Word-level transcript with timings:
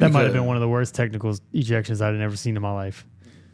That 0.00 0.12
might 0.12 0.24
have 0.24 0.32
been 0.32 0.46
one 0.46 0.56
of 0.56 0.60
the 0.60 0.68
worst 0.68 0.94
technical 0.94 1.30
ejections 1.54 2.00
I'd 2.00 2.18
ever 2.20 2.36
seen 2.36 2.56
in 2.56 2.62
my 2.62 2.72
life. 2.72 3.06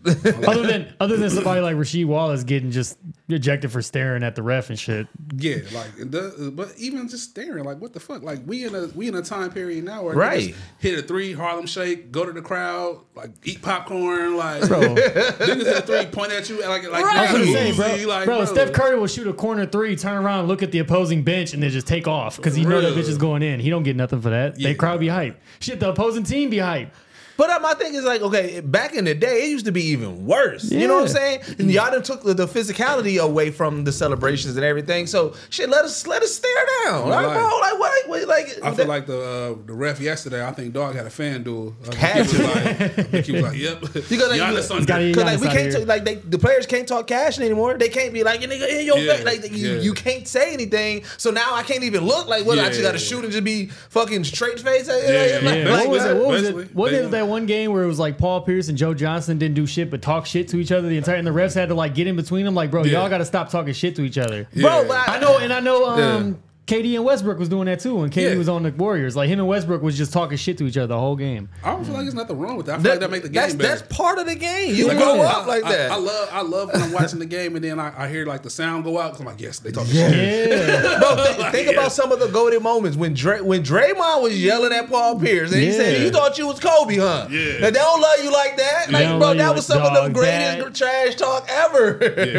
other 0.47 0.67
than 0.67 0.95
other 1.01 1.17
than 1.17 1.31
somebody 1.31 1.61
like 1.61 1.77
Rasheed 1.77 2.07
Wallace 2.07 2.45
getting 2.45 2.71
just 2.71 2.97
ejected 3.29 3.73
for 3.73 3.83
staring 3.83 4.23
at 4.23 4.37
the 4.37 4.43
ref 4.43 4.71
and 4.71 4.79
shit. 4.79 5.09
Yeah, 5.37 5.57
like, 5.73 5.91
it 5.99 6.11
does- 6.13 6.51
but 6.51 6.73
even 6.79 7.09
just 7.09 7.31
staring, 7.31 7.65
like, 7.65 7.81
what 7.81 7.93
the 7.93 7.99
fuck? 8.01 8.23
Like, 8.23 8.41
we 8.47 8.65
in 8.65 8.75
a 8.75 8.87
we 8.95 9.09
in 9.09 9.15
a 9.17 9.23
time 9.23 9.51
period 9.51 9.85
now 9.85 10.05
where 10.05 10.15
Right. 10.15 10.51
niggas 10.51 10.57
hit 10.79 10.99
a 10.99 11.03
three, 11.03 11.33
Harlem 11.33 11.67
Shake, 11.67 12.13
go 12.13 12.25
to 12.25 12.33
the 12.33 12.43
crowd, 12.43 13.01
like 13.17 13.31
eat 13.45 13.63
popcorn, 13.63 14.37
like 14.37 14.67
Bro, 14.69 14.81
niggas 14.95 15.65
hit 15.65 15.77
a 15.79 15.83
three, 15.83 16.07
point 16.07 16.31
at 16.33 16.49
you, 16.49 16.61
like 16.61 16.89
like 16.89 17.05
I 17.05 17.33
was 17.33 17.49
you 17.49 17.55
gonna 17.55 17.73
say, 17.75 18.05
bro, 18.05 18.09
like, 18.09 18.25
bro, 18.27 18.45
Steph 18.45 18.73
Curry 18.73 18.99
will 18.99 19.07
shoot 19.09 19.27
a 19.27 19.33
corner 19.33 19.67
three, 19.67 19.97
turn 19.97 20.17
around, 20.25 20.47
look 20.47 20.63
at 20.63 20.71
the 20.73 20.79
opposing 20.79 21.23
bench, 21.25 21.53
and 21.53 21.63
then 21.63 21.71
just 21.71 21.87
take 21.89 22.07
off 22.07 22.37
because 22.37 22.55
he 22.55 22.65
know 22.65 22.81
that 22.81 22.95
bitch 22.95 23.09
is 23.09 23.19
going 23.19 23.43
in. 23.43 23.59
He 23.59 23.71
don't 23.71 23.83
get 23.83 23.97
nothing 23.97 24.21
for 24.21 24.31
that. 24.31 24.59
Yeah. 24.61 24.69
They 24.69 24.75
crowd 24.75 25.01
be 25.01 25.09
hype. 25.09 25.41
Shit, 25.61 25.81
the 25.81 25.91
opposing 25.91 26.23
team 26.23 26.51
be 26.51 26.59
hype. 26.59 26.95
But 27.37 27.51
uh, 27.51 27.59
my 27.61 27.75
thing 27.75 27.95
is 27.95 28.05
like, 28.05 28.23
okay, 28.23 28.61
back 28.61 28.95
in 28.95 29.05
the 29.05 29.15
day, 29.15 29.45
it 29.45 29.51
used 29.51 29.67
to 29.67 29.73
be 29.73 29.83
even 29.87 30.27
worse. 30.27 30.71
You 30.71 30.89
know 30.89 30.95
what 30.97 31.03
I'm 31.03 31.09
saying? 31.09 31.41
And 31.59 31.71
y'all 31.71 31.91
done 31.91 32.03
took 32.03 32.23
the, 32.23 32.35
the 32.35 32.47
physicality 32.47 33.23
away 33.23 33.51
from 33.51 33.85
the 33.85 33.93
celebrations 33.93 34.57
and 34.57 34.65
everything. 34.65 35.07
So 35.07 35.35
shit, 35.51 35.69
let 35.69 35.85
us 35.85 36.07
let 36.07 36.23
us 36.23 36.35
stare 36.35 36.51
down, 36.85 37.09
like, 37.09 37.27
Right. 37.27 37.35
bro. 37.35 37.59
Like 37.61 37.79
what? 37.79 38.09
what 38.09 38.29
like 38.29 38.59
I 38.65 38.75
feel 38.75 38.87
like 38.87 39.07
the 39.07 39.21
uh, 39.21 39.67
the 39.67 39.73
ref 39.75 40.01
yesterday. 40.01 40.45
I 40.47 40.53
think 40.53 40.73
Dog 40.73 40.95
had 40.95 41.07
a 41.07 41.11
fan 41.11 41.43
duel. 41.43 41.75
I 41.91 41.95
Had 41.95 42.29
to. 42.29 42.43
like, 42.43 42.67
I 42.67 42.89
think 42.89 43.27
he 43.27 43.33
was 43.33 43.43
like, 43.43 43.57
"Yep." 43.59 43.83
You 44.11 44.19
gotta- 44.19 44.35
Giannis 44.35 44.81
you 44.81 44.87
gotta- 44.87 45.13
Cause 45.13 45.25
like 45.25 45.41
we 45.41 45.49
can't 45.49 45.73
talk, 45.73 45.87
like 45.87 46.05
they, 46.05 46.15
the 46.17 46.39
players 46.39 46.67
can't 46.67 46.87
talk 46.89 47.07
cash 47.07 47.39
anymore. 47.39 47.77
They 47.77 47.89
can't 47.89 48.13
be 48.13 48.23
like 48.23 48.41
nigga 48.41 48.69
in 48.81 48.87
your 48.87 48.99
Yeah, 48.99 49.17
face. 49.17 49.25
Like 49.25 49.51
you, 49.53 49.69
yeah. 49.75 49.81
you 49.81 49.93
can't 49.95 50.27
say 50.27 50.53
anything. 50.53 51.05
So 51.19 51.31
now 51.31 51.55
I 51.55 51.63
can't 51.63 51.83
even 51.85 52.05
look 52.05 52.29
like 52.29 52.47
what 52.47 52.59
I 52.59 52.69
just 52.69 52.81
Yeah. 52.81 52.87
got 52.87 52.93
to 52.93 52.99
shoot 52.99 53.25
and 53.25 53.33
just 53.33 53.45
be 53.45 53.67
fucking 53.91 54.25
straight 54.25 54.61
face. 54.61 54.89
Like, 54.89 55.03
Yeah, 55.03 55.41
like, 55.43 55.57
Yeah, 55.65 55.71
like, 55.73 55.89
what 55.89 55.91
was 55.91 56.05
it? 56.05 56.17
What 56.17 56.27
was 56.29 56.43
it? 56.45 56.75
What 56.75 56.91
they 56.93 56.99
is 56.99 57.03
won. 57.05 57.11
That 57.27 57.31
one 57.31 57.47
game 57.47 57.73
where 57.73 57.83
it 57.83 57.87
was 57.89 57.99
like 57.99 58.19
Paul 58.19 58.41
Pierce 58.43 58.69
and 58.69 58.79
Joe 58.79 58.95
Johnson 58.95 59.39
didn't 59.39 59.55
do 59.55 59.67
shit 59.67 59.91
but 59.91 60.03
talk 60.03 60.27
shit 60.27 60.49
to 60.49 60.59
each 60.59 60.73
other 60.73 60.89
the 60.89 60.97
entire, 60.97 61.17
and 61.17 61.27
the 61.27 61.31
refs 61.33 61.55
had 61.55 61.69
to 61.69 61.75
like 61.75 61.95
get 61.95 62.07
in 62.07 62.17
between 62.17 62.45
them. 62.45 62.55
Like, 62.55 62.71
bro, 62.71 62.85
Yeah. 62.85 63.01
y'all 63.01 63.09
got 63.09 63.19
to 63.19 63.25
stop 63.25 63.51
talking 63.51 63.73
shit 63.75 63.97
to 63.97 64.03
each 64.03 64.19
other. 64.19 64.47
bro. 64.55 64.63
Yeah. 64.83 64.85
But 64.87 65.09
I 65.09 65.19
know, 65.19 65.39
and 65.39 65.53
I 65.53 65.61
know. 65.61 65.87
Um, 65.87 65.99
Yeah. 66.29 66.33
KD 66.67 66.97
and 66.97 67.05
Westbrook 67.05 67.39
was 67.39 67.49
doing 67.49 67.67
that 67.67 67.79
too 67.79 67.95
when 67.95 68.11
KD 68.11 68.33
Yeah. 68.33 68.37
was 68.37 68.49
on 68.49 68.65
the 68.65 68.73
Warriors. 68.73 69.15
Like 69.15 69.29
him 69.29 69.39
and 69.39 69.47
Westbrook 69.47 69.83
was 69.83 69.97
just 69.97 70.13
talking 70.13 70.37
shit 70.37 70.59
to 70.59 70.67
each 70.67 70.77
other 70.77 70.89
the 70.89 70.99
whole 70.99 71.15
game. 71.15 71.49
I 71.63 71.71
don't 71.71 71.85
feel 71.85 71.95
like 71.95 72.03
there's 72.03 72.15
nothing 72.15 72.37
wrong 72.39 72.57
with 72.57 72.67
that. 72.67 72.73
I 72.81 72.83
feel 72.83 72.83
that, 72.83 72.91
like 72.91 73.01
that 73.01 73.11
make 73.13 73.23
the 73.23 73.29
game 73.29 73.35
that's, 73.43 73.55
better. 73.55 73.69
that's 73.79 73.97
part 73.97 74.19
of 74.19 74.27
the 74.27 74.35
game. 74.35 74.75
You 74.75 74.89
Like, 74.89 74.97
grow 74.99 75.21
I- 75.21 75.27
up 75.27 75.47
like 75.47 75.65
I- 75.65 75.73
that. 75.77 75.91
I, 75.93 75.97
love 75.97 76.29
I 76.33 76.43
love 76.43 76.73
when 76.73 76.83
I'm 76.83 76.91
watching 76.93 77.21
the 77.21 77.27
game 77.27 77.55
and 77.55 77.65
then 77.65 77.79
I, 77.79 77.93
I 78.05 78.09
hear 78.09 78.27
like 78.27 78.43
the 78.43 78.51
sound 78.51 78.83
go 78.83 78.99
out. 78.99 79.13
'cause 79.13 79.21
I'm 79.21 79.27
like, 79.27 79.41
yes, 79.41 79.61
they 79.61 79.71
talking 79.71 79.95
Yeah. 79.95 80.11
shit. 80.11 80.49
Yeah, 80.51 80.99
Bro, 81.15 81.17
th- 81.37 81.53
think 81.53 81.67
Yeah. 81.69 81.73
about 81.79 81.93
some 81.93 82.11
of 82.11 82.19
the 82.19 82.27
golden 82.29 82.63
moments 82.65 82.97
when 82.97 83.15
Dray, 83.15 83.41
when 83.41 83.63
Draymond 83.63 84.23
was 84.23 84.43
yelling 84.43 84.73
at 84.73 84.89
Paul 84.91 85.21
Pierce 85.21 85.53
and 85.53 85.61
he 85.61 85.69
Yeah. 85.69 85.73
said, 85.73 86.03
"You 86.03 86.11
thought 86.11 86.37
you 86.37 86.49
was 86.49 86.59
Kobe, 86.59 86.97
huh? 86.97 87.29
Yeah. 87.31 87.39
And 87.39 87.65
they 87.67 87.71
don't 87.79 88.01
love 88.01 88.25
you 88.25 88.33
like 88.33 88.57
that. 88.57 88.91
Like, 88.91 89.05
don't 89.05 89.19
bro, 89.21 89.29
love 89.29 89.37
you 89.37 89.43
that 89.43 89.47
like- 89.49 89.57
was 89.57 89.67
some 89.67 89.83
of 89.83 89.95
the 90.03 90.09
greatest 90.11 90.59
that- 90.59 90.75
trash 90.75 91.15
talk 91.15 91.47
ever. 91.49 91.93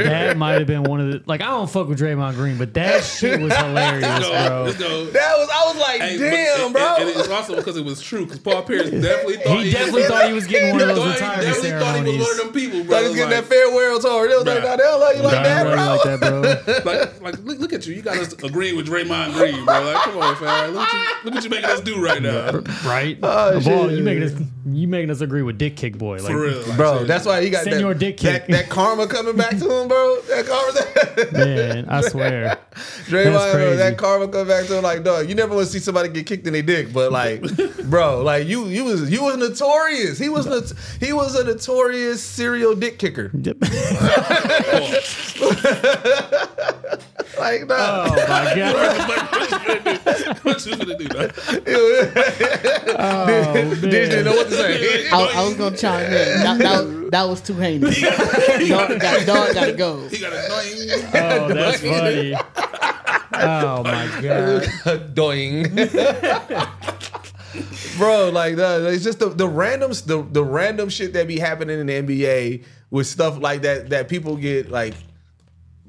that 0.04 0.36
might 0.36 0.54
have 0.60 0.68
been 0.68 0.84
one 0.84 1.00
of 1.00 1.12
the 1.14 1.22
like 1.28 1.40
I 1.42 1.46
don't 1.46 1.70
fuck 1.70 1.88
with 1.88 1.98
Draymond 2.00 2.34
Green, 2.36 2.58
but 2.58 2.74
that 2.74 3.06
shit 3.06 3.40
was 3.40 3.56
hilarious, 3.56 4.17
Let's 4.20 4.28
go, 4.30 4.48
bro. 4.50 4.64
let's 4.64 4.78
go. 4.78 5.06
that 5.06 5.38
was, 5.38 5.50
I 5.54 5.64
was 5.72 5.78
like, 5.82 6.02
Hey, 6.02 6.18
but- 6.18 6.30
damn, 6.30 6.62
and- 6.66 6.74
bro. 6.74 6.96
And, 7.00 7.10
it's 7.10 7.30
also 7.30 7.56
because 7.56 7.78
it 7.78 7.86
was 7.86 8.02
true. 8.02 8.24
Because 8.26 8.40
Paul 8.40 8.64
Pierce 8.64 8.90
definitely 8.90 9.38
thought 9.38 9.60
He 9.64 9.72
definitely 9.72 10.04
thought 10.04 10.28
he 10.28 10.34
was 10.34 10.48
getting 10.48 10.72
one 10.72 10.82
of 10.82 10.90
he 10.90 10.96
those 10.96 11.20
thought- 11.20 11.40
he 11.40 11.50
retirement 11.50 11.64
definitely 11.64 11.80
thought 11.80 12.06
he 12.08 12.18
was 12.18 12.28
one 12.28 12.32
of 12.32 12.38
them 12.46 12.54
people, 12.54 12.84
bro. 12.84 12.94
like, 12.96 13.02
he 13.04 13.08
was 13.10 13.16
getting 13.18 13.32
Like- 13.32 13.44
that 13.50 13.54
farewell 13.56 14.00
tour. 14.00 14.28
They 14.28 14.36
was 14.36 14.46
like, 14.46 14.58
Bruh. 14.60 14.64
nah, 14.64 14.76
they 14.76 14.84
don't 14.84 15.00
love 15.00 15.16
you 15.16 15.22
like 15.24 15.44
that, 15.44 15.64
bro. 15.64 15.76
like 15.76 16.04
that, 16.04 16.84
bro. 16.84 16.92
like, 16.94 17.22
like 17.22 17.40
look, 17.46 17.60
look 17.60 17.74
at 17.74 17.86
you. 17.88 17.94
You 17.96 18.02
got 18.02 18.18
us 18.18 18.34
agreeing 18.44 18.76
with 18.76 18.88
Draymond 18.88 19.34
Green, 19.34 19.66
bro. 19.66 19.82
Like, 19.84 20.04
come 20.04 20.18
on, 20.18 20.36
fam. 20.38 20.72
Look, 20.74 20.76
what 20.80 20.94
you, 20.94 21.00
look 21.26 21.34
what 21.36 21.44
you 21.44 21.50
making 21.50 21.70
us 21.70 21.82
do 21.82 22.02
right 22.02 22.22
now. 22.22 22.52
right? 22.86 23.18
Oh, 23.24 23.58
Of 23.58 23.68
all, 23.68 23.88
shit. 23.90 23.98
you 23.98 24.04
making 24.04 24.24
us 24.24 24.34
you 24.70 24.88
making 24.88 25.10
us 25.10 25.22
agree 25.22 25.44
with 25.44 25.58
Dick 25.58 25.78
Kick 25.78 25.98
Boy. 25.98 26.18
Like, 26.18 26.32
For 26.32 26.40
real, 26.42 26.62
like, 26.68 26.76
Bro, 26.78 27.04
that's 27.06 27.26
why 27.26 27.42
he 27.42 27.50
got 27.50 27.64
Senor 27.64 27.94
that, 27.94 28.00
Dick 28.00 28.18
kick. 28.18 28.48
that 28.48 28.70
karma 28.70 29.08
coming 29.08 29.36
back 29.38 29.52
to 29.52 29.56
him, 29.82 29.88
bro. 29.88 30.20
That 30.28 30.46
karma, 30.46 31.32
man, 31.46 31.86
I 31.88 32.02
swear. 32.02 32.58
Draymond, 33.08 33.52
crazy. 33.54 33.78
that 33.78 33.98
karma 33.98 34.07
come 34.28 34.48
back 34.48 34.66
to 34.68 34.78
him 34.78 34.84
like, 34.84 35.04
dog. 35.04 35.28
You 35.30 35.36
never 35.36 35.56
want 35.56 35.68
to 35.68 35.72
see 35.72 35.80
somebody 35.80 36.10
get 36.10 36.26
kicked 36.26 36.48
in 36.48 36.54
their 36.54 36.62
dick, 36.62 36.94
but 36.94 37.12
like, 37.12 37.42
bro, 37.90 38.22
like 38.24 38.48
you, 38.48 38.66
you 38.66 38.86
was 38.86 39.10
you 39.12 39.24
was 39.24 39.38
notorious. 39.38 40.18
He 40.18 40.30
was 40.30 40.46
not, 40.46 40.72
he 41.00 41.14
was 41.14 41.36
a 41.36 41.44
notorious 41.44 42.24
serial 42.24 42.76
dick 42.76 43.00
kicker. 43.00 43.32
Like, 47.40 47.68
nah. 47.68 48.08
Oh 48.10 48.16
my 48.28 48.56
god. 48.56 50.38
what 50.44 50.66
you 50.66 50.76
gonna 50.76 50.98
do? 50.98 51.08
dog? 51.08 51.32
Oh, 53.00 53.76
Dish 53.76 53.82
didn't 53.82 54.26
know 54.26 54.32
what 54.32 54.48
to 54.48 54.54
say. 54.54 55.10
I, 55.10 55.34
I 55.36 55.44
was 55.46 55.54
gonna 55.54 55.78
chime 55.78 56.06
in. 56.06 56.12
That, 56.12 56.58
that, 56.58 57.10
that 57.12 57.24
was 57.28 57.42
too 57.42 57.54
heinous. 57.54 58.02
dog, 58.02 59.00
got, 59.00 59.26
dog 59.28 59.54
gotta 59.54 59.74
go. 59.74 60.08
He 60.08 60.20
got 60.20 60.34
a 60.34 60.46
annoying. 60.46 60.90
Oh, 61.14 61.48
that's 61.54 61.82
funny. 61.82 62.36
Oh 63.34 63.84
my 63.84 64.22
god. 64.22 64.68
Doing. 65.14 65.64
Bro, 67.98 68.30
like 68.30 68.58
that, 68.58 68.82
it's 68.94 69.04
just 69.04 69.20
the 69.20 69.30
the 69.30 69.48
randoms, 69.48 70.06
the 70.06 70.22
the 70.22 70.44
random 70.44 70.90
shit 70.90 71.14
that 71.14 71.28
be 71.28 71.40
happening 71.40 71.80
in 71.80 71.88
the 71.88 71.94
NBA 71.94 72.64
with 72.92 73.08
stuff 73.08 73.40
like 73.40 73.64
that 73.64 73.90
that 73.90 74.10
people 74.10 74.36
get 74.36 74.70
like 74.70 74.94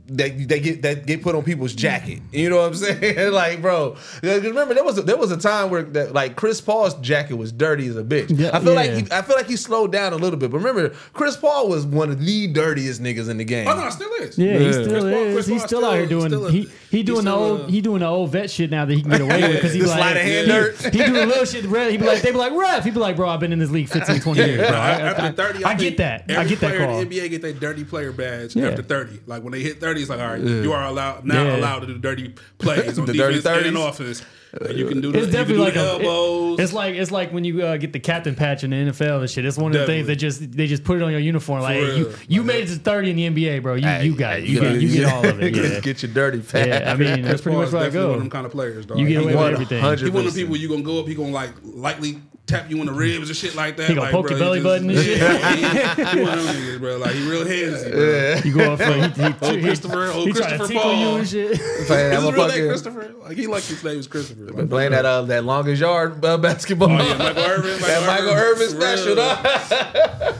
that 0.08 0.48
they 0.48 0.60
get 0.60 0.82
that 0.82 1.06
get 1.06 1.22
put 1.22 1.34
on 1.34 1.42
people's 1.44 1.74
jacket. 1.74 2.20
You 2.32 2.50
know 2.50 2.56
what 2.56 2.66
I'm 2.66 2.74
saying? 2.74 3.32
like, 3.32 3.60
bro, 3.62 3.92
'cause 3.92 4.42
remember 4.42 4.74
there 4.74 4.84
was 4.84 4.98
a, 4.98 5.02
there 5.02 5.16
was 5.16 5.30
a 5.30 5.36
time 5.36 5.70
where 5.70 5.82
that 5.82 6.12
like 6.14 6.36
Chris 6.36 6.60
Paul's 6.60 6.94
jacket 6.94 7.34
was 7.34 7.52
dirty 7.52 7.86
as 7.88 7.96
a 7.96 8.02
bitch. 8.04 8.36
Yeah, 8.38 8.50
I 8.52 8.60
feel 8.60 8.74
like 8.74 8.90
he, 8.90 9.06
I 9.12 9.22
feel 9.22 9.36
like 9.36 9.46
he 9.46 9.56
slowed 9.56 9.92
down 9.92 10.12
a 10.12 10.16
little 10.16 10.38
bit. 10.38 10.50
But 10.50 10.58
remember, 10.58 10.90
Chris 11.12 11.36
Paul 11.36 11.68
was 11.68 11.84
one 11.86 12.10
of 12.10 12.24
the 12.24 12.46
dirtiest 12.48 13.02
niggas 13.02 13.28
in 13.28 13.36
the 13.36 13.44
game. 13.44 13.68
Oh 13.68 13.74
no, 13.76 13.86
it 13.86 13.92
still 13.92 14.10
is. 14.14 14.38
Yeah, 14.38 14.58
he 14.58 14.72
still 14.72 14.88
Chris 14.88 15.02
Paul- 15.04 15.12
is. 15.12 15.34
Chris 15.34 15.46
he's 15.46 15.60
Paul 15.60 15.68
still, 15.68 15.84
out 15.84 15.96
here 15.96 16.06
doing. 16.06 16.26
still 16.28 16.46
a- 16.46 16.50
he 16.50 16.68
he 16.90 17.02
doing 17.02 17.24
the 17.24 17.32
old. 17.34 17.60
a- 17.60 17.70
he 17.70 17.80
doing 17.80 18.00
the 18.00 18.06
old 18.06 18.30
vet 18.32 18.50
shit 18.50 18.70
now 18.70 18.84
that 18.84 18.94
he 18.94 19.02
can 19.02 19.10
get 19.10 19.20
away 19.20 19.42
with 19.42 19.52
because 19.56 19.72
he 19.72 19.80
The 19.80 19.84
be 19.84 19.90
like 19.90 19.98
sleight 20.00 20.16
hand 20.16 20.46
he, 20.46 20.52
dirt. 20.52 20.76
he 20.80 20.90
doing 20.98 21.12
little 21.28 21.44
shit. 21.44 21.64
Red. 21.68 21.90
He 21.90 21.96
be 21.98 22.06
like 22.06 22.22
they 22.22 22.30
be 22.32 22.38
like 22.38 22.52
ref. 22.52 22.84
He 22.84 22.90
be 22.90 22.98
like 22.98 23.16
bro, 23.16 23.28
I've 23.28 23.40
been 23.40 23.52
in 23.52 23.58
this 23.58 23.70
league 23.70 23.88
15, 23.88 24.20
20 24.20 24.40
years. 24.40 24.58
Bro. 24.58 24.68
Bro, 24.68 24.76
I, 24.78 24.90
after 24.90 25.22
I- 25.22 25.30
30, 25.32 25.64
I, 25.64 25.68
think 25.76 25.80
get 25.80 25.96
that. 25.98 26.38
I 26.38 26.44
get 26.44 26.60
that 26.60 26.68
player 26.70 26.86
call. 26.86 27.00
in 27.00 27.08
the 27.08 27.18
NBA 27.20 27.30
get 27.30 27.42
their 27.42 27.52
dirty 27.52 27.84
player 27.84 28.12
badge 28.12 28.56
Yeah. 28.56 28.68
after 28.68 28.82
30. 28.82 29.20
Like 29.26 29.42
when 29.42 29.52
they 29.52 29.60
hit 29.60 29.80
30, 29.80 29.97
it's 30.02 30.10
like, 30.10 30.20
all 30.20 30.28
right, 30.28 30.40
you 30.40 30.72
are 30.72 30.84
allowed 30.84 31.24
now 31.24 31.44
Yeah. 31.44 31.56
allowed 31.56 31.80
to 31.80 31.86
do 31.86 31.98
dirty 31.98 32.34
plays 32.58 32.98
on 32.98 33.06
The 33.06 33.12
dirty 33.14 33.36
defense 33.36 33.66
and 33.66 33.76
30s. 33.76 33.88
offense. 33.88 34.22
And 34.62 34.78
you 34.78 34.86
can 34.86 35.02
do 35.02 35.12
the, 35.12 35.18
It's 35.18 35.26
you 35.26 35.32
can 35.34 35.40
definitely 35.46 35.54
do 35.56 35.60
like 35.64 35.74
the 35.74 35.80
a, 35.80 35.96
it- 35.98 36.04
elbows. 36.06 36.60
it's 36.60 36.72
like 36.72 36.94
it's 36.94 37.10
like 37.10 37.32
when 37.34 37.44
you 37.44 37.62
uh, 37.66 37.76
get 37.76 37.92
the 37.92 38.00
captain 38.00 38.34
patch 38.34 38.64
in 38.64 38.70
the 38.70 38.76
NFL 38.76 39.20
and 39.20 39.28
shit. 39.28 39.44
It's 39.44 39.58
one 39.58 39.74
of 39.74 39.78
the 39.80 39.84
things 39.86 40.06
that 40.06 40.16
just 40.16 40.52
they 40.52 40.66
just 40.66 40.84
put 40.84 40.96
it 40.96 41.02
on 41.02 41.10
your 41.10 41.20
uniform. 41.20 41.60
Like 41.60 41.74
hey, 41.76 41.96
you 41.98 42.06
real. 42.08 42.16
you 42.28 42.42
made 42.42 42.64
it 42.64 42.68
to 42.72 42.76
thirty 42.78 43.10
in 43.10 43.16
the 43.16 43.28
NBA, 43.28 43.62
bro. 43.62 43.74
You 43.74 43.86
you 44.10 44.16
got 44.16 44.38
it. 44.38 44.44
You, 44.44 44.58
get 44.60 44.72
get 44.72 44.80
you 44.82 44.88
get 44.94 45.12
all 45.12 45.26
of 45.26 45.42
it. 45.42 45.54
Yeah. 45.54 45.80
get 45.80 46.02
your 46.02 46.10
dirty 46.12 46.40
fat. 46.40 46.66
Yeah, 46.66 46.90
I 46.92 46.96
mean 46.96 47.20
that's 47.22 47.42
pretty 47.42 47.58
much 47.58 47.64
Paul's 47.64 47.72
where 47.74 47.82
I 47.82 47.84
definitely 47.86 48.08
one 48.08 48.14
of 48.16 48.20
them 48.22 48.30
kind 48.30 48.46
of 48.46 48.52
players, 48.52 48.86
dog. 48.86 48.98
You 48.98 49.06
get 49.06 49.22
away 49.22 49.34
with 49.34 49.52
everything. 49.52 49.82
100%. 49.82 49.98
He 50.04 50.08
one 50.10 50.26
of 50.26 50.32
the 50.32 50.40
people 50.40 50.56
you 50.56 50.68
gonna 50.70 50.82
go 50.82 50.98
up, 51.00 51.06
he 51.06 51.14
gonna 51.14 51.28
like 51.28 51.50
lightly 51.62 52.18
tap 52.48 52.70
you 52.70 52.80
in 52.80 52.86
the 52.86 52.92
ribs 52.92 53.28
and 53.28 53.36
shit 53.36 53.54
like 53.54 53.76
that. 53.76 53.88
He 53.88 53.94
gonna 53.94 54.06
like, 54.06 54.12
poke 54.12 54.26
bro, 54.26 54.36
your 54.36 54.40
belly 54.40 54.58
he 54.58 54.64
button 54.64 54.90
and 54.90 54.98
just- 54.98 55.06
shit. 55.06 55.18
he, 55.18 56.18
he 56.18 56.22
one 56.22 56.38
of 56.38 56.44
them 56.44 56.56
niggas, 56.56 56.80
bro. 56.80 56.96
Like 56.96 57.12
he 57.12 57.28
real 57.28 57.44
handsy, 57.44 57.92
bro. 57.92 58.40
You 58.44 58.56
go 58.56 58.72
up 58.72 58.78
for 58.78 58.92
he, 58.92 59.50
he, 59.52 59.56
he, 59.56 59.62
Christopher, 59.62 60.04
oh, 60.12 60.24
he 60.24 60.32
try 60.32 60.50
to 60.50 60.56
Christopher 60.56 60.66
tickle 60.66 60.94
you 60.94 61.08
and 61.16 61.28
shit. 61.28 61.60
Playing 61.60 61.80
Is 61.80 61.88
that 61.88 62.22
his 62.22 62.32
real 62.32 62.48
name 62.48 62.68
Christopher? 62.68 63.14
Like 63.22 63.36
he 63.36 63.46
like 63.46 63.62
his 63.64 63.84
name 63.84 63.96
was 63.98 64.06
Christopher. 64.06 64.42
Like, 64.44 64.68
playing 64.70 64.92
that 64.92 65.04
uh, 65.04 65.22
that 65.22 65.44
longest 65.44 65.80
yard 65.80 66.24
uh, 66.24 66.38
basketball. 66.38 66.90
Oh 66.90 66.96
yeah, 67.06 67.18
Michael 67.18 67.42
Irvin. 67.44 67.80
that 67.80 68.06
Michael 68.06 68.32
Irvin 68.34 68.68
for 68.70 68.76
real. 68.76 68.96
special. 68.96 69.16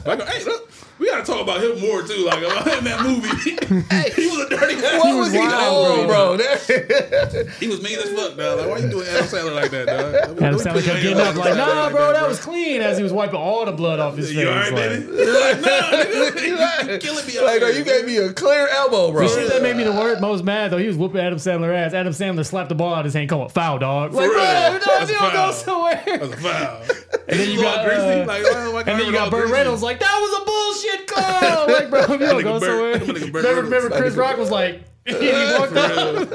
Michael, 0.06 0.26
hey, 0.26 0.44
look, 0.44 0.67
we 0.98 1.06
gotta 1.10 1.24
talk 1.24 1.40
about 1.42 1.62
him 1.62 1.78
more 1.80 2.02
too. 2.02 2.24
Like 2.24 2.42
about 2.42 2.66
him 2.66 2.78
in 2.78 2.84
that 2.84 3.02
movie, 3.02 3.28
he 4.20 4.26
was 4.28 4.46
a 4.46 4.48
dirty. 4.50 4.76
What 4.76 5.16
was 5.18 5.32
he 5.32 5.38
wild, 5.38 6.00
on, 6.00 6.06
bro? 6.06 6.36
That- 6.36 7.54
He 7.60 7.68
was 7.68 7.82
mean 7.82 7.98
as 7.98 8.10
fuck, 8.10 8.36
dog. 8.36 8.58
Like 8.58 8.66
why 8.68 8.72
are 8.74 8.78
you 8.80 8.90
doing 8.90 9.06
Adam 9.08 9.24
Sandler 9.26 9.54
like 9.54 9.70
that, 9.70 9.86
dog? 9.86 10.12
Let 10.12 10.12
me- 10.12 10.18
Adam 10.18 10.38
let 10.38 10.52
me 10.52 10.58
Sandler 10.58 10.72
put 10.74 10.84
kept 10.84 10.86
your 10.86 11.14
getting 11.14 11.16
hands 11.18 11.38
up 11.38 11.44
on 11.44 11.50
like, 11.50 11.52
Adam 11.52 11.58
Sandler 11.68 11.74
nah, 11.74 11.82
like 11.84 11.92
bro, 11.92 12.12
that 12.12 12.18
bro. 12.20 12.28
was 12.28 12.40
clean 12.40 12.80
as 12.82 12.96
he 12.96 13.02
was 13.02 13.12
wiping 13.12 13.36
all 13.36 13.64
the 13.64 13.72
blood 13.72 14.00
off 14.00 14.16
his 14.16 14.28
face. 14.28 14.36
You 14.38 14.48
alright, 14.48 14.72
like, 14.72 14.90
baby? 14.90 15.06
Like, 15.06 15.60
nah, 15.60 15.68
nigga, 15.68 16.42
you, 16.88 16.92
you 16.92 16.98
killing 16.98 17.26
me. 17.26 17.40
like, 17.40 17.60
no, 17.60 17.68
you 17.68 17.84
gave 17.84 18.04
me 18.06 18.16
a 18.18 18.32
clear 18.32 18.68
elbow, 18.68 19.12
bro. 19.12 19.22
The 19.22 19.28
shit 19.34 19.48
that 19.50 19.62
made 19.62 19.76
me 19.76 19.84
the 19.84 19.92
worst, 19.92 20.20
most 20.20 20.44
mad 20.44 20.70
though, 20.72 20.78
he 20.78 20.86
was 20.86 20.96
whooping 20.96 21.20
Adam 21.20 21.38
Sandler 21.38 21.74
ass. 21.74 21.92
Adam 21.94 22.12
Sandler 22.12 22.44
slapped 22.44 22.68
the 22.68 22.74
ball 22.74 22.92
out 22.94 23.00
of 23.00 23.04
his 23.06 23.14
hand, 23.14 23.28
come 23.28 23.40
on, 23.40 23.48
foul, 23.48 23.78
dog. 23.78 24.12
Like, 24.14 24.28
real. 24.30 24.34
bro, 24.34 24.42
no, 24.42 24.78
That's 24.98 25.10
you 25.10 25.16
a 25.16 25.20
don't 25.20 25.32
go 25.32 25.38
foul. 25.38 25.52
somewhere. 25.52 26.02
That's 26.06 26.32
a 26.32 26.36
foul. 26.36 26.82
And 27.28 27.38
then 27.40 27.50
you 27.50 27.60
got, 27.60 27.84
Greasy, 27.84 28.00
uh, 28.22 28.26
like, 28.26 28.42
oh, 28.46 28.76
And 28.78 28.86
then 28.86 29.04
you 29.06 29.12
got 29.12 29.24
all 29.24 29.30
Burt. 29.30 29.50
Reynolds 29.50 29.82
like, 29.82 30.00
that 30.00 30.18
was 30.18 30.42
a 30.42 30.44
bullshit 30.46 30.87
Oh, 31.20 31.66
like, 31.68 31.90
bro, 31.90 32.00
if 32.02 32.10
you 32.10 32.18
don't 32.18 32.42
go 32.42 32.60
Burt- 32.60 32.68
somewhere. 32.68 32.98
that 32.98 33.32
Remember, 33.32 33.62
remember 33.62 33.90
Chris 33.96 34.14
Rock 34.14 34.36
was 34.38 34.50
like, 34.50 34.82
he 35.06 35.12
walked 35.14 35.76
up. 35.76 36.28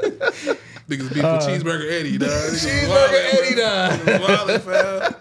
Niggas 0.89 1.13
beef 1.13 1.15
with 1.15 1.23
uh, 1.23 1.39
Cheeseburger 1.39 1.89
Eddie, 1.91 2.17
dog. 2.17 2.29
Cheeseburger 2.29 3.33
Eddie, 3.33 3.55
dog. 3.55 3.99
Wildin', 4.21 4.59
fam. 4.61 5.15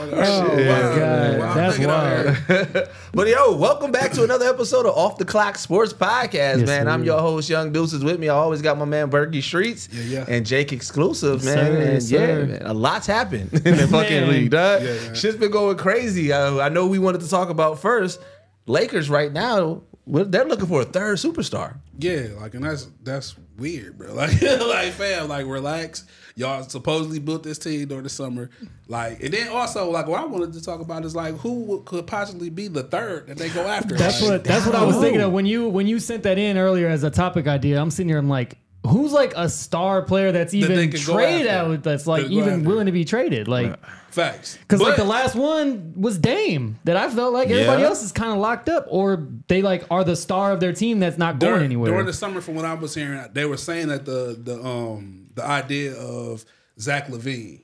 Oh, 0.00 0.56
my 0.56 0.96
God. 0.98 1.56
That's 1.56 1.78
wild. 1.78 2.88
But 3.14 3.26
yo, 3.26 3.56
welcome 3.56 3.90
back 3.90 4.12
to 4.12 4.22
another 4.22 4.46
episode 4.46 4.86
of 4.86 4.94
Off 4.96 5.18
the 5.18 5.24
Clock 5.24 5.56
Sports 5.58 5.92
Podcast, 5.92 6.32
Yes, 6.60 6.66
man. 6.66 6.86
I'm 6.88 7.00
sir. 7.00 7.06
your 7.06 7.20
host, 7.20 7.48
Young 7.48 7.72
Deuces. 7.72 8.04
With 8.04 8.20
me, 8.20 8.28
I 8.28 8.34
always 8.34 8.62
got 8.62 8.78
my 8.78 8.84
man 8.84 9.08
Burgie 9.10 9.40
Streetz 9.42 9.88
Yeah, 9.90 10.02
yeah. 10.20 10.24
and 10.28 10.46
Jake 10.46 10.68
Xclusive, 10.68 11.36
Yes, 11.36 11.44
man. 11.44 11.54
sir, 11.56 11.76
and 11.80 11.92
yes, 11.94 12.10
yeah, 12.10 12.18
sir. 12.18 12.46
man, 12.46 12.62
a 12.62 12.74
lot's 12.74 13.06
happened 13.06 13.52
in 13.66 13.76
the 13.76 13.88
fucking 13.88 14.20
Man. 14.20 14.28
league, 14.30 14.50
dog. 14.50 14.82
Yeah, 14.82 14.94
man. 14.94 15.14
Shit's 15.14 15.36
been 15.36 15.50
going 15.50 15.76
crazy. 15.78 16.32
I, 16.32 16.66
I 16.66 16.68
know 16.68 16.86
we 16.86 16.98
wanted 16.98 17.22
to 17.22 17.28
talk 17.28 17.48
about 17.48 17.78
first 17.80 18.20
Lakers 18.68 19.10
right 19.10 19.32
now. 19.32 19.82
They're 20.06 20.46
looking 20.46 20.66
for 20.66 20.80
a 20.80 20.84
third 20.86 21.18
superstar. 21.18 21.76
Yeah, 21.98 22.28
like, 22.40 22.54
and 22.54 22.64
that's 22.64 22.88
that's 23.02 23.34
weird, 23.58 23.98
bro. 23.98 24.14
Like, 24.14 24.40
like, 24.40 24.92
fam, 24.92 25.28
like, 25.28 25.44
relax. 25.46 26.06
Y'all 26.34 26.62
supposedly 26.62 27.18
built 27.18 27.42
this 27.42 27.58
team 27.58 27.88
during 27.88 28.04
the 28.04 28.08
summer, 28.08 28.48
like, 28.86 29.22
and 29.22 29.34
then 29.34 29.48
also, 29.48 29.90
like, 29.90 30.06
what 30.06 30.20
I 30.22 30.24
wanted 30.24 30.52
to 30.54 30.62
talk 30.62 30.80
about 30.80 31.04
is 31.04 31.14
like, 31.14 31.34
who 31.38 31.82
could 31.84 32.06
possibly 32.06 32.48
be 32.48 32.68
the 32.68 32.84
third 32.84 33.26
that 33.26 33.36
they 33.36 33.48
go 33.50 33.66
after? 33.66 33.96
That's 33.96 34.22
Like, 34.22 34.30
what 34.30 34.44
that's 34.44 34.64
what 34.64 34.74
I 34.76 34.84
was 34.84 34.94
know. 34.96 35.02
thinking 35.02 35.20
of 35.20 35.32
when 35.32 35.44
you 35.44 35.68
when 35.68 35.86
you 35.86 35.98
sent 35.98 36.22
that 36.22 36.38
in 36.38 36.56
earlier 36.56 36.88
as 36.88 37.02
a 37.04 37.10
topic 37.10 37.46
idea. 37.46 37.78
I'm 37.80 37.90
sitting 37.90 38.08
here, 38.08 38.18
I'm 38.18 38.28
like, 38.30 38.56
who's 38.88 39.12
like 39.12 39.32
a 39.36 39.48
star 39.48 40.02
player 40.02 40.32
that's 40.32 40.54
even 40.54 40.90
could 40.90 41.04
go 41.06 41.14
traded 41.14 41.46
after. 41.46 41.72
out 41.72 41.82
that's 41.82 42.06
like 42.06 42.22
Could 42.22 42.32
go 42.32 42.38
even 42.38 42.64
willing 42.64 42.86
to 42.86 42.92
be 42.92 43.04
traded? 43.04 43.46
Like, 43.48 43.78
facts. 44.10 44.56
because 44.62 44.80
like 44.80 44.96
the 44.96 45.04
last 45.04 45.34
one 45.34 45.92
was 45.96 46.18
Dame 46.18 46.78
that 46.84 46.96
I 46.96 47.08
felt 47.10 47.32
like 47.32 47.48
everybody 47.50 47.82
Yeah. 47.82 47.88
else 47.88 48.02
is 48.02 48.12
kind 48.12 48.32
of 48.32 48.38
locked 48.38 48.68
up, 48.68 48.86
or 48.88 49.26
they 49.48 49.62
like 49.62 49.84
are 49.90 50.04
the 50.04 50.16
star 50.16 50.52
of 50.52 50.60
their 50.60 50.72
team 50.72 50.98
that's 51.00 51.18
not 51.18 51.38
going 51.38 51.62
anywhere. 51.62 51.90
During 51.90 52.06
the 52.06 52.12
summer, 52.12 52.40
from 52.40 52.54
what 52.54 52.64
I 52.64 52.74
was 52.74 52.94
hearing, 52.94 53.22
they 53.32 53.44
were 53.44 53.56
saying 53.56 53.88
that 53.88 54.04
the 54.04 54.38
the 54.42 54.60
um 54.62 55.26
the 55.34 55.44
idea 55.44 55.94
of 55.94 56.44
Zach 56.80 57.08
LaVine. 57.08 57.62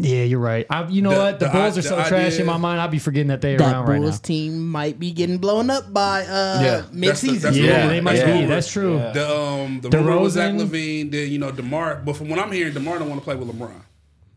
Yeah, 0.00 0.22
you're 0.22 0.38
right. 0.38 0.64
I, 0.70 0.86
you 0.86 1.02
know 1.02 1.10
The- 1.10 1.16
what? 1.16 1.40
The, 1.40 1.46
the 1.46 1.52
Bulls 1.52 1.76
i- 1.76 1.80
are 1.80 1.82
so 1.82 1.96
trash 2.08 2.12
idea- 2.34 2.40
in 2.40 2.46
my 2.46 2.56
mind. 2.56 2.80
I'd 2.80 2.90
be 2.92 3.00
forgetting 3.00 3.28
that 3.28 3.40
they're 3.40 3.58
That 3.58 3.72
around 3.72 3.86
right 3.88 3.94
now. 3.96 4.02
The 4.02 4.10
Bulls 4.12 4.20
team 4.20 4.68
might 4.68 4.98
be 5.00 5.10
getting 5.10 5.38
blown 5.38 5.70
up 5.70 5.92
by 5.92 6.22
uh 6.24 6.60
Yeah. 6.62 6.82
mid-season. 6.92 7.40
that's 7.42 7.56
the- 7.56 7.62
Yeah, 7.62 7.70
Yeah, 7.84 7.86
they 7.88 8.00
might 8.00 8.16
yeah. 8.18 8.40
be. 8.42 8.46
That's 8.46 8.70
true. 8.70 8.98
The 9.12 9.28
um 9.36 9.80
the 9.80 9.90
rumor 9.90 10.18
was 10.18 10.34
Zach 10.34 10.52
LaVine. 10.54 11.10
Then 11.10 11.30
you 11.32 11.38
know 11.38 11.50
Demar, 11.50 12.00
but 12.04 12.16
from 12.16 12.28
what 12.28 12.38
I'm 12.38 12.52
hearing, 12.52 12.72
Demar 12.74 13.00
don't 13.00 13.08
want 13.08 13.20
to 13.20 13.24
play 13.24 13.34
with 13.34 13.48
LeBron. 13.48 13.72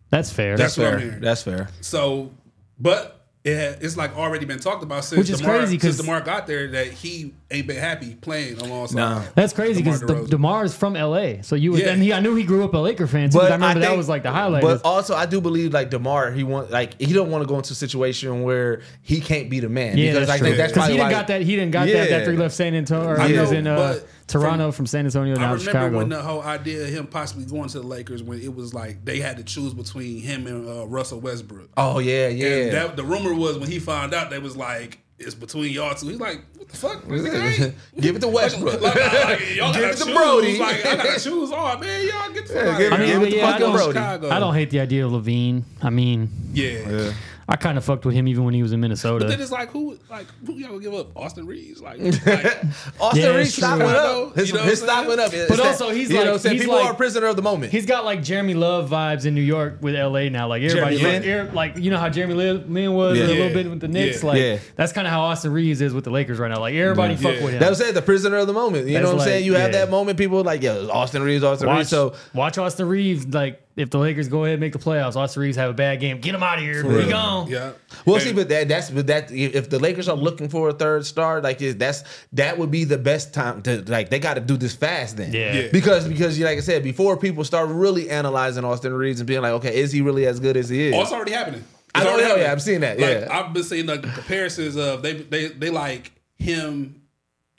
That's 0.10 0.32
fair. 0.32 0.58
That's 0.58 0.78
what 0.78 0.88
I'm 0.88 0.94
fair. 0.94 1.00
hearing. 1.00 1.22
That's 1.22 1.44
fair. 1.44 1.70
So, 1.82 2.32
but 2.80 3.21
it 3.44 3.56
had, 3.56 3.78
it's 3.84 3.98
like 3.98 4.16
already 4.16 4.46
been 4.46 4.60
talked 4.60 4.84
about 4.84 5.04
since 5.04 5.18
Which 5.18 5.30
is 5.32 5.40
DeMar, 5.42 5.58
crazy, 5.58 5.78
'cause- 5.78 5.96
since 5.96 6.02
Demar 6.06 6.22
got 6.22 6.46
there 6.46 6.68
that 6.68 6.88
he 6.88 7.34
ain't 7.50 7.66
been 7.66 7.78
happy 7.78 8.14
playing 8.22 8.60
alongside. 8.62 8.96
No. 8.98 9.24
That's 9.34 9.52
crazy 9.52 9.82
DeMar 9.82 10.00
because 10.00 10.28
DeRozan. 10.28 10.30
Demar's 10.30 10.76
from 10.76 10.96
LA, 10.96 11.42
so 11.42 11.56
you 11.56 11.72
would. 11.72 11.82
Yeah. 11.82 11.90
And 11.90 12.04
he, 12.04 12.14
I 12.14 12.20
knew 12.20 12.36
he 12.36 12.44
grew 12.44 12.64
up 12.64 12.74
a 12.76 12.78
Laker 12.78 13.08
fan 13.08 13.30
too. 13.32 13.40
'cause 13.40 13.50
I 13.50 13.54
remember 13.56 13.80
that 13.80 13.88
think- 13.88 13.98
was 13.98 14.08
like 14.08 14.22
the 14.22 14.30
highlight. 14.32 14.62
But 14.62 14.82
also, 14.86 15.16
I 15.16 15.26
do 15.26 15.42
believe 15.42 15.74
like 15.74 15.90
Demar, 15.90 16.32
he 16.32 16.44
want 16.44 16.70
like 16.70 17.02
he 17.02 17.14
don't 17.14 17.32
want 17.32 17.42
to 17.44 17.48
go 17.48 17.56
into 17.56 17.72
a 17.74 17.76
situation 17.76 18.44
where 18.44 18.82
he 19.02 19.20
can't 19.20 19.50
be 19.50 19.60
the 19.60 19.70
man. 19.70 19.98
yeah, 19.98 20.12
because 20.14 20.28
that's 20.28 20.32
I 20.32 20.38
true. 20.38 20.46
think 20.48 20.58
that's 20.58 20.72
Because 20.74 20.78
probably 20.82 20.94
he 20.94 20.98
didn't 21.00 21.12
why- 21.12 21.20
got 21.20 21.28
that. 21.28 21.42
He 21.42 21.56
didn't 21.56 21.72
got 21.72 21.88
that 21.88 22.10
Yeah. 22.12 22.16
after 22.18 22.32
he 22.32 22.38
left 22.38 22.54
San 22.56 22.76
Antonio. 22.76 23.10
Or 23.10 23.20
I 23.20 23.28
he 23.28 23.38
was 23.40 23.52
know, 23.52 23.58
in 23.58 23.68
uh, 23.68 23.76
but 23.76 24.08
Toronto 24.32 24.72
from, 24.72 24.86
San 24.86 25.06
Antonio 25.06 25.34
I 25.36 25.42
remember 25.42 25.60
Chicago. 25.64 25.98
when 25.98 26.10
the 26.10 26.22
whole 26.22 26.42
idea 26.42 26.84
of 26.84 26.90
him 26.90 27.08
possibly 27.08 27.46
going 27.46 27.70
to 27.70 27.80
the 27.80 27.88
Lakers 27.88 28.24
when 28.24 28.40
it 28.42 28.54
was 28.56 28.74
like 28.74 29.04
they 29.06 29.20
had 29.20 29.38
to 29.38 29.44
choose 29.44 29.74
between 29.74 30.20
him 30.22 30.48
and 30.48 30.68
uh, 30.68 30.88
Russell 30.88 31.20
Westbrook. 31.20 31.70
Oh 31.78 32.00
yeah, 32.00 32.28
yeah. 32.28 32.48
And 32.48 32.72
that, 32.74 32.96
the 32.96 33.04
rumor 33.04 33.34
was 33.34 33.58
when 33.58 33.70
he 33.70 33.80
found 33.80 34.14
out, 34.14 34.30
they 34.30 34.40
was 34.40 34.56
like, 34.58 35.00
it's 35.20 35.36
between 35.36 35.72
y'all 35.72 35.94
two. 35.94 36.08
He's 36.08 36.20
like, 36.20 36.42
what 36.58 36.68
the 36.68 36.78
fuck? 36.78 37.04
Nigga, 37.04 37.74
Give 38.00 38.16
it 38.16 38.20
to 38.22 38.28
Westbrook. 38.28 38.82
Like, 38.82 38.96
like, 38.96 39.24
like, 39.24 39.56
y'all 39.56 39.72
Give 39.74 39.84
it 39.84 39.98
to 39.98 40.06
choose. 40.06 40.16
Brody. 40.16 40.58
Like, 40.60 40.86
I 40.86 40.96
gotta 40.96 41.20
choose. 41.20 41.52
Oh 41.54 41.78
man, 41.78 42.08
y'all 42.08 42.32
get 42.34 42.48
the 42.48 42.54
fuck 42.54 42.66
Yeah, 42.66 42.78
give 42.80 42.92
of 42.94 43.00
it- 43.00 43.06
here. 43.06 43.16
I 43.16 43.20
mean, 43.20 43.20
give 43.20 43.22
it 43.24 43.30
to 43.32 43.38
yeah, 43.38 43.44
I 43.48 43.52
fucking 43.52 43.66
don't, 43.68 43.76
Brody. 43.76 43.92
Chicago. 43.94 44.30
I 44.30 44.40
don't 44.40 44.54
hate 44.56 44.70
the 44.72 44.80
idea 44.80 45.06
of 45.06 45.12
LaVine. 45.12 45.64
I 45.84 45.90
mean, 45.92 46.30
Yeah. 46.54 47.14
I 47.52 47.58
kind 47.58 47.78
of 47.78 47.84
fucked 47.84 48.06
with 48.06 48.16
him 48.16 48.30
even 48.30 48.46
when 48.46 48.54
he 48.54 48.64
was 48.64 48.72
in 48.72 48.80
Minnesota. 48.80 49.26
But 49.26 49.32
then 49.32 49.42
it's 49.42 49.52
like 49.52 49.72
who 49.72 50.00
like 50.10 50.26
who 50.46 50.54
y'all 50.54 50.70
gonna 50.70 50.82
give 50.82 50.94
up? 50.94 51.16
Austin 51.18 51.46
Reaves? 51.46 51.82
Like, 51.82 52.00
like 52.26 52.64
Austin 53.00 53.22
Yeah, 53.24 53.36
Reaves 53.36 53.50
it's 53.50 53.56
true. 53.56 53.64
stock 53.68 53.80
went 53.80 53.92
up. 53.92 54.36
His, 54.36 54.48
You 54.50 54.56
know 54.56 54.64
his 54.64 54.82
what 54.82 54.90
I'm 54.90 54.96
stock 55.04 55.08
went 55.10 55.20
up. 55.20 55.34
It's 55.34 55.50
But 55.50 55.58
that- 55.58 55.66
also, 55.68 55.90
he's 55.90 56.10
you 56.10 56.16
know 56.16 56.22
like- 56.22 56.32
what 56.32 56.46
I'm 56.46 56.52
he's 56.54 56.62
people 56.62 56.76
like- 56.76 56.86
are 56.86 56.92
a 56.94 56.96
prisoner 56.96 57.28
of 57.28 57.36
the 57.36 57.42
moment. 57.42 57.74
He's 57.74 57.86
got 57.86 58.06
like 58.06 58.24
Jeremy 58.24 58.54
Love 58.54 58.90
vibes 58.90 59.26
in 59.26 59.36
New 59.36 59.42
York 59.42 59.80
with 59.82 59.96
LA 59.96 60.30
now. 60.30 60.48
Like 60.48 60.64
everybody, 60.64 60.96
like, 60.98 61.24
Lin? 61.24 61.30
er- 61.30 61.52
like 61.52 61.76
you 61.78 61.92
know 61.92 61.98
how 61.98 62.08
Jeremy 62.08 62.36
Lin 62.36 62.74
Lin 62.74 62.94
was 62.94 63.18
Yeah. 63.18 63.26
a 63.26 63.28
little 63.28 63.50
bit 63.54 63.70
with 63.70 63.82
the 63.82 63.88
Knicks. 63.90 64.24
Yeah. 64.24 64.30
Like 64.30 64.40
Yeah. 64.40 64.58
that's 64.78 64.94
kind 64.94 65.06
of 65.06 65.12
how 65.12 65.22
Austin 65.22 65.52
Reaves 65.52 65.82
is 65.82 65.94
with 65.94 66.06
the 66.06 66.10
Lakers 66.12 66.40
right 66.40 66.50
now. 66.50 66.60
Like 66.62 66.74
everybody 66.76 67.18
fuck 67.18 67.36
Yeah. 67.36 67.44
with 67.44 67.54
him. 67.56 67.60
that 67.60 67.70
was 67.70 67.82
it. 67.82 67.94
The 67.96 68.02
prisoner 68.02 68.38
of 68.38 68.48
the 68.48 68.54
moment. 68.54 68.88
You 68.88 68.94
That's 68.94 69.04
know 69.04 69.12
what 69.16 69.22
I'm 69.24 69.28
saying? 69.28 69.46
You 69.46 69.56
have 69.56 69.74
that 69.74 69.90
moment. 69.90 70.18
People 70.18 70.40
are 70.40 70.44
like, 70.44 70.64
yo, 70.64 70.88
Austin 70.90 71.22
Reaves, 71.22 71.44
Austin 71.44 71.68
watch, 71.68 71.78
Reaves. 71.80 71.90
So 71.90 72.14
watch 72.34 72.58
Austin 72.58 72.88
Reaves. 72.88 73.28
Like 73.28 73.62
if 73.76 73.90
the 73.90 73.98
Lakers 73.98 74.28
go 74.28 74.44
ahead 74.44 74.54
and 74.56 74.60
make 74.62 74.74
the 74.74 74.80
playoffs, 74.80 75.16
Austin 75.16 75.42
Reaves 75.42 75.58
have 75.58 75.70
a 75.70 75.74
bad 75.74 76.00
game. 76.00 76.20
Get 76.20 76.36
him 76.36 76.44
out 76.44 76.58
of 76.58 76.64
here. 76.64 76.84
He 77.02 77.10
gone. 77.10 77.48
yeah. 77.50 77.72
We'll 78.06 78.18
And- 78.18 78.26
see, 78.26 78.34
but 78.34 78.50
that 78.50 78.68
that's 78.68 78.90
but 78.90 79.08
that 79.08 79.32
if 79.32 79.70
the 79.70 79.80
Lakers 79.80 80.08
are 80.10 80.16
looking 80.16 80.50
for 80.50 80.70
a 80.70 80.74
third 80.74 81.06
star, 81.06 81.42
like 81.42 81.62
it- 81.62 81.80
that's 81.80 82.04
that 82.34 82.58
would 82.58 82.72
be 82.72 82.84
the 82.84 82.98
best 82.98 83.34
time 83.34 83.62
to 83.64 83.84
like 83.88 84.10
they 84.10 84.20
got 84.20 84.34
to 84.36 84.42
do 84.42 84.58
this 84.58 84.76
fast 84.76 85.18
then. 85.18 85.32
Yeah. 85.34 85.54
Yeah. 85.54 85.68
Because 85.72 86.08
because 86.08 86.40
like 86.40 86.58
I 86.58 86.62
said 86.62 86.84
before, 86.84 87.18
people 87.18 87.44
start 87.44 87.70
really 87.70 88.10
analyzing 88.10 88.66
Austin 88.66 88.94
Reaves 88.94 89.20
and 89.20 89.28
being 89.28 89.42
like, 89.42 89.54
okay, 89.54 89.76
is 89.80 89.92
he 89.92 90.02
really 90.02 90.26
as 90.26 90.40
good 90.40 90.58
as 90.58 90.70
he 90.70 90.88
is? 90.88 90.96
Oh, 90.96 91.02
it's 91.02 91.12
already 91.12 91.32
happening. 91.32 91.64
I 91.94 92.00
It's 92.00 92.06
know, 92.06 92.12
already 92.12 92.22
yeah, 92.24 92.28
happening. 92.30 92.46
yeah, 92.46 92.52
I've 92.54 92.62
seen 92.62 92.82
that, 92.82 93.00
Like, 93.00 93.10
yeah. 93.28 93.28
I've 93.40 93.54
been 93.54 93.64
seeing 93.64 93.86
the 93.86 94.00
comparisons 94.00 94.78
of 94.78 95.02
they 95.02 95.14
they 95.14 95.48
they 95.48 95.70
like 95.70 96.12
him 96.38 97.02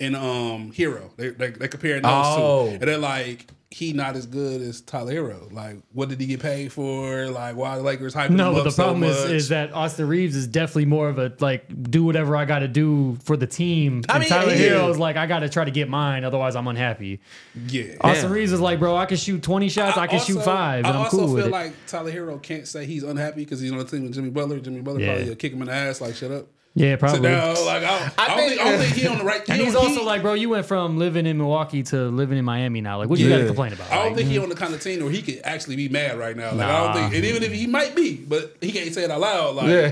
and 0.00 0.16
um 0.16 0.72
Herro. 0.72 1.10
They 1.16 1.28
they, 1.30 1.50
they 1.50 1.68
comparing 1.68 2.02
those 2.02 2.12
Oh. 2.14 2.66
two, 2.68 2.72
and 2.74 2.82
they're 2.82 2.98
like. 2.98 3.46
He 3.72 3.92
not 3.92 4.16
as 4.16 4.26
good 4.26 4.60
as 4.60 4.80
Tyler 4.82 5.12
Herro. 5.14 5.50
Like, 5.52 5.78
what 5.92 6.08
did 6.08 6.20
he 6.20 6.26
get 6.26 6.40
paid 6.40 6.72
for? 6.72 7.26
Like, 7.28 7.56
why 7.56 7.76
the 7.76 7.82
Lakers 7.82 8.14
hyping 8.14 8.30
No, 8.30 8.48
him 8.48 8.54
but 8.54 8.58
up 8.60 8.64
the 8.64 8.70
so 8.72 8.82
problem 8.84 9.04
is, 9.04 9.20
much? 9.22 9.30
is 9.30 9.48
that 9.48 9.72
Austin 9.72 10.06
Reaves 10.08 10.36
is 10.36 10.46
definitely 10.46 10.84
more 10.86 11.08
of 11.08 11.19
a 11.19 11.32
like 11.40 11.64
do 11.90 12.04
whatever 12.04 12.36
I 12.36 12.44
got 12.44 12.58
to 12.60 12.69
do 12.69 13.16
for 13.24 13.36
the 13.36 13.46
team. 13.46 14.02
I 14.08 14.14
and 14.14 14.20
mean, 14.20 14.28
Tyler 14.28 14.52
yeah. 14.54 14.69
Herro 14.70 14.90
is 14.90 14.98
like 14.98 15.16
I 15.16 15.26
got 15.26 15.40
to 15.40 15.48
try 15.48 15.64
to 15.64 15.70
get 15.70 15.88
mine, 15.88 16.24
otherwise 16.24 16.54
I'm 16.56 16.69
unhappy. 16.69 17.20
yeah. 17.69 17.96
Austin 18.00 18.28
Yeah. 18.30 18.34
Reaves 18.36 18.52
is 18.52 18.60
like, 18.60 18.78
bro, 18.78 18.96
I 18.96 19.06
can 19.06 19.16
shoot 19.16 19.42
20 19.42 19.69
shots, 19.69 19.96
I, 19.96 20.06
can 20.06 20.19
also- 20.19 20.32
shoot 20.34 20.44
five, 20.44 20.78
and 20.84 20.88
I 20.88 20.90
I'm 20.90 20.96
also 21.04 21.16
cool 21.19 21.26
feel 21.28 21.34
with 21.36 21.46
it. 21.46 21.50
like 21.50 21.72
Tyler 21.86 22.12
Herro 22.12 22.42
can't 22.42 22.69
say 22.69 22.84
he's 22.86 23.02
unhappy 23.02 23.44
because 23.44 23.60
he's 23.60 23.72
on 23.72 23.78
the 23.78 23.84
team 23.84 24.02
with 24.04 24.14
Jimmy 24.14 24.30
Butler. 24.30 24.60
Jimmy 24.60 24.80
Butler 24.82 25.00
Yeah. 25.00 25.06
probably 25.12 25.28
will 25.30 25.36
kick 25.36 25.52
him 25.52 25.62
in 25.62 25.69
the 25.69 25.74
ass. 25.74 26.00
Like, 26.00 26.14
shut 26.14 26.30
up. 26.30 26.46
Yeah, 26.74 26.92
Sit 26.92 27.00
probably. 27.00 27.20
down. 27.28 27.54
Like, 27.66 27.82
I, 27.82 27.98
don't- 27.98 28.19
I, 28.19 28.26
don't 28.28 28.36
think- 28.38 28.48
think, 28.48 28.60
I 28.60 28.64
don't 28.70 28.80
think 28.80 28.94
he 28.94 29.06
on 29.06 29.19
the 29.19 29.24
right. 29.24 29.42
And 29.50 29.60
he's 29.60 29.74
on- 29.74 29.84
also 29.86 30.00
he- 30.00 30.06
like, 30.06 30.22
bro, 30.22 30.32
you 30.32 30.48
went 30.48 30.64
from 30.64 30.96
living 30.98 31.26
in 31.26 31.36
Milwaukee 31.36 31.82
to 31.82 32.04
living 32.08 32.38
in 32.38 32.46
Miami 32.46 32.80
now. 32.80 32.96
Like, 32.96 33.10
what 33.10 33.19
you 33.19 33.28
got 33.28 33.38
to 33.38 33.46
complain 33.46 33.74
about? 33.74 33.90
I 33.92 33.96
don't 33.96 34.06
Like, 34.06 34.16
think 34.16 34.30
he 34.30 34.36
mm. 34.38 34.42
on 34.44 34.48
the 34.48 34.54
kind 34.54 34.72
of 34.72 34.80
team 34.80 35.02
where 35.02 35.12
he 35.12 35.20
could 35.20 35.40
actually 35.44 35.76
be 35.76 35.90
mad 35.90 36.19
right 36.19 36.34
now. 36.34 36.52
Like 36.52 36.66
I 36.66 36.72
Nah. 36.72 36.84
don't 36.94 37.02
think, 37.02 37.14
and 37.16 37.24
even 37.26 37.42
if 37.42 37.52
he 37.52 37.66
might 37.66 37.94
be, 37.94 38.16
but 38.16 38.56
he 38.62 38.72
can't 38.72 38.92
say 38.94 39.04
it 39.04 39.10
out 39.10 39.20
loud. 39.20 39.56
Like 39.56 39.66
Yeah. 39.69 39.88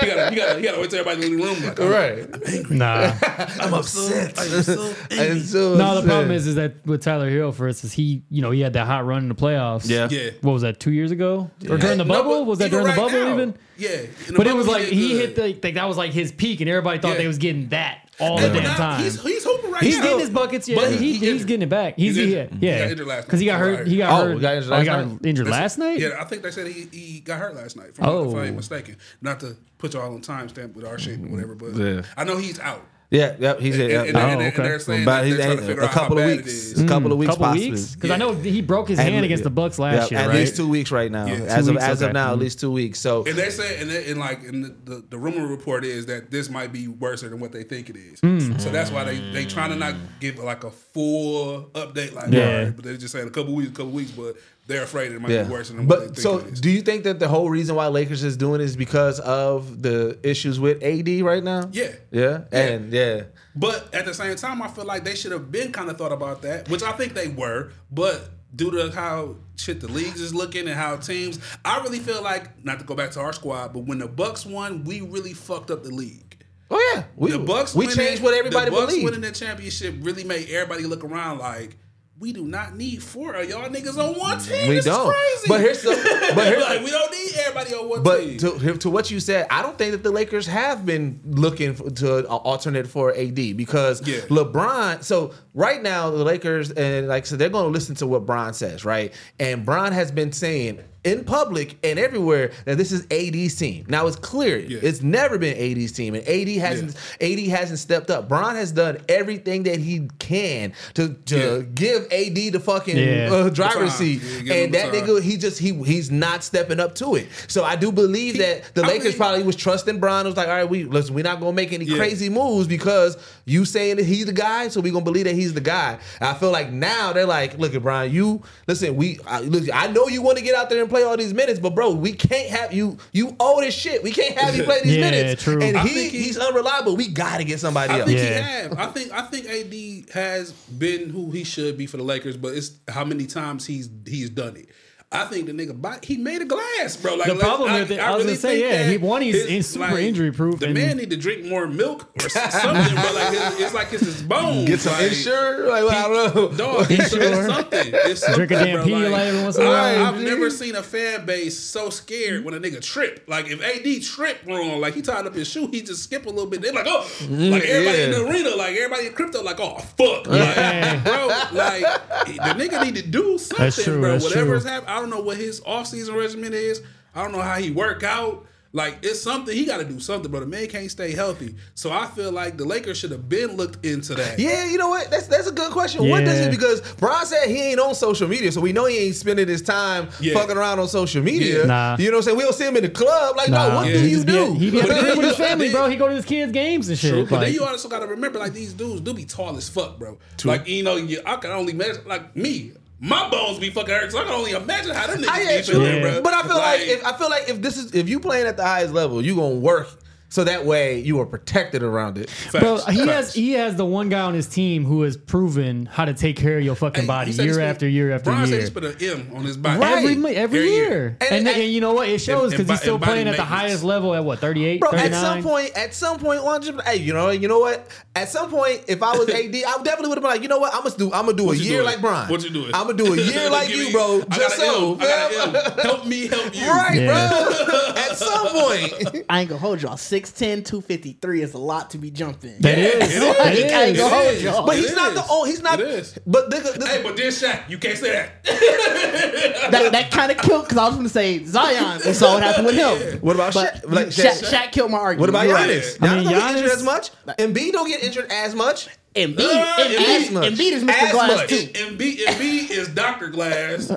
he 0.00 0.06
gotta, 0.06 0.30
he 0.30 0.36
gotta, 0.36 0.56
he 0.58 0.62
gotta 0.62 0.80
wait 0.80 0.90
till 0.90 0.98
everybody 0.98 1.26
in 1.26 1.36
the 1.38 1.44
room. 1.44 1.62
Like, 1.64 1.78
I'm, 1.80 1.88
right. 1.88 2.70
Nah. 2.70 3.12
I'm 3.60 3.74
upset. 3.74 4.34
I'm 4.38 4.62
so 4.62 4.94
angry. 5.12 5.28
And 5.28 5.42
so 5.42 5.76
no, 5.76 6.00
the 6.00 6.06
problem 6.08 6.32
is, 6.32 6.48
is 6.48 6.56
that 6.56 6.84
with 6.84 7.02
Tyler 7.02 7.30
Herro, 7.30 7.52
for 7.54 7.68
instance, 7.68 7.92
he, 7.92 8.22
you 8.30 8.42
know, 8.42 8.50
he 8.50 8.60
had 8.62 8.72
that 8.72 8.86
hot 8.88 9.06
run 9.06 9.22
in 9.22 9.28
the 9.28 9.34
playoffs. 9.36 9.88
Yeah. 9.88 10.08
Yeah. 10.10 10.30
What 10.40 10.52
was 10.54 10.62
that? 10.62 10.80
Two 10.80 10.90
years 10.92 11.12
ago, 11.12 11.50
or 11.70 11.76
during 11.78 11.98
the 11.98 12.04
bubble? 12.04 12.40
but 12.40 12.46
was 12.46 12.58
that 12.58 12.66
even 12.72 12.80
during 12.80 12.94
the 12.94 13.00
bubble 13.00 13.18
now, 13.24 13.32
even? 13.32 13.54
Yeah. 13.76 14.02
But 14.36 14.46
it 14.46 14.54
was 14.54 14.66
like 14.68 14.84
he 14.84 15.08
good. 15.12 15.20
hit 15.20 15.36
the 15.36 15.66
like 15.66 15.74
that 15.74 15.84
was 15.88 15.96
like 15.96 16.12
his 16.12 16.32
peak, 16.32 16.60
and 16.60 16.68
everybody 16.70 16.98
thought 16.98 17.12
Yeah. 17.12 17.18
they 17.18 17.26
was 17.26 17.38
getting 17.38 17.68
that 17.68 18.08
all 18.20 18.40
Yeah, 18.40 18.48
the 18.48 18.54
damn 18.54 18.62
now 18.64 18.76
time. 18.76 19.02
He's, 19.02 19.20
he's 19.20 19.42
hooping 19.44 19.70
right 19.72 19.82
now. 19.82 19.86
He's 19.88 19.96
now. 19.98 20.02
getting 20.04 20.18
his 20.20 20.30
buckets, 20.30 20.68
yeah. 20.68 20.76
But 20.76 20.92
He, 20.92 21.14
he 21.14 21.32
he's 21.32 21.44
getting 21.44 21.62
it 21.62 21.68
back. 21.68 21.94
He's, 21.96 22.14
He's 22.14 22.32
yeah, 22.32 22.42
injured. 22.42 22.58
He 22.60 22.66
yeah. 22.66 22.78
got 22.78 22.90
injured 22.92 23.06
last 23.08 23.24
Because 23.24 23.40
he 23.40 23.46
night. 23.46 23.52
got 23.52 23.58
hurt. 23.60 23.86
He 23.88 23.96
got 23.96 24.10
Oh, 24.20 24.24
hurt. 24.26 24.34
he 24.36 24.40
got 24.40 24.54
injured 24.54 24.72
oh, 24.72 24.80
he 24.80 24.86
last 24.86 24.86
got 24.86 25.06
night? 25.08 25.26
injured 25.26 25.48
last 25.48 25.78
night. 25.78 25.98
Yeah, 25.98 26.08
I 26.20 26.24
think 26.24 26.42
they 26.42 26.50
said 26.52 26.66
he, 26.68 26.88
he 26.92 27.20
got 27.20 27.40
hurt 27.40 27.56
last 27.56 27.76
night. 27.76 27.94
From, 27.96 28.06
Oh. 28.06 28.30
If 28.30 28.36
I 28.36 28.44
ain't 28.44 28.52
oh. 28.52 28.56
mistaken. 28.56 28.96
Not 29.20 29.40
to 29.40 29.56
put 29.78 29.94
y'all 29.94 30.14
on 30.14 30.22
timestamp 30.22 30.74
with 30.74 30.84
our 30.86 30.98
shit 30.98 31.18
or 31.18 31.22
whatever, 31.28 31.54
but 31.56 31.74
Yeah. 31.74 32.02
I 32.16 32.22
know 32.24 32.36
he's 32.36 32.60
out. 32.60 32.86
Yeah, 33.14 33.36
yeah, 33.38 33.54
he's 33.58 33.78
And, 33.78 33.90
yeah, 33.90 33.98
and, 34.00 34.08
and, 34.08 34.16
Oh, 34.16 34.20
and 34.20 34.42
okay. 34.42 34.62
they're 34.62 34.78
saying 34.80 35.02
About 35.04 35.24
he's 35.24 35.36
they're 35.36 35.46
trying 35.46 35.58
to 35.58 35.62
figure 35.66 35.82
a 35.82 35.84
out 35.86 35.90
how 35.94 36.00
couple 36.02 36.18
of 36.18 36.26
weeks, 36.26 36.72
a 36.78 36.86
couple 36.86 37.12
of 37.12 37.18
weeks, 37.18 37.30
couple 37.30 37.46
possibly. 37.46 37.70
weeks 37.70 37.94
because 37.94 38.10
I 38.10 38.16
know 38.16 38.32
he 38.34 38.60
broke 38.60 38.88
his 38.88 38.98
At 38.98 39.04
hand 39.04 39.18
le- 39.18 39.24
against 39.24 39.44
the 39.44 39.50
Bucks 39.50 39.78
last 39.78 40.10
Yeah, 40.10 40.18
year, 40.18 40.28
at 40.28 40.30
right? 40.32 40.40
least 40.40 40.56
two 40.56 40.68
weeks 40.68 40.90
right 40.90 41.10
now. 41.10 41.26
Yeah, 41.26 41.34
as 41.34 41.68
of 41.68 41.74
weeks, 41.76 41.84
as 41.84 42.02
of 42.02 42.12
now, 42.12 42.32
at 42.32 42.36
Mhm. 42.38 42.40
least 42.40 42.60
two 42.60 42.70
weeks. 42.72 42.98
So 42.98 43.24
And 43.24 43.36
they 43.36 43.50
say, 43.50 43.80
and, 43.80 43.88
they, 43.90 44.10
and 44.10 44.18
like, 44.18 44.42
and 44.42 44.64
the, 44.64 44.74
the, 44.96 45.04
the 45.10 45.18
rumor 45.18 45.46
report 45.46 45.84
is 45.84 46.06
that 46.06 46.30
this 46.30 46.50
might 46.50 46.72
be 46.72 46.88
worse 46.88 47.20
than 47.22 47.38
what 47.40 47.52
they 47.52 47.62
think 47.62 47.88
it 47.88 47.96
is. 47.96 48.20
Hmm. 48.20 48.58
So 48.58 48.70
that's 48.70 48.90
why 48.90 49.04
they 49.04 49.18
they 49.32 49.44
trying 49.44 49.70
to 49.70 49.76
not 49.76 49.94
give 50.20 50.38
like 50.38 50.64
a 50.64 50.70
full 50.70 51.70
update, 51.74 52.14
like, 52.14 52.32
Yeah. 52.32 52.46
all 52.58 52.64
right, 52.64 52.74
but 52.76 52.84
they're 52.84 52.96
just 52.96 53.12
saying 53.12 53.28
a 53.28 53.30
couple 53.30 53.54
weeks, 53.54 53.70
a 53.70 53.74
couple 53.74 53.92
weeks, 53.92 54.10
but 54.10 54.36
they're 54.66 54.82
afraid 54.82 55.12
it 55.12 55.20
might 55.20 55.30
yeah, 55.30 55.44
be 55.44 55.50
worse 55.50 55.68
than 55.68 55.86
what 55.86 56.00
they 56.00 56.06
but 56.06 56.16
think 56.16 56.18
so 56.18 56.40
do 56.40 56.70
you 56.70 56.80
think 56.80 57.04
that 57.04 57.18
the 57.18 57.28
whole 57.28 57.50
reason 57.50 57.74
why 57.76 57.86
Lakers 57.88 58.24
is 58.24 58.36
doing 58.36 58.60
it 58.60 58.64
is 58.64 58.76
because 58.76 59.20
of 59.20 59.82
the 59.82 60.18
issues 60.22 60.58
with 60.58 60.82
AD 60.82 61.08
right 61.22 61.42
now? 61.44 61.68
yeah. 61.72 61.92
yeah, 62.10 62.44
and 62.52 62.92
yeah. 62.92 63.24
But 63.56 63.94
at 63.94 64.04
the 64.04 64.14
same 64.14 64.34
time, 64.36 64.62
I 64.62 64.68
feel 64.68 64.84
like 64.84 65.04
they 65.04 65.14
should 65.14 65.32
have 65.32 65.52
been 65.52 65.70
kind 65.70 65.88
of 65.88 65.96
thought 65.96 66.12
about 66.12 66.42
that, 66.42 66.68
which 66.68 66.82
I 66.82 66.92
think 66.92 67.14
they 67.14 67.28
were. 67.28 67.70
But 67.90 68.30
due 68.54 68.70
to 68.72 68.90
how 68.90 69.36
shit 69.56 69.80
the 69.80 69.88
leagues 69.88 70.20
is 70.20 70.34
looking 70.34 70.66
and 70.66 70.76
how 70.76 70.96
teams, 70.96 71.38
I 71.64 71.80
really 71.82 72.00
feel 72.00 72.22
like 72.22 72.64
not 72.64 72.78
to 72.80 72.84
go 72.84 72.94
back 72.94 73.12
to 73.12 73.20
our 73.20 73.32
squad, 73.32 73.72
but 73.72 73.80
when 73.80 73.98
the 73.98 74.08
Bucks 74.08 74.44
won, 74.44 74.84
we 74.84 75.00
really 75.00 75.32
fucked 75.34 75.70
up 75.70 75.82
the 75.84 75.90
league. 75.90 76.44
Oh 76.70 76.92
yeah, 76.94 77.04
we 77.14 77.30
the 77.30 77.38
Bucks. 77.38 77.74
we 77.74 77.86
changed 77.86 78.22
what 78.22 78.34
everybody 78.34 78.70
the 78.70 78.76
Bucks 78.76 78.86
believed. 78.86 79.04
winning 79.04 79.20
that 79.20 79.34
championship 79.34 79.94
really 80.00 80.24
made 80.24 80.48
everybody 80.48 80.84
look 80.84 81.04
around 81.04 81.38
like 81.38 81.76
we 82.18 82.32
do 82.32 82.44
not 82.44 82.76
need 82.76 83.02
four 83.02 83.34
of 83.34 83.48
y'all 83.48 83.68
niggas 83.68 83.98
on 83.98 84.18
one 84.18 84.38
team. 84.38 84.68
We 84.68 84.76
This 84.76 84.84
don't. 84.84 85.12
crazy. 85.12 85.44
But 85.48 85.60
here's 85.60 85.82
the- 85.82 86.32
but 86.34 86.46
here's- 86.46 86.62
like 86.62 86.84
we 86.84 86.90
don't 86.90 87.10
need 87.10 87.32
everybody 87.38 87.74
on 87.74 87.88
one 87.88 88.02
But 88.04 88.18
team. 88.20 88.38
to, 88.38 88.78
to 88.78 88.88
what 88.90 89.10
you 89.10 89.18
said, 89.20 89.46
I 89.50 89.62
don't 89.62 89.76
think 89.76 89.92
that 89.92 90.02
the 90.04 90.12
Lakers 90.12 90.46
have 90.46 90.86
been 90.86 91.20
looking 91.24 91.74
for, 91.74 91.90
to 91.90 92.18
an 92.18 92.24
alternate 92.26 92.86
for 92.86 93.12
AD 93.16 93.34
because 93.56 94.06
Yeah. 94.06 94.20
LeBron. 94.28 95.02
So 95.02 95.34
right 95.54 95.82
now, 95.82 96.10
the 96.10 96.22
Lakers 96.24 96.70
and 96.70 97.08
like 97.08 97.26
so 97.26 97.36
they're 97.36 97.48
going 97.48 97.64
to 97.66 97.70
listen 97.70 97.96
to 97.96 98.06
what 98.06 98.24
Bron 98.26 98.54
says, 98.54 98.84
right? 98.84 99.12
And 99.40 99.64
Bron 99.66 99.92
has 99.92 100.12
been 100.12 100.30
saying 100.32 100.80
in 101.04 101.24
public 101.24 101.76
and 101.84 101.98
everywhere 101.98 102.52
that 102.64 102.78
this 102.78 102.90
is 102.92 103.06
AD's 103.10 103.54
team. 103.56 103.84
Now 103.88 104.06
it's 104.06 104.16
clear 104.16 104.58
Yeah. 104.58 104.78
it's 104.82 105.02
never 105.02 105.38
been 105.38 105.56
AD's 105.56 105.92
team, 105.92 106.14
and 106.14 106.26
AD 106.26 106.56
hasn't 106.56 106.96
AD 107.20 107.38
hasn't 107.48 107.78
stepped 107.78 108.10
up. 108.10 108.28
Bron 108.28 108.56
has 108.56 108.72
done 108.72 108.98
everything 109.08 109.64
that 109.64 109.78
he 109.78 110.08
can 110.18 110.72
to 110.94 111.14
to 111.26 111.36
Yeah. 111.36 111.62
give 111.74 112.06
AD 112.10 112.50
the 112.50 112.60
fucking 112.60 112.96
Yeah. 112.96 113.28
uh, 113.32 113.48
driver's 113.50 113.94
seat, 113.94 114.20
Yeah, 114.42 114.54
and 114.54 114.74
that 114.74 114.92
baton. 114.92 115.08
nigga 115.08 115.22
he 115.22 115.36
just 115.36 115.58
he 115.58 115.72
he's 115.84 116.10
not 116.10 116.42
stepping 116.42 116.80
up 116.80 116.94
to 116.96 117.16
it. 117.16 117.26
So 117.48 117.64
I 117.64 117.76
do 117.76 117.92
believe 117.92 118.38
that 118.38 118.74
the 118.74 118.82
I 118.82 118.88
Lakers 118.88 119.04
mean- 119.12 119.16
probably 119.18 119.42
was 119.42 119.56
trusting 119.56 119.98
Bron. 120.00 120.26
It 120.26 120.30
was 120.30 120.36
like, 120.36 120.48
all 120.48 120.54
right, 120.54 120.68
we 120.68 120.84
listen, 120.84 121.14
we're 121.14 121.24
not 121.24 121.40
gonna 121.40 121.52
make 121.52 121.72
any 121.72 121.84
Yeah. 121.84 121.96
crazy 121.96 122.28
moves 122.28 122.66
because 122.66 123.16
you 123.44 123.64
saying 123.64 123.96
that 123.96 124.06
he's 124.06 124.26
the 124.26 124.32
guy, 124.32 124.68
so 124.68 124.80
we 124.80 124.90
gonna 124.90 125.04
believe 125.04 125.24
that 125.24 125.34
he's 125.34 125.52
the 125.52 125.60
guy. 125.60 125.98
And 126.20 126.28
I 126.30 126.34
feel 126.34 126.50
like 126.50 126.72
now 126.72 127.12
they're 127.12 127.26
like, 127.26 127.58
look 127.58 127.74
at 127.74 127.82
Brian, 127.82 128.12
you 128.12 128.42
listen, 128.66 128.96
we 128.96 129.18
I, 129.26 129.40
look, 129.40 129.64
I 129.72 129.88
know 129.88 130.08
you 130.08 130.22
want 130.22 130.38
to 130.38 130.44
get 130.44 130.54
out 130.54 130.70
there 130.70 130.80
and 130.80 130.88
play 130.94 131.02
all 131.02 131.16
these 131.16 131.34
minutes, 131.34 131.58
but 131.60 131.74
bro, 131.74 131.90
we 131.92 132.12
can't 132.12 132.48
have 132.50 132.72
you. 132.72 132.96
You 133.12 133.34
owe 133.40 133.60
this 133.60 133.74
shit. 133.74 134.02
We 134.02 134.12
can't 134.12 134.36
have 134.38 134.56
you 134.56 134.64
play 134.64 134.80
these 134.82 134.96
Yeah, 134.98 135.10
minutes. 135.10 135.42
true. 135.42 135.60
And 135.62 135.76
I 135.76 135.82
he, 135.82 135.88
think 135.94 136.12
he- 136.12 136.22
he's 136.22 136.38
unreliable. 136.38 136.96
We 136.96 137.08
got 137.08 137.38
to 137.38 137.44
get 137.44 137.60
somebody 137.60 137.92
I 137.92 137.98
else. 138.00 138.06
think 138.06 138.18
he 138.20 138.24
Yeah. 138.26 138.40
have. 138.62 138.78
I 138.78 138.86
think 138.86 139.12
I 139.12 139.22
think 139.22 139.46
AD 139.46 140.14
has 140.14 140.52
been 140.52 141.10
who 141.10 141.30
he 141.30 141.44
should 141.44 141.76
be 141.76 141.86
for 141.86 141.96
the 141.96 142.02
Lakers, 142.04 142.36
but 142.36 142.54
it's 142.54 142.72
how 142.88 143.04
many 143.04 143.26
times 143.26 143.66
he's 143.66 143.88
he's 144.06 144.30
done 144.30 144.56
it. 144.56 144.68
I 145.14 145.24
think 145.26 145.46
the 145.46 145.52
nigga 145.52 145.80
body, 145.80 145.98
he 146.06 146.16
made 146.16 146.42
a 146.42 146.44
glass, 146.44 146.96
bro. 146.96 147.14
Like 147.14 147.28
The 147.28 147.34
like, 147.34 147.40
problem 147.42 147.70
I, 147.72 147.80
with 147.80 147.90
it- 147.92 148.00
I 148.00 148.14
was 148.14 148.24
gonna 148.24 148.36
say, 148.36 148.60
yeah, 148.60 148.90
he- 148.90 148.96
one, 148.98 149.22
he's 149.22 149.34
his- 149.36 149.46
in- 149.46 149.62
super 149.62 149.96
injury-proof 149.98 150.58
The 150.60 150.66
and- 150.66 150.74
man 150.74 150.96
need 150.96 151.10
to 151.10 151.16
drink 151.16 151.44
more 151.44 151.66
milk 151.66 152.08
or 152.22 152.28
something, 152.28 152.94
bro. 152.94 153.12
Like 153.12 153.32
it's, 153.34 153.60
it's 153.60 153.74
like 153.74 153.92
it's 153.92 154.04
his 154.04 154.22
bones. 154.22 154.68
Get 154.68 154.80
some 154.80 154.92
like, 154.94 155.02
Ensure. 155.08 155.68
Like, 155.70 155.84
I 155.84 156.02
don't 156.08 156.34
know. 156.34 156.48
Dog, 156.56 156.86
it's, 156.90 157.12
Ensure. 157.12 157.22
it's 157.22 157.46
something. 157.54 157.90
It's 157.94 158.20
something. 158.20 158.34
Drink 158.46 158.50
a 158.50 158.64
damn 158.64 158.76
bro. 158.76 158.84
Pedialyte 158.86 159.10
Like, 159.12 159.20
every 159.28 159.42
once 159.42 159.56
in 159.56 159.62
a 159.62 159.66
I, 159.66 159.68
while. 160.02 160.06
I've 160.14 160.20
never 160.20 160.50
seen 160.50 160.74
a 160.76 160.82
fan 160.82 161.24
base 161.26 161.58
so 161.58 161.90
scared 161.90 162.44
when 162.44 162.54
a 162.54 162.58
nigga 162.60 162.80
trip. 162.82 163.24
Like 163.28 163.46
if 163.48 163.62
AD 163.62 164.02
trip 164.02 164.38
wrong, 164.46 164.80
like 164.80 164.94
he 164.94 165.02
tied 165.02 165.26
up 165.26 165.34
his 165.34 165.48
shoe, 165.48 165.68
he 165.68 165.82
just 165.82 166.02
skip 166.02 166.26
a 166.26 166.28
little 166.30 166.46
bit. 166.46 166.60
They're 166.62 166.72
like, 166.72 166.86
oh, 166.88 167.06
mm, 167.20 167.50
like 167.50 167.62
everybody 167.64 168.02
in 168.02 168.10
the 168.10 168.26
arena, 168.26 168.56
like 168.56 168.74
everybody 168.76 169.06
in 169.06 169.12
crypto, 169.12 169.42
like, 169.42 169.60
oh 169.60 169.78
fuck, 169.78 170.26
like, 170.26 171.04
bro, 171.04 171.26
like 171.52 171.82
the 172.26 172.54
nigga 172.64 172.84
need 172.84 172.96
to 172.96 173.02
do 173.06 173.38
something, 173.38 173.64
That's 173.64 173.82
true, 173.84 174.00
bro. 174.00 174.12
that's 174.12 174.24
Whatever's 174.24 174.62
true. 174.62 174.70
happening, 174.72 174.90
I 174.94 175.00
don't 175.04 175.10
know 175.10 175.20
what 175.24 175.36
his 175.36 175.62
off 175.64 175.86
season 175.86 176.14
regimen 176.14 176.52
is. 176.52 176.82
I 177.14 177.22
don't 177.22 177.32
know 177.32 177.42
how 177.42 177.56
he 177.58 177.70
work 177.70 178.02
out. 178.02 178.46
Like 178.72 178.98
it's 179.02 179.22
something 179.22 179.56
he 179.56 179.66
got 179.66 179.76
to 179.78 179.84
do 179.84 180.00
something, 180.00 180.32
but 180.32 180.40
the 180.40 180.46
man 180.46 180.66
can't 180.66 180.90
stay 180.90 181.12
healthy. 181.12 181.54
So 181.76 181.92
I 181.92 182.06
feel 182.08 182.32
like 182.32 182.56
the 182.56 182.64
Lakers 182.64 182.98
should 182.98 183.12
have 183.12 183.28
been 183.28 183.56
looked 183.56 183.86
into 183.86 184.16
that. 184.16 184.36
Yeah, 184.36 184.68
you 184.68 184.78
know 184.78 184.88
what? 184.88 185.12
That's 185.12 185.28
that's 185.28 185.46
a 185.46 185.52
good 185.52 185.70
question. 185.70 186.08
What 186.08 186.24
does 186.24 186.40
Yeah. 186.40 186.46
it 186.46 186.50
because 186.50 186.80
Bron 186.94 187.24
said 187.24 187.46
he 187.46 187.60
ain't 187.70 187.78
on 187.78 187.94
social 187.94 188.26
media, 188.26 188.50
so 188.50 188.60
we 188.60 188.72
know 188.72 188.86
he 188.86 188.98
ain't 188.98 189.14
spending 189.14 189.46
his 189.46 189.62
time 189.62 190.08
Yeah. 190.18 190.34
fucking 190.34 190.56
around 190.56 190.80
on 190.80 190.88
social 190.88 191.22
media. 191.22 191.60
Yeah. 191.60 191.66
Nah. 191.66 191.96
You 192.00 192.06
know 192.10 192.16
what 192.16 192.22
I'm 192.22 192.22
saying? 192.24 192.36
We 192.36 192.42
don't 192.42 192.52
see 192.54 192.66
him 192.66 192.76
in 192.76 192.82
the 192.82 192.88
club. 192.90 193.36
Like, 193.36 193.48
no, 193.50 193.76
what 193.76 193.86
Yeah. 193.86 193.92
do 193.92 193.98
He 194.00 194.10
you 194.10 194.24
do? 194.24 194.54
He 194.54 194.70
be 194.72 194.80
at 194.80 194.88
the 194.88 195.14
with 195.18 195.26
his 195.28 195.36
family, 195.36 195.70
bro. 195.70 195.88
He 195.88 195.94
go 195.94 196.08
to 196.08 196.14
his 196.16 196.24
kids' 196.24 196.50
games 196.50 196.88
and 196.88 196.98
shit. 196.98 197.12
True, 197.12 197.22
but 197.26 197.30
Like, 197.36 197.40
then 197.44 197.54
you 197.54 197.62
also 197.64 197.88
got 197.88 198.00
to 198.00 198.06
remember, 198.08 198.40
like 198.40 198.54
these 198.54 198.72
dudes 198.72 199.02
do 199.02 199.14
be 199.14 199.24
tall 199.24 199.56
as 199.56 199.68
fuck, 199.68 200.00
bro. 200.00 200.18
Like 200.42 200.66
you 200.66 200.82
know, 200.82 200.96
you, 200.96 201.20
I 201.24 201.36
can 201.36 201.52
only 201.52 201.74
imagine, 201.74 202.02
like 202.06 202.34
me, 202.34 202.72
my 203.00 203.28
bones 203.28 203.58
be 203.58 203.70
fucking 203.70 203.94
hurt, 203.94 204.12
so 204.12 204.18
I 204.18 204.24
can 204.24 204.32
only 204.32 204.52
imagine 204.52 204.94
how 204.94 205.06
them 205.06 205.22
niggas 205.22 205.28
I, 205.28 205.56
be 205.58 205.62
feeling, 205.62 205.94
Yeah. 205.96 206.00
bro. 206.00 206.22
But 206.22 206.34
I 206.34 206.42
feel 206.42 206.56
like, 206.56 206.80
if 206.80 207.04
I 207.04 207.16
feel 207.18 207.30
like 207.30 207.48
if 207.48 207.60
this 207.60 207.76
is 207.76 207.92
if 207.94 208.08
you 208.08 208.20
playing 208.20 208.46
at 208.46 208.56
the 208.56 208.64
highest 208.64 208.94
level, 208.94 209.24
you 209.24 209.34
gonna 209.34 209.54
work 209.56 209.88
so 210.34 210.42
that 210.42 210.66
way 210.66 210.98
you 210.98 211.20
are 211.20 211.26
protected 211.26 211.84
around 211.84 212.18
it. 212.18 212.28
Bro, 212.50 212.78
Facts, 212.78 212.90
he 212.90 212.98
facts. 212.98 213.10
has 213.12 213.34
he 213.34 213.52
has 213.52 213.76
the 213.76 213.84
one 213.84 214.08
guy 214.08 214.20
on 214.22 214.34
his 214.34 214.48
team 214.48 214.84
who 214.84 215.02
has 215.02 215.16
proven 215.16 215.86
how 215.86 216.04
to 216.04 216.12
take 216.12 216.34
care 216.36 216.58
of 216.58 216.64
your 216.64 216.74
fucking 216.74 217.02
Hey, 217.02 217.06
body 217.06 217.26
he 217.30 217.36
said 217.36 217.42
he 217.42 217.46
year 217.46 217.54
spent- 217.54 217.68
after 217.70 217.88
year 217.88 218.10
after 218.12 218.30
Brian 218.30 218.46
said 218.48 218.54
year. 218.56 218.64
he 218.64 218.70
put 218.70 218.84
an 218.84 218.96
M 219.00 219.30
on 219.36 219.44
his 219.44 219.56
body 219.56 219.78
Right. 219.78 219.98
Every, 219.98 220.16
mo- 220.16 220.28
every 220.28 220.58
Every 220.58 220.70
year. 220.70 220.88
year. 220.88 221.16
And, 221.20 221.32
And- 221.32 221.48
and, 221.48 221.56
and- 221.62 221.72
you 221.72 221.80
know 221.80 221.94
what? 221.94 222.08
It 222.08 222.18
shows 222.20 222.52
and 222.52 222.58
because 222.58 222.68
he's 222.68 222.80
still 222.80 222.94
and 222.96 223.00
body 223.00 223.12
playing 223.12 223.28
at 223.28 223.36
the 223.36 223.42
maintenance. 223.42 223.60
highest 223.60 223.84
level 223.84 224.12
at 224.14 224.24
what, 224.24 224.40
38, 224.40 224.80
Bro, 224.80 224.90
39? 224.90 225.12
at 225.12 225.20
some 225.20 225.42
point, 225.44 225.70
at 225.76 225.94
some 225.94 226.18
point, 226.18 226.42
one 226.42 226.62
just 226.62 226.80
hey, 226.82 226.96
you 226.96 227.12
know, 227.12 227.30
you 227.30 227.46
know 227.46 227.60
what? 227.60 227.86
At 228.16 228.28
some 228.28 228.50
point, 228.50 228.82
if 228.88 229.02
I 229.04 229.16
was 229.16 229.28
AD, 229.28 229.54
I 229.54 229.82
definitely 229.84 230.08
would 230.08 230.18
have 230.18 230.22
been 230.22 230.22
like, 230.24 230.42
you 230.42 230.48
know 230.48 230.58
what? 230.58 230.74
I'm 230.74 230.82
gonna 230.82 230.96
do, 230.96 231.12
I'm 231.12 231.26
gonna 231.26 231.36
do 231.36 231.50
a 231.52 231.54
you 231.54 231.62
year 231.62 231.72
doing? 231.82 231.86
like 231.86 232.00
Brian. 232.00 232.28
What 232.28 232.42
you 232.42 232.50
doing? 232.50 232.74
I'm 232.74 232.86
gonna 232.88 232.94
do 232.98 233.12
a 233.12 233.16
year 233.20 233.50
like 233.50 233.68
Give 233.68 233.76
you, 233.78 233.84
me- 233.86 233.92
bro. 233.92 234.22
I 234.30 234.36
Just 234.36 234.58
got 234.58 234.66
an 234.66 234.74
so, 234.74 234.94
M. 234.94 235.00
I 235.00 235.04
got 235.04 235.32
fam. 235.32 235.48
an 235.54 235.56
M. 235.56 235.78
Help 235.84 236.06
me, 236.06 236.26
help 236.26 236.54
you. 236.56 236.68
right, 236.68 237.00
Yeah. 237.00 237.28
bro. 237.28 237.92
At 237.96 238.16
some 238.16 238.48
point, 238.48 239.24
I 239.28 239.40
ain't 239.40 239.48
gonna 239.48 239.60
hold 239.60 239.80
y'all. 239.82 239.96
6'10", 240.24 240.64
253 240.64 241.42
is 241.42 241.54
a 241.54 241.58
lot 241.58 241.90
to 241.90 241.98
be 241.98 242.10
jumping. 242.10 242.58
That 242.60 242.78
is. 242.78 242.94
It 242.94 243.02
is. 243.02 243.20
That 243.20 243.40
I 243.40 243.50
ain't 243.84 243.96
is. 243.96 244.02
gonna 244.02 244.14
hold 244.14 244.38
y'all. 244.40 244.66
but 244.66 244.76
It 244.76 244.80
he's 244.82 244.94
not 244.96 245.08
is. 245.10 245.14
the 245.14 245.26
only. 245.30 245.50
He's 245.50 245.62
not. 245.62 245.80
It 245.80 245.88
is. 245.88 246.18
But 246.26 246.50
this, 246.50 246.70
this, 246.72 246.86
Hey, 246.88 247.02
but 247.02 247.16
this 247.16 247.42
Shaq, 247.42 247.68
you 247.68 247.78
can't 247.78 247.98
say 247.98 248.12
that. 248.12 248.44
that 249.70 249.92
that 249.92 250.10
kind 250.10 250.30
of 250.32 250.38
killed 250.38 250.64
because 250.64 250.78
I 250.78 250.86
was 250.86 250.96
gonna 250.96 251.08
say 251.08 251.42
Zion. 251.44 252.00
We 252.04 252.12
saw 252.12 252.34
what 252.34 252.42
happened 252.42 252.66
with 252.66 252.76
him. 252.76 253.18
what 253.20 253.36
about 253.36 253.54
But 253.54 253.74
Shaq? 253.74 253.90
Like, 253.92 254.06
Shaq, 254.08 254.40
Shaq- 254.42 254.50
Shaq 254.52 254.72
killed 254.72 254.90
my 254.90 254.98
argument. 254.98 255.20
What 255.20 255.28
about 255.30 255.46
You're 255.46 255.54
right. 255.54 255.70
Giannis? 255.70 255.98
I 256.02 256.06
Giannis 256.08 256.14
mean, 256.16 256.24
don't 256.24 256.32
get 256.34 256.56
injured 256.56 256.70
as 256.72 256.82
much. 256.82 257.10
Embiid 257.26 257.72
don't 257.72 257.88
get 257.88 258.02
injured 258.02 258.26
as 258.30 258.54
much. 258.54 258.88
Embiid, 259.14 259.38
Uh, 259.38 259.76
Embiid, 259.78 260.08
as 260.24 260.30
much. 260.32 260.52
Embiid 260.52 260.72
is 260.72 260.82
Mr. 260.84 260.90
As 260.90 261.12
Glass 261.12 261.36
much. 261.36 261.48
too. 261.48 261.56
Embiid, 261.56 262.16
Embiid 262.24 262.70
is 262.70 262.88
Doctor 262.88 263.28
Glass. 263.28 263.88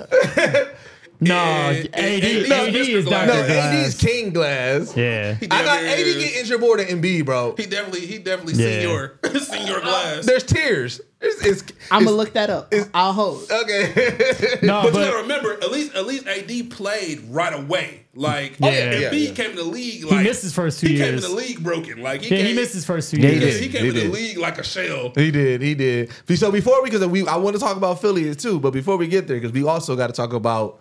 No, 1.20 1.34
And- 1.34 1.88
AD, 1.94 1.94
and- 1.94 2.52
and 2.52 2.52
AD 2.52 2.76
is 2.76 3.04
Glass. 3.04 3.26
No, 3.26 3.34
Dr. 3.34 3.46
Glass. 3.48 3.74
AD's 3.86 3.94
King 3.96 4.30
Glass. 4.30 4.96
Yeah. 4.96 5.36
I 5.42 5.46
got 5.64 5.82
Yeah. 5.82 5.90
AD 5.90 6.04
get 6.20 6.36
injured 6.36 6.60
more 6.60 6.76
than 6.76 6.86
Embiid, 6.86 7.24
bro. 7.24 7.54
He 7.56 7.66
definitely, 7.66 8.06
he 8.06 8.18
definitely 8.18 8.54
Yeah. 8.62 8.80
senior, 8.82 9.18
senior 9.40 9.80
Glass. 9.80 10.26
There's 10.26 10.44
tears. 10.44 11.00
It's, 11.20 11.44
it's, 11.44 11.72
I'm 11.90 12.04
gonna 12.04 12.16
look 12.16 12.34
that 12.34 12.48
up. 12.48 12.72
I'll 12.94 13.12
hold. 13.12 13.50
Okay. 13.50 13.92
No, 14.62 14.82
But, 14.82 14.94
you 14.94 15.00
gotta 15.04 15.16
remember, 15.22 15.52
at 15.54 15.70
least 15.72 15.94
at 15.96 16.06
least 16.06 16.26
AD 16.28 16.70
played 16.70 17.22
right 17.30 17.52
away. 17.52 18.02
Like 18.14 18.52
Oh, 18.62 18.68
yeah, 18.68 18.92
Embiid 18.94 19.00
yeah, 19.00 19.10
yeah. 19.12 19.32
came 19.34 19.50
in 19.50 19.56
the 19.56 19.64
league. 19.64 20.04
he 20.04 20.04
Like, 20.04 20.24
missed 20.24 20.42
his 20.42 20.52
first 20.54 20.78
two 20.80 20.86
he 20.88 20.96
came 20.98 21.14
in 21.14 21.20
the 21.20 21.28
league 21.28 21.60
broken. 21.62 22.02
Like 22.02 22.22
he 22.22 22.30
Yeah, 22.34 22.42
came, 22.42 22.46
he 22.46 22.54
missed 22.54 22.72
his 22.74 22.84
first 22.84 23.10
two 23.10 23.16
Yeah, 23.18 23.30
He, 23.30 23.34
he 23.34 23.40
years. 23.40 23.54
did. 23.54 23.62
he 23.64 23.68
came 23.68 23.82
He 23.82 23.88
in 23.88 23.94
the 23.96 24.00
did. 24.02 24.10
league 24.12 24.38
like 24.38 24.58
a 24.58 24.64
shell. 24.64 25.12
He 25.16 25.32
did. 25.32 25.60
He 25.62 25.74
did. 25.74 26.10
So 26.36 26.52
before 26.52 26.80
we, 26.84 26.90
because 26.90 27.04
we, 27.08 27.26
I 27.26 27.36
want 27.36 27.54
to 27.56 27.60
talk 27.60 27.76
about 27.76 28.00
Philly 28.00 28.32
too, 28.36 28.60
but 28.60 28.70
before 28.72 28.96
we 28.96 29.08
get 29.08 29.26
there, 29.26 29.36
because 29.38 29.52
we 29.52 29.64
also 29.64 29.96
got 29.96 30.06
to 30.08 30.12
talk 30.12 30.32
about 30.32 30.80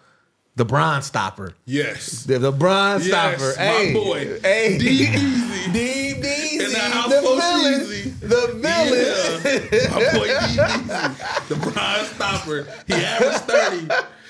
the 0.57 0.65
Bron 0.65 1.01
stopper. 1.03 1.53
Yes. 1.65 2.23
The, 2.23 2.39
the 2.39 2.51
Bron 2.51 2.99
Yes, 3.01 3.07
stopper. 3.07 3.53
my 3.57 3.63
hey, 3.63 3.93
boy. 3.93 4.39
Hey, 4.41 4.77
Deep 4.77 4.91
Easy. 5.13 5.71
Deep 5.71 6.17
Easy. 6.17 6.65
In 6.65 6.71
the 6.71 6.79
house 6.79 7.09
the 7.13 7.21
villain. 7.21 7.81
Easy. 7.81 8.09
The 8.09 8.47
villain. 8.55 9.71
Yeah. 9.71 9.89
My 9.89 10.17
boy 10.17 10.27
DBZ, 10.27 11.47
the 11.47 11.55
Bron 11.55 12.05
Stopper. 12.05 12.67
He 12.87 12.93
averaged 12.93 13.43
30. 13.45 13.87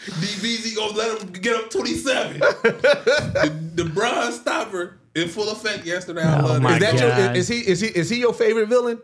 DBZ 0.08 0.76
gonna 0.76 0.94
let 0.98 1.22
him 1.22 1.32
get 1.32 1.56
up 1.56 1.70
27. 1.70 2.40
the, 2.40 3.60
the 3.76 3.86
Bron 3.86 4.32
Stopper 4.32 4.98
in 5.16 5.28
full 5.30 5.50
effect 5.50 5.86
yesterday. 5.86 6.24
I 6.24 6.40
Oh 6.42 6.46
love 6.46 6.62
my 6.62 6.74
Is 6.76 6.80
that 6.82 6.94
God. 7.00 7.18
your? 7.26 7.36
Is 7.36 7.48
he? 7.48 7.60
Is 7.60 7.80
he? 7.82 7.88
Is 7.88 8.10
he 8.10 8.20
your 8.20 8.34
favorite 8.34 8.68
villain? 8.68 9.00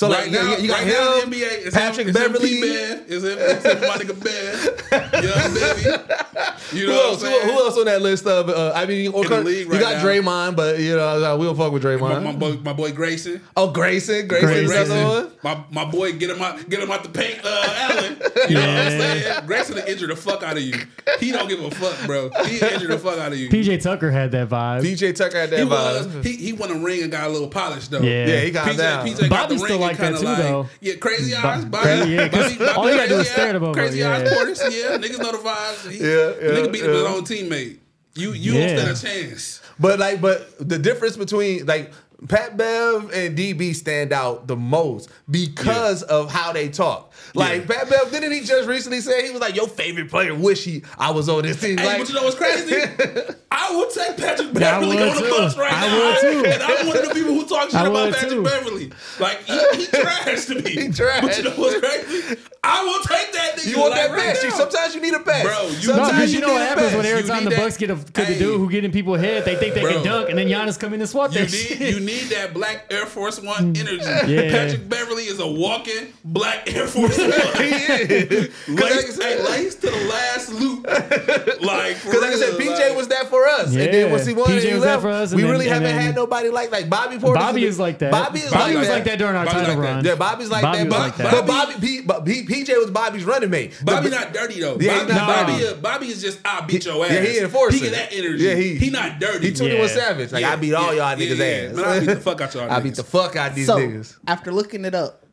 So 0.00 0.08
Right 0.08 0.22
like, 0.22 0.32
now, 0.32 0.56
you, 0.56 0.62
you 0.62 0.68
got 0.68 0.78
right 0.78 0.86
now 0.86 1.14
him, 1.16 1.24
in 1.24 1.30
the 1.30 1.36
NBA, 1.36 1.66
it's 1.66 1.76
Patrick 1.76 2.06
him, 2.06 2.16
it's 2.16 2.18
Beverley. 2.18 2.48
P-Man, 2.48 3.04
it's 3.06 3.22
him, 3.22 3.36
it's 3.38 3.64
him, 3.66 3.80
my 3.82 3.96
nigga 3.98 4.24
Ben, 4.24 5.22
young 5.22 5.52
baby. 5.52 6.30
You 6.72 6.86
Who 6.86 6.92
know 6.92 7.10
else? 7.10 7.22
what 7.22 7.30
Who, 7.30 7.36
I'm 7.36 7.42
saying? 7.42 7.42
who 7.56 7.64
else 7.64 7.78
on 7.78 7.84
that 7.84 8.00
list 8.00 8.26
of? 8.26 8.48
Uh, 8.48 8.72
I 8.74 8.86
mean, 8.86 9.12
or 9.12 9.26
In 9.26 9.44
the 9.44 9.52
you 9.52 9.66
got 9.78 9.96
now. 9.96 10.04
Draymond, 10.04 10.56
but 10.56 10.78
you 10.78 10.96
know 10.96 11.36
we 11.36 11.44
don't 11.44 11.56
fuck 11.56 11.70
with 11.72 11.82
Draymond. 11.82 12.22
my 12.24 12.32
boy, 12.32 12.52
my 12.62 12.72
boy 12.72 12.92
Grayson. 12.92 13.42
oh, 13.58 13.72
Grayson, 13.72 14.26
Grayson, 14.26 14.48
is 14.50 14.70
Grayson. 14.70 15.04
one. 15.06 15.30
My 15.42 15.64
my 15.70 15.84
boy, 15.84 16.12
get 16.14 16.30
him 16.30 16.40
out, 16.40 16.66
get 16.70 16.80
him 16.80 16.90
out 16.90 17.02
the 17.02 17.10
paint, 17.10 17.40
uh, 17.44 17.74
Allen. 17.76 18.16
You 18.48 18.54
know 18.54 18.60
what 18.60 18.70
I'm 18.70 19.00
saying? 19.00 19.46
Grayson 19.46 19.74
will 19.74 19.84
injure 19.84 20.06
the 20.06 20.16
fuck 20.16 20.42
out 20.42 20.56
of 20.56 20.62
you. 20.62 20.76
He 21.18 21.30
don't 21.32 21.48
give 21.48 21.62
a 21.62 21.70
fuck, 21.72 22.06
bro. 22.06 22.30
He 22.46 22.58
injure 22.60 22.88
the 22.88 22.98
fuck 22.98 23.18
out 23.18 23.32
of 23.32 23.38
you. 23.38 23.50
PJ 23.50 23.82
Tucker 23.82 24.10
had 24.10 24.30
that 24.32 24.48
vibe. 24.48 24.80
PJ 24.82 25.14
Tucker 25.16 25.38
had 25.38 25.50
that 25.50 25.58
He 25.58 25.64
vibe. 25.66 26.14
was. 26.14 26.24
He 26.24 26.36
he 26.36 26.52
won 26.54 26.70
a 26.70 26.78
ring 26.78 27.02
and 27.02 27.10
got 27.12 27.26
a 27.26 27.30
little 27.30 27.48
polish 27.48 27.88
though. 27.88 28.00
Yeah. 28.00 28.26
Yeah, 28.26 28.40
he 28.40 28.50
got 28.50 28.68
PJ, 28.68 28.76
down. 28.78 29.06
PJ 29.06 29.20
got 29.20 29.30
Bobby 29.30 29.54
the 29.56 29.58
still 29.64 29.78
ring 29.78 29.89
like 29.90 29.98
that 29.98 30.04
kinda 30.04 30.20
too, 30.20 30.26
like, 30.26 30.36
though. 30.38 30.68
Yeah, 30.80 30.94
crazy 30.96 31.34
eyes. 31.34 31.64
Bo- 31.64 31.70
Bobby, 31.70 32.10
yeah, 32.10 32.28
'cause 32.28 32.42
Bobby, 32.42 32.56
Bobby 32.58 32.70
all 32.76 32.90
you 32.90 32.96
gotta 32.96 33.08
do 33.08 33.14
is 33.14 33.18
crazy 33.20 33.30
stare 33.32 33.44
at 33.44 33.48
eyes- 33.50 33.56
him 33.56 33.64
over, 33.64 33.80
Crazy 33.80 33.98
yeah. 33.98 34.10
eyes 34.16 34.28
Portis. 34.30 34.58
Yeah, 34.70 34.96
niggas 34.98 35.18
know 35.18 35.32
the 35.32 35.38
vibes. 35.38 35.90
He, 35.90 35.98
Yeah, 35.98 36.06
the 36.06 36.38
yeah, 36.42 36.50
nigga 36.50 36.72
beat 36.72 36.82
up 36.84 36.90
his 36.90 37.02
own 37.04 37.24
teammate. 37.24 37.76
You 38.16 38.32
you 38.32 38.52
Yeah. 38.54 38.76
don't 38.84 38.96
stand 38.96 39.16
a 39.16 39.28
chance. 39.30 39.60
But 39.78 39.98
like, 39.98 40.20
but 40.20 40.68
the 40.68 40.78
difference 40.78 41.16
between 41.16 41.64
like 41.66 41.92
Pat 42.28 42.56
Bev 42.56 43.10
and 43.14 43.36
DB 43.36 43.74
stand 43.74 44.12
out 44.12 44.46
the 44.46 44.56
most 44.56 45.08
because 45.30 46.02
of 46.02 46.30
how 46.30 46.52
they 46.52 46.68
talk. 46.68 47.12
Like 47.34 47.62
Yeah. 47.68 47.76
Pat 47.78 47.90
Bev, 47.90 48.10
didn't 48.10 48.32
he 48.32 48.40
just 48.40 48.68
recently 48.68 49.00
say 49.00 49.24
he 49.24 49.30
was 49.30 49.40
like 49.40 49.54
your 49.56 49.68
favorite 49.68 50.10
player? 50.10 50.34
Wish 50.34 50.64
he 50.64 50.82
I 50.98 51.10
was 51.12 51.28
on 51.28 51.42
this 51.42 51.60
team. 51.60 51.78
Hey, 51.78 51.86
like, 51.86 51.98
but 51.98 52.08
you 52.08 52.14
know 52.14 52.24
what's 52.24 52.36
crazy? 52.36 52.74
I 53.52 53.76
would 53.76 53.90
take 53.90 54.16
Patrick 54.16 54.48
I 54.48 54.52
Beverley 54.52 54.96
would 54.96 55.08
on 55.08 55.14
the 55.16 55.22
too. 55.22 55.28
bus 55.30 55.56
right 55.58 55.72
I 55.72 55.86
now. 55.86 55.96
would 55.98 56.20
too. 56.20 56.50
And 56.50 56.62
I'm 56.62 56.86
one 56.86 56.96
of 56.98 57.08
the 57.08 57.14
people 57.14 57.34
who 57.34 57.46
talk 57.46 57.64
shit 57.70 57.74
I 57.74 57.86
about 57.86 58.12
Patrick 58.12 58.30
too. 58.30 58.42
Beverley. 58.42 58.92
Like 59.18 59.42
he, 59.44 59.76
he 59.76 59.86
trash 59.86 60.44
to 60.46 60.54
me. 60.62 60.70
He 60.70 60.88
trash. 60.92 61.22
But 61.22 61.36
you 61.38 61.44
know 61.44 61.50
what's 61.56 61.78
crazy? 61.80 62.36
I 62.62 62.84
will 62.84 63.02
take 63.02 63.32
that 63.32 63.56
nigga. 63.56 63.66
you 63.70 63.78
want 63.78 63.92
like, 63.92 64.00
that 64.08 64.10
right 64.16 64.34
pass? 64.34 64.42
You- 64.44 64.50
Sometimes 64.50 64.94
you 64.94 65.00
need 65.00 65.14
a 65.14 65.20
pass. 65.20 65.42
Bro, 65.44 65.62
you- 65.62 65.68
No, 65.68 65.78
sometimes 65.78 66.10
because 66.12 66.34
you 66.34 66.40
know 66.40 66.46
need 66.48 66.52
what 66.54 66.62
happens 66.68 66.86
pass. 66.88 66.96
when 66.96 67.06
every 67.06 67.22
time 67.28 67.38
need 67.44 67.46
the 67.46 67.56
that- 67.56 67.62
Bucks 67.64 67.76
get 67.76 67.90
a 67.90 67.94
get 67.94 68.26
the 68.28 68.38
dude 68.38 68.58
who 68.60 68.70
get 68.70 68.84
in 68.84 68.92
people's 68.92 69.20
head, 69.20 69.44
they 69.44 69.56
think 69.56 69.74
they 69.74 69.80
Bro. 69.82 69.92
can 69.94 70.04
dunk, 70.04 70.28
and 70.30 70.38
then 70.38 70.48
Giannis 70.48 70.78
come 70.78 70.92
in 70.94 71.00
and 71.00 71.08
swat 71.08 71.32
You 71.32 71.40
that 71.40 71.50
need 71.52 71.58
shit. 71.58 71.80
you 71.94 72.00
need 72.00 72.09
that 72.30 72.52
black 72.52 72.86
Air 72.90 73.06
Force 73.06 73.40
One 73.40 73.74
energy. 73.76 74.04
Yeah. 74.04 74.50
Patrick 74.50 74.88
Beverley 74.88 75.24
is 75.24 75.38
a 75.40 75.46
walking 75.46 76.12
black 76.24 76.72
Air 76.74 76.86
Force 76.86 77.16
One. 77.18 77.30
He 77.30 77.68
is. 77.68 78.48
'Cause 78.66 78.68
like 78.68 78.92
I 78.92 78.96
Laced, 78.96 79.12
said- 79.16 79.22
hey, 79.38 79.42
laced 79.50 79.80
to 79.82 79.86
the 79.90 80.04
last 80.08 80.52
loop. 80.52 80.86
Like, 80.86 81.96
Because 82.02 82.20
like 82.22 82.32
I 82.32 82.36
said, 82.36 82.58
real, 82.58 82.72
PJ 82.72 82.88
like- 82.88 82.96
was 82.96 83.08
that 83.08 83.28
for 83.28 83.46
us, 83.46 83.66
and 83.68 83.76
then 83.76 84.10
once 84.10 84.26
he 84.26 84.34
won, 84.34 84.46
PJ 84.48 84.62
he 84.68 84.74
was 84.74 84.82
that 84.82 84.90
left, 84.90 85.02
for 85.02 85.08
us, 85.10 85.34
we 85.34 85.42
and 85.42 85.50
really 85.50 85.66
haven't 85.68 85.84
then- 85.84 86.00
had 86.00 86.14
nobody 86.14 86.48
like 86.48 86.70
like 86.72 86.88
Bobby 86.88 87.16
Portis. 87.16 87.34
Bobby 87.34 87.64
is 87.64 87.78
like 87.78 87.98
that. 87.98 88.10
Bobby 88.12 88.40
is 88.40 88.50
Bobby 88.50 88.72
like 88.74 88.78
was 88.78 88.88
that. 88.88 88.94
like 88.94 89.04
that 89.04 89.18
during 89.18 89.36
our 89.36 89.44
Bobby 89.44 89.58
title 89.58 89.74
like 89.76 89.82
that. 89.82 89.94
run. 89.94 90.04
Yeah, 90.04 90.14
Bobby's 90.14 90.50
like 90.50 90.62
Bobby 90.62 90.78
that. 90.78 90.84
was 90.86 90.94
But, 90.94 91.00
like 91.00 91.16
that. 91.16 91.30
but 91.32 91.46
Bobby, 91.46 91.74
P, 91.80 92.00
but 92.02 92.24
P, 92.24 92.44
PJ 92.46 92.78
was 92.78 92.90
Bobby's 92.90 93.24
running 93.24 93.50
mate. 93.50 93.72
Bobby 93.82 94.08
The- 94.08 94.16
not 94.16 94.32
dirty 94.32 94.60
though. 94.60 94.76
Yeah, 94.80 94.98
Bobby, 94.98 95.06
he's 95.12 95.14
not 95.20 95.46
Bobby, 95.46 95.66
uh, 95.66 95.74
Bobby 95.74 96.06
is 96.08 96.22
just 96.22 96.38
I 96.44 96.60
beat 96.62 96.84
your 96.86 97.04
ass. 97.04 97.12
Yeah, 97.12 97.20
he 97.22 97.38
enforcing. 97.38 97.78
He 97.80 97.84
get 97.90 97.92
that 97.94 98.12
energy. 98.16 98.44
Yeah, 98.44 98.54
he- 98.54 98.74
he 98.76 98.90
not 98.90 99.18
dirty. 99.20 99.48
He 99.50 99.54
21 99.54 99.80
Yeah. 99.80 99.86
Savage. 99.94 100.32
Like 100.32 100.44
I 100.44 100.56
beat 100.56 100.74
all 100.74 100.94
y'all 100.94 101.16
niggas 101.16 101.36
yeah, 101.36 101.44
yeah. 101.72 101.80
ass. 101.96 101.99
Man, 102.00 102.08
I 102.08 102.14
beat 102.14 102.14
the 102.14 102.20
fuck 102.20 102.40
out 102.40 102.54
y'all 102.54 102.70
I 102.70 102.80
niggas. 102.80 102.82
beat 102.82 102.94
the 102.96 103.04
fuck 103.04 103.36
out 103.36 103.54
these 103.54 103.66
so 103.66 103.76
niggas. 103.76 104.16
after 104.26 104.52
looking 104.52 104.84
it 104.84 104.94
up, 104.94 105.24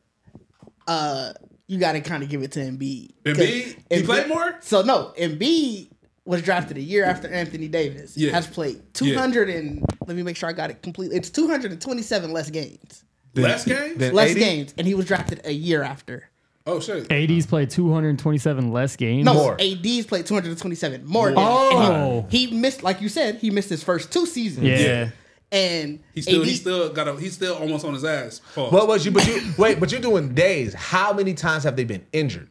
uh, 0.88 1.34
you 1.68 1.78
got 1.80 1.94
to 1.94 2.02
kind 2.02 2.24
of 2.24 2.30
give 2.30 2.42
it 2.44 2.52
to 2.54 2.60
Embiid. 2.60 3.12
'Cause 3.26 3.38
Embiid? 3.38 3.76
He 3.90 4.04
played 4.04 4.28
more? 4.28 4.56
So 4.62 4.82
no, 4.84 5.14
Embiid 5.20 5.90
was 6.26 6.42
drafted 6.42 6.78
a 6.78 6.82
year 6.82 7.04
after 7.06 7.28
Anthony 7.28 7.68
Davis. 7.68 8.18
Yeah. 8.18 8.32
Has 8.32 8.48
played 8.48 8.82
200 8.94 9.50
and 9.50 9.84
let 10.06 10.16
me 10.18 10.24
make 10.24 10.36
sure 10.38 10.50
I 10.50 10.54
got 10.54 10.70
it 10.70 10.82
completely. 10.82 11.18
It's 11.18 11.30
227 11.30 12.32
less 12.32 12.50
games. 12.50 13.04
Less 13.36 13.66
games. 13.66 13.98
Less 14.14 14.32
80? 14.32 14.40
games, 14.40 14.74
and 14.78 14.88
he 14.88 14.96
was 14.96 15.06
drafted 15.06 15.42
a 15.46 15.52
year 15.54 15.84
after. 15.84 16.30
oh 16.66 16.80
shit. 16.82 17.10
AD's 17.12 17.46
played 17.46 17.70
227 17.70 18.72
less 18.72 18.96
games. 18.98 19.24
No, 19.26 19.34
More. 19.34 19.54
AD's 19.60 20.06
played 20.06 20.26
227 20.26 21.06
more. 21.06 21.28
games. 21.28 21.40
Oh. 21.40 22.20
And 22.24 22.32
he 22.32 22.48
missed, 22.48 22.84
like 22.84 23.00
you 23.00 23.08
said, 23.10 23.36
he 23.36 23.50
missed 23.52 23.70
his 23.70 23.84
first 23.84 24.12
two 24.12 24.26
seasons. 24.26 24.68
Yeah. 24.68 24.80
Yeah. 24.80 25.10
And 25.52 26.00
He 26.14 26.22
still 26.22 26.42
AD 26.42 26.48
he 26.48 26.56
still 26.56 26.90
got 26.90 27.08
a 27.08 27.16
he's 27.16 27.34
still 27.34 27.56
almost 27.56 27.86
on 27.86 27.94
his 27.94 28.04
ass. 28.04 28.42
Pause. 28.56 28.72
What 28.72 28.88
was 28.88 29.06
you? 29.06 29.12
But 29.12 29.28
you 29.28 29.42
wait. 29.58 29.80
But 29.80 29.92
you're 29.92 30.02
doing 30.02 30.34
days. 30.34 30.74
How 30.74 31.14
many 31.14 31.34
times 31.34 31.64
have 31.64 31.76
they 31.76 31.84
been 31.86 32.06
injured? 32.14 32.50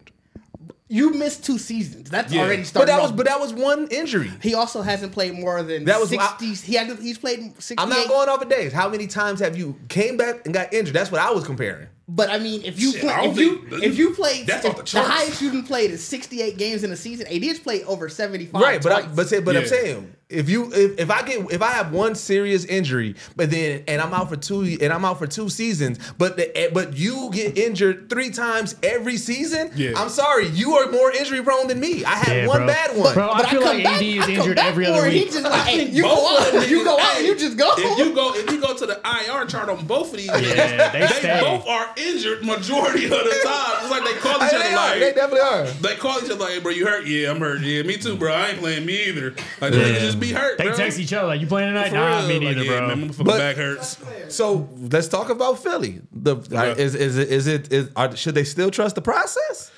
you 0.89 1.13
missed 1.15 1.45
two 1.45 1.59
seasons. 1.59 2.09
That's 2.11 2.33
Yeah. 2.33 2.43
already 2.43 2.63
But 2.63 2.67
started. 2.69 2.93
that 2.93 3.03
was. 3.03 3.11
But 3.11 3.27
that 3.27 3.41
was 3.41 3.53
one 3.53 3.89
injury. 3.89 4.31
he 4.41 4.55
also 4.55 4.83
hasn't 4.83 5.11
played 5.11 5.35
more 5.35 5.61
than 5.65 5.85
That 5.85 5.99
was- 6.01 6.11
60. 6.11 6.55
he 6.55 6.75
had 6.77 6.97
he's 7.01 7.19
played 7.19 7.55
68. 7.59 7.83
I'm 7.83 7.89
not 7.89 8.07
going 8.07 8.29
off 8.29 8.41
of 8.41 8.49
days. 8.49 8.73
How 8.73 8.89
many 8.89 9.09
times 9.09 9.41
have 9.41 9.57
you 9.59 9.75
came 9.89 10.17
back 10.17 10.43
and 10.45 10.55
got 10.55 10.73
injured? 10.73 10.95
That's 10.95 11.11
what 11.11 11.21
I 11.21 11.33
was 11.33 11.43
comparing. 11.45 11.89
But 12.09 12.31
I 12.31 12.39
mean, 12.39 12.63
if 12.65 12.79
you 12.81 12.93
Shit, 12.93 13.01
play, 13.01 13.13
I 13.13 13.25
don't 13.25 13.33
if 13.33 13.39
you 13.41 13.67
think- 13.69 13.83
if 13.83 13.99
you 13.99 14.11
played 14.15 14.47
that's 14.47 14.65
if 14.65 14.71
off 14.71 14.85
the 14.85 14.93
the, 14.93 15.03
highest 15.03 15.43
you 15.43 15.51
can 15.51 15.65
played 15.65 15.91
is 15.91 16.05
68 16.05 16.57
games 16.57 16.85
in 16.85 16.93
a 16.93 16.97
season. 16.97 17.27
AD 17.29 17.43
has 17.49 17.59
played 17.59 17.83
over 17.83 18.09
75. 18.09 18.63
Right, 18.63 18.81
but 18.81 18.93
I, 18.93 19.01
twice. 19.03 19.17
but 19.17 19.29
say, 19.29 19.41
but 19.41 19.57
I'm 19.57 19.67
saying 19.67 20.13
if 20.29 20.49
you 20.51 20.73
if, 20.73 20.99
if 20.99 21.11
I 21.11 21.23
get 21.23 21.53
if 21.53 21.63
I 21.63 21.71
have 21.71 21.93
one 21.93 22.17
serious 22.17 22.65
injury, 22.65 23.15
but 23.37 23.49
then 23.51 23.85
and 23.87 24.01
I'm 24.03 24.13
out 24.13 24.29
for 24.29 24.37
two 24.37 24.77
and 24.81 24.93
I'm 24.93 25.05
out 25.05 25.19
for 25.21 25.27
two 25.29 25.49
seasons, 25.49 26.01
but 26.19 26.37
the, 26.37 26.57
eh, 26.59 26.69
but 26.73 26.97
you 26.97 27.31
get 27.33 27.57
injured 27.57 28.11
three 28.11 28.31
times 28.31 28.75
every 28.83 29.19
season. 29.19 29.71
Yeah. 29.77 29.93
I'm 29.97 30.09
sorry, 30.09 30.49
you 30.49 30.75
are 30.79 30.91
more 30.91 31.13
injury 31.13 31.43
prone 31.43 31.69
than 31.69 31.79
me. 31.79 32.05
I 32.05 32.15
had 32.17 32.37
Yeah, 32.39 32.47
one 32.49 32.59
bro. 32.59 32.67
bad 32.67 32.97
one. 32.97 33.15
Bro, 33.15 33.29
I 33.31 33.39
But 33.43 33.49
feel 33.51 33.63
come 33.63 33.77
like 33.77 33.85
back- 33.85 33.97
AD 33.97 34.03
is 34.03 34.29
injured 34.29 34.59
every 34.59 34.87
other 34.87 35.07
it. 35.07 35.13
He 35.13 35.21
week. 35.21 35.31
just 35.33 35.45
like, 35.45 35.63
hey, 35.69 35.89
you 35.91 36.03
go 36.03 36.15
both 36.17 36.49
of 36.49 36.55
out, 36.63 36.69
you 36.71 36.83
go 36.85 36.99
out, 36.99 37.23
you 37.23 37.37
just 37.37 37.57
go. 37.57 37.75
If 37.79 37.99
you 37.99 38.13
go 38.15 38.35
if 38.35 38.51
you 38.51 38.61
go 38.61 38.77
to 38.77 38.85
the 38.87 38.97
IR 39.05 39.47
chart 39.47 39.69
on 39.69 39.87
both 39.87 40.11
of 40.11 40.17
these 40.19 40.29
niggas, 40.29 40.57
Yeah, 40.57 40.91
they 40.91 41.21
they, 41.23 41.41
both 41.41 41.69
are 41.69 41.91
injured 41.97 42.45
majority 42.45 43.05
of 43.05 43.11
the 43.11 43.41
time. 43.45 43.77
It's 43.83 43.91
like 43.93 44.03
they 44.05 44.15
call 44.19 44.37
each 44.43 44.51
Hey, 44.51 44.57
other 44.57 44.65
they, 44.69 44.75
like 44.75 45.01
they 45.01 45.13
definitely 45.13 45.41
are. 45.41 45.65
They 45.67 45.95
call 45.95 46.19
each 46.19 46.25
other 46.31 46.35
like, 46.43 46.55
hey, 46.55 46.61
bro, 46.61 46.73
you 46.73 46.85
hurt? 46.85 47.07
Yeah, 47.07 47.31
I'm 47.31 47.39
hurt. 47.39 47.61
Yeah, 47.61 47.83
me 47.85 47.97
too, 47.97 48.17
bro. 48.17 48.33
I 48.33 48.49
ain't 48.49 48.59
playing 48.59 48.85
me 48.85 49.05
either. 49.05 49.31
Like, 49.61 49.71
the 49.73 49.79
niggas 49.79 50.01
just 50.01 50.16
be 50.21 50.33
hurt, 50.33 50.59
They 50.59 50.65
bro. 50.65 50.77
text 50.77 50.99
each 50.99 51.13
other 51.13 51.29
like, 51.29 51.41
"You 51.41 51.47
playing 51.47 51.69
tonight?" 51.73 51.89
For 51.91 51.95
Nah, 51.95 52.19
real. 52.19 52.29
me 52.29 52.35
Like, 52.35 52.57
neither, 52.57 52.63
yeah, 52.65 52.79
bro. 52.79 52.89
Man, 52.97 53.07
my 53.09 53.25
But- 53.25 53.39
back 53.39 53.57
hurts. 53.57 53.99
So 54.29 54.69
let's 54.91 55.09
talk 55.09 55.29
about 55.31 55.63
Philly. 55.63 56.01
The 56.13 56.37
is 56.79 56.95
is 56.95 57.17
it 57.19 57.29
is 57.29 57.47
it 57.47 57.73
is 57.73 57.91
are, 57.97 58.15
should 58.17 58.35
they 58.35 58.45
still 58.45 58.71
trust 58.71 58.95
the 58.95 59.03
process? 59.03 59.71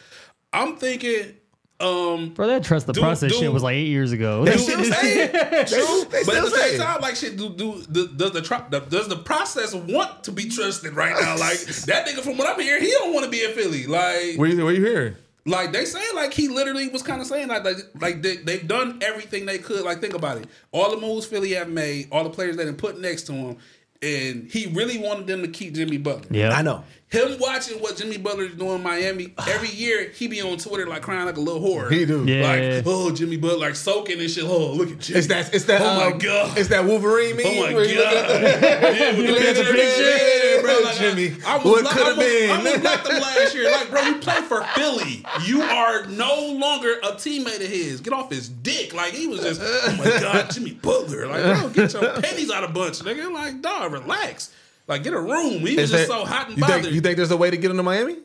I'm 0.52 0.76
thinking, 0.76 1.34
um, 1.80 2.30
Bro, 2.30 2.46
that 2.48 2.64
trust 2.64 2.86
the 2.86 2.92
Dude, 2.92 3.02
process 3.02 3.32
shit 3.34 3.52
was 3.52 3.62
like 3.62 3.74
eight 3.76 3.86
years 3.88 4.10
ago. 4.12 4.44
They 4.44 4.52
That 4.52 4.60
still 4.60 4.82
shit 4.82 4.94
say 4.94 5.22
it. 5.24 5.32
They, 5.32 5.64
True, 5.76 6.04
they 6.10 6.24
but 6.24 6.34
at 6.36 6.44
the 6.44 6.50
same 6.50 6.74
it. 6.74 6.78
time, 6.82 7.00
like 7.02 7.14
shit, 7.16 7.36
do, 7.36 7.50
do, 7.50 7.84
do 7.92 8.08
does 8.08 8.32
the, 8.32 8.40
tr- 8.42 8.54
the 8.70 8.80
does 8.80 9.08
the 9.08 9.16
process 9.16 9.74
want 9.74 10.24
to 10.24 10.32
be 10.32 10.48
trusted 10.48 10.94
right 10.96 11.14
now? 11.20 11.36
Like 11.38 11.58
that 11.60 12.06
nigga, 12.06 12.20
from 12.22 12.36
what 12.38 12.48
I'm 12.48 12.58
hearing, 12.60 12.82
he 12.82 12.90
don't 12.90 13.12
want 13.12 13.26
to 13.26 13.30
be 13.30 13.44
in 13.44 13.52
Philly. 13.52 13.86
Like, 13.86 14.36
Where 14.36 14.48
you, 14.48 14.64
where 14.64 14.74
you 14.74 14.84
hearing? 14.84 15.14
Like 15.48 15.72
they 15.72 15.84
say, 15.84 16.02
like 16.14 16.32
he 16.32 16.48
literally 16.48 16.88
was 16.88 17.02
kind 17.02 17.20
of 17.20 17.26
saying 17.26 17.48
like, 17.48 17.64
like, 17.64 17.76
like 18.00 18.22
they, 18.22 18.36
they've 18.36 18.66
done 18.66 19.00
everything 19.02 19.46
they 19.46 19.58
could. 19.58 19.82
Like, 19.82 20.00
think 20.00 20.14
about 20.14 20.38
it, 20.38 20.46
all 20.72 20.90
the 20.90 21.00
moves 21.00 21.26
Philly 21.26 21.52
have 21.52 21.68
made, 21.68 22.08
all 22.12 22.24
the 22.24 22.30
players 22.30 22.56
they 22.56 22.64
done 22.64 22.76
put 22.76 23.00
next 23.00 23.22
to 23.24 23.32
him, 23.32 23.56
and 24.02 24.50
he 24.50 24.66
really 24.72 24.98
wanted 24.98 25.26
them 25.26 25.42
to 25.42 25.48
keep 25.48 25.74
Jimmy 25.74 25.98
Butler. 25.98 26.28
Yeah, 26.30 26.50
I 26.50 26.62
know. 26.62 26.84
Him 27.10 27.38
watching 27.38 27.78
what 27.78 27.96
Jimmy 27.96 28.18
Butler 28.18 28.44
is 28.44 28.54
doing 28.54 28.76
in 28.76 28.82
Miami 28.82 29.32
every 29.46 29.68
year, 29.74 30.10
he 30.10 30.26
be 30.28 30.42
on 30.42 30.58
Twitter 30.58 30.86
like 30.86 31.00
crying 31.00 31.24
like 31.24 31.38
a 31.38 31.40
little 31.40 31.60
whore. 31.60 31.90
He 31.90 32.04
do. 32.04 32.24
Yeah. 32.26 32.46
Like, 32.76 32.82
oh, 32.86 33.10
Jimmy 33.10 33.38
Butler, 33.38 33.58
like 33.58 33.76
soaking 33.76 34.20
and 34.20 34.30
shit. 34.30 34.44
Oh, 34.44 34.72
look 34.74 34.90
at 34.90 34.98
Jimmy. 34.98 35.18
It's 35.18 35.28
that. 35.28 35.54
It's 35.54 35.64
that. 35.64 35.80
Oh 35.80 35.96
my 35.96 36.12
um, 36.12 36.18
god. 36.18 36.58
It's 36.58 36.68
that 36.68 36.84
Wolverine 36.84 37.36
meme. 37.36 37.46
Oh 37.46 37.66
my 37.66 37.74
where 37.74 37.84
you 37.86 37.96
god! 37.96 38.12
the- 38.12 38.40
yeah, 38.98 39.16
with 39.16 39.26
the 39.26 39.32
look 39.32 39.38
picture, 39.40 39.64
picture. 39.64 40.02
yeah, 40.02 40.60
bro. 40.60 40.80
Like, 40.84 40.96
Jimmy, 40.96 41.36
I, 41.46 41.54
I 41.54 41.56
was 41.56 41.64
what 41.64 41.84
like, 41.84 41.94
could 41.94 42.06
have 42.08 42.18
been? 42.18 42.50
I 42.50 42.62
was 42.62 42.84
like 42.84 43.04
them 43.04 43.20
last 43.22 43.54
year. 43.54 43.70
Like, 43.72 43.90
bro, 43.90 44.02
you 44.02 44.14
play 44.16 44.40
for 44.42 44.62
Philly. 44.74 45.24
You 45.46 45.62
are 45.62 46.04
no 46.08 46.52
longer 46.58 46.92
a 47.02 47.12
teammate 47.12 47.56
of 47.56 47.68
his. 47.68 48.02
Get 48.02 48.12
off 48.12 48.30
his 48.30 48.50
dick. 48.50 48.92
Like 48.92 49.14
he 49.14 49.26
was 49.28 49.40
just, 49.40 49.62
oh 49.64 49.96
my 49.96 50.04
god, 50.20 50.50
Jimmy 50.50 50.72
Butler. 50.72 51.26
Like, 51.26 51.42
bro, 51.42 51.68
get 51.70 51.92
your 51.94 52.20
pennies 52.20 52.50
out 52.50 52.64
of 52.64 52.74
bunch, 52.74 52.98
nigga. 52.98 53.32
Like, 53.32 53.62
dog, 53.62 53.92
relax. 53.92 54.52
Like, 54.88 55.02
get 55.04 55.12
a 55.12 55.20
room. 55.20 55.60
He 55.66 55.76
was 55.76 55.84
Is 55.84 55.90
just 55.90 55.92
that- 55.92 56.08
so 56.08 56.24
hot 56.24 56.48
and 56.48 56.56
you 56.56 56.60
bothered. 56.62 56.82
think, 56.82 56.94
you 56.94 57.00
think 57.00 57.16
there's 57.18 57.30
a 57.30 57.36
way 57.36 57.50
to 57.50 57.56
get 57.56 57.70
into 57.70 57.82
Miami? 57.82 58.16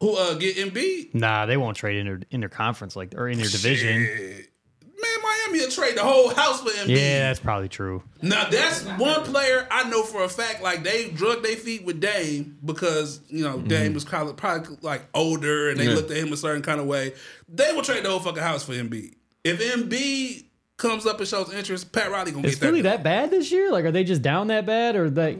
Who 0.00 0.16
uh, 0.16 0.34
get 0.34 0.56
Embiid? 0.56 1.14
Nah, 1.14 1.46
they 1.46 1.56
won't 1.56 1.76
trade 1.76 1.98
in 1.98 2.06
their 2.06 2.20
in 2.30 2.40
their 2.40 2.48
conference 2.48 2.94
like 2.96 3.14
or 3.16 3.28
in 3.28 3.38
their 3.38 3.46
division. 3.48 4.02
Man, 4.02 5.22
Miami 5.22 5.60
will 5.60 5.70
trade 5.70 5.96
the 5.96 6.02
whole 6.02 6.28
house 6.34 6.60
for 6.60 6.70
Embiid. 6.70 6.88
Yeah, 6.88 7.28
that's 7.28 7.40
probably 7.40 7.68
true. 7.68 8.02
Now 8.20 8.48
that's 8.50 8.82
one 8.98 9.22
player 9.22 9.66
I 9.70 9.88
know 9.88 10.02
for 10.02 10.24
a 10.24 10.28
fact. 10.28 10.62
Like 10.62 10.82
they 10.82 11.10
drug 11.10 11.42
their 11.42 11.56
feet 11.56 11.84
with 11.84 12.00
Dame 12.00 12.58
because 12.64 13.20
you 13.28 13.44
know 13.44 13.60
Dame 13.60 13.94
was 13.94 14.04
probably, 14.04 14.34
probably 14.34 14.76
like 14.82 15.02
older 15.14 15.70
and 15.70 15.78
they 15.80 15.86
Yeah. 15.86 15.94
looked 15.94 16.10
at 16.10 16.16
him 16.18 16.32
a 16.32 16.36
certain 16.36 16.62
kind 16.62 16.80
of 16.80 16.86
way. 16.86 17.14
They 17.48 17.72
will 17.72 17.82
trade 17.82 18.04
the 18.04 18.10
whole 18.10 18.20
fucking 18.20 18.42
house 18.42 18.64
for 18.64 18.72
Embiid. 18.72 19.14
If 19.44 19.60
Embiid 19.60 20.44
comes 20.76 21.06
up 21.06 21.18
and 21.20 21.28
shows 21.28 21.52
interest, 21.54 21.92
Pat 21.92 22.10
Riley 22.10 22.32
gonna 22.32 22.46
Is 22.48 22.54
get 22.56 22.60
that. 22.60 22.66
Philly 22.66 22.82
deal. 22.82 22.90
that 22.90 23.04
bad 23.04 23.30
this 23.30 23.52
year? 23.52 23.70
Like, 23.70 23.84
are 23.84 23.92
they 23.92 24.02
just 24.04 24.22
down 24.22 24.48
that 24.48 24.66
bad, 24.66 24.96
or 24.96 25.08
they? 25.08 25.34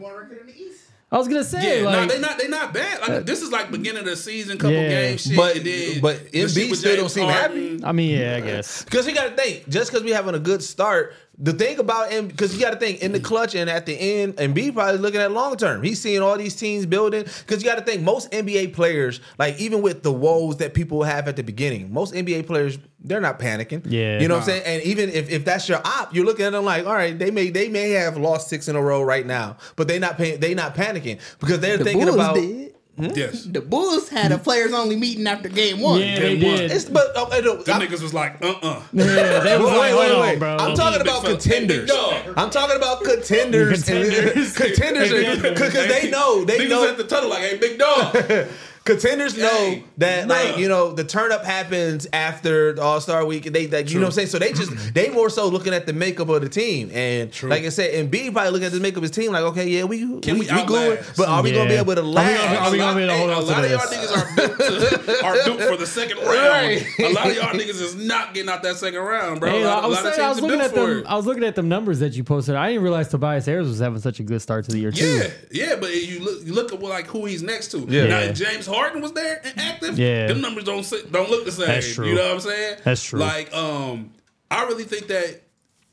I 1.11 1.17
was 1.19 1.27
gonna 1.27 1.43
say, 1.43 1.81
Yeah, 1.81 1.85
like, 1.85 2.07
no, 2.07 2.13
they 2.15 2.19
not 2.19 2.37
they 2.39 2.47
not 2.47 2.73
bad. 2.73 2.99
Like 3.07 3.25
this 3.25 3.41
is 3.41 3.51
like 3.51 3.69
beginning 3.71 3.99
of 3.99 4.05
the 4.05 4.15
season, 4.15 4.57
couple 4.57 4.73
Yeah. 4.75 4.89
games, 4.89 5.21
shit. 5.23 5.37
But- 5.37 5.55
and 5.57 5.65
then 5.65 6.01
but 6.01 6.31
the 6.31 6.39
Embiid 6.41 6.69
with 6.71 6.79
still 6.79 6.95
don't 6.95 7.09
seem 7.09 7.29
Harden. 7.29 7.71
happy. 7.79 7.83
I 7.85 7.91
mean, 7.91 8.19
yeah, 8.19 8.35
I 8.37 8.41
guess. 8.41 8.83
Because 8.83 9.07
you 9.07 9.13
got 9.13 9.29
to 9.29 9.41
think, 9.41 9.69
just 9.69 9.91
because 9.91 10.03
we 10.03 10.11
having 10.11 10.33
a 10.35 10.39
good 10.39 10.63
start, 10.63 11.13
the 11.37 11.53
thing 11.53 11.79
about 11.79 12.11
him, 12.11 12.27
because 12.27 12.53
you 12.53 12.61
got 12.61 12.71
to 12.71 12.79
think 12.79 13.01
in 13.01 13.11
the 13.11 13.19
clutch 13.19 13.55
and 13.55 13.69
at 13.69 13.85
the 13.85 13.93
end, 13.93 14.35
Embiid 14.37 14.73
probably 14.73 14.99
looking 14.99 15.19
at 15.19 15.31
long 15.31 15.57
term. 15.57 15.83
He's 15.83 15.99
seeing 16.01 16.21
all 16.21 16.37
these 16.37 16.55
teams 16.55 16.85
building. 16.85 17.23
Because 17.23 17.61
you 17.63 17.69
got 17.69 17.75
to 17.77 17.83
think, 17.83 18.01
most 18.03 18.31
NBA 18.31 18.73
players, 18.73 19.19
like 19.37 19.59
even 19.59 19.81
with 19.81 20.01
the 20.03 20.11
woes 20.13 20.57
that 20.57 20.73
people 20.73 21.03
have 21.03 21.27
at 21.27 21.35
the 21.35 21.43
beginning, 21.43 21.91
most 21.93 22.13
NBA 22.13 22.47
players 22.47 22.77
they're 23.07 23.21
not 23.21 23.37
panicking. 23.37 23.83
Yeah. 23.85 24.19
you 24.19 24.27
know 24.27 24.35
what 24.35 24.39
I'm 24.43 24.45
saying. 24.47 24.63
And 24.65 24.81
even 24.83 25.09
if, 25.11 25.29
if 25.29 25.45
that's 25.45 25.69
your 25.69 25.79
op, 25.85 26.15
you're 26.15 26.25
looking 26.25 26.45
at 26.45 26.53
them 26.53 26.65
like, 26.65 26.87
all 26.87 26.93
right, 26.93 27.17
they 27.17 27.29
may 27.29 27.49
they 27.51 27.69
may 27.69 27.91
have 27.91 28.17
lost 28.17 28.47
six 28.49 28.67
in 28.67 28.75
a 28.75 28.81
row 28.81 29.03
right 29.03 29.25
now, 29.25 29.57
but 29.75 29.87
they 29.87 29.99
not 29.99 30.17
pay, 30.17 30.37
they 30.37 30.53
not 30.55 30.73
panicking 30.75 31.19
because 31.39 31.59
they're 31.59 31.77
The 31.77 31.83
thinking 31.83 32.05
Bulls 32.05 32.15
about. 32.15 32.35
did. 32.35 32.73
Yes, 32.97 33.43
The 33.43 33.59
Bulls 33.59 34.07
had 34.07 34.31
a 34.31 34.37
players 34.37 34.71
only 34.71 34.95
meeting 34.95 35.27
after 35.27 35.49
game 35.49 35.81
one. 35.81 35.99
Yeah, 35.99 36.17
they 36.19 36.37
Game 36.37 36.49
one. 36.49 36.59
did. 36.61 36.71
It's 36.71 36.85
but 36.85 37.07
oh, 37.15 37.27
I 37.29 37.41
don't- 37.41 37.65
them 37.65 37.81
I'm- 37.81 37.87
niggas 37.87 38.01
was 38.01 38.13
like, 38.13 38.41
uh, 38.41 38.53
uh 38.61 38.81
yeah, 38.93 39.39
they 39.39 39.57
was 39.57 39.69
Wait, 39.71 39.77
like, 39.77 39.95
wait, 39.99 40.19
wait. 40.21 40.33
on, 40.33 40.39
bro. 40.39 40.57
I'm 40.57 40.75
talking 40.75 41.01
about 41.01 41.25
contenders. 41.25 41.91
Hey, 41.91 41.95
big 42.23 42.25
dog. 42.25 42.33
I'm 42.37 42.49
talking 42.49 42.77
about 42.77 43.03
contenders. 43.03 43.83
Contenders. 43.83 44.53
contenders. 44.57 45.41
Because 45.41 45.73
they 45.73 46.09
know. 46.09 46.45
They 46.45 46.59
Niggas 46.59 46.69
know. 46.69 46.87
at 46.87 46.97
the 46.97 47.03
tunnel 47.03 47.29
like, 47.29 47.41
hey, 47.41 47.57
big 47.57 47.77
dog. 47.79 48.15
Contenders 48.85 49.35
know 49.35 49.47
Hey, 49.49 49.83
that, 49.97 50.25
bruh. 50.25 50.29
like 50.29 50.57
you 50.57 50.69
know, 50.69 50.91
the 50.93 51.03
turn 51.03 51.31
up 51.31 51.43
happens 51.43 52.05
after 52.13 52.73
the 52.73 52.81
All 52.83 53.01
Star 53.01 53.25
week, 53.25 53.47
and 53.47 53.55
they, 53.55 53.65
like, 53.67 53.89
you 53.89 53.95
know, 53.95 54.01
what 54.01 54.05
I'm 54.09 54.11
saying. 54.13 54.27
So 54.27 54.37
they 54.39 54.53
just 54.53 54.71
they 54.93 55.09
more 55.09 55.29
so 55.31 55.47
looking 55.47 55.73
at 55.73 55.87
the 55.87 55.93
makeup 55.93 56.29
of 56.29 56.41
the 56.41 56.49
team, 56.49 56.91
and 56.93 57.31
like 57.43 57.63
I 57.63 57.69
said, 57.69 57.93
Embiid 57.93 58.31
probably 58.33 58.51
looking 58.51 58.67
at 58.67 58.73
the 58.73 58.79
makeup 58.79 58.97
of 58.97 59.01
his 59.03 59.11
team, 59.11 59.31
like, 59.31 59.41
okay, 59.43 59.67
yeah, 59.67 59.85
we 59.85 59.99
Can 60.21 60.37
we, 60.37 60.45
we 60.47 60.55
we 60.55 60.65
gluing, 60.65 60.91
outlast? 60.99 61.17
but 61.17 61.27
are 61.27 61.41
we 61.41 61.51
gonna 61.51 61.67
be 61.67 61.75
able 61.75 61.95
to 61.95 62.01
Are 62.01 62.05
we 62.05 62.11
last? 62.11 62.43
gonna- 62.45 62.59
are 62.59 62.71
we 62.71 62.77
gonna 62.77 62.95
be 62.95 63.03
able 63.03 63.13
to 63.13 63.17
hold 63.17 63.29
Hey, 63.31 63.35
on 63.35 63.41
a 63.41 63.45
to 63.45 63.51
lot 63.51 63.65
of 63.65 63.71
y'all 63.71 63.79
niggas 63.79 64.17
are 64.17 64.35
built, 64.35 64.57
to, 64.59 65.25
are 65.25 65.33
built 65.45 65.61
for 65.61 65.77
the 65.77 65.87
second 65.87 66.17
round. 66.17 66.29
Right. 66.29 66.85
A 66.99 67.09
lot 67.13 67.27
of 67.27 67.35
y'all 67.35 67.53
niggas 67.53 67.81
is 67.81 67.95
not 67.95 68.35
getting 68.35 68.49
out 68.51 68.61
that 68.61 68.75
second 68.75 68.99
round, 68.99 69.39
bro. 69.39 69.49
Hey, 69.49 69.65
lot, 69.65 69.83
I 69.83 69.87
was, 69.87 69.97
a 69.99 70.03
lot 70.03 70.09
of 70.09 70.13
saying, 70.15 70.25
I 70.25 70.29
was 70.29 70.41
looking 70.41 70.61
at 70.61 70.69
for 70.69 70.87
them. 70.87 70.99
it. 70.99 71.05
I 71.07 71.15
was 71.15 71.25
looking 71.25 71.43
at 71.43 71.55
them 71.55 71.67
numbers 71.69 71.99
that 72.01 72.13
you 72.13 72.23
posted. 72.23 72.53
I 72.53 72.67
didn't 72.69 72.83
realize 72.83 73.07
Tobias 73.09 73.47
Harris 73.47 73.67
was 73.67 73.79
having 73.79 73.99
such 73.99 74.19
a 74.19 74.23
good 74.23 74.43
start 74.43 74.65
to 74.65 74.71
the 74.71 74.77
year 74.79 74.91
too. 74.91 75.05
Yeah, 75.05 75.27
yeah, 75.69 75.75
but 75.75 75.91
you 75.95 76.19
look, 76.19 76.45
you 76.45 76.53
look 76.53 76.71
at 76.71 76.79
what, 76.79 76.91
like 76.91 77.07
who 77.07 77.25
he's 77.25 77.41
next 77.41 77.71
to. 77.71 77.79
Yeah. 77.89 78.05
Now, 78.05 78.31
James 78.31 78.65
Harden 78.75 79.01
was 79.01 79.13
there 79.13 79.41
and 79.43 79.59
active, 79.59 79.97
Yeah. 79.97 80.27
them 80.27 80.41
numbers 80.41 80.63
don't 80.65 80.83
sit- 80.83 81.11
don't 81.11 81.29
look 81.29 81.45
the 81.45 81.51
same. 81.51 81.67
That's 81.67 81.93
true. 81.93 82.07
You 82.09 82.15
know 82.15 82.23
what 82.23 82.33
I'm 82.33 82.39
saying? 82.41 82.77
That's 82.83 83.03
true. 83.03 83.19
Like, 83.19 83.53
um, 83.53 84.11
I 84.51 84.63
really 84.65 84.83
think 84.83 85.07
that 85.07 85.41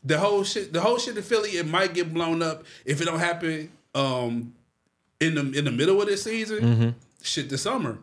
the 0.05 0.18
whole 0.18 0.45
shit, 0.45 0.73
the 0.73 0.81
whole 0.81 0.99
shit 0.99 1.16
in 1.16 1.23
Philly, 1.23 1.51
it 1.51 1.66
might 1.66 1.95
get 1.95 2.12
blown 2.12 2.42
up 2.42 2.64
if 2.85 3.01
it 3.01 3.05
don't 3.05 3.18
happen, 3.18 3.71
um, 3.95 4.53
in 5.21 5.35
the 5.37 5.59
in 5.59 5.64
the 5.64 5.71
middle 5.71 6.01
of 6.03 6.09
this 6.09 6.23
season. 6.25 6.59
Mm-hmm. 6.61 6.88
Shit, 7.23 7.49
this 7.51 7.62
summer, 7.62 7.99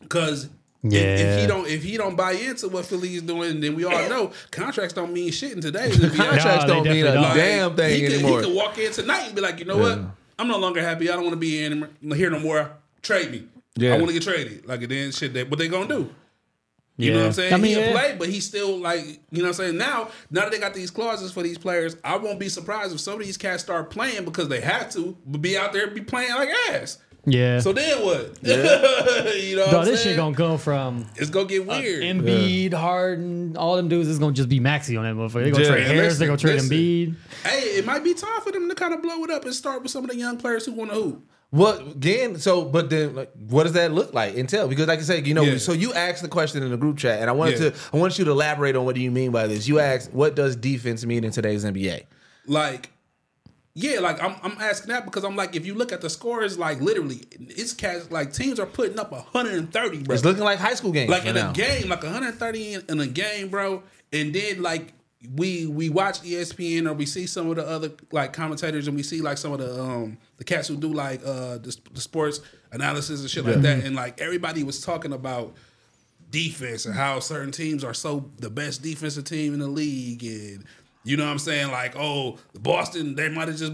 because. 0.00 0.48
If, 0.84 0.92
Yeah. 0.92 1.00
if 1.16 1.40
he 1.40 1.46
don't 1.46 1.68
if 1.68 1.82
he 1.84 1.96
don't 1.96 2.16
buy 2.16 2.32
into 2.32 2.68
what 2.68 2.84
Philly 2.86 3.14
is 3.14 3.22
doing, 3.22 3.60
then 3.60 3.76
we 3.76 3.84
all 3.84 4.08
know 4.08 4.32
contracts 4.50 4.92
don't 4.92 5.12
mean 5.12 5.30
shit 5.30 5.52
in 5.52 5.60
today's 5.60 5.96
Contracts 6.16 6.64
they 6.64 6.66
don't 6.72 6.82
mean 6.82 7.06
a 7.06 7.12
definitely 7.12 7.22
don't. 7.28 7.36
damn 7.36 7.76
thing 7.76 7.94
he 7.94 8.00
could, 8.08 8.12
anymore. 8.14 8.40
He 8.40 8.46
could 8.46 8.56
walk 8.56 8.78
in 8.78 8.90
tonight 8.90 9.26
and 9.26 9.34
be 9.36 9.40
like, 9.40 9.60
you 9.60 9.64
know 9.64 9.76
what? 9.76 10.00
I'm 10.40 10.48
no 10.48 10.58
longer 10.58 10.82
happy. 10.82 11.08
I 11.08 11.12
don't 11.12 11.22
want 11.22 11.34
to 11.34 11.38
be 11.38 11.62
in 11.62 11.88
here 12.16 12.30
no 12.30 12.40
more. 12.40 12.72
Trade 13.00 13.30
me. 13.30 13.44
Yeah. 13.76 13.94
I 13.94 13.96
want 13.96 14.08
to 14.08 14.12
get 14.12 14.22
traded. 14.22 14.66
Like, 14.66 14.82
and 14.82 14.90
then 14.90 15.12
shit, 15.12 15.32
that 15.34 15.50
what 15.50 15.58
they 15.58 15.68
gonna 15.68 15.88
do? 15.88 16.10
You 16.98 17.12
know 17.12 17.20
what 17.20 17.26
I'm 17.26 17.32
saying? 17.32 17.54
I 17.54 17.56
mean, 17.56 17.66
he 17.68 17.74
can 17.74 17.84
yeah. 17.84 17.92
play, 17.92 18.16
but 18.18 18.28
he's 18.28 18.46
still 18.46 18.76
like, 18.78 19.04
you 19.30 19.38
know 19.38 19.44
what 19.44 19.48
I'm 19.48 19.54
saying? 19.54 19.76
Now, 19.78 20.10
now 20.30 20.42
that 20.42 20.52
they 20.52 20.58
got 20.58 20.74
these 20.74 20.90
clauses 20.90 21.32
for 21.32 21.42
these 21.42 21.56
players, 21.58 21.96
I 22.04 22.16
won't 22.16 22.38
be 22.38 22.48
surprised 22.50 22.92
if 22.92 23.00
some 23.00 23.14
of 23.14 23.20
these 23.20 23.38
cats 23.38 23.62
start 23.62 23.90
playing 23.90 24.24
because 24.24 24.48
they 24.48 24.60
have 24.60 24.90
to, 24.92 25.16
but 25.26 25.40
be 25.40 25.56
out 25.56 25.72
there 25.72 25.86
and 25.86 25.94
be 25.94 26.02
playing 26.02 26.34
like 26.34 26.50
ass. 26.70 26.98
Yeah. 27.24 27.60
So 27.60 27.72
then 27.72 28.04
what? 28.04 28.36
you 28.42 28.56
know 29.56 29.66
what 29.66 29.74
I'm 29.74 29.84
this 29.84 30.02
saying? 30.02 30.14
shit 30.14 30.16
gonna 30.16 30.34
go 30.34 30.58
from 30.58 31.06
it's 31.16 31.30
gonna 31.30 31.46
get 31.46 31.62
uh, 31.62 31.78
weird. 31.78 32.02
Embiid, 32.02 32.74
Harden, 32.74 33.56
all 33.56 33.76
them 33.76 33.88
dudes 33.88 34.08
is 34.08 34.18
gonna 34.18 34.32
just 34.32 34.48
be 34.48 34.60
maxi 34.60 34.98
on 34.98 35.04
that 35.04 35.14
motherfucker. 35.14 35.44
They 35.44 35.50
gonna 35.52 35.64
Yeah. 35.64 35.70
trade 35.70 35.86
Man, 35.86 35.96
Harris, 35.96 36.18
they 36.18 36.26
gonna 36.26 36.36
trade 36.38 36.54
listen. 36.54 36.76
Embiid. 36.76 37.14
hey, 37.44 37.60
it 37.78 37.86
might 37.86 38.02
be 38.02 38.12
time 38.14 38.40
for 38.42 38.50
them 38.50 38.68
to 38.68 38.74
kind 38.74 38.92
of 38.92 39.02
blow 39.02 39.22
it 39.24 39.30
up 39.30 39.44
and 39.44 39.54
start 39.54 39.82
with 39.82 39.92
some 39.92 40.04
of 40.04 40.10
the 40.10 40.16
young 40.16 40.36
players 40.36 40.66
who 40.66 40.72
want 40.72 40.90
to 40.90 40.96
hoop. 40.96 41.28
Well, 41.52 41.78
again, 41.80 42.38
so 42.38 42.64
but 42.64 42.88
then, 42.88 43.14
like, 43.14 43.30
what 43.48 43.64
does 43.64 43.74
that 43.74 43.92
look 43.92 44.14
like? 44.14 44.34
Intel, 44.34 44.68
because 44.70 44.86
like 44.88 44.98
I 45.00 45.02
said, 45.02 45.26
you 45.26 45.34
know, 45.34 45.42
Yeah. 45.42 45.58
so 45.58 45.72
you 45.72 45.92
asked 45.92 46.22
the 46.22 46.28
question 46.28 46.62
in 46.62 46.70
the 46.70 46.78
group 46.78 46.96
chat, 46.96 47.20
and 47.20 47.28
I 47.28 47.34
wanted 47.34 47.60
Yeah. 47.60 47.70
to, 47.70 47.76
I 47.92 47.96
want 47.98 48.18
you 48.18 48.24
to 48.24 48.30
elaborate 48.30 48.74
on 48.74 48.86
what 48.86 48.94
do 48.94 49.02
you 49.02 49.10
mean 49.10 49.32
by 49.32 49.46
this. 49.46 49.68
You 49.68 49.78
asked, 49.78 50.12
what 50.14 50.34
does 50.34 50.56
defense 50.56 51.04
mean 51.04 51.24
in 51.24 51.30
today's 51.30 51.64
NBA? 51.64 52.04
like 52.46 52.90
yeah 53.74 54.00
like 54.00 54.22
I'm, 54.22 54.34
I'm 54.42 54.58
asking 54.60 54.88
that 54.92 55.04
because 55.06 55.24
i'm 55.24 55.34
like 55.36 55.56
if 55.56 55.64
you 55.64 55.72
look 55.74 55.92
at 55.92 56.00
the 56.02 56.10
scores 56.10 56.58
like 56.58 56.80
literally 56.82 57.20
it's 57.38 57.72
cats 57.72 58.10
like 58.10 58.32
teams 58.32 58.60
are 58.60 58.66
putting 58.66 58.98
up 58.98 59.12
130 59.12 60.02
bro 60.02 60.14
It's 60.14 60.24
looking 60.24 60.42
like 60.44 60.58
high 60.58 60.74
school 60.74 60.92
games 60.92 61.08
like 61.08 61.24
in 61.24 61.36
now. 61.36 61.52
a 61.52 61.54
game 61.54 61.88
like 61.88 62.02
130 62.02 62.74
in, 62.74 62.82
in 62.88 63.00
a 63.00 63.06
game 63.06 63.48
bro 63.48 63.82
and 64.12 64.34
then 64.34 64.60
like 64.60 64.92
we 65.36 65.66
we 65.66 65.88
watch 65.88 66.20
espn 66.22 66.88
or 66.88 66.94
we 66.94 67.06
see 67.06 67.26
some 67.26 67.48
of 67.48 67.56
the 67.56 67.66
other 67.66 67.92
like 68.10 68.32
commentators 68.32 68.88
and 68.88 68.96
we 68.96 69.02
see 69.02 69.20
like 69.20 69.38
some 69.38 69.52
of 69.52 69.60
the 69.60 69.80
um 69.80 70.18
the 70.38 70.44
cats 70.44 70.66
who 70.68 70.76
do 70.76 70.92
like 70.92 71.20
uh 71.24 71.58
the, 71.58 71.76
the 71.92 72.00
sports 72.00 72.40
analysis 72.72 73.20
and 73.20 73.30
shit 73.30 73.44
like 73.44 73.62
that. 73.62 73.84
And 73.84 73.94
like 73.94 74.20
everybody 74.20 74.64
was 74.64 74.80
talking 74.80 75.12
about 75.12 75.54
defense 76.30 76.86
and 76.86 76.94
how 76.94 77.20
certain 77.20 77.52
teams 77.52 77.84
are 77.84 77.94
so 77.94 78.30
the 78.38 78.50
best 78.50 78.82
defensive 78.82 79.24
team 79.24 79.54
in 79.54 79.60
the 79.60 79.68
league 79.68 80.24
and 80.24 80.64
you 81.04 81.16
know 81.16 81.24
what 81.24 81.32
I'm 81.32 81.38
saying? 81.38 81.70
Like 81.70 81.94
oh 81.96 82.38
the 82.52 82.60
Boston 82.60 83.14
they 83.14 83.28
might 83.28 83.48
have 83.48 83.58
just 83.58 83.72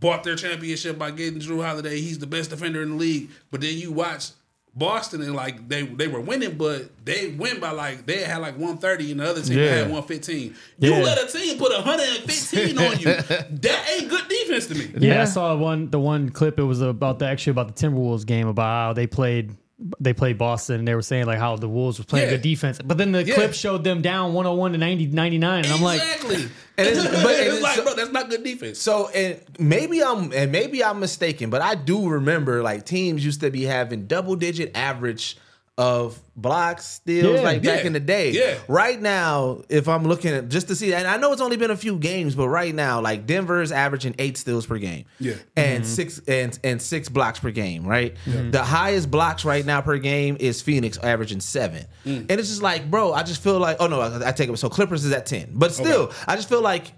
bought 0.00 0.24
their 0.24 0.36
championship 0.36 0.98
by 0.98 1.10
getting 1.10 1.40
Jrue 1.40 1.64
Holiday. 1.64 2.00
He's 2.00 2.18
the 2.18 2.26
best 2.26 2.50
defender 2.50 2.82
in 2.82 2.90
the 2.90 2.96
league. 2.96 3.30
But 3.50 3.60
then 3.60 3.76
you 3.76 3.92
watch 3.92 4.30
Boston 4.76 5.22
and 5.22 5.34
like 5.34 5.68
they 5.68 5.82
they 5.82 6.06
were 6.06 6.20
winning 6.20 6.56
but 6.58 6.90
they 7.04 7.28
win 7.38 7.58
by 7.60 7.70
like 7.70 8.04
they 8.06 8.22
had 8.24 8.38
like 8.38 8.54
130 8.54 9.12
and 9.12 9.20
the 9.20 9.24
other 9.30 9.40
team 9.42 9.58
Yeah. 9.58 9.64
had 9.76 9.90
115 9.90 10.54
you 10.78 10.92
Yeah. 10.92 11.02
let 11.02 11.18
a 11.22 11.26
team 11.32 11.56
put 11.58 11.72
115 11.72 12.78
on 12.78 12.98
you 12.98 13.04
that 13.06 13.88
ain't 13.96 14.08
good 14.10 14.28
defense 14.28 14.66
to 14.66 14.74
me 14.74 14.90
Yeah, 14.98 15.14
Yeah. 15.14 15.22
I 15.22 15.24
saw 15.24 15.56
one 15.56 15.90
the 15.90 15.98
one 15.98 16.28
clip. 16.30 16.58
It 16.58 16.64
was 16.64 16.80
about 16.82 17.18
the 17.18 17.26
actually 17.26 17.52
about 17.52 17.74
the 17.74 17.86
Timberwolves 17.86 18.26
game 18.26 18.48
about 18.48 18.64
how 18.86 18.92
they 18.92 19.06
played 19.06 19.56
they 20.00 20.14
played 20.14 20.38
Boston 20.38 20.76
and 20.78 20.88
they 20.88 20.94
were 20.94 21.02
saying 21.02 21.26
like 21.26 21.38
how 21.38 21.54
the 21.56 21.68
Wolves 21.68 21.98
were 21.98 22.04
playing 22.06 22.26
Yeah. 22.28 22.32
good 22.36 22.42
defense. 22.42 22.78
But 22.82 22.96
then 22.96 23.12
the 23.12 23.22
Yeah. 23.24 23.34
clip 23.34 23.52
showed 23.52 23.84
them 23.84 24.00
down 24.00 24.32
101 24.32 24.72
to 24.72 24.78
90, 24.78 25.08
99 25.08 25.64
and 25.64 25.72
I'm 25.72 25.82
like 25.82 26.00
exactly 26.00 26.36
And 26.78 26.86
it's- 26.88 27.04
but- 27.04 27.14
and 27.34 27.46
it's 27.46 27.54
it's 27.56 27.62
like 27.62 27.76
so- 27.76 27.84
bro 27.84 27.94
that's 27.94 28.10
not 28.12 28.30
good 28.30 28.42
defense 28.42 28.78
So 28.78 29.08
and 29.08 29.38
maybe 29.58 30.02
I'm 30.02 30.32
and 30.32 30.50
maybe 30.50 30.82
I'm 30.82 30.98
mistaken, 30.98 31.50
but 31.50 31.60
I 31.60 31.74
do 31.74 32.08
remember 32.08 32.62
like 32.62 32.86
teams 32.86 33.22
used 33.24 33.40
to 33.42 33.50
be 33.50 33.64
having 33.64 34.06
double 34.06 34.34
digit 34.36 34.72
average 34.74 35.36
of 35.78 36.18
blocks, 36.34 36.86
steals, 36.86 37.34
Yeah. 37.36 37.40
like 37.42 37.62
back 37.62 37.80
Yeah. 37.80 37.86
in 37.86 37.92
the 37.92 38.00
day. 38.00 38.30
Yeah. 38.30 38.54
Right 38.66 38.98
now, 39.00 39.60
if 39.68 39.88
I'm 39.88 40.04
looking 40.04 40.32
at 40.32 40.48
just 40.48 40.68
to 40.68 40.74
see, 40.74 40.94
and 40.94 41.06
I 41.06 41.18
know 41.18 41.32
it's 41.32 41.42
only 41.42 41.58
been 41.58 41.70
a 41.70 41.76
few 41.76 41.98
games, 41.98 42.34
but 42.34 42.48
right 42.48 42.74
now, 42.74 43.02
like 43.02 43.26
Denver 43.26 43.60
is 43.60 43.72
averaging 43.72 44.14
eight 44.18 44.38
steals 44.38 44.64
per 44.64 44.78
game. 44.78 45.04
Yeah. 45.20 45.34
And 45.54 45.86
six 45.86 46.18
and 46.26 46.58
and 46.64 46.80
six 46.80 47.10
blocks 47.10 47.40
per 47.40 47.50
game, 47.50 47.84
right? 47.86 48.16
The 48.26 48.62
highest 48.62 49.10
blocks 49.10 49.44
right 49.44 49.66
now 49.66 49.82
per 49.82 49.98
game 49.98 50.38
is 50.40 50.62
Phoenix 50.62 50.96
averaging 50.98 51.40
seven. 51.40 51.84
Mm. 52.06 52.20
And 52.30 52.32
it's 52.32 52.48
just 52.48 52.62
like, 52.62 52.90
bro, 52.90 53.12
I 53.12 53.22
just 53.22 53.42
feel 53.42 53.58
like, 53.58 53.76
oh 53.78 53.86
no, 53.86 54.00
I, 54.00 54.28
I 54.28 54.32
take 54.32 54.48
it. 54.48 54.56
So 54.58 54.70
Clippers 54.70 55.04
is 55.04 55.12
at 55.12 55.26
10. 55.26 55.50
But 55.52 55.74
still, 55.74 56.10
I 56.26 56.36
just 56.36 56.48
feel 56.48 56.62
like 56.62 56.92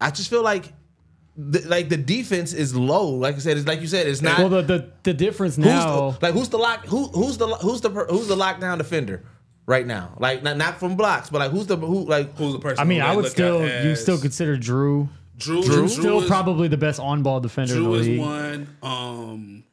I 0.00 0.10
just 0.10 0.30
feel 0.30 0.42
like 0.42 0.72
the, 1.40 1.60
like 1.68 1.88
the 1.88 1.96
defense 1.96 2.52
is 2.52 2.74
low. 2.76 3.08
Like 3.08 3.36
I 3.36 3.38
said, 3.38 3.56
it's 3.56 3.66
like 3.66 3.80
you 3.80 3.86
said, 3.86 4.06
it's 4.06 4.20
not. 4.20 4.38
well 4.38 4.48
the 4.48 4.62
the, 4.62 4.92
the 5.04 5.14
difference 5.14 5.56
who's 5.56 5.64
now 5.64 6.10
the, 6.10 6.26
like 6.26 6.34
who's 6.34 6.48
the 6.50 6.58
lock? 6.58 6.84
Who 6.86 7.06
who's 7.08 7.38
the 7.38 7.48
who's 7.48 7.80
the 7.80 7.90
who's 7.90 8.28
the 8.28 8.36
lockdown 8.36 8.78
defender 8.78 9.24
right 9.66 9.86
now? 9.86 10.14
Like 10.18 10.42
not 10.42 10.56
not 10.56 10.78
from 10.78 10.96
blocks, 10.96 11.30
but 11.30 11.38
like 11.38 11.50
who's 11.50 11.66
the 11.66 11.76
who 11.76 12.04
like 12.04 12.36
who's 12.36 12.52
the 12.52 12.58
person 12.58 12.80
I 12.80 12.84
mean 12.84 13.00
who 13.00 13.06
I 13.06 13.16
would 13.16 13.26
still 13.26 13.66
you 13.84 13.96
still 13.96 14.18
consider 14.18 14.56
Jrue 14.56 15.08
Jrue, 15.38 15.62
Jrue? 15.62 15.88
still 15.88 16.20
is- 16.20 16.28
probably 16.28 16.68
the 16.68 16.76
best 16.76 17.00
on 17.00 17.22
ball 17.22 17.40
defender 17.40 17.74
in 17.74 17.82
the 17.84 17.88
Jrue 17.88 18.00
is 18.00 18.20
one. 18.20 18.76
Um, 18.82 19.64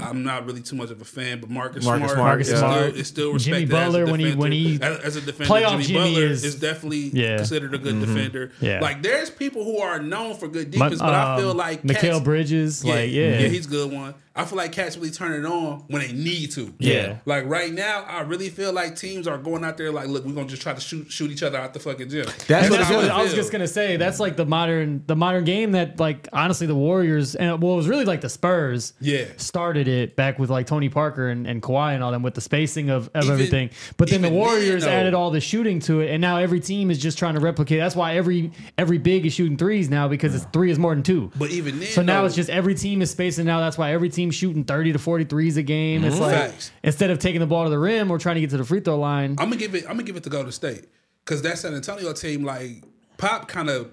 I'm 0.00 0.22
not 0.22 0.46
really 0.46 0.62
too 0.62 0.74
much 0.74 0.90
of 0.90 1.02
a 1.02 1.04
fan, 1.04 1.40
but 1.40 1.50
Marcus, 1.50 1.84
Marcus 1.84 2.12
Smart, 2.12 2.16
Smart, 2.16 2.40
is, 2.40 2.48
yeah. 2.50 2.56
still, 2.56 2.68
Smart. 2.72 2.94
is 2.94 3.06
still 3.08 3.36
Jimmy 3.36 3.60
respected. 3.64 3.74
as 3.76 3.94
a 3.94 3.98
Butler, 3.98 4.10
when 4.10 4.20
he- 4.20 4.24
defender. 4.24 4.40
when 4.40 4.52
he- 4.52 4.74
as, 4.80 4.98
as 5.00 5.16
a 5.16 5.20
defender, 5.20 5.52
Playoff 5.52 5.70
Jimmy, 5.72 5.84
Jimmy 5.84 5.98
Butler 6.14 6.26
is- 6.28 6.44
is, 6.44 6.54
definitely 6.54 6.98
Yeah. 7.12 7.22
Mm-hmm. 7.26 7.36
considered 7.36 7.74
a 7.74 7.78
good 7.78 8.00
defender. 8.00 8.52
Yeah. 8.60 8.80
like 8.80 9.02
there's 9.02 9.28
people 9.28 9.64
who 9.64 9.78
are 9.80 10.00
known 10.00 10.34
for 10.36 10.48
good 10.48 10.70
But, 10.70 10.88
defense, 10.90 11.00
but, 11.00 11.14
I 11.14 11.36
feel 11.38 11.50
um, 11.50 11.56
like 11.58 11.82
Mikal 11.82 12.00
cats- 12.00 12.20
Bridges, 12.20 12.84
like 12.86 13.10
yeah. 13.10 13.40
yeah, 13.40 13.48
he's 13.48 13.66
a 13.66 13.70
good 13.70 13.92
one. 13.92 14.14
I 14.34 14.46
feel 14.46 14.56
like 14.56 14.72
cats 14.72 14.96
really 14.96 15.10
turn 15.10 15.32
it 15.34 15.46
on 15.46 15.84
when 15.88 16.00
they 16.00 16.12
need 16.14 16.52
to. 16.52 16.72
Yeah. 16.78 17.18
Like 17.26 17.44
right 17.44 17.70
now, 17.70 18.02
I 18.08 18.22
really 18.22 18.48
feel 18.48 18.72
like 18.72 18.96
teams 18.96 19.26
are 19.28 19.36
going 19.36 19.62
out 19.62 19.76
there 19.76 19.92
like, 19.92 20.08
look, 20.08 20.24
we're 20.24 20.32
gonna 20.32 20.46
just 20.48 20.62
try 20.62 20.72
to 20.72 20.80
shoot 20.80 21.12
shoot 21.12 21.30
each 21.30 21.42
other 21.42 21.58
out 21.58 21.74
the 21.74 21.80
fucking 21.80 22.08
gym. 22.08 22.24
That's 22.48 22.70
what 22.70 22.78
That's 22.78 22.90
it 22.90 22.94
what 22.96 23.04
is. 23.04 23.10
I 23.10 23.22
was 23.22 23.34
just 23.34 23.52
gonna 23.52 23.68
say. 23.68 23.98
That's 23.98 24.18
like 24.20 24.36
the 24.38 24.46
modern, 24.46 25.04
the 25.06 25.16
modern 25.16 25.44
game 25.44 25.72
that, 25.72 26.00
like, 26.00 26.28
honestly, 26.32 26.66
the 26.66 26.74
Warriors 26.74 27.34
and 27.34 27.60
well, 27.62 27.74
it 27.74 27.76
was 27.76 27.88
really 27.88 28.06
like 28.06 28.22
the 28.22 28.30
Spurs, 28.30 28.94
Yeah. 29.02 29.26
started 29.36 29.81
it 29.88 30.16
back 30.16 30.38
with 30.38 30.50
like 30.50 30.66
Tony 30.66 30.88
Parker 30.88 31.28
and, 31.28 31.46
and 31.46 31.62
Kawhi 31.62 31.94
and 31.94 32.02
all 32.02 32.12
them 32.12 32.22
with 32.22 32.34
the 32.34 32.40
spacing 32.40 32.90
of, 32.90 33.08
of 33.14 33.24
Even- 33.24 33.32
everything. 33.32 33.70
But 33.96 34.10
then 34.10 34.22
the 34.22 34.28
even 34.28 34.38
then, 34.38 34.48
Warriors 34.48 34.84
added 34.84 35.14
all 35.14 35.30
the 35.30 35.40
shooting 35.40 35.80
to 35.80 36.00
it, 36.00 36.10
and 36.10 36.20
now 36.20 36.38
every 36.38 36.60
team 36.60 36.90
is 36.90 36.98
just 36.98 37.18
trying 37.18 37.34
to 37.34 37.40
replicate. 37.40 37.78
That's 37.78 37.96
why 37.96 38.16
every 38.16 38.52
every 38.78 38.98
big 38.98 39.26
is 39.26 39.32
shooting 39.32 39.56
threes 39.56 39.88
now 39.88 40.08
because 40.08 40.34
it's 40.34 40.44
three 40.52 40.70
is 40.70 40.78
more 40.78 40.94
than 40.94 41.02
two. 41.02 41.30
But 41.36 41.50
even 41.50 41.78
then, 41.80 41.88
So 41.88 42.02
now 42.02 42.20
though- 42.20 42.26
it's 42.26 42.34
just 42.34 42.50
every 42.50 42.74
team 42.74 43.02
is 43.02 43.10
spacing 43.10 43.46
now. 43.46 43.60
That's 43.60 43.78
why 43.78 43.92
every 43.92 44.08
team's 44.08 44.34
shooting 44.34 44.64
30 44.64 44.92
to 44.92 44.98
40 44.98 45.24
threes 45.24 45.56
a 45.56 45.62
game. 45.62 46.04
It's 46.04 46.14
mm-hmm. 46.14 46.24
like 46.24 46.34
Facts. 46.34 46.72
instead 46.82 47.10
of 47.10 47.18
taking 47.18 47.40
the 47.40 47.46
ball 47.46 47.64
to 47.64 47.70
the 47.70 47.78
rim 47.78 48.10
or 48.10 48.18
trying 48.18 48.36
to 48.36 48.40
get 48.40 48.50
to 48.50 48.56
the 48.56 48.64
free 48.64 48.80
throw 48.80 48.98
line. 48.98 49.32
I'm 49.38 49.48
gonna 49.48 49.56
give 49.56 49.74
it. 49.74 49.84
I'm 49.84 49.92
gonna 49.92 50.04
give 50.04 50.16
it 50.16 50.24
to 50.24 50.30
Golden 50.30 50.52
State 50.52 50.86
because 51.24 51.42
that 51.42 51.58
San 51.58 51.74
Antonio 51.74 52.12
team, 52.12 52.44
like 52.44 52.82
Pop, 53.16 53.48
kind 53.48 53.70
of 53.70 53.90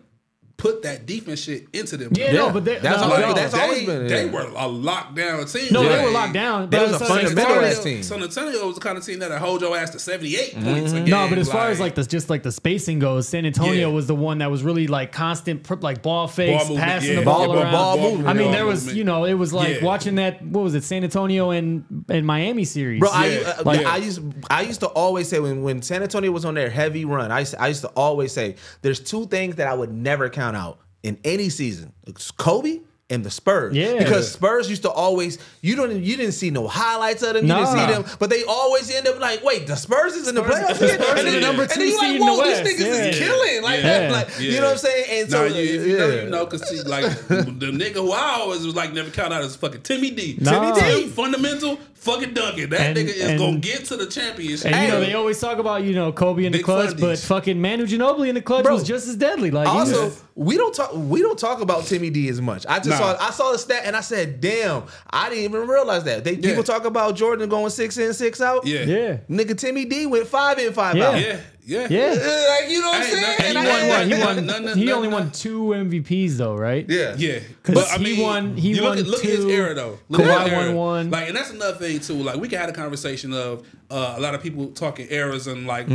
put 0.59 0.83
that 0.83 1.05
defense 1.07 1.39
shit 1.39 1.67
into 1.73 1.97
them. 1.97 2.11
Yeah, 2.15 2.33
no, 2.33 2.51
but 2.51 2.65
they, 2.65 2.77
That's 2.77 3.01
no, 3.01 3.11
all- 3.13 3.19
no. 3.19 3.33
that's 3.33 3.53
they, 3.53 3.59
always 3.61 3.85
been, 3.85 4.07
they 4.07 4.25
yeah. 4.25 4.31
were 4.31 4.41
a 4.41 4.67
lockdown 4.67 5.51
team. 5.51 5.69
No, 5.71 5.81
they 5.87 6.03
were 6.03 6.11
locked 6.11 6.33
down. 6.33 6.69
They 6.69 6.79
was 6.79 6.91
a 6.91 6.95
as- 6.95 7.01
as 7.01 7.07
fundamental 7.07 7.55
far 7.55 7.63
ass 7.63 7.71
as- 7.77 7.83
team. 7.83 8.03
San 8.03 8.21
Antonio 8.21 8.65
was 8.67 8.75
the 8.75 8.81
kind 8.81 8.97
of 8.97 9.05
team 9.05 9.19
that 9.19 9.31
hold 9.39 9.61
your 9.61 9.75
ass 9.77 9.89
to 9.91 9.99
78 9.99 10.53
points 10.61 10.91
a 10.91 10.95
game. 10.97 11.05
No, 11.09 11.27
but 11.29 11.37
as 11.37 11.49
far 11.51 11.69
as 11.69 11.79
like 11.79 11.95
the 11.95 12.03
just 12.03 12.29
like 12.29 12.43
the 12.43 12.51
spacing 12.51 12.99
goes, 12.99 13.27
San 13.27 13.45
Antonio 13.45 13.87
Yeah. 13.89 13.95
was 13.95 14.07
the 14.07 14.15
one 14.15 14.39
that 14.39 14.51
was 14.51 14.61
really 14.61 14.87
like 14.87 15.11
constant 15.11 15.65
like 15.81 16.01
ball 16.03 16.27
fakes, 16.27 16.63
movement, 16.67 16.79
passing 16.87 17.13
yeah. 17.13 17.19
the 17.19 17.25
ball, 17.25 17.47
Ball- 17.47 17.59
around. 17.59 17.71
ball 17.71 17.97
movement, 17.97 18.27
I 18.27 18.33
mean, 18.33 18.51
there 18.51 18.65
was 18.65 18.81
movement. 18.81 18.97
you 18.97 19.03
know 19.05 19.23
it 19.25 19.33
was 19.35 19.53
like 19.53 19.77
Yeah. 19.79 19.85
watching 19.85 20.15
that 20.15 20.41
what 20.45 20.63
was 20.63 20.75
it 20.75 20.83
San 20.83 21.03
Antonio 21.03 21.51
and 21.51 21.83
and 22.09 22.25
Miami 22.27 22.65
series. 22.65 22.99
Bro, 22.99 23.09
I, 23.13 23.37
uh, 23.37 23.63
Like- 23.63 23.85
I 23.85 23.97
used 23.97 24.21
I 24.49 24.63
used 24.63 24.81
to 24.81 24.87
always 24.87 25.29
say 25.29 25.39
when, 25.39 25.63
when 25.63 25.81
San 25.81 26.03
Antonio 26.03 26.31
was 26.31 26.43
on 26.43 26.53
their 26.55 26.69
heavy 26.69 27.05
run, 27.05 27.31
I 27.31 27.39
used, 27.39 27.55
I 27.55 27.67
used 27.69 27.81
to 27.81 27.87
always 27.89 28.33
say 28.33 28.55
there's 28.81 28.99
two 28.99 29.25
things 29.27 29.55
that 29.55 29.67
I 29.67 29.73
would 29.73 29.93
never 29.93 30.27
count 30.29 30.48
out 30.55 30.79
in 31.03 31.17
any 31.23 31.49
season. 31.49 31.93
It's 32.07 32.31
Kobe 32.31 32.79
and 33.11 33.25
the 33.25 33.31
Spurs. 33.31 33.73
Yeah. 33.75 33.97
Because 33.97 34.31
Spurs 34.31 34.69
used 34.69 34.83
to 34.83 34.91
always 34.91 35.39
you 35.61 35.75
don't 35.75 36.03
you 36.03 36.15
didn't 36.15 36.33
see 36.33 36.51
no 36.51 36.67
highlights 36.67 37.23
of 37.23 37.33
them. 37.33 37.43
You 37.45 37.47
Nah. 37.53 37.73
didn't 37.73 37.87
see 37.87 37.93
them, 37.93 38.17
but 38.19 38.29
they 38.29 38.43
always 38.43 38.93
end 38.93 39.07
up 39.07 39.19
like, 39.19 39.43
wait, 39.43 39.65
the 39.65 39.75
Spurs 39.75 40.13
is 40.13 40.27
in 40.27 40.35
the 40.35 40.43
playoffs. 40.43 40.77
the 40.77 40.85
again? 40.85 41.01
Spurs 41.01 41.09
and 41.09 41.19
are 41.19 41.23
then, 41.23 41.33
the 41.33 41.39
number 41.41 41.61
and 41.63 41.71
two 41.71 41.79
then 41.79 41.87
you 41.87 41.93
seed 41.99 42.01
like, 42.01 42.11
in 42.11 42.19
the 42.19 42.25
whoa, 42.25 42.43
these 42.43 42.57
West. 42.57 42.63
niggas 42.63 42.87
is 43.09 43.19
Yeah. 43.19 43.25
killing 43.25 43.63
like 43.63 43.77
Yeah. 43.77 43.99
that. 43.99 44.11
Like 44.11 44.39
you 44.39 44.51
know 44.59 44.65
what 44.65 44.71
I'm 44.73 44.77
saying? 44.77 45.05
And 45.21 45.31
so 45.31 45.47
Nah, 45.47 45.55
you, 45.55 45.63
you 45.63 45.97
know, 45.97 46.07
yeah. 46.07 46.21
you 46.23 46.29
know, 46.29 46.45
cause 46.45 46.69
see, 46.69 46.81
like 46.83 47.03
the 47.27 47.71
nigga 47.73 47.93
who 47.95 48.11
I 48.11 48.37
always 48.41 48.63
was 48.63 48.75
like 48.75 48.93
never 48.93 49.09
count 49.09 49.33
out 49.33 49.41
is 49.43 49.55
fucking 49.55 49.81
Timmy 49.81 50.11
D. 50.11 50.37
Nah. 50.39 50.75
Timmy 50.75 51.03
D, 51.05 51.09
fundamental 51.09 51.79
fucking 51.99 52.33
Duncan. 52.33 52.69
That 52.71 52.81
And- 52.81 52.97
nigga 52.97 53.13
is 53.13 53.21
and- 53.21 53.39
gonna 53.39 53.57
get 53.57 53.85
to 53.85 53.97
the 53.97 54.05
championship. 54.07 54.71
And 54.71 54.81
you 54.87 54.87
know 54.89 54.99
they 54.99 55.13
always 55.13 55.39
talk 55.39 55.57
about 55.59 55.83
you 55.83 55.93
know 55.93 56.11
Kobe 56.11 56.45
in 56.45 56.51
the 56.51 56.59
clutch, 56.63 56.95
fundies. 56.95 56.99
but 57.01 57.19
fucking 57.19 57.61
Manu 57.61 57.85
Ginobili 57.85 58.29
in 58.29 58.35
the 58.35 58.41
clutch 58.41 58.63
Bro. 58.63 58.73
was 58.75 58.83
just 58.83 59.07
as 59.07 59.15
deadly. 59.15 59.51
Like 59.51 59.67
Also, 59.67 60.05
was- 60.05 60.21
we 60.35 60.57
don't 60.57 60.73
talk 60.73 60.91
we 60.93 61.21
don't 61.21 61.37
talk 61.37 61.61
about 61.61 61.85
Timmy 61.85 62.09
D 62.09 62.29
as 62.29 62.41
much. 62.41 62.65
I 62.67 62.77
just 62.77 62.89
Nah. 62.89 62.97
saw 63.15 63.27
I 63.27 63.31
saw 63.31 63.51
the 63.51 63.57
stat 63.59 63.83
and 63.85 63.95
I 63.95 64.01
said, 64.01 64.39
damn, 64.41 64.83
I 65.09 65.29
didn't 65.29 65.43
even 65.43 65.67
realize 65.67 66.03
that. 66.05 66.23
They 66.23 66.33
Yeah. 66.33 66.49
people 66.49 66.63
talk 66.63 66.85
about 66.85 67.15
Jordan 67.15 67.49
going 67.49 67.69
six 67.69 67.97
in, 67.97 68.13
six 68.13 68.39
out. 68.41 68.65
yeah, 68.65 68.83
yeah, 68.83 69.17
Nigga 69.29 69.57
Timmy 69.57 69.85
D 69.85 70.05
went 70.05 70.27
five 70.27 70.57
in, 70.59 70.71
five 70.73 70.95
Yeah. 70.95 71.07
out. 71.09 71.19
yeah, 71.21 71.37
yeah, 71.69 71.87
yeah. 71.89 72.09
Like 72.59 72.69
you 72.71 72.81
know 72.81 72.89
what 72.89 72.97
I'm 73.01 73.03
saying? 73.03 73.21
no- 73.21 73.45
And 73.45 73.57
he 73.57 73.65
I- 73.65 73.79
won 73.79 73.89
one. 73.89 74.07
He 74.09 74.13
won. 74.25 74.45
none- 74.45 74.65
none- 74.65 74.77
he 74.77 74.85
none- 74.85 74.95
only 74.95 75.07
won 75.07 75.23
none. 75.23 75.31
two 75.31 75.61
MVPs 75.69 76.37
though, 76.37 76.55
right? 76.55 76.85
Yeah. 76.89 77.15
Yeah, 77.17 77.39
'Cause 77.63 77.75
but 77.75 77.87
I 77.91 77.97
he 77.97 78.21
won- 78.21 78.57
he 78.57 78.69
you 78.75 78.83
won 78.83 78.97
look 78.97 79.05
at, 79.05 79.07
look 79.11 79.23
at 79.23 79.29
his 79.29 79.45
two, 79.45 79.49
era 79.51 79.73
though. 79.73 79.99
Look 80.09 80.21
Kawhi 80.21 80.43
his 80.43 80.51
era. 80.53 80.65
won 80.67 80.75
one. 80.75 81.09
Like, 81.11 81.27
and 81.29 81.37
that's 81.37 81.51
another 81.51 81.77
thing 81.77 81.99
too. 81.99 82.15
Like, 82.15 82.37
we 82.37 82.47
can 82.47 82.59
have 82.59 82.69
a 82.69 82.73
conversation 82.73 83.33
of 83.33 83.63
uh, 83.91 84.15
a 84.17 84.19
lot 84.19 84.35
of 84.35 84.41
people 84.43 84.67
talking 84.67 85.07
eras 85.09 85.47
and 85.47 85.65
like 85.65 85.87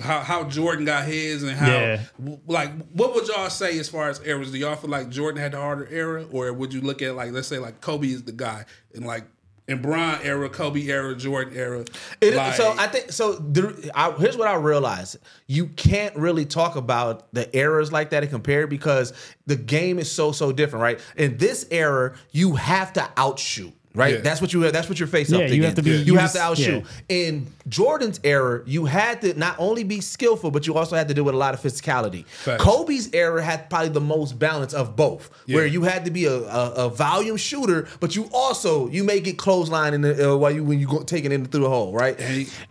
how, 0.00 0.20
how 0.20 0.44
Jordan 0.44 0.84
got 0.84 1.04
his 1.06 1.42
and 1.42 1.52
how 1.52 1.68
Yeah. 1.70 2.00
like 2.46 2.70
what 2.92 3.14
would 3.14 3.26
y'all 3.28 3.50
say 3.50 3.78
as 3.78 3.88
far 3.88 4.08
as 4.10 4.20
eras? 4.24 4.50
Do 4.52 4.58
y'all 4.58 4.76
feel 4.76 4.90
like 4.90 5.08
Jordan 5.08 5.40
had 5.40 5.52
the 5.52 5.58
harder 5.58 5.88
era, 5.90 6.24
or 6.30 6.52
would 6.52 6.72
you 6.72 6.80
look 6.80 7.02
at 7.02 7.14
like 7.16 7.32
let's 7.32 7.48
say 7.48 7.58
like 7.58 7.80
Kobe 7.80 8.06
is 8.08 8.22
the 8.22 8.32
guy 8.32 8.64
and 8.94 9.06
like 9.06 9.24
in 9.72 9.82
Bron 9.82 10.18
era, 10.22 10.48
Kobe 10.48 10.88
era, 10.88 11.14
Jordan 11.16 11.56
era? 11.56 11.84
It- 12.20 12.34
like, 12.34 12.54
so 12.54 12.74
I 12.78 12.86
think 12.86 13.10
so. 13.12 13.34
The, 13.34 13.90
I, 13.94 14.12
here's 14.12 14.36
what 14.36 14.48
I 14.48 14.54
realized: 14.54 15.16
you 15.46 15.66
can't 15.66 16.14
really 16.16 16.44
talk 16.44 16.76
about 16.76 17.32
the 17.32 17.54
eras 17.56 17.90
like 17.92 18.10
that 18.10 18.22
and 18.22 18.30
compare 18.30 18.66
because 18.66 19.12
the 19.46 19.56
game 19.56 19.98
is 19.98 20.10
so 20.10 20.32
so 20.32 20.52
different, 20.52 20.82
right? 20.82 21.00
In 21.16 21.36
this 21.38 21.66
era, 21.70 22.14
you 22.30 22.54
have 22.54 22.92
to 22.94 23.08
outshoot. 23.16 23.72
Right, 23.94 24.14
Yeah. 24.14 24.20
that's 24.22 24.40
what 24.40 24.54
you. 24.54 24.70
That's 24.70 24.88
what 24.88 24.98
you're 24.98 25.06
facing 25.06 25.38
Yeah, 25.38 25.44
up 25.44 25.50
you 25.50 25.56
against. 25.56 25.76
have 25.76 25.84
to 25.84 25.90
be- 25.90 25.98
You 25.98 26.14
you 26.14 26.14
have 26.16 26.30
to 26.32 26.38
just- 26.38 26.42
outshoot. 26.42 26.84
In 27.10 27.46
Jordan's 27.68 28.20
era, 28.24 28.62
you 28.66 28.84
had 28.86 29.20
to 29.22 29.34
not 29.38 29.56
only 29.58 29.84
be 29.84 30.00
skillful, 30.00 30.50
but 30.50 30.66
you 30.66 30.74
also 30.74 30.96
had 30.96 31.08
to 31.08 31.14
do 31.14 31.24
with 31.24 31.34
a 31.34 31.38
lot 31.38 31.54
of 31.54 31.60
physicality. 31.60 32.24
Facts. 32.26 32.62
Kobe's 32.62 33.12
era 33.12 33.42
had 33.42 33.70
probably 33.70 33.88
the 33.90 34.00
most 34.00 34.38
balance 34.38 34.74
of 34.74 34.96
both, 34.96 35.30
where 35.46 35.66
you 35.66 35.82
had 35.82 36.04
to 36.04 36.10
be 36.10 36.24
a, 36.26 36.34
a, 36.34 36.72
a 36.86 36.88
volume 36.88 37.36
shooter, 37.36 37.88
but 38.00 38.16
you 38.16 38.28
also 38.32 38.88
you 38.88 39.04
may 39.04 39.20
get 39.20 39.38
clothesline 39.38 39.94
in 39.94 40.00
the 40.00 40.32
uh, 40.32 40.36
while 40.36 40.50
you 40.50 40.64
when 40.64 40.78
you 40.78 40.86
go 40.86 41.02
taking 41.02 41.32
it 41.32 41.46
through 41.50 41.60
the 41.62 41.68
hole, 41.68 41.92
right? 41.92 42.18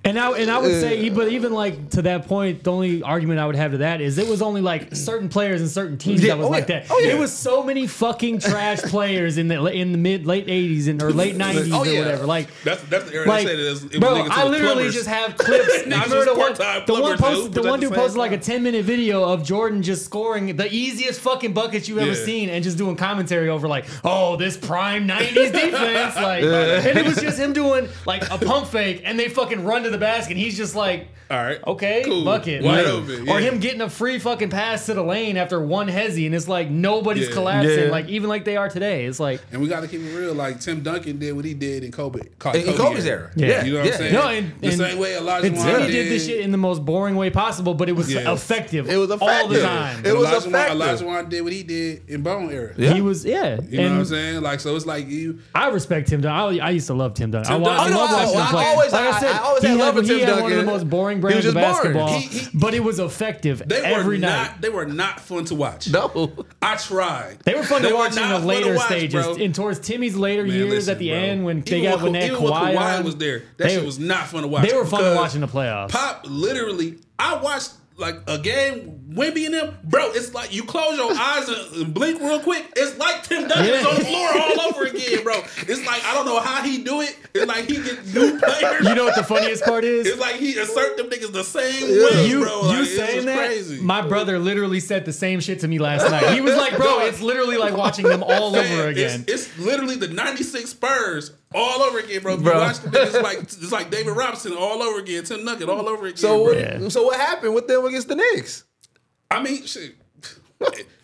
and 0.03 0.19
I 0.19 0.31
and 0.39 0.49
I 0.51 0.57
would 0.59 0.79
say, 0.79 1.09
but 1.09 1.29
even 1.29 1.53
like 1.53 1.89
to 1.91 2.01
that 2.03 2.27
point, 2.27 2.63
the 2.63 2.71
only 2.71 3.03
argument 3.03 3.39
I 3.39 3.45
would 3.47 3.55
have 3.55 3.71
to 3.71 3.77
that 3.79 4.01
is 4.01 4.17
it 4.17 4.27
was 4.27 4.41
only 4.41 4.61
like 4.61 4.95
certain 4.95 5.29
players 5.29 5.61
and 5.61 5.69
certain 5.69 5.97
teams 5.97 6.21
Yeah, 6.23 6.35
that 6.35 6.37
was 6.39 6.47
oh 6.47 6.51
like 6.51 6.67
yeah, 6.69 6.79
that. 6.81 6.87
oh 6.91 6.99
yeah. 6.99 7.13
It 7.13 7.19
was 7.19 7.31
so 7.33 7.63
many 7.63 7.87
fucking 7.87 8.39
trash 8.39 8.79
players 8.81 9.37
in 9.37 9.47
the 9.47 9.63
in 9.67 9.91
the 9.91 9.97
mid 9.97 10.25
late 10.25 10.47
'80s 10.47 10.87
and 10.87 11.01
or 11.01 11.11
late 11.11 11.35
'90s 11.35 11.69
Oh, 11.71 11.77
or 11.79 11.97
whatever. 12.03 12.25
Like 12.25 12.47
that's 12.63 12.81
that's 12.83 13.05
the 13.05 13.13
era 13.15 13.27
like, 13.27 13.45
they 13.45 13.51
said 13.51 13.59
it, 13.59 13.65
is, 13.65 13.83
it 13.85 13.91
was 13.91 13.99
bro, 13.99 14.09
niggas 14.15 14.23
who 14.25 14.31
I 14.31 14.43
was 14.43 14.61
literally 14.83 14.91
just 14.93 15.07
have 15.07 15.37
clips. 15.37 15.69
I 15.73 15.77
Niggas 15.83 16.03
remember 16.03 16.25
the 16.25 16.33
one, 16.35 16.55
part-time 16.55 16.83
the 16.85 16.93
one 16.93 17.17
plumbers, 17.17 17.39
post, 17.41 17.51
the 17.53 17.61
one 17.63 17.79
the 17.79 17.85
dude 17.87 17.93
same 17.93 17.99
posted 18.03 18.17
like 18.19 18.31
a 18.31 18.37
ten 18.37 18.63
minute 18.63 18.85
video 18.85 19.23
of 19.23 19.43
Jordan 19.43 19.81
just 19.83 20.05
scoring 20.05 20.55
the 20.55 20.71
easiest 20.73 21.19
fucking 21.21 21.53
buckets 21.53 21.87
you've 21.87 21.97
ever 21.99 22.11
Yeah. 22.11 22.25
seen 22.25 22.49
and 22.49 22.63
just 22.63 22.77
doing 22.77 22.95
commentary 22.95 23.49
over 23.49 23.67
like, 23.67 23.85
oh, 24.03 24.35
this 24.35 24.57
prime 24.57 25.07
'90s 25.07 25.33
defense, 25.51 26.15
like, 26.15 26.43
and 26.43 26.97
it 26.97 27.05
was 27.05 27.17
just 27.17 27.39
him 27.39 27.53
doing 27.53 27.87
like 28.05 28.23
a 28.31 28.37
pump 28.37 28.67
fake 28.67 29.01
and 29.05 29.19
they 29.19 29.29
fucking 29.29 29.63
run 29.63 29.83
to 29.83 29.89
the 29.89 29.97
basket. 29.97 30.31
and 30.31 30.39
He's 30.39 30.57
just 30.57 30.75
like. 30.75 31.07
All 31.31 31.37
right, 31.37 31.59
Okay, 31.65 32.01
cool. 32.03 32.25
bucket. 32.25 32.61
wide 32.61 32.83
Like, 32.83 32.93
open, 32.93 33.29
Or 33.29 33.39
him 33.39 33.59
getting 33.59 33.79
a 33.79 33.89
free 33.89 34.19
fucking 34.19 34.49
pass 34.49 34.87
to 34.87 34.93
the 34.93 35.01
lane 35.01 35.37
after 35.37 35.61
one 35.65 35.87
hezzy, 35.87 36.25
and 36.25 36.35
it's 36.35 36.49
like 36.49 36.69
nobody's 36.69 37.29
Yeah. 37.29 37.33
collapsing, 37.33 37.85
Yeah. 37.85 37.89
like 37.89 38.09
even 38.09 38.27
like 38.27 38.43
they 38.43 38.57
are 38.57 38.67
today. 38.67 39.05
It's 39.05 39.17
like 39.17 39.39
And 39.53 39.61
we 39.61 39.69
got 39.69 39.79
to 39.79 39.87
keep 39.87 40.01
it 40.01 40.13
real. 40.13 40.33
Like 40.33 40.59
Tim 40.59 40.83
Duncan 40.83 41.19
did 41.19 41.33
what 41.33 41.45
he 41.45 41.53
did 41.53 41.85
in 41.85 41.91
Kobe. 41.93 42.19
In, 42.53 42.55
in 42.67 42.73
Kobe's 42.75 43.05
era, 43.05 43.31
Yeah. 43.37 43.63
You 43.63 43.71
know 43.75 43.79
what 43.79 43.85
yeah. 43.85 43.91
I'm 43.93 43.97
saying? 43.97 44.13
no, 44.13 44.27
and, 44.27 44.51
the 44.77 44.89
same 44.89 44.97
way 44.99 45.17
Elijah 45.17 45.47
and 45.47 45.55
Wan 45.57 45.65
Timmy 45.65 45.85
did. 45.87 45.91
did 45.91 46.11
this 46.11 46.25
shit 46.27 46.39
in 46.41 46.51
the 46.51 46.57
most 46.57 46.83
boring 46.85 47.15
way 47.15 47.29
possible, 47.29 47.73
but 47.73 47.89
it 47.89 47.93
was 47.93 48.11
Yeah. 48.11 48.31
effective. 48.33 48.89
It 48.89 48.97
was 48.97 49.11
all 49.11 49.47
the 49.47 49.61
time. 49.61 50.05
It 50.05 50.15
was 50.15 50.27
Olajuwon, 50.29 50.47
effective. 50.47 50.77
Olajuwon 51.07 51.29
did 51.29 51.41
what 51.41 51.53
he 51.53 51.63
did 51.63 52.01
in 52.07 52.21
Bone 52.21 52.51
era. 52.51 52.73
Yeah. 52.77 52.93
He 52.93 53.01
was 53.01 53.25
yeah, 53.25 53.59
You 53.69 53.77
know 53.81 53.83
what 53.89 53.91
I'm 53.99 54.05
saying? 54.05 54.41
Like, 54.41 54.59
so 54.59 54.75
it's 54.75 54.85
like 54.85 55.07
you. 55.07 55.39
I 55.55 55.69
respect 55.69 56.09
Tim 56.09 56.21
Duncan. 56.21 56.59
I, 56.59 56.67
I 56.67 56.69
used 56.71 56.87
to 56.87 56.93
love 56.93 57.13
Tim 57.13 57.31
Duncan. 57.31 57.51
Tim 57.51 57.63
I, 57.63 57.67
wa- 57.67 57.71
I 57.71 57.77
Duncan. 57.89 57.95
love 57.97 58.09
Oh, 58.11 58.13
no, 58.13 58.17
watching 58.23 58.37
I- 58.37 58.41
him 58.41 58.47
I 58.47 58.51
play. 58.51 58.65
always- 58.65 58.91
like 58.91 59.01
I, 59.01 59.09
I- 59.11 59.19
said, 59.19 59.31
I 59.31 59.37
always 59.39 59.61
he 59.63 59.67
had 59.69 59.77
had, 59.77 59.83
love 59.85 59.95
for 59.95 60.01
he 60.01 60.07
Tim 60.07 60.19
had 60.19 60.27
one 60.27 60.37
of 60.37 60.41
Duncan. 60.49 60.65
the 60.65 60.71
most 60.71 60.89
boring 60.89 61.17
He 61.17 61.21
brands 61.21 61.45
of 61.45 61.53
just 61.53 61.55
boring. 61.83 61.93
basketball, 61.93 62.19
He- 62.19 62.39
he- 62.39 62.47
but 62.53 62.73
it 62.73 62.83
was 62.83 62.99
effective 62.99 63.63
They 63.65 63.79
were 63.81 63.85
every 63.87 64.17
not. 64.17 64.27
night. 64.29 64.61
They 64.61 64.69
were 64.69 64.85
not 64.85 65.19
fun 65.19 65.45
to 65.45 65.55
watch. 65.55 65.89
No, 65.89 66.31
I 66.61 66.75
tried. 66.75 67.37
They 67.45 67.53
were 67.55 67.63
fun 67.63 67.81
to 67.83 67.93
watch 67.93 68.11
in 68.11 68.15
not 68.15 68.27
the 68.29 68.33
fun 68.35 68.41
to 68.41 68.47
later 68.47 68.75
watch, 68.75 68.85
stages. 68.87 69.25
bro. 69.25 69.33
In 69.35 69.53
towards 69.53 69.79
Timmy's 69.79 70.15
later 70.15 70.43
Man, 70.43 70.55
years 70.55 70.69
listen, 70.71 70.91
at 70.93 70.99
the 70.99 71.09
bro. 71.09 71.17
end 71.17 71.45
when 71.45 71.61
they 71.61 71.77
Even 71.79 71.91
got 71.91 72.01
when 72.03 72.13
they 72.13 72.19
had 72.21 72.31
even 72.31 72.43
with 72.43 72.51
Kawhi, 72.53 72.75
Kawhi 72.75 72.97
on, 72.99 73.03
was 73.05 73.15
there. 73.17 73.39
That 73.57 73.67
they- 73.67 73.75
shit 73.75 73.85
was 73.85 73.99
not 73.99 74.27
fun 74.27 74.41
to 74.43 74.47
watch. 74.47 74.60
They 74.61 74.73
were 74.75 74.85
fun 74.85 75.03
to 75.03 75.15
watch 75.15 75.35
in 75.35 75.41
the 75.41 75.47
playoffs. 75.47 75.89
Pop 75.89 76.25
literally. 76.27 76.99
I 77.19 77.35
watched 77.41 77.71
like 77.97 78.15
a 78.27 78.37
game, 78.37 79.00
Wemby 79.13 79.45
and 79.45 79.53
them, 79.53 79.77
bro. 79.83 80.11
It's 80.11 80.33
like 80.33 80.53
you 80.53 80.63
close 80.63 80.97
your 80.97 81.11
eyes 81.13 81.49
and, 81.49 81.75
and 81.83 81.93
blink 81.93 82.21
real 82.21 82.39
quick. 82.39 82.65
It's 82.75 82.97
like 82.97 83.23
Tim 83.23 83.47
Duncan 83.47 83.65
is 83.65 83.81
Yeah. 83.83 83.87
on 83.89 83.95
the 83.95 84.05
floor 84.05 84.29
all 84.41 84.61
over 84.69 84.83
again, 84.85 85.23
bro. 85.23 85.35
It's 85.67 85.85
like 85.85 86.03
I 86.05 86.13
don't 86.13 86.25
know 86.25 86.39
how 86.39 86.63
he 86.63 86.77
do 86.83 87.01
it. 87.01 87.17
It's 87.33 87.45
like 87.45 87.65
he 87.65 87.75
get 87.75 88.05
new 88.13 88.39
players. 88.39 88.87
You 88.87 88.95
know 88.95 89.03
what 89.05 89.15
the 89.15 89.23
funniest 89.23 89.63
part 89.65 89.83
is? 89.83 90.07
It's 90.07 90.19
like 90.19 90.35
he 90.35 90.57
assert 90.57 90.95
them 90.97 91.09
niggas 91.09 91.31
the 91.33 91.43
same 91.43 91.89
way, 91.89 92.27
you 92.27 92.41
bro. 92.41 92.61
Like, 92.61 92.75
you 92.77 92.83
it's 92.83 92.95
saying 92.95 93.25
that? 93.25 93.35
crazy. 93.37 93.81
My 93.81 94.01
brother 94.01 94.39
literally 94.39 94.79
said 94.79 95.05
the 95.05 95.13
same 95.13 95.39
shit 95.41 95.59
to 95.61 95.67
me 95.67 95.77
last 95.79 96.09
night. 96.09 96.33
He 96.33 96.41
was 96.41 96.55
like, 96.55 96.77
"Bro, 96.77 96.99
it's 97.05 97.21
literally 97.21 97.57
like 97.57 97.75
watching 97.75 98.05
them 98.07 98.23
all 98.23 98.51
Man, 98.53 98.71
over 98.79 98.87
again." 98.89 99.25
It's, 99.27 99.47
it's 99.47 99.57
literally 99.59 99.95
the 99.97 100.07
'96 100.07 100.69
Spurs 100.69 101.31
all 101.53 101.81
over 101.81 101.99
again, 101.99 102.21
bro. 102.21 102.37
Bro. 102.37 102.53
You 102.53 102.59
watch 102.59 102.79
the 102.79 102.89
niggas 102.89 103.21
like 103.21 103.37
it's 103.41 103.71
like 103.71 103.91
David 103.91 104.11
Robinson 104.15 104.53
all 104.53 104.81
over 104.81 104.99
again, 104.99 105.23
Tim 105.25 105.43
Duncan 105.45 105.69
all 105.69 105.89
over 105.89 106.05
again. 106.05 106.17
so 106.17 106.45
bro. 106.45 106.53
Yeah. 106.53 106.87
so 106.89 107.03
what 107.03 107.19
happened 107.19 107.53
with 107.55 107.67
them 107.67 107.85
against 107.85 108.07
the 108.07 108.15
Knicks? 108.15 108.63
I 109.31 109.41
mean, 109.41 109.65
shit. 109.65 109.95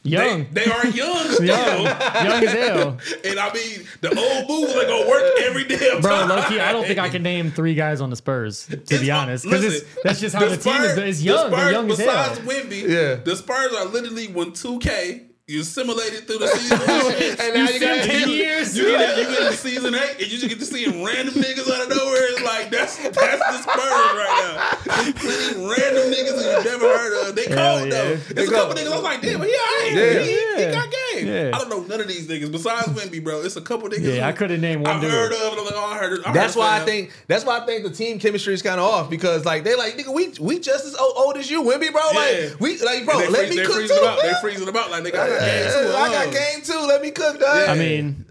Young. 0.03 0.45
They, 0.53 0.63
they 0.65 0.71
are 0.71 0.87
young 0.87 1.17
still. 1.31 1.45
Young, 1.47 1.83
young 1.83 2.43
as 2.43 2.51
hell, 2.53 2.97
And 3.25 3.39
I 3.39 3.51
mean, 3.53 3.85
the 4.01 4.09
old 4.09 4.47
moves 4.47 4.73
are 4.75 4.85
gonna 4.85 5.09
work 5.09 5.23
every 5.41 5.65
damn 5.65 5.99
bro. 5.99 6.15
time. 6.19 6.29
Loki, 6.29 6.59
I 6.61 6.71
don't 6.71 6.85
think 6.85 6.99
I 6.99 7.09
can 7.09 7.23
name 7.23 7.51
three 7.51 7.73
guys 7.75 7.99
on 7.99 8.09
the 8.09 8.15
Spurs 8.15 8.67
to 8.67 8.73
It's- 8.73 9.01
be 9.01 9.11
honest, 9.11 9.43
because 9.43 9.83
that's 10.03 10.21
just 10.21 10.35
how 10.35 10.47
the, 10.47 10.55
team 10.57 10.75
is. 10.81 10.97
It's 10.97 11.21
young. 11.21 11.49
The 11.49 11.55
They're 11.57 11.65
Spurs, 11.65 11.71
young 11.73 11.91
as 11.91 11.97
hell. 11.99 12.35
besides 12.35 12.39
Wemby, 12.47 12.87
Yeah. 12.87 13.15
the 13.15 13.35
Spurs 13.35 13.73
are 13.73 13.85
literally 13.85 14.27
when 14.27 14.51
2K. 14.51 15.23
You 15.49 15.61
assimilated 15.61 16.27
through 16.27 16.39
the 16.39 16.47
season, 16.47 16.75
and. 16.81 17.39
And 17.39 17.53
now 17.55 17.69
you 17.71 17.79
got 17.79 18.03
ten 18.03 18.27
years. 18.27 18.75
You 18.77 18.83
get, 18.91 19.17
you 19.17 19.23
get 19.31 19.51
to 19.51 19.55
season 19.55 19.95
eight, 19.95 20.19
and 20.19 20.27
you 20.29 20.37
just 20.37 20.49
get 20.49 20.59
to 20.59 20.65
see 20.65 20.83
random 20.87 21.35
niggas 21.35 21.71
out 21.71 21.87
of 21.89 21.95
nowhere. 21.95 22.33
It's 22.35 22.43
like 22.43 22.69
that's 22.69 22.97
that's 22.97 23.15
the 23.15 23.57
Spurs 23.63 23.79
right 23.79 24.35
now. 24.43 25.13
Plenty 25.15 25.55
random 25.55 26.11
niggas 26.11 26.35
that 26.43 26.63
you 26.65 26.69
never 26.71 26.87
heard 26.97 27.29
of. 27.29 27.35
They 27.37 27.45
Hell 27.47 27.79
cold 27.79 27.87
yeah. 27.87 27.95
though. 27.95 28.15
They 28.17 28.33
There's 28.33 28.49
a 28.49 28.51
couple 28.51 28.75
cold. 28.75 28.87
niggas. 28.87 28.91
I 28.91 28.95
was 28.95 29.03
like, 29.03 29.21
damn, 29.21 29.39
he 29.39 29.55
alright. 29.55 29.93
Yeah. 29.95 30.19
He, 30.19 30.31
he 30.31 30.61
Yeah. 30.67 30.71
got 30.73 30.91
game. 31.25 31.27
Yeah. 31.27 31.51
I 31.55 31.59
don't 31.59 31.69
know 31.69 31.81
none 31.83 32.01
of 32.01 32.07
these 32.07 32.27
niggas 32.27 32.51
besides 32.51 32.87
Wemby, 32.87 33.23
bro. 33.23 33.41
It's 33.41 33.55
a 33.55 33.61
couple 33.61 33.89
niggas. 33.89 34.15
Yeah, 34.17 34.27
I 34.27 34.31
couldn't 34.31 34.61
name 34.61 34.81
one 34.83 34.91
I've 34.95 35.01
dude. 35.01 35.11
heard 35.11 35.31
of. 35.33 35.51
And 35.53 35.59
I'm 35.59 35.65
like, 35.65 35.73
oh, 35.75 35.85
I 35.93 35.97
heard. 35.97 36.23
I 36.25 36.31
That's 36.33 36.53
heard 36.53 36.59
why 36.59 36.81
I 36.81 36.85
think. 36.85 37.11
That's 37.27 37.45
why 37.45 37.59
I 37.59 37.65
think 37.65 37.83
the 37.83 37.89
team 37.91 38.19
chemistry 38.19 38.53
is 38.53 38.61
kind 38.61 38.79
of 38.79 38.85
off 38.85 39.09
because 39.09 39.45
like 39.45 39.63
they 39.63 39.75
like 39.75 39.93
nigga 39.95 40.13
we 40.13 40.33
we 40.39 40.59
just 40.59 40.85
as 40.85 40.95
old, 40.95 41.13
old 41.17 41.37
as 41.37 41.49
you, 41.49 41.63
Wemby, 41.63 41.91
bro. 41.91 42.01
Yeah. 42.13 42.49
Like 42.49 42.59
we 42.59 42.77
like 42.81 43.05
bro, 43.05 43.19
they 43.19 43.27
let 43.29 43.47
freeze- 43.47 43.57
me 43.59 43.65
cook 43.65 43.75
freezing 43.75 43.95
too. 43.97 44.01
them 44.03 44.11
out. 44.13 44.19
They 44.21 44.33
freezing 44.41 44.65
them 44.65 44.75
out 44.75 44.91
like 44.91 45.03
nigga. 45.03 45.19
I 45.19 45.27
got 45.27 45.39
game 45.39 45.63
Yeah, 45.63 45.81
too. 45.81 45.95
I 45.95 46.25
got 46.25 46.33
game 46.33 46.61
too. 46.63 46.85
Let 46.87 47.01
me 47.01 47.11
cook, 47.11 47.39
dog. 47.39 47.69
I 47.69 47.75
mean, 47.75 48.25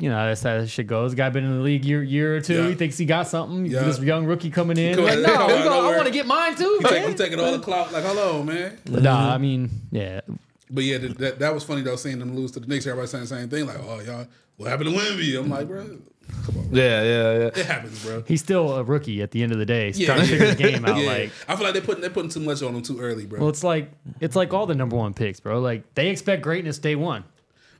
you 0.00 0.08
know, 0.10 0.26
that's 0.26 0.42
how 0.42 0.58
that 0.58 0.66
shit 0.68 0.88
goes. 0.88 1.14
Guy 1.14 1.28
been 1.30 1.44
in 1.44 1.56
the 1.56 1.62
league 1.62 1.84
year 1.84 2.02
year 2.02 2.36
or 2.36 2.40
two. 2.40 2.62
Yeah. 2.64 2.68
He 2.70 2.74
thinks 2.74 2.98
he 2.98 3.04
got 3.04 3.28
something. 3.28 3.66
Yeah. 3.66 3.84
This 3.84 4.00
young 4.00 4.24
rookie 4.26 4.50
coming 4.50 4.76
in. 4.76 5.02
Like, 5.02 5.20
no, 5.20 5.24
come 5.26 5.40
out 5.42 5.46
we 5.48 5.54
of 5.54 5.64
go- 5.64 5.92
I 5.92 5.96
want 5.96 6.06
to 6.08 6.12
get 6.12 6.26
mine 6.26 6.56
too. 6.56 6.78
He, 6.82 6.88
take, 6.88 7.06
he 7.06 7.14
taking 7.14 7.38
all 7.38 7.52
the 7.52 7.60
clout. 7.60 7.92
Like, 7.92 8.02
hello, 8.02 8.42
man. 8.42 8.76
Nah, 8.88 9.32
I 9.34 9.38
mean, 9.38 9.70
yeah. 9.92 10.20
But 10.74 10.84
yeah, 10.84 10.98
that, 10.98 11.18
that, 11.18 11.38
that 11.38 11.54
was 11.54 11.62
funny 11.62 11.82
though, 11.82 11.96
seeing 11.96 12.18
them 12.18 12.34
lose 12.34 12.50
to 12.52 12.60
the 12.60 12.66
Knicks. 12.66 12.86
Everybody 12.86 13.06
saying 13.08 13.24
the 13.24 13.28
same 13.28 13.48
thing, 13.48 13.66
like, 13.66 13.78
"Oh, 13.80 14.00
y'all, 14.00 14.26
what 14.56 14.68
happened 14.70 14.90
to 14.90 14.96
Wemby?" 15.00 15.38
I'm 15.38 15.48
like, 15.48 15.68
bro, 15.68 15.84
come 15.84 16.56
on, 16.58 16.68
yeah, 16.72 17.02
yeah, 17.02 17.32
yeah. 17.38 17.46
it 17.54 17.66
happens, 17.66 18.04
bro. 18.04 18.24
He's 18.26 18.40
still 18.42 18.74
a 18.74 18.82
rookie 18.82 19.22
at 19.22 19.30
the 19.30 19.42
end 19.42 19.52
of 19.52 19.58
the 19.58 19.66
day. 19.66 19.86
He's 19.86 20.00
Yeah, 20.00 20.06
trying 20.14 20.26
to 20.26 20.32
yeah. 20.32 20.38
figure 20.38 20.54
the 20.54 20.62
game 20.72 20.84
out. 20.84 20.98
Yeah, 20.98 21.06
Like, 21.08 21.30
I 21.48 21.54
feel 21.54 21.64
like 21.64 21.74
they're 21.74 21.82
putting 21.82 22.00
they're 22.00 22.10
putting 22.10 22.30
too 22.30 22.40
much 22.40 22.62
on 22.62 22.74
him 22.74 22.82
too 22.82 22.98
early, 23.00 23.24
bro. 23.26 23.38
well, 23.40 23.48
it's 23.50 23.62
like 23.62 23.92
it's 24.20 24.34
like 24.34 24.52
all 24.52 24.66
the 24.66 24.74
number 24.74 24.96
one 24.96 25.14
picks, 25.14 25.38
bro. 25.38 25.60
Like 25.60 25.94
they 25.94 26.08
expect 26.08 26.42
greatness 26.42 26.78
day 26.78 26.96
one. 26.96 27.24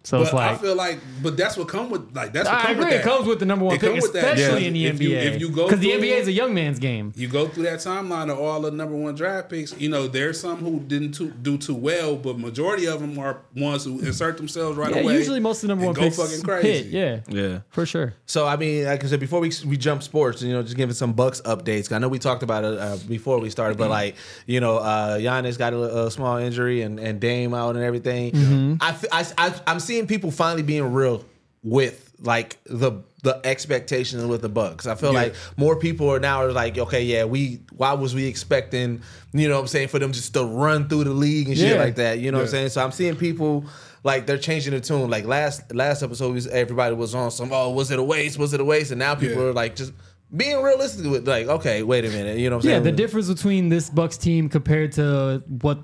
So 0.07 0.19
But 0.19 0.25
it's 0.25 0.33
like 0.35 0.51
I 0.51 0.57
feel 0.59 0.75
like, 0.77 0.99
but 1.23 1.35
that's 1.39 1.57
what 1.57 1.67
come 1.67 1.89
with 1.89 2.15
like 2.15 2.35
that's 2.35 2.47
what 2.47 2.59
I 2.59 2.63
come 2.63 2.71
agree. 2.73 2.85
with 2.85 2.93
It 2.93 2.97
that. 2.99 3.05
comes 3.05 3.27
with 3.27 3.39
the 3.39 3.47
number 3.47 3.65
one 3.65 3.75
It 3.77 3.81
pick, 3.81 3.89
come 3.91 4.01
with 4.01 4.15
especially 4.15 4.61
Yeah. 4.63 4.67
in 4.69 4.73
the 4.75 4.87
If 4.87 5.01
you- 5.01 5.09
NBA. 5.11 5.23
if 5.35 5.41
you 5.41 5.49
go 5.49 5.65
because 5.65 5.81
the 5.81 5.93
NBA 5.93 6.19
is 6.21 6.29
a 6.29 6.33
young 6.33 6.53
man's 6.53 6.79
game. 6.79 7.13
You 7.17 7.27
go 7.27 7.49
through 7.49 7.63
that 7.63 7.79
timeline 7.79 8.31
of 8.31 8.39
all 8.39 8.61
the 8.61 8.71
number 8.71 8.95
one 8.95 9.15
draft 9.15 9.49
picks. 9.49 9.75
You 9.79 9.89
know, 9.89 10.07
there's 10.07 10.39
some 10.39 10.59
who 10.59 10.81
didn't 10.81 11.13
too, 11.13 11.31
do 11.41 11.57
too 11.57 11.75
well, 11.75 12.17
but 12.17 12.39
majority 12.39 12.87
of 12.87 13.01
them 13.01 13.19
are 13.19 13.39
ones 13.57 13.85
who 13.85 13.99
insert 14.01 14.37
themselves 14.37 14.77
right 14.77 14.95
Yeah, 14.95 15.01
away. 15.01 15.15
usually 15.17 15.41
most 15.41 15.63
of 15.63 15.69
the 15.69 15.75
number 15.75 15.87
one 15.87 15.95
go 15.95 16.03
picks 16.03 16.17
fucking 16.17 16.43
crazy. 16.43 16.69
hit. 16.69 16.87
Yeah, 17.33 17.41
Yeah. 17.43 17.59
for 17.71 17.87
sure. 17.87 18.13
So 18.27 18.47
I 18.47 18.57
mean, 18.57 18.85
like 18.85 19.03
I 19.03 19.07
said 19.07 19.21
before, 19.21 19.41
we 19.41 19.53
we 19.67 19.79
jump 19.79 20.03
sports. 20.03 20.43
You 20.43 20.53
know, 20.53 20.63
just 20.63 20.77
giving 20.77 20.95
some 20.95 21.15
Bucks 21.15 21.41
updates. 21.47 21.91
I 21.91 21.99
know 21.99 22.09
we 22.09 22.19
talked 22.19 22.43
about 22.43 22.65
it 22.65 22.79
uh, 22.79 22.99
before 23.09 23.39
we 23.41 23.49
started, 23.49 23.79
but 23.79 23.89
like 23.89 24.17
you 24.47 24.61
know, 24.61 24.77
uh, 24.77 25.17
Giannis 25.19 25.57
got 25.57 25.73
a, 25.73 26.05
a 26.07 26.11
small 26.11 26.37
injury 26.37 26.83
and 26.83 27.01
and 27.01 27.21
Dame 27.21 27.55
out 27.55 27.75
and 27.77 27.83
everything. 27.85 28.77
I, 28.83 28.91
f- 28.91 29.05
I 29.11 29.25
I 29.39 29.55
I'm 29.67 29.81
seeing 29.81 29.94
people 30.03 30.31
finally 30.31 30.63
being 30.63 30.93
real 30.93 31.25
with 31.63 32.13
like 32.21 32.59
the 32.65 33.03
the 33.23 33.41
expectations 33.45 34.23
with 34.27 34.43
the 34.43 34.49
Bucks. 34.51 34.87
I 34.87 34.95
feel 34.97 35.13
Yeah. 35.13 35.23
like 35.23 35.35
more 35.57 35.77
people 35.77 36.11
are 36.13 36.21
now 36.21 36.43
are 36.43 36.53
like, 36.53 36.77
okay, 36.77 37.03
yeah, 37.03 37.25
we 37.25 37.61
why 37.75 37.95
was 37.95 38.15
we 38.15 38.27
expecting, 38.27 39.01
you 39.33 39.49
know 39.49 39.55
what 39.55 39.63
I'm 39.63 39.67
saying, 39.69 39.89
for 39.89 39.99
them 39.99 40.13
just 40.13 40.35
to 40.35 40.45
run 40.45 40.89
through 40.89 41.05
the 41.05 41.11
league 41.15 41.49
and 41.49 41.57
shit 41.57 41.79
like 41.79 41.95
that. 41.97 42.19
You 42.19 42.31
know 42.31 42.39
what 42.39 42.45
I'm 42.45 42.51
saying? 42.51 42.69
So 42.69 42.85
I'm 42.85 42.93
seeing 42.93 43.17
people 43.17 43.65
like 44.03 44.27
they're 44.27 44.37
changing 44.37 44.75
the 44.75 44.81
tune. 44.81 45.09
Like 45.09 45.25
last 45.25 45.75
last 45.75 46.03
episode, 46.03 46.35
was, 46.35 46.47
everybody 46.49 46.95
was 46.95 47.15
on 47.15 47.31
some, 47.31 47.51
oh, 47.53 47.71
was 47.71 47.91
it 47.91 47.99
a 47.99 48.03
waste? 48.03 48.39
Was 48.39 48.53
it 48.53 48.61
a 48.61 48.65
waste? 48.65 48.91
And 48.91 48.99
now 48.99 49.15
people 49.15 49.41
Yeah. 49.43 49.49
are 49.49 49.53
like 49.55 49.75
just 49.75 49.93
being 50.37 50.61
realistic 50.63 51.11
with 51.11 51.27
like, 51.27 51.47
okay, 51.47 51.83
wait 51.83 52.05
a 52.05 52.11
minute. 52.11 52.37
You 52.39 52.51
know 52.51 52.57
what 52.57 52.65
I'm 52.67 52.69
Yeah, 52.71 52.75
saying? 52.77 52.85
the 52.85 52.93
difference 52.93 53.29
between 53.29 53.71
this 53.71 53.89
Bucks 53.89 54.19
team 54.19 54.51
compared 54.51 54.93
to 54.93 55.43
what 55.63 55.79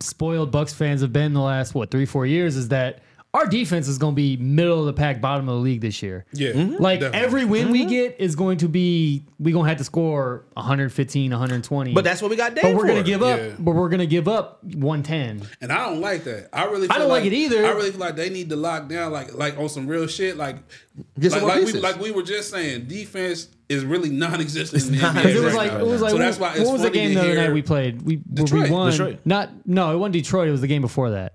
spoiled 0.00 0.50
Bucks 0.50 0.74
fans 0.74 1.00
have 1.00 1.12
been 1.14 1.32
the 1.32 1.40
last 1.40 1.74
what 1.74 1.90
three 1.90 2.04
four 2.04 2.26
years 2.26 2.56
is 2.56 2.68
that 2.68 3.00
our 3.34 3.46
defense 3.46 3.88
is 3.88 3.98
going 3.98 4.14
to 4.14 4.16
be 4.16 4.36
middle 4.38 4.80
of 4.80 4.86
the 4.86 4.92
pack, 4.92 5.20
bottom 5.20 5.48
of 5.48 5.56
the 5.56 5.60
league 5.60 5.80
this 5.80 6.02
year. 6.02 6.24
Yeah, 6.32 6.52
mm-hmm. 6.52 6.82
Like 6.82 7.00
definitely. 7.00 7.26
every 7.26 7.44
win 7.44 7.70
we 7.70 7.80
mm-hmm. 7.80 7.90
get 7.90 8.16
is 8.18 8.34
going 8.34 8.58
to 8.58 8.68
be 8.68 9.24
we're 9.38 9.52
going 9.52 9.64
to 9.64 9.68
have 9.68 9.78
to 9.78 9.84
score 9.84 10.44
115, 10.54 11.30
120. 11.30 11.92
But 11.92 12.04
that's 12.04 12.22
what 12.22 12.30
we 12.30 12.36
got 12.36 12.54
Dame 12.54 12.62
but 12.62 12.74
we're 12.74 12.86
going 12.86 13.04
to 13.04 13.08
give 13.08 13.22
up. 13.22 13.38
Yeah. 13.38 13.54
But 13.58 13.72
we're 13.72 13.90
going 13.90 14.00
to 14.00 14.06
give 14.06 14.28
up 14.28 14.64
110. 14.64 15.46
And 15.60 15.72
I 15.72 15.86
don't 15.86 16.00
like 16.00 16.24
that. 16.24 16.48
I 16.52 16.64
really. 16.64 16.88
I 16.88 16.98
don't 16.98 17.08
like 17.08 17.24
it 17.24 17.34
either. 17.34 17.66
I 17.66 17.70
really 17.70 17.90
feel 17.90 18.00
like 18.00 18.16
they 18.16 18.30
need 18.30 18.48
to 18.48 18.56
lock 18.56 18.88
down, 18.88 19.12
like 19.12 19.34
like 19.34 19.58
on 19.58 19.68
some 19.68 19.86
real 19.86 20.06
shit, 20.06 20.36
like 20.36 20.56
Get 21.18 21.32
like, 21.32 21.42
like 21.42 21.64
we 21.64 21.72
like 21.74 22.00
we 22.00 22.10
were 22.10 22.22
just 22.22 22.50
saying, 22.50 22.86
defense 22.86 23.48
is 23.68 23.84
really 23.84 24.08
non-existent 24.08 24.86
in 24.86 24.92
the 24.92 25.02
not- 25.02 25.16
NBA 25.16 25.34
it 25.34 25.40
was 25.40 25.54
right 25.54 25.54
like 25.54 25.72
now. 25.72 25.80
it 25.80 25.86
was 25.86 26.00
like 26.00 26.10
so 26.10 26.18
that's 26.18 26.38
why 26.38 26.54
it's 26.54 26.64
what 26.64 26.72
was 26.72 26.82
the 26.82 26.88
funny 26.88 26.98
game 26.98 27.14
the 27.14 27.20
other 27.20 27.34
night 27.34 27.52
we 27.52 27.62
played? 27.62 28.02
We 28.02 28.16
Detroit. 28.16 28.64
we 28.64 28.70
won. 28.70 28.90
Detroit. 28.90 29.20
Not 29.24 29.50
no, 29.66 29.92
it 29.92 29.98
wasn't 29.98 30.14
Detroit. 30.14 30.48
It 30.48 30.52
was 30.52 30.60
the 30.60 30.66
game 30.66 30.82
before 30.82 31.10
that. 31.10 31.34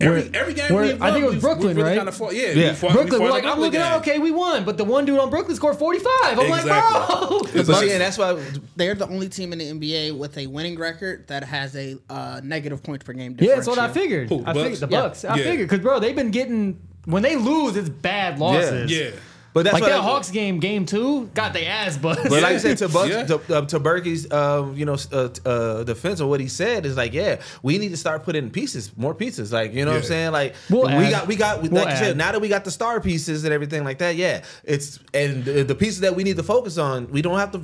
Every, 0.00 0.22
where- 0.22 0.30
every 0.40 0.54
game 0.54 0.74
where- 0.74 0.84
we 0.84 0.92
I 0.92 0.94
won, 0.96 1.12
think 1.12 1.24
it 1.24 1.26
was 1.26 1.34
we- 1.36 1.40
Brooklyn, 1.40 1.68
we 1.68 1.82
really 1.82 1.88
right? 1.90 1.96
Kind 1.96 2.08
of 2.08 2.16
fought, 2.16 2.34
yeah, 2.34 2.48
Yeah. 2.52 2.68
we 2.70 2.74
fought, 2.76 2.92
Brooklyn, 2.92 3.20
we 3.20 3.26
we're 3.26 3.30
fought 3.30 3.34
like, 3.34 3.44
I'm 3.44 3.48
Brooklyn 3.58 3.62
looking 3.62 3.80
at 3.80 3.96
okay, 3.98 4.18
we 4.18 4.30
won, 4.30 4.64
but 4.64 4.76
the 4.76 4.84
one 4.84 5.04
dude 5.04 5.18
on 5.18 5.30
Brooklyn 5.30 5.56
scored 5.56 5.76
45. 5.76 6.08
I'm 6.38 6.48
like, 6.48 6.64
bro. 6.64 7.40
The 7.40 7.50
But 7.54 7.66
see, 7.66 7.72
Bucks- 7.72 7.90
and 7.92 8.00
that's 8.00 8.18
why 8.18 8.36
They're 8.76 8.94
the 8.94 9.08
only 9.08 9.28
team 9.28 9.52
in 9.52 9.58
the 9.58 9.66
NBA 9.70 10.16
with 10.16 10.36
a 10.38 10.46
winning 10.46 10.78
record 10.78 11.26
that 11.28 11.44
has 11.44 11.76
a 11.76 11.96
uh, 12.08 12.40
negative 12.44 12.82
points 12.82 13.04
per 13.04 13.12
game. 13.12 13.36
Yeah, 13.38 13.56
that's 13.56 13.66
what 13.66 13.78
I 13.78 13.88
figured. 13.92 14.28
Who, 14.28 14.40
I 14.40 14.52
Bucks? 14.52 14.58
figured 14.58 14.80
the 14.80 14.88
Yeah. 14.90 15.00
Bucks. 15.02 15.24
I 15.24 15.36
figured 15.36 15.68
because 15.68 15.82
bro, 15.82 15.98
they've 16.00 16.16
been 16.16 16.30
getting 16.30 16.80
when 17.06 17.22
they 17.22 17.36
lose, 17.36 17.76
it's 17.76 17.88
bad 17.88 18.38
losses. 18.38 18.90
yeah. 18.90 19.10
But 19.52 19.64
that's 19.64 19.74
like 19.74 19.82
what 19.82 19.88
that 19.88 19.98
I- 19.98 20.02
Hawks 20.02 20.30
game, 20.30 20.60
game 20.60 20.86
two, 20.86 21.26
got 21.34 21.52
the 21.52 21.66
ass 21.66 21.96
buzzed. 21.96 22.22
But 22.22 22.30
like 22.42 22.44
I 22.44 22.58
said 22.58 22.78
to 22.78 22.88
Bucks, 22.96 23.10
Yeah. 23.10 23.24
to, 23.24 23.40
uh, 23.58 23.66
to 23.66 23.80
Burgie's, 23.80 24.30
uh, 24.30 24.70
you 24.74 24.84
know, 24.84 24.96
uh, 25.12 25.28
uh, 25.44 25.82
defense 25.82 26.20
of 26.20 26.28
what 26.28 26.38
he 26.38 26.46
said 26.46 26.86
is 26.86 26.96
like, 26.96 27.12
yeah, 27.12 27.40
we 27.62 27.76
need 27.78 27.88
to 27.88 27.96
start 27.96 28.22
putting 28.22 28.50
pieces, 28.50 28.96
more 28.96 29.12
pieces. 29.14 29.52
Like, 29.52 29.74
you 29.74 29.84
know 29.84 29.90
what 29.90 29.98
I'm 29.98 30.02
saying? 30.04 30.30
Like, 30.32 30.54
We'll 30.70 30.82
we 30.86 30.92
add. 31.06 31.10
got, 31.10 31.26
we 31.26 31.34
got, 31.36 31.62
We'll 31.62 31.72
like 31.72 31.90
you 31.90 31.96
said, 31.96 32.16
now 32.16 32.30
that 32.30 32.40
we 32.40 32.46
got 32.48 32.64
the 32.64 32.70
star 32.70 33.00
pieces 33.00 33.42
and 33.44 33.52
everything 33.52 33.82
like 33.82 33.98
that, 33.98 34.14
yeah, 34.14 34.44
it's 34.62 35.00
and 35.14 35.44
the, 35.44 35.64
the 35.64 35.74
pieces 35.74 36.00
that 36.00 36.14
we 36.14 36.22
need 36.22 36.36
to 36.36 36.44
focus 36.44 36.78
on, 36.78 37.10
we 37.10 37.20
don't 37.20 37.38
have 37.38 37.50
to. 37.52 37.58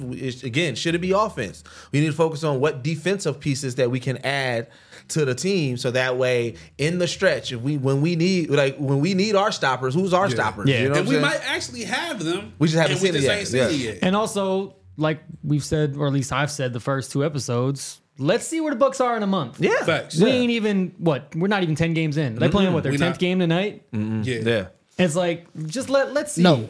Again, 0.45 0.75
should 0.75 0.95
it 0.97 1.01
be 1.01 1.13
offense? 1.13 1.63
We 1.93 2.01
need 2.01 2.07
to 2.07 2.13
focus 2.13 2.43
on 2.43 2.59
what 2.59 2.83
defensive 2.83 3.39
pieces 3.39 3.77
that 3.77 3.91
we 3.93 4.01
can 4.01 4.17
add 4.19 4.67
to 5.09 5.25
the 5.25 5.35
team, 5.35 5.77
so 5.77 5.91
that 5.93 6.17
way 6.17 6.55
in 6.79 6.99
the 6.99 7.07
stretch, 7.07 7.53
if 7.53 7.61
we 7.61 7.77
when 7.79 8.01
we 8.01 8.17
need 8.17 8.51
like 8.51 8.77
when 8.79 9.01
we 9.01 9.15
need 9.15 9.35
our 9.35 9.53
stoppers, 9.53 9.95
who's 9.95 10.13
our 10.13 10.29
stoppers? 10.31 10.69
Yeah. 10.69 10.79
You 10.79 10.85
know 10.85 10.91
what 10.91 10.99
and 10.99 11.09
I'm 11.09 11.15
we 11.15 11.21
saying? 11.21 11.23
might 11.27 11.41
actually 11.49 11.85
have 11.85 12.23
them. 12.25 12.53
We 12.59 12.69
just 12.69 12.77
haven't 12.79 12.93
and 12.93 13.01
seen 13.01 13.13
we 13.13 13.19
it 13.19 13.23
yet. 13.25 13.47
seen 13.47 13.59
Yeah. 13.61 13.69
it 13.69 13.73
yet. 13.95 13.99
and 14.03 14.17
also, 14.17 14.77
like 14.97 15.21
we've 15.45 15.65
said, 15.65 15.97
or 15.97 16.07
at 16.07 16.13
least 16.13 16.33
I've 16.33 16.51
said, 16.51 16.73
the 16.73 16.81
first 16.81 17.13
two 17.13 17.25
episodes. 17.25 18.01
Let's 18.19 18.47
see 18.47 18.63
where 18.63 18.73
the 18.73 18.79
Bucks 18.79 18.99
are 19.03 19.15
in 19.15 19.23
a 19.23 19.27
month. 19.27 19.61
yeah, 19.61 19.77
Facts. 19.85 20.19
We 20.19 20.31
ain't 20.31 20.51
even 20.53 20.95
what 20.97 21.35
we're 21.37 21.49
not 21.49 21.63
even 21.63 21.75
ten 21.75 21.93
games 21.93 22.17
in. 22.17 22.37
They 22.37 22.49
playing 22.49 22.73
what 22.73 22.83
their 22.83 22.93
We 22.93 22.97
tenth 22.99 23.17
not. 23.17 23.19
game 23.21 23.39
tonight. 23.39 23.83
Yeah. 23.93 24.23
yeah. 24.23 24.67
It's 24.99 25.15
like 25.15 25.47
just 25.67 25.91
let 25.91 26.15
let's 26.15 26.33
see. 26.33 26.43
No, 26.43 26.67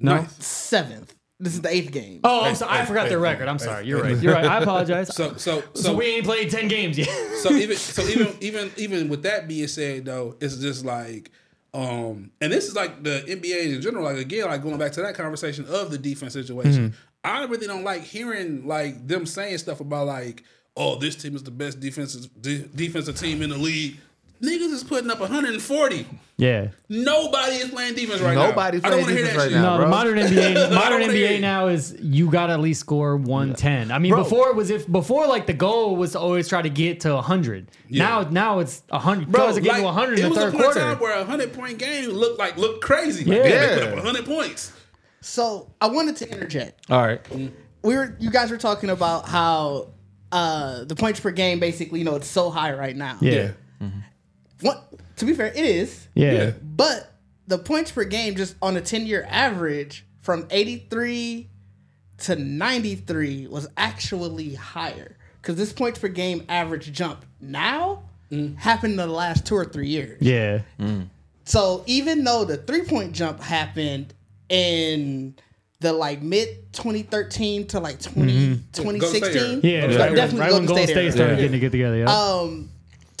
no. 0.00 0.26
seventh. 0.40 1.14
This 1.42 1.54
is 1.54 1.62
the 1.62 1.70
eighth 1.74 1.90
game. 1.90 2.20
Oh, 2.22 2.40
I'm 2.42 2.48
Hey, 2.50 2.54
sorry. 2.54 2.78
I 2.78 2.84
forgot 2.84 3.04
hey, 3.04 3.08
their 3.10 3.18
record. 3.18 3.48
I'm 3.48 3.58
hey, 3.58 3.64
sorry. 3.64 3.86
You're 3.86 4.02
right. 4.02 4.16
You're 4.18 4.34
right. 4.34 4.44
I 4.44 4.58
apologize. 4.60 5.14
So 5.14 5.34
so 5.36 5.62
so, 5.74 5.80
So 5.82 5.94
we 5.96 6.04
ain't 6.04 6.24
played 6.26 6.50
ten 6.50 6.68
games 6.68 6.98
yet. 6.98 7.08
so 7.38 7.50
even 7.52 7.76
so 7.76 8.02
even 8.02 8.36
even 8.40 8.70
even 8.76 9.08
with 9.08 9.22
that 9.22 9.48
being 9.48 9.66
said 9.66 10.04
though, 10.04 10.36
it's 10.40 10.56
just 10.58 10.84
like 10.84 11.30
um 11.72 12.30
and 12.40 12.52
this 12.52 12.66
is 12.66 12.74
like 12.74 13.02
the 13.02 13.24
NBA 13.26 13.74
in 13.74 13.80
general, 13.80 14.04
like 14.04 14.18
again, 14.18 14.46
like 14.46 14.62
going 14.62 14.76
back 14.78 14.92
to 14.92 15.02
that 15.02 15.14
conversation 15.14 15.64
of 15.68 15.90
the 15.90 15.98
defense 15.98 16.34
situation. 16.34 16.94
I 17.24 17.44
really 17.44 17.66
don't 17.66 17.84
like 17.84 18.02
hearing 18.02 18.66
like 18.66 19.06
them 19.06 19.24
saying 19.26 19.58
stuff 19.58 19.80
about 19.80 20.06
like, 20.06 20.42
oh, 20.76 20.96
this 20.96 21.16
team 21.16 21.36
is 21.36 21.42
the 21.42 21.50
best 21.50 21.78
defensive 21.80 22.28
de- 22.40 22.66
defensive 22.74 23.18
team 23.18 23.40
in 23.42 23.50
the 23.50 23.58
league. 23.58 23.98
Niggas 24.42 24.72
is 24.72 24.82
putting 24.84 25.10
up 25.10 25.20
140. 25.20 26.06
yeah. 26.38 26.68
Nobody 26.88 27.56
is 27.56 27.68
playing 27.70 27.94
defense 27.94 28.20
right 28.22 28.34
now. 28.34 28.48
Nobody's 28.48 28.82
I 28.82 28.88
don't 28.88 29.02
playing 29.02 29.02
wanna 29.04 29.14
hear 29.16 29.24
defense 29.26 29.36
that 29.36 29.42
right 29.42 29.52
shit. 29.52 29.60
now. 29.60 29.70
No, 29.72 29.76
bro. 29.76 29.84
the 29.84 29.90
modern 29.90 30.18
NBA, 30.18 30.74
modern 30.74 31.02
NBA 31.02 31.40
now 31.42 31.66
is 31.68 31.94
you 32.00 32.30
got 32.30 32.46
to 32.46 32.54
at 32.54 32.60
least 32.60 32.80
score 32.80 33.16
110. 33.16 33.90
I 33.92 33.98
mean, 33.98 34.12
Bro. 34.12 34.22
before 34.24 34.48
it 34.48 34.56
was 34.56 34.70
if 34.70 34.90
before 34.90 35.26
like 35.26 35.46
the 35.46 35.52
goal 35.52 35.94
was 35.96 36.12
to 36.12 36.20
always 36.20 36.48
try 36.48 36.62
to 36.62 36.70
get 36.70 37.00
to 37.00 37.14
100. 37.16 37.70
Yeah. 37.88 38.04
Now 38.04 38.22
now 38.30 38.58
it's 38.60 38.82
100. 38.88 39.30
Bro, 39.30 39.48
it's 39.48 39.58
are 39.58 39.60
getting 39.60 39.80
to 39.82 39.84
100 39.86 40.12
it 40.14 40.18
in 40.18 40.22
the 40.24 40.28
was 40.30 40.38
third 40.38 40.48
a 40.48 40.50
point 40.52 40.64
in 40.64 40.64
quarter. 40.72 40.80
time 40.80 40.98
where 41.00 41.18
a 41.20 41.24
hundred 41.24 41.52
point 41.52 41.78
game 41.78 42.08
looked 42.08 42.38
like 42.38 42.56
looked 42.56 42.82
crazy. 42.82 43.24
Like, 43.26 43.38
Yeah. 43.38 43.44
yeah, 43.48 43.74
they 43.76 43.88
put 43.90 43.98
up 43.98 44.04
hundred 44.04 44.24
points. 44.24 44.72
So 45.20 45.70
I 45.82 45.88
wanted 45.88 46.16
to 46.16 46.30
interject. 46.32 46.90
All 46.90 47.02
right. 47.06 47.20
We 47.82 47.94
were, 47.96 48.16
you 48.18 48.30
guys 48.30 48.50
were 48.50 48.56
talking 48.56 48.88
about 48.88 49.28
how 49.28 49.88
uh, 50.32 50.84
the 50.84 50.94
points 50.96 51.20
per 51.20 51.30
game, 51.30 51.60
basically, 51.60 51.98
you 51.98 52.04
know, 52.06 52.14
it's 52.16 52.26
so 52.26 52.48
high 52.50 52.72
right 52.72 52.96
now. 52.96 53.18
yeah. 53.20 53.50
What? 54.62 54.92
To 55.16 55.24
be 55.24 55.34
fair, 55.34 55.46
it 55.46 55.56
is. 55.56 56.08
yeah. 56.14 56.32
Yeah. 56.32 56.50
But 56.62 57.12
the 57.46 57.58
points 57.58 57.90
per 57.90 58.04
game, 58.04 58.36
just 58.36 58.56
on 58.62 58.76
a 58.76 58.80
10 58.80 59.06
year 59.06 59.26
average 59.28 60.06
from 60.20 60.46
83 60.50 61.48
to 62.18 62.36
93, 62.36 63.46
was 63.48 63.68
actually 63.76 64.54
higher. 64.54 65.16
Because 65.40 65.56
this 65.56 65.72
points 65.72 65.98
per 65.98 66.08
game 66.08 66.44
average 66.48 66.92
jump 66.92 67.24
now 67.40 68.02
happened 68.58 68.92
in 68.92 68.96
the 68.96 69.06
last 69.06 69.46
two 69.46 69.56
or 69.56 69.64
three 69.64 69.88
years. 69.88 70.20
Yeah. 70.20 70.62
So 71.44 71.82
even 71.86 72.22
though 72.24 72.44
the 72.44 72.56
three 72.58 72.82
point 72.84 73.12
jump 73.12 73.40
happened 73.40 74.14
in 74.48 75.34
the 75.80 75.92
like 75.92 76.22
mid 76.22 76.72
2013 76.72 77.66
to 77.68 77.80
like 77.80 77.98
mm-hmm. 78.00 78.54
20, 78.72 78.98
2016, 79.00 79.60
State 79.60 79.64
Yeah. 79.64 79.86
Yeah. 79.86 79.96
Right, 79.96 80.14
definitely 80.14 80.40
right 80.40 80.52
when 80.52 80.66
Golden 80.66 80.66
Golden 80.66 80.84
State 80.84 80.94
State 80.94 81.12
started 81.12 81.32
Yeah. 81.32 81.36
getting 81.36 81.52
to 81.52 81.58
get 81.58 81.72
together. 81.72 81.96
Yeah. 81.96 82.14
um, 82.14 82.70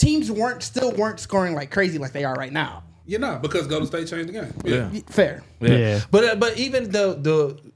teams 0.00 0.30
weren't 0.30 0.62
still 0.62 0.92
weren't 0.92 1.20
scoring 1.20 1.54
like 1.54 1.70
crazy 1.70 1.98
like 1.98 2.12
they 2.12 2.24
are 2.24 2.34
right 2.34 2.52
now. 2.52 2.82
You're 3.06 3.20
not 3.20 3.42
because 3.42 3.66
Golden 3.66 3.86
State 3.86 4.08
changed 4.08 4.28
the 4.28 4.32
game. 4.32 4.54
Yeah. 4.64 4.88
Fair. 5.08 5.42
Yeah. 5.60 5.76
Yeah. 5.76 6.00
But 6.10 6.24
uh, 6.24 6.34
but 6.36 6.58
even 6.58 6.90
the 6.90 7.16
the 7.20 7.69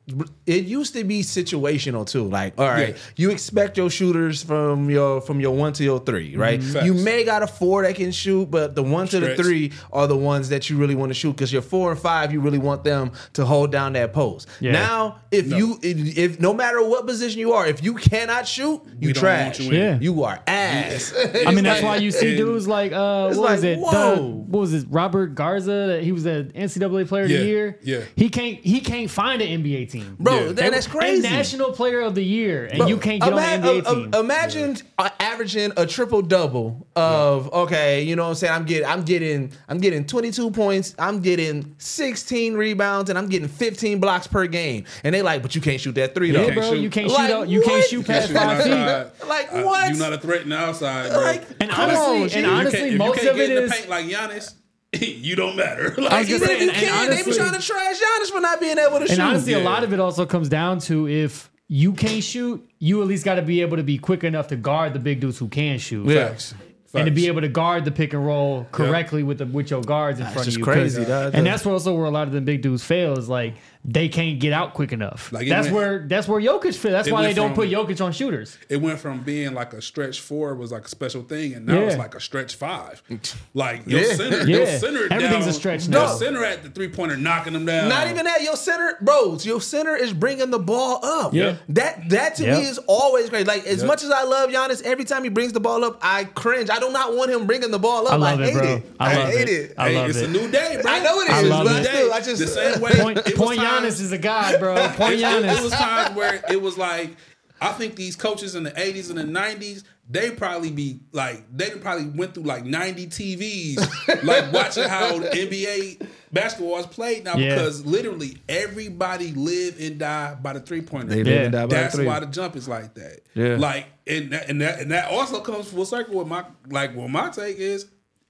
it 0.46 0.64
used 0.64 0.92
to 0.94 1.02
be 1.02 1.22
situational 1.22 2.06
too. 2.06 2.24
Like, 2.28 2.58
all 2.58 2.68
right, 2.68 2.90
Yeah. 2.90 2.96
you 3.16 3.30
expect 3.30 3.78
your 3.78 3.88
shooters 3.88 4.42
from 4.42 4.90
your 4.90 5.20
from 5.22 5.40
your 5.40 5.56
one 5.56 5.72
to 5.74 5.84
your 5.84 5.98
three, 5.98 6.36
right? 6.36 6.62
Facts. 6.62 6.84
You 6.84 6.92
may 6.92 7.24
got 7.24 7.42
a 7.42 7.46
four 7.46 7.82
that 7.84 7.94
can 7.96 8.12
shoot, 8.12 8.50
but 8.50 8.74
the 8.74 8.82
one 8.82 9.08
to 9.08 9.20
the 9.20 9.34
three 9.34 9.72
are 9.92 10.06
the 10.06 10.16
ones 10.16 10.50
that 10.50 10.68
you 10.68 10.76
really 10.76 10.94
want 10.94 11.08
to 11.10 11.14
shoot 11.14 11.32
because 11.32 11.52
your 11.52 11.62
four 11.62 11.90
and 11.90 11.98
five, 11.98 12.32
you 12.32 12.40
really 12.40 12.58
want 12.58 12.84
them 12.84 13.12
to 13.32 13.46
hold 13.46 13.72
down 13.72 13.94
that 13.94 14.12
post. 14.12 14.46
Yeah. 14.60 14.72
Now, 14.72 15.20
if 15.30 15.46
No. 15.46 15.56
you 15.56 15.78
if, 15.82 16.18
if 16.18 16.40
no 16.40 16.52
matter 16.52 16.82
what 16.86 17.06
position 17.06 17.40
you 17.40 17.52
are, 17.54 17.66
if 17.66 17.82
you 17.82 17.94
cannot 17.94 18.46
shoot, 18.46 18.82
you 19.00 19.08
We 19.08 19.12
don't 19.14 19.22
trash. 19.22 19.58
want 19.60 19.72
you. 19.72 19.78
Yeah. 19.78 19.98
You 20.00 20.22
are 20.24 20.38
ass. 20.46 21.14
I 21.46 21.52
mean, 21.52 21.64
that's 21.64 21.82
like- 21.82 21.82
why 21.82 21.96
you 21.96 22.10
see 22.10 22.36
dudes 22.36 22.68
like 22.68 22.92
uh, 22.92 23.28
It's 23.30 23.38
what 23.38 23.52
was 23.52 23.62
like, 23.64 23.72
it? 23.72 23.80
The, 23.80 24.22
what 24.22 24.60
was 24.60 24.74
it? 24.74 24.86
Robert 24.90 25.34
Garza. 25.34 25.70
that 25.94 26.02
He 26.02 26.12
was 26.12 26.24
the 26.24 26.50
NCAA 26.54 27.08
Player 27.08 27.22
of 27.24 27.30
the 27.30 27.44
Year. 27.44 27.78
yeah. 27.82 28.00
He 28.16 28.28
can't. 28.28 28.58
He 28.58 28.80
can't 28.80 29.10
find 29.10 29.40
an 29.40 29.62
NBA 29.62 29.88
team. 29.90 29.93
Bro, 30.18 30.34
Yeah. 30.34 30.52
that- 30.52 30.72
that's 30.72 30.86
crazy. 30.86 31.26
And 31.26 31.34
National 31.36 31.72
Player 31.72 32.00
of 32.00 32.14
the 32.14 32.24
Year, 32.24 32.66
and 32.66 32.78
Bro, 32.78 32.86
you 32.88 32.96
can't 32.98 33.20
get 33.22 33.32
ima- 33.32 33.40
on 33.40 33.60
the 33.60 33.68
NBA 33.68 33.86
uh, 33.86 33.94
team. 33.94 34.10
uh, 34.14 34.18
imagine 34.20 34.76
uh, 34.98 35.08
averaging 35.20 35.72
a 35.76 35.86
triple 35.86 36.22
double 36.22 36.86
of 36.96 37.52
okay, 37.52 38.02
you 38.02 38.16
know 38.16 38.24
what 38.24 38.28
I'm 38.30 38.34
saying? 38.34 38.52
I'm 38.52 38.64
getting 38.64 38.86
I'm 38.88 39.02
getting 39.02 39.52
I'm 39.68 39.78
getting 39.78 40.04
22 40.06 40.50
points, 40.50 40.94
I'm 40.98 41.20
getting 41.20 41.74
16 41.78 42.54
rebounds, 42.54 43.10
and 43.10 43.18
I'm 43.18 43.28
getting 43.28 43.48
15 43.48 44.00
blocks 44.00 44.26
per 44.26 44.46
game. 44.46 44.84
And 45.04 45.14
they 45.14 45.22
like, 45.22 45.42
but 45.42 45.54
you 45.54 45.60
can't 45.60 45.80
shoot 45.80 45.94
that 45.96 46.14
three 46.14 46.32
yeah, 46.32 46.46
though. 46.46 46.54
bro, 46.54 46.70
shoot. 46.72 46.80
you 46.80 46.90
can't 46.90 47.08
Like, 47.10 47.28
shoot. 47.28 47.34
out- 47.34 47.48
You 47.48 47.60
can't 47.60 47.72
what? 47.74 47.84
shoot 47.84 47.96
You 47.98 48.02
past 48.04 48.28
Shoot 48.28 48.36
five 48.36 48.62
feet. 48.62 48.72
outside. 48.72 49.10
Like, 49.28 49.52
what? 49.52 49.88
You're 49.90 49.98
not 49.98 50.12
a 50.12 50.18
threat 50.18 50.42
in 50.42 50.50
the 50.50 50.56
outside, 50.58 51.10
bro. 51.10 51.20
Like, 51.22 51.42
And 51.60 51.70
honestly- 51.70 52.22
on, 52.22 52.30
and 52.30 52.46
honestly, 52.46 52.96
most 52.96 53.22
of 53.24 53.36
get 53.36 53.50
it 53.50 53.56
in 53.58 53.64
the 53.66 53.70
paint 53.70 53.88
like 53.88 54.06
Giannis. 54.06 54.52
you 55.00 55.36
don't 55.36 55.56
matter. 55.56 55.94
I 55.98 56.00
Like, 56.02 56.12
was 56.28 56.30
Even 56.30 56.40
gonna 56.48 56.52
if 56.52 56.60
you 56.60 56.68
and- 56.70 56.76
and 56.76 56.86
can, 56.86 57.10
they 57.10 57.22
be 57.30 57.36
trying 57.36 57.52
to 57.54 57.60
trash 57.62 57.96
Giannis 58.00 58.30
for 58.30 58.40
not 58.40 58.60
being 58.60 58.78
able 58.78 58.98
to 59.00 59.06
shoot. 59.06 59.12
And 59.14 59.22
honestly, 59.22 59.52
a 59.54 59.60
lot 59.60 59.84
of 59.84 59.92
it 59.92 60.00
also 60.00 60.26
comes 60.26 60.48
down 60.48 60.78
to 60.80 61.08
if 61.08 61.50
you 61.68 61.92
can't 61.92 62.22
shoot, 62.22 62.66
you 62.78 63.00
at 63.02 63.08
least 63.08 63.24
got 63.24 63.36
to 63.36 63.42
be 63.42 63.60
able 63.62 63.76
to 63.78 63.82
be 63.82 63.98
quick 63.98 64.22
enough 64.24 64.48
to 64.48 64.56
guard 64.56 64.92
the 64.92 64.98
big 64.98 65.20
dudes 65.20 65.38
who 65.38 65.48
can 65.48 65.78
shoot. 65.78 66.06
Yeah. 66.06 66.28
Facts. 66.28 66.54
And 66.96 67.06
to 67.06 67.10
be 67.10 67.26
able 67.26 67.40
to 67.40 67.48
guard 67.48 67.84
the 67.84 67.90
pick 67.90 68.12
and 68.12 68.24
roll 68.24 68.68
correctly 68.70 69.24
with 69.24 69.38
the 69.38 69.46
with 69.46 69.68
your 69.68 69.80
guards 69.82 70.20
in 70.20 70.26
front 70.26 70.38
of 70.38 70.44
just 70.44 70.58
you. 70.58 70.62
crazy, 70.64 70.98
'cause- 70.98 71.08
dog. 71.08 71.34
And 71.34 71.44
that's 71.44 71.66
also 71.66 71.92
where 71.92 72.04
a 72.04 72.10
lot 72.10 72.28
of 72.28 72.32
the 72.32 72.40
big 72.40 72.62
dudes 72.62 72.84
fail 72.84 73.18
is 73.18 73.28
like 73.28 73.54
they 73.86 74.08
can't 74.08 74.40
get 74.40 74.52
out 74.52 74.72
quick 74.74 74.92
enough. 74.92 75.30
Like, 75.32 75.46
that's 75.48 75.66
went- 75.66 75.76
where 75.76 75.98
that's 76.08 76.26
where 76.26 76.40
Jokic 76.40 76.74
fit. 76.74 76.90
That's 76.92 77.10
why 77.10 77.20
they 77.22 77.26
went 77.28 77.36
don't 77.36 77.48
from- 77.54 77.56
put 77.56 77.68
Jokic 77.70 78.04
on 78.04 78.12
shooters. 78.12 78.56
it 78.68 78.78
went 78.80 78.98
from 78.98 79.20
being 79.22 79.52
like 79.54 79.72
a 79.74 79.82
stretch 79.82 80.20
four 80.20 80.54
was 80.54 80.72
like 80.72 80.86
a 80.86 80.88
special 80.88 81.22
thing, 81.22 81.54
and 81.54 81.66
now 81.66 81.78
it's 81.80 81.96
like 81.96 82.14
a 82.14 82.20
stretch 82.20 82.54
five. 82.56 83.02
Like 83.54 83.86
your 83.86 84.00
Yeah. 84.00 84.14
center, 84.14 84.42
your 84.48 84.66
center 84.66 85.04
Everything's 85.12 85.44
down, 85.44 85.48
a 85.48 85.52
stretch 85.52 85.82
Your 85.88 85.92
now. 86.00 86.06
center 86.14 86.44
at 86.44 86.62
the 86.62 86.70
three 86.70 86.88
pointer 86.88 87.16
knocking 87.16 87.52
them 87.52 87.64
down. 87.66 87.88
Not 87.88 88.08
even 88.08 88.24
that. 88.24 88.42
Your 88.42 88.56
center, 88.56 88.96
bro. 89.00 89.36
Your 89.42 89.60
center 89.60 89.94
is 89.94 90.12
bringing 90.12 90.50
the 90.50 90.58
ball 90.58 91.04
up. 91.04 91.32
Yeah. 91.34 91.56
That 91.68 92.08
that 92.10 92.36
to 92.36 92.42
Yep. 92.44 92.58
me 92.58 92.64
is 92.66 92.78
always 92.86 93.30
great. 93.30 93.46
Like 93.46 93.64
as 93.66 93.78
Yep. 93.78 93.86
much 93.86 94.02
as 94.02 94.10
I 94.10 94.24
love 94.24 94.50
Giannis, 94.50 94.82
every 94.82 95.04
time 95.04 95.22
he 95.24 95.30
brings 95.30 95.52
the 95.52 95.60
ball 95.60 95.84
up, 95.84 95.98
I 96.02 96.24
cringe. 96.24 96.70
I 96.70 96.78
do 96.80 96.90
not 96.90 97.14
want 97.14 97.30
him 97.30 97.46
bringing 97.46 97.70
the 97.70 97.78
ball 97.78 98.06
up. 98.08 98.14
I 98.14 98.16
love 98.16 98.38
hate 98.40 98.48
it, 98.48 98.54
bro. 98.54 98.74
it. 98.76 98.82
I 98.98 99.16
love 99.16 99.28
hate 99.28 99.48
it. 99.48 99.52
it. 99.70 99.74
I 99.78 99.88
Hey, 99.90 99.96
love 99.96 100.10
it's 100.10 100.18
it. 100.18 100.28
a 100.28 100.32
new 100.32 100.50
day, 100.50 100.78
bro. 100.82 100.90
I 100.92 101.00
know 101.00 101.20
it 101.20 101.28
is, 101.28 101.34
I 101.34 101.40
love 101.42 101.64
but 101.66 101.76
it. 101.76 101.84
still, 101.86 102.12
I 102.12 102.20
just 102.20 102.38
the 102.38 102.46
same 102.46 102.80
way. 102.80 102.92
Point, 103.00 103.18
it 103.18 103.24
was 103.26 103.34
point 103.34 103.60
times- 103.60 103.73
Giannis 103.82 104.00
is 104.00 104.12
a 104.12 104.18
god, 104.18 104.58
bro. 104.60 104.74
Point 104.90 105.14
It, 105.14 105.20
it 105.22 105.62
was 105.62 105.72
times 105.72 106.14
where 106.16 106.42
it 106.50 106.60
was 106.60 106.76
like 106.78 107.16
I 107.60 107.72
think 107.72 107.96
these 107.96 108.16
coaches 108.16 108.54
in 108.56 108.64
the 108.64 108.72
80s 108.72 109.08
and 109.10 109.18
the 109.18 109.22
90s, 109.40 109.84
they 110.10 110.32
probably 110.32 110.70
be 110.70 111.00
like 111.12 111.44
they 111.56 111.70
probably 111.70 112.06
went 112.06 112.34
through 112.34 112.42
like 112.42 112.64
90 112.64 113.06
TVs, 113.06 114.22
like 114.24 114.52
watching 114.52 114.84
how 114.88 115.18
NBA 115.18 116.06
basketball 116.32 116.76
is 116.78 116.86
played 116.86 117.24
now 117.24 117.36
Yeah. 117.36 117.54
because 117.54 117.86
literally 117.86 118.36
everybody 118.48 119.32
live 119.32 119.80
and 119.80 119.98
die 119.98 120.34
by 120.34 120.52
the 120.52 120.60
three 120.60 120.82
pointer. 120.82 121.22
They 121.22 121.30
Yeah. 121.30 121.42
and 121.44 121.52
die 121.52 121.66
by 121.66 121.74
That's 121.74 121.94
three. 121.94 122.06
why 122.06 122.20
the 122.20 122.26
jump 122.26 122.56
is 122.56 122.68
like 122.68 122.92
that. 122.94 123.20
Yeah. 123.34 123.56
Like 123.56 123.86
and 124.06 124.32
that, 124.32 124.50
and 124.50 124.60
that 124.60 124.80
and 124.80 124.90
that 124.90 125.10
also 125.10 125.40
comes 125.40 125.70
full 125.70 125.86
circle 125.86 126.16
with 126.16 126.26
my 126.28 126.44
like 126.68 126.94
what 126.94 127.08
my 127.08 127.30
take 127.30 127.56
is 127.58 127.86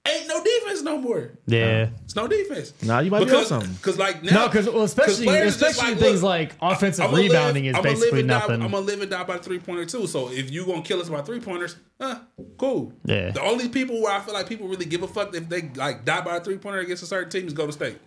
ain't 0.07 0.27
no 0.27 0.43
defense 0.43 0.81
no 0.81 0.97
more. 0.97 1.31
Yeah. 1.47 1.89
It's 2.03 2.15
no 2.15 2.27
defense. 2.27 2.73
Nah, 2.83 2.99
you 2.99 3.11
might 3.11 3.19
be 3.19 3.23
on 3.25 3.29
because, 3.29 3.47
something. 3.47 3.73
Because 3.73 3.97
like 3.97 4.23
now, 4.23 4.41
No, 4.41 4.47
because 4.47 4.69
well, 4.69 4.83
especially 4.83 5.25
players 5.25 5.55
especially 5.55 5.91
like, 5.91 5.99
things 5.99 6.21
look, 6.23 6.29
like 6.29 6.51
offensive 6.61 7.05
I'ma 7.05 7.17
rebounding 7.17 7.65
live, 7.65 7.71
is 7.73 7.79
I'ma 7.79 7.89
live 7.89 7.97
basically 7.99 8.19
and 8.21 8.29
die- 8.29 8.39
nothing. 8.39 8.61
I'm 8.61 8.71
gonna 8.71 8.85
live 8.85 9.01
and 9.01 9.11
die 9.11 9.23
by 9.23 9.37
three 9.37 9.59
pointer 9.59 9.85
too. 9.85 10.07
So 10.07 10.29
if 10.31 10.51
you 10.51 10.65
gonna 10.65 10.81
kill 10.81 11.01
us 11.01 11.09
by 11.09 11.21
three 11.21 11.39
pointers, 11.39 11.75
huh, 11.99 12.19
cool. 12.57 12.93
Yeah. 13.05 13.31
The 13.31 13.41
only 13.41 13.69
people 13.69 14.01
where 14.01 14.13
I 14.13 14.19
feel 14.19 14.33
like 14.33 14.47
people 14.47 14.67
really 14.67 14.85
give 14.85 15.03
a 15.03 15.07
fuck 15.07 15.35
if 15.35 15.49
they 15.49 15.69
like 15.75 16.05
die 16.05 16.21
by 16.21 16.37
a 16.37 16.39
three 16.39 16.57
pointer 16.57 16.79
against 16.79 17.03
a 17.03 17.07
certain 17.07 17.29
team 17.29 17.47
is 17.47 17.53
Golden 17.53 17.73
State. 17.73 17.97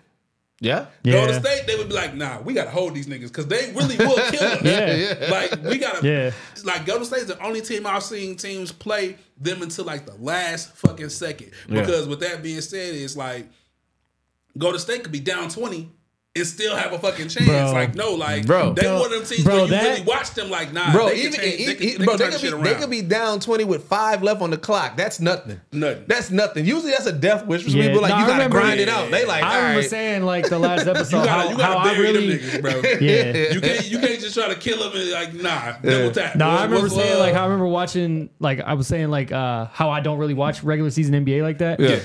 Yeah. 0.61 0.87
Go 1.05 1.27
to 1.27 1.35
state, 1.35 1.67
they 1.69 1.77
would 1.77 1.89
be 1.89 1.95
like, 1.95 2.15
nah, 2.15 2.41
we 2.41 2.53
gotta 2.53 2.71
hold 2.71 2.95
these 2.95 3.07
niggas 3.07 3.29
because 3.29 3.47
they 3.47 3.73
really 3.75 3.97
will 3.97 4.17
kill 4.31 4.57
them. 4.59 4.67
Yeah. 4.67 5.29
Like 5.31 5.63
we 5.63 5.79
gotta 5.79 6.07
Yeah. 6.07 6.31
like 6.65 6.85
Golden 6.85 7.05
State's 7.05 7.27
the 7.27 7.41
only 7.43 7.61
team 7.61 7.87
I've 7.87 8.03
seen 8.03 8.37
teams 8.37 8.73
play 8.73 9.17
them 9.41 9.63
until 9.63 9.85
like 9.85 10.05
the 10.07 10.15
last 10.17 10.75
fucking 10.75 11.11
second. 11.11 11.53
Yeah. 11.69 11.81
Because 11.81 12.09
with 12.09 12.21
that 12.21 12.43
being 12.43 12.61
said, 12.61 12.95
it's 12.95 13.17
like 13.17 13.49
Golden 14.57 14.81
State 14.81 15.05
could 15.05 15.13
be 15.13 15.21
down 15.21 15.49
20 15.49 15.93
and 16.39 16.47
still 16.47 16.77
have 16.77 16.93
a 16.93 16.99
fucking 16.99 17.29
chance. 17.29 17.47
Bro. 17.47 17.73
like, 17.73 17.95
no, 17.95 18.15
like 18.15 18.47
Bro. 18.47 18.73
they 18.75 18.83
Bro, 18.83 18.95
one 19.01 19.05
of 19.07 19.11
them 19.13 19.25
teams 19.25 19.45
bro, 19.45 19.55
where 19.55 19.65
you 19.65 19.71
that- 19.71 19.83
really 19.83 20.03
watch 20.03 20.31
them 20.35 20.51
like, 20.51 20.73
nah, 20.73 20.93
Bro, 20.93 21.09
they 21.09 21.15
can 21.17 21.21
even 21.21 21.33
change, 21.41 21.67
they 21.67 21.75
they 21.97 22.05
bro, 22.05 22.17
they 22.17 22.29
could 22.31 22.41
be 22.43 22.63
they 22.63 22.75
could 22.75 22.91
be 22.91 23.03
down 23.03 23.41
twenty 23.41 23.65
with 23.65 23.85
five 23.85 24.23
left 24.23 24.41
on 24.41 24.51
the 24.51 24.59
clock. 24.59 24.97
That's 24.97 25.21
nothing. 25.21 25.61
Nothing. 25.73 26.05
That's 26.07 26.31
nothing. 26.31 26.65
Usually 26.65 26.91
that's 26.93 27.07
a 27.07 27.13
death 27.13 27.47
wish 27.47 27.63
for 27.65 27.71
Yeah. 27.71 27.89
people. 27.89 28.03
Like 28.03 28.11
No, 28.11 28.19
you 28.19 28.23
gotta 28.27 28.33
remember- 28.45 28.61
grind 28.61 28.81
it 28.81 28.89
out. 28.89 29.11
They 29.11 29.25
like, 29.25 29.43
I 29.43 29.49
all 29.57 29.57
remember 29.63 29.81
right. 29.81 29.91
saying 29.91 30.23
like 30.25 30.49
the 30.49 30.59
last 30.59 30.87
episode 30.87 31.19
you 31.19 31.25
gotta, 31.25 31.31
how, 31.43 31.51
you 31.51 31.57
gotta 31.57 31.79
how 31.79 31.79
I 31.79 31.93
bury 31.95 32.01
really 32.13 32.37
them 32.37 32.49
niggas, 32.49 32.63
bro. 32.63 32.91
yeah. 33.01 33.53
You 33.53 33.61
can't 33.61 33.91
you 33.91 33.99
can't 33.99 34.21
just 34.21 34.35
try 34.35 34.49
to 34.49 34.55
kill 34.55 34.79
them 34.79 35.01
and 35.01 35.11
like 35.11 35.35
nah 35.35 35.73
double 35.83 36.11
tap. 36.13 36.37
No, 36.37 36.49
I 36.49 36.65
remember 36.65 36.89
saying 36.89 37.19
like 37.19 37.35
I 37.35 37.45
remember 37.45 37.67
watching 37.67 38.31
like 38.39 38.61
I 38.61 38.75
was 38.75 38.87
saying 38.87 39.09
like 39.11 39.33
uh 39.33 39.67
how 39.73 39.91
I 39.91 40.01
don't 40.01 40.19
really 40.19 40.35
watch 40.35 40.63
regular 40.63 40.91
season 40.91 41.15
NBA 41.25 41.43
like 41.43 41.59
that. 41.59 41.81
Yeah. 41.81 41.99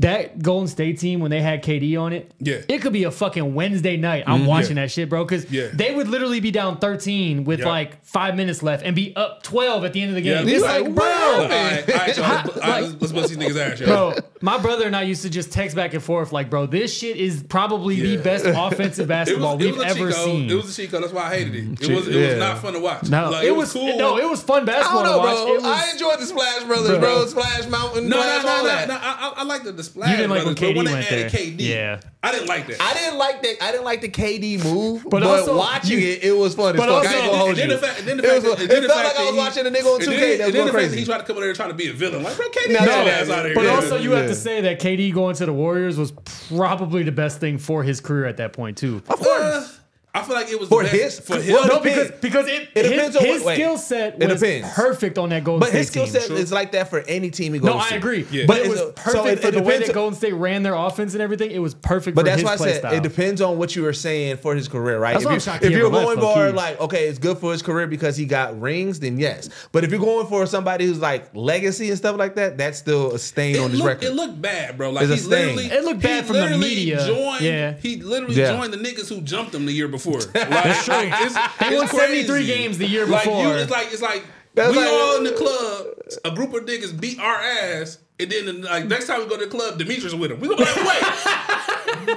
That 0.00 0.40
Golden 0.40 0.68
State 0.68 1.00
team 1.00 1.18
when 1.18 1.32
they 1.32 1.40
had 1.42 1.64
KD 1.64 2.00
on 2.00 2.12
it, 2.12 2.32
Yeah. 2.38 2.60
It 2.68 2.78
could 2.80 2.92
be 2.92 3.04
a 3.04 3.10
fucking 3.10 3.54
Wednesday 3.54 3.96
night. 3.96 4.22
I'm 4.26 4.40
mm-hmm. 4.40 4.46
watching 4.48 4.76
that 4.76 4.90
shit, 4.90 5.08
bro, 5.08 5.24
because 5.24 5.50
Yeah. 5.50 5.66
they 5.72 5.92
would 5.92 6.06
literally 6.06 6.38
be 6.38 6.52
down 6.52 6.78
13 6.78 7.44
with 7.44 7.58
Yeah. 7.60 7.68
like 7.68 8.04
five 8.04 8.36
minutes 8.36 8.62
left 8.62 8.84
and 8.84 8.94
be 8.94 9.14
up 9.16 9.42
12 9.42 9.84
at 9.84 9.92
the 9.92 10.00
end 10.00 10.10
of 10.10 10.14
the 10.14 10.22
game. 10.22 10.46
we 10.46 10.54
It's 10.54 10.62
like, 10.62 10.84
like, 10.84 10.94
bro, 10.94 11.04
all 11.04 11.36
bro, 11.38 11.48
right, 11.48 11.90
all 11.90 11.96
right, 11.96 12.16
y'all, 12.16 12.26
let's, 12.28 12.48
all 12.56 12.60
right, 12.70 12.82
let's, 12.84 13.00
let's 13.00 13.12
bust 13.12 13.28
these 13.30 13.38
niggas 13.38 13.72
ass, 13.72 13.80
bro, 13.80 14.14
my 14.40 14.58
brother 14.58 14.86
and 14.86 14.94
I 14.94 15.02
used 15.02 15.22
to 15.22 15.30
just 15.30 15.50
text 15.52 15.74
back 15.74 15.92
and 15.92 16.02
forth 16.02 16.32
like, 16.32 16.50
bro, 16.50 16.66
this 16.66 16.96
shit 16.96 17.16
is 17.16 17.42
probably 17.42 17.96
Yeah. 17.96 18.16
the 18.16 18.22
best 18.22 18.44
offensive 18.46 19.08
basketball 19.16 19.58
we've 19.58 19.76
ever 19.80 20.10
Chico. 20.10 20.24
seen. 20.24 20.50
It 20.50 20.54
was 20.54 20.70
a 20.78 20.82
Chico. 20.82 21.00
That's 21.00 21.12
why 21.12 21.24
I 21.24 21.36
hated 21.36 21.54
it. 21.56 21.90
It 21.90 21.94
was 21.96 22.06
it 22.06 22.14
yeah. 22.14 22.28
was 22.28 22.38
not 22.38 22.58
fun 22.58 22.72
to 22.74 22.80
watch. 22.80 23.08
no, 23.10 23.30
Like, 23.30 23.44
it, 23.44 23.50
was, 23.56 23.72
cool. 23.72 23.98
no, 23.98 24.18
it 24.18 24.28
was 24.28 24.40
fun 24.40 24.64
basketball. 24.64 25.00
I 25.00 25.02
basketball 25.02 25.04
don't 25.04 25.34
know, 25.34 25.46
to 25.46 25.52
watch. 25.52 25.62
bro. 25.62 25.70
Was, 25.70 25.82
I 25.88 25.90
enjoyed 25.92 26.20
the 26.20 26.26
Splash 26.26 26.64
Brothers, 26.64 26.88
bro. 26.90 27.00
Bro. 27.00 27.26
Splash 27.26 27.66
Mountain, 27.66 28.08
No, 28.08 28.16
no, 28.20 28.22
no, 28.22 28.42
no, 28.58 28.64
that. 28.66 28.88
no. 28.88 28.94
I, 28.94 28.98
I, 29.00 29.32
I 29.38 29.42
like 29.44 29.64
the, 29.64 29.79
the 29.80 29.84
splash. 29.84 30.10
You 30.10 30.16
didn't 30.16 30.30
like 30.30 30.44
when 30.44 30.54
brothers, 30.54 30.74
but 30.74 30.84
KD 30.84 30.86
they 30.86 30.92
went 30.92 31.08
there. 31.08 31.30
KD. 31.30 31.54
Yeah. 31.58 32.00
I 32.22 32.32
didn't 32.32 32.48
like 32.48 32.66
that. 32.66 32.80
I 32.82 32.92
didn't 32.94 33.18
like 33.18 33.42
that. 33.42 33.56
I 33.62 33.72
didn't 33.72 33.84
like 33.84 34.00
the 34.02 34.08
KD 34.10 34.62
move, 34.62 35.02
but, 35.04 35.10
But 35.10 35.22
also, 35.22 35.56
watching 35.56 35.98
you- 35.98 36.06
it, 36.08 36.24
it 36.24 36.32
was 36.36 36.54
fun. 36.54 36.74
as 36.74 36.80
but 36.80 36.86
fuck. 36.88 36.96
also- 36.96 37.08
I 37.08 37.12
ain't 37.14 37.24
gonna 37.26 37.38
hold 37.38 37.48
and 37.50 37.58
then 37.58 37.68
the 37.70 37.78
fact, 37.78 37.98
and 38.00 38.08
then 38.08 38.16
the 38.18 38.22
It 38.24 38.26
fact, 38.28 38.42
was- 38.44 38.56
that- 38.56 38.62
it 38.76 38.86
felt 38.86 39.04
like 39.04 39.16
I 39.18 39.22
was 39.24 39.30
he- 39.32 39.36
watching 39.38 39.66
a 39.66 39.70
nigga 39.70 39.86
on 39.86 39.94
and 39.94 40.04
2K 40.04 40.20
then- 40.20 40.20
that 40.20 40.20
was 40.20 40.30
and 40.30 40.40
then 40.40 40.52
going 40.52 40.66
the 40.66 40.72
fact 40.72 40.72
crazy. 40.88 40.98
He 40.98 41.04
tried 41.06 41.18
to 41.18 41.24
come 41.24 41.36
over 41.36 41.44
there 41.46 41.54
trying 41.54 41.68
to 41.70 41.74
be 41.74 41.88
a 41.88 41.92
villain. 41.94 42.22
Like, 42.22 42.36
bro, 42.36 42.46
KD, 42.50 42.72
No, 42.72 42.78
get 42.80 42.86
no, 42.86 42.96
your 42.96 43.04
no, 43.06 43.10
ass 43.10 43.30
out 43.30 43.38
of 43.40 43.44
here. 43.46 43.54
But 43.54 43.66
also, 43.66 43.96
you 43.96 44.10
have 44.12 44.26
to 44.28 44.34
say 44.34 44.60
that 44.60 44.80
KD 44.80 45.10
going 45.12 45.34
to 45.36 45.46
the 45.46 45.52
Warriors 45.52 45.96
was 45.96 46.12
probably 46.48 47.02
the 47.02 47.12
best 47.12 47.40
thing 47.40 47.56
for 47.58 47.82
his 47.82 48.00
career 48.00 48.26
at 48.26 48.36
that 48.36 48.52
point 48.52 48.76
too. 48.76 49.02
Of 49.08 49.18
course. 49.18 49.78
I 50.12 50.22
feel 50.22 50.34
like 50.34 50.50
it 50.50 50.58
was 50.58 50.68
For 50.68 50.82
the 50.82 50.88
his- 50.88 51.20
best, 51.20 51.22
for 51.22 51.40
him. 51.40 51.54
well, 51.54 51.66
No, 51.68 51.80
because 51.80 52.10
because 52.20 52.48
it, 52.48 52.68
It 52.74 52.84
his, 52.84 52.90
depends 52.92 53.16
on 53.16 53.24
his 53.24 53.42
what- 53.44 53.54
skill 53.54 53.78
set 53.78 54.20
It 54.20 54.26
depends. 54.26 54.68
perfect 54.74 55.18
on 55.18 55.28
that 55.28 55.44
Golden 55.44 55.60
But 55.60 55.68
State 55.68 55.78
his 55.78 55.86
skill 55.86 56.06
set 56.08 56.30
is 56.32 56.50
like 56.50 56.72
that 56.72 56.90
for 56.90 57.00
any 57.06 57.30
team 57.30 57.52
he 57.54 57.60
goes 57.60 57.66
No, 57.68 57.74
to. 57.74 57.94
I 57.94 57.96
agree. 57.96 58.26
Yeah. 58.30 58.44
But 58.46 58.56
But 58.58 58.66
it 58.66 58.68
was 58.70 58.80
it's- 58.80 58.92
perfect 58.96 59.12
so 59.24 59.26
it- 59.30 59.40
for 59.40 59.48
it 59.48 59.50
the 59.54 59.62
way 59.62 59.78
that 59.78 59.92
Golden 59.94 60.16
State 60.18 60.32
ran 60.34 60.64
their 60.64 60.74
offense 60.74 61.12
and 61.12 61.22
everything. 61.22 61.52
It 61.52 61.60
was 61.60 61.74
perfect 61.74 62.16
But 62.16 62.22
for 62.22 62.24
that's 62.24 62.40
his 62.40 62.44
why 62.44 62.52
I 62.54 62.56
said 62.56 62.78
style. 62.80 62.92
it 62.94 63.02
depends 63.04 63.40
on 63.40 63.56
what 63.56 63.76
you 63.76 63.82
were 63.82 63.92
saying 63.92 64.38
for 64.38 64.56
his 64.56 64.66
career, 64.66 64.98
right? 64.98 65.12
That's 65.12 65.22
if 65.22 65.26
why 65.26 65.30
I'm 65.32 65.36
you, 65.36 65.40
shocked 65.40 65.64
if 65.64 65.70
he 65.70 65.76
you're 65.78 65.90
going 65.90 66.18
for 66.18 66.50
like, 66.52 66.80
okay, 66.80 67.06
it's 67.06 67.20
good 67.20 67.38
for 67.38 67.52
his 67.52 67.62
career 67.62 67.86
because 67.86 68.16
he 68.16 68.24
got 68.24 68.60
rings, 68.60 68.98
then 68.98 69.16
yes. 69.16 69.48
But 69.70 69.84
if 69.84 69.92
you're 69.92 70.00
going 70.00 70.26
for 70.26 70.44
somebody 70.46 70.86
who's 70.86 70.98
like 70.98 71.28
legacy 71.36 71.88
and 71.88 71.96
stuff 71.96 72.16
like 72.18 72.34
that, 72.34 72.58
that's 72.58 72.78
still 72.78 73.12
a 73.12 73.18
stain 73.20 73.54
It 73.54 73.58
on 73.60 73.70
his 73.70 73.78
looked, 73.78 73.86
record. 74.02 74.04
it 74.06 74.14
looked 74.14 74.42
bad, 74.42 74.76
bro. 74.76 74.90
Like 74.90 75.08
It's 75.08 75.22
he 75.22 75.28
literally, 75.28 75.66
It 75.66 75.84
looked 75.84 76.02
bad 76.02 76.26
from 76.26 76.36
the 76.36 76.58
media. 76.58 77.06
Joined, 77.06 77.42
Yeah. 77.42 77.74
he 77.80 77.96
literally 78.02 78.34
joined 78.34 78.72
the 78.72 78.78
niggas 78.78 79.08
who 79.08 79.20
jumped 79.20 79.54
him 79.54 79.66
the 79.66 79.72
year 79.72 79.86
before. 79.86 79.99
Like, 80.34 80.48
That's 80.50 80.84
true. 80.84 81.68
They 81.68 81.76
won 81.76 81.88
73 81.88 82.46
games 82.46 82.78
the 82.78 82.86
year 82.86 83.06
Like 83.06 83.24
before. 83.24 83.44
you, 83.44 83.50
it's 83.54 83.70
like 83.70 83.88
it's 83.92 84.02
like 84.02 84.24
That's 84.54 84.72
we 84.72 84.78
like- 84.78 84.88
all 84.88 85.16
in 85.18 85.24
the 85.24 85.32
club. 85.32 85.86
A 86.24 86.30
group 86.34 86.52
of 86.54 86.64
niggas 86.64 86.98
beat 87.00 87.18
our 87.20 87.36
ass. 87.36 87.98
And 88.18 88.30
then, 88.30 88.62
like 88.62 88.84
next 88.86 89.06
time 89.06 89.20
we 89.20 89.26
go 89.26 89.38
to 89.38 89.46
the 89.46 89.50
club, 89.50 89.78
Demetrius 89.78 90.12
with 90.14 90.30
him. 90.30 90.40
We 90.40 90.48
gonna 90.48 90.58
be 90.58 90.64
like, 90.64 90.76
wait, 90.76 91.02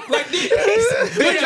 like 0.10 0.28
this. 0.30 0.50
Hey, 1.18 1.40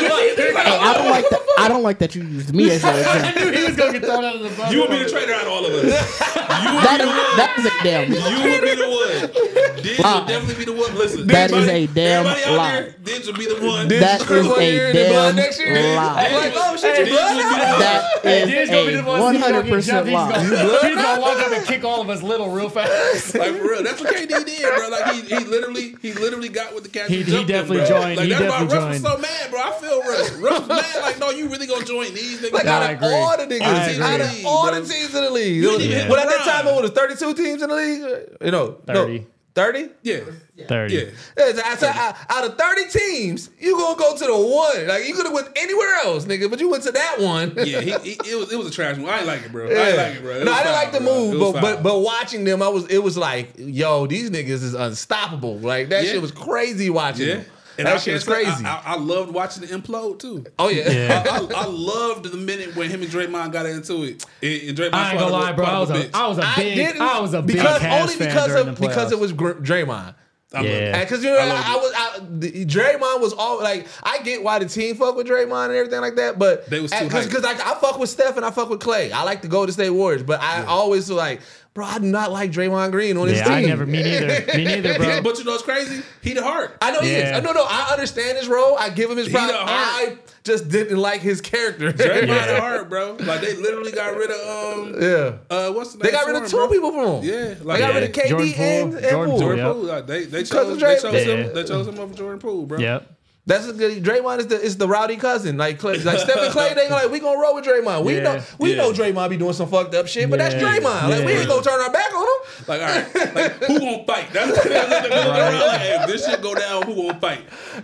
I 0.56 0.94
don't 0.94 1.10
like 1.10 1.30
that. 1.30 1.42
I 1.60 1.68
don't 1.68 1.84
like 1.84 2.00
that 2.00 2.16
you 2.16 2.24
used 2.24 2.54
me 2.54 2.70
as 2.72 2.84
an 2.84 2.90
I 2.96 3.00
example. 3.00 3.42
knew 3.52 3.58
he 3.58 3.64
was 3.66 3.76
gonna 3.76 3.92
get 3.94 4.04
thrown 4.04 4.24
out 4.26 4.36
of 4.36 4.42
the 4.44 4.50
bus. 4.50 4.72
You 4.72 4.82
would 4.82 4.90
be 4.92 5.00
the 5.04 5.10
traitor 5.10 5.34
out 5.34 5.42
of 5.44 5.48
all 5.50 5.66
of 5.66 5.74
us. 5.74 5.84
You 5.84 5.90
would 5.90 6.84
That 6.86 6.98
be 7.00 7.06
the 7.06 7.12
one. 7.12 7.38
that 7.38 7.56
is 7.58 7.66
a 7.66 7.84
damn. 7.84 8.12
You 8.12 8.52
would 8.52 8.62
be 8.62 8.76
the 8.76 8.90
one. 8.90 9.84
Diggs 9.84 10.00
Lie. 10.00 10.20
would 10.20 10.28
definitely 10.28 10.66
be 10.66 10.72
the 10.72 10.78
one. 10.78 10.96
Listen, 10.96 11.28
That 11.28 11.52
is 11.52 11.68
a 11.68 11.88
damn 11.88 12.26
lie. 12.26 12.36
there, 12.82 12.96
Diggs 13.04 13.28
would 13.28 13.38
be 13.38 13.46
the 13.48 13.66
one. 13.66 13.88
That 13.88 14.22
Chris 14.22 14.46
is 14.46 14.48
one 14.52 14.62
year 14.62 14.86
a 14.86 14.88
and 14.90 14.96
then 14.98 15.12
blood 15.12 15.36
damn 15.36 15.96
lie. 15.96 16.14
Like, 16.38 16.54
oh 16.56 16.78
shit, 16.78 16.96
Hey, 16.98 17.10
blood 17.10 17.34
Diggs 17.36 17.46
would 17.50 17.56
be 17.56 17.62
out? 17.62 17.78
the 18.24 18.30
That 18.30 18.48
He's 18.48 18.58
is 18.58 18.70
gonna 18.70 18.86
be 18.88 18.94
the 18.96 19.02
a 19.02 19.06
one 19.06 19.20
one 19.22 19.34
he's 19.36 19.42
gonna 19.44 19.54
hundred 19.56 19.68
get 19.70 19.74
percent 19.74 20.08
lie. 20.10 20.40
he's 20.42 20.96
gonna 20.96 21.22
walk 21.22 21.38
up 21.40 21.52
and 21.52 21.66
kick 21.66 21.84
all 21.84 22.02
of 22.02 22.10
us 22.10 22.22
little 22.22 22.50
real 22.52 22.70
fast. 22.70 23.36
Like 23.36 23.56
for 23.56 23.64
real, 23.64 23.84
that's 23.84 24.00
what 24.02 24.14
KD 24.14 24.46
did, 24.46 24.62
bro. 24.78 24.90
Like 24.90 25.14
he, 25.16 25.22
he 25.22 25.40
literally, 25.46 25.96
he 26.02 26.14
literally 26.14 26.50
got 26.50 26.74
with 26.76 26.84
the 26.84 26.90
cats. 26.90 27.10
He- 27.10 27.24
he 27.24 27.44
definitely 27.46 27.78
bro. 27.78 27.88
joined. 27.88 28.18
Like 28.18 28.26
He 28.28 28.34
that's 28.40 28.52
why 28.52 28.60
definitely 28.62 28.78
Russ 28.78 29.02
was 29.02 29.12
so 29.12 29.18
mad, 29.18 29.52
bro. 29.52 29.62
I 29.62 29.72
feel 29.80 30.02
Russ. 30.02 30.32
Russ 30.34 30.60
was 30.60 30.68
mad. 30.68 31.02
Like, 31.02 31.20
no, 31.20 31.30
you 31.32 31.48
really 31.50 31.68
gonna 31.68 31.86
join 31.86 32.14
these 32.14 32.42
niggas? 32.42 32.52
Like 32.54 32.66
I 32.66 32.94
out 32.94 32.96
of 32.96 33.04
all 33.04 33.38
the 33.38 33.44
niggas, 33.46 34.02
I 34.02 34.14
out 34.16 34.22
of 34.22 34.46
all 34.46 34.72
the 34.72 34.82
teams 34.82 35.16
in 35.16 35.24
the 35.24 35.30
league. 35.32 35.56
You 35.56 35.78
didn't 35.78 36.10
Well, 36.10 36.20
at 36.20 36.28
that 36.30 36.46
time, 36.46 36.66
LeBron. 36.66 36.80
it 36.80 36.82
was 36.82 36.92
32 36.92 37.34
teams 37.34 37.62
in 37.62 37.70
the 37.70 37.76
league. 37.76 38.38
You 38.46 38.52
know, 38.52 38.78
30. 38.88 39.20
No, 39.20 39.26
30? 39.56 39.90
yeah, 40.04 40.20
Thirty. 40.68 40.94
yeah. 40.94 41.02
Yeah, 41.36 41.52
so 41.52 41.62
I 41.66 41.76
said, 41.78 41.96
out- 41.96 42.16
out 42.30 42.46
of 42.46 42.58
30 42.60 42.90
teams, 42.90 43.50
you 43.60 43.76
gonna 43.76 43.98
go 43.98 44.16
to 44.16 44.24
the 44.24 44.38
one. 44.38 44.86
Like 44.88 45.08
you 45.08 45.16
could 45.16 45.26
have 45.26 45.34
went 45.34 45.48
anywhere 45.56 45.96
else, 46.06 46.26
nigga, 46.26 46.48
but 46.48 46.60
you 46.60 46.70
went 46.70 46.84
to 46.84 46.92
that 46.92 47.20
one. 47.20 47.54
Yeah, 47.58 47.82
he, 47.82 47.92
he, 48.04 48.12
it 48.12 48.38
was 48.38 48.52
it 48.54 48.56
was 48.56 48.68
a 48.68 48.72
trash 48.72 48.98
move. 48.98 49.10
I 49.10 49.18
ain't 49.18 49.26
like 49.26 49.42
it, 49.44 49.52
bro. 49.52 49.66
I 49.68 49.72
Yeah. 49.72 49.88
ain't 49.88 49.98
like 49.98 50.14
it, 50.18 50.22
bro. 50.22 50.32
It 50.36 50.46
no, 50.46 50.52
I 50.52 50.58
didn't 50.58 50.74
foul, 50.74 50.84
like 50.84 50.92
the 50.92 51.00
bro. 51.00 51.32
Move, 51.32 51.54
but, 51.54 51.62
but 51.62 51.82
but 51.84 52.00
watching 52.02 52.44
them, 52.44 52.62
I 52.62 52.68
was 52.68 52.86
it 52.88 53.00
was 53.00 53.18
like, 53.18 53.54
yo, 53.58 54.06
these 54.06 54.30
niggas 54.30 54.48
is 54.62 54.76
unstoppable. 54.76 55.58
Like 55.58 55.90
that 55.90 56.04
Yeah. 56.06 56.12
shit 56.12 56.22
was 56.22 56.32
crazy 56.32 56.92
watching 56.92 57.28
yeah. 57.28 57.34
them. 57.38 57.46
And 57.78 57.88
that 57.88 58.02
shit 58.02 58.14
was 58.14 58.24
crazy. 58.24 58.66
I, 58.66 58.76
I, 58.78 58.82
I 58.86 58.96
loved 58.98 59.32
watching 59.34 59.62
the 59.62 59.68
implode 59.68 60.20
too. 60.20 60.46
oh 60.58 60.70
yeah. 60.70 60.90
Yeah. 60.90 61.24
I, 61.28 61.38
I, 61.38 61.64
I 61.64 61.66
loved 61.66 62.26
the 62.26 62.38
minute 62.38 62.76
when 62.76 62.90
him 62.90 63.02
and 63.02 63.12
Draymond 63.12 63.52
got 63.52 63.66
into 63.66 64.04
it. 64.04 64.26
And, 64.42 64.70
and 64.70 64.78
Draymond 64.78 64.94
I 64.94 65.12
ain't 65.12 65.20
gonna 65.20 65.32
lie, 65.32 65.52
bro. 65.52 65.66
I 65.66 65.80
was 65.80 65.90
him 65.90 66.10
a, 66.14 66.18
I 66.18 66.28
was 66.28 66.38
a 66.40 66.44
I 66.44 66.56
big, 66.56 66.76
didn't 66.76 67.02
I 67.02 67.20
was 67.20 67.34
a 67.34 67.42
big 67.42 67.58
because 67.58 67.84
only 67.84 68.18
because 68.18 68.48
during 68.48 68.68
of 68.70 68.80
the 68.80 68.88
because 68.88 69.12
it 69.12 69.20
was 69.20 69.32
Gr- 69.34 69.52
Draymond. 69.54 70.16
I 70.54 70.62
Yeah. 70.62 71.04
Because 71.04 71.24
you 71.24 71.30
know, 71.30 71.38
I 71.38 71.44
I, 71.44 71.74
I 71.74 71.76
was 71.76 71.94
I, 71.96 72.20
the, 72.40 72.66
Draymond 72.66 73.20
was 73.22 73.34
all 73.34 73.62
like 73.62 73.86
I 74.02 74.20
get 74.20 74.42
why 74.44 74.60
the 74.60 74.66
team 74.66 74.96
fuck 74.96 75.16
with 75.16 75.28
Draymond 75.28 75.66
and 75.66 75.74
everything 75.76 76.00
like 76.02 76.16
that, 76.16 76.40
but 76.40 76.70
They 76.70 76.80
was 76.80 76.92
too 76.92 77.04
because 77.04 77.28
hyped. 77.28 77.44
like 77.44 77.60
I 77.60 77.76
fuck 77.80 78.00
with 78.00 78.10
Steph 78.10 78.38
and 78.38 78.46
I 78.46 78.52
fuck 78.52 78.70
with 78.70 78.80
Clay. 78.80 79.12
I 79.12 79.24
like 79.24 79.42
the 79.42 79.50
Golden 79.50 79.74
State 79.74 79.90
Warriors, 79.90 80.24
but 80.24 80.42
I 80.42 80.64
always 80.66 81.10
like, 81.10 81.42
bro, 81.78 81.86
I 81.86 82.00
do 82.00 82.08
not 82.08 82.32
like 82.32 82.52
Draymond 82.52 82.90
Green 82.92 83.16
on 83.18 83.28
his 83.28 83.38
Yeah, 83.38 83.44
team. 83.46 83.54
I 83.54 83.62
never. 83.62 83.86
Me 83.86 84.02
neither. 84.02 84.28
Me 84.58 84.64
neither, 84.66 84.98
bro. 84.98 85.22
But 85.22 85.38
you 85.38 85.44
know 85.46 85.52
what's 85.52 85.64
crazy? 85.64 86.02
He 86.22 86.34
the 86.34 86.42
heart. 86.44 86.76
I 86.82 86.92
know 86.92 87.02
he 87.02 87.12
Yeah. 87.12 87.38
is. 87.38 87.44
No, 87.44 87.52
no, 87.52 87.64
I 87.70 87.90
understand 87.92 88.38
his 88.40 88.48
role. 88.48 88.76
I 88.78 88.90
give 88.90 89.12
him 89.12 89.18
his 89.18 89.28
He 89.28 89.34
props. 89.34 89.52
the 89.52 89.58
heart. 89.60 89.70
I 89.70 90.18
just 90.44 90.70
didn't 90.70 90.98
like 90.98 91.22
his 91.22 91.40
character. 91.40 91.92
Draymond 91.94 92.28
Yeah. 92.28 92.54
the 92.56 92.60
heart, 92.62 92.90
bro. 92.90 93.18
Like 93.20 93.42
they 93.42 93.56
literally 93.56 93.92
got 93.92 94.16
rid 94.18 94.32
of 94.32 94.40
um 94.80 94.96
yeah. 95.02 95.38
uh 95.56 95.72
what's 95.72 95.92
the 95.94 96.00
name? 96.00 96.06
They 96.06 96.12
got 96.12 96.26
rid 96.26 96.36
of 96.42 96.50
two 96.50 96.58
bro? 96.58 96.68
people 96.70 96.92
from 96.92 97.24
him. 97.24 97.24
Yeah, 97.24 97.56
like 97.62 97.80
they 97.80 97.86
got 97.86 97.94
yeah. 97.94 98.00
rid 98.00 98.04
of 98.04 98.12
KD 98.12 98.28
Jordan 98.30 98.54
Poole, 98.54 98.66
and, 98.66 98.94
and 98.96 99.04
Jordan 99.12 99.30
Poole. 99.30 99.40
Jordan 99.40 99.58
Yep. 99.66 99.74
Poole. 99.76 99.84
Like, 99.84 100.08
they 100.08 100.24
they 100.26 100.44
chose, 100.44 100.78
Dray- 100.80 100.96
they 100.96 101.02
chose 101.02 101.14
Yeah. 101.14 101.20
him. 101.36 101.54
They 101.54 101.64
chose 101.64 101.88
him 101.88 102.00
over 102.00 102.14
Jordan 102.16 102.40
Poole, 102.40 102.66
bro. 102.66 102.80
Yep. 102.80 103.14
That's 103.48 103.66
a 103.68 103.74
good. 103.74 104.04
Draymond 104.04 104.40
is 104.40 104.48
the 104.48 104.62
is 104.62 104.78
the 104.78 104.88
rowdy 104.88 105.16
cousin. 105.16 105.58
Like 105.58 105.80
Clay, 105.80 105.98
like 106.00 106.20
Steph 106.20 106.36
and 106.38 106.52
Clay, 106.52 106.74
they 106.76 106.90
like 106.90 107.10
we 107.10 107.20
gonna 107.20 107.40
roll 107.40 107.56
with 107.56 107.66
Draymond. 107.66 108.04
We 108.04 108.18
Yeah. 108.18 108.24
know 108.24 108.42
we 108.60 108.72
Yeah. 108.72 108.76
know 108.78 108.92
Draymond 108.92 109.30
be 109.30 109.38
doing 109.38 109.54
some 109.54 109.70
fucked 109.70 109.96
up 109.96 110.08
shit, 110.08 110.30
but 110.30 110.38
that's 110.40 110.54
Yeah. 110.56 110.62
Draymond. 110.62 111.10
Like 111.10 111.26
we 111.26 111.32
ain't 111.32 111.48
gonna 111.48 111.64
turn 111.64 111.80
our 111.80 111.90
back 111.92 112.14
on 112.14 112.24
him. 112.24 112.28
Like, 112.68 112.82
all 112.82 112.88
right, 112.88 113.36
like 113.36 113.64
who 113.64 113.80
gonna 113.80 114.04
fight? 114.06 114.34
That's 114.34 114.52
that's 114.52 114.64
the 114.64 115.10
middle. 115.10 115.68
Like, 115.68 115.82
if 115.82 116.08
this 116.08 116.26
shit 116.26 116.42
go 116.42 116.54
down, 116.56 116.84
who 116.84 116.96
gonna 117.08 117.20
fight? 117.20 117.40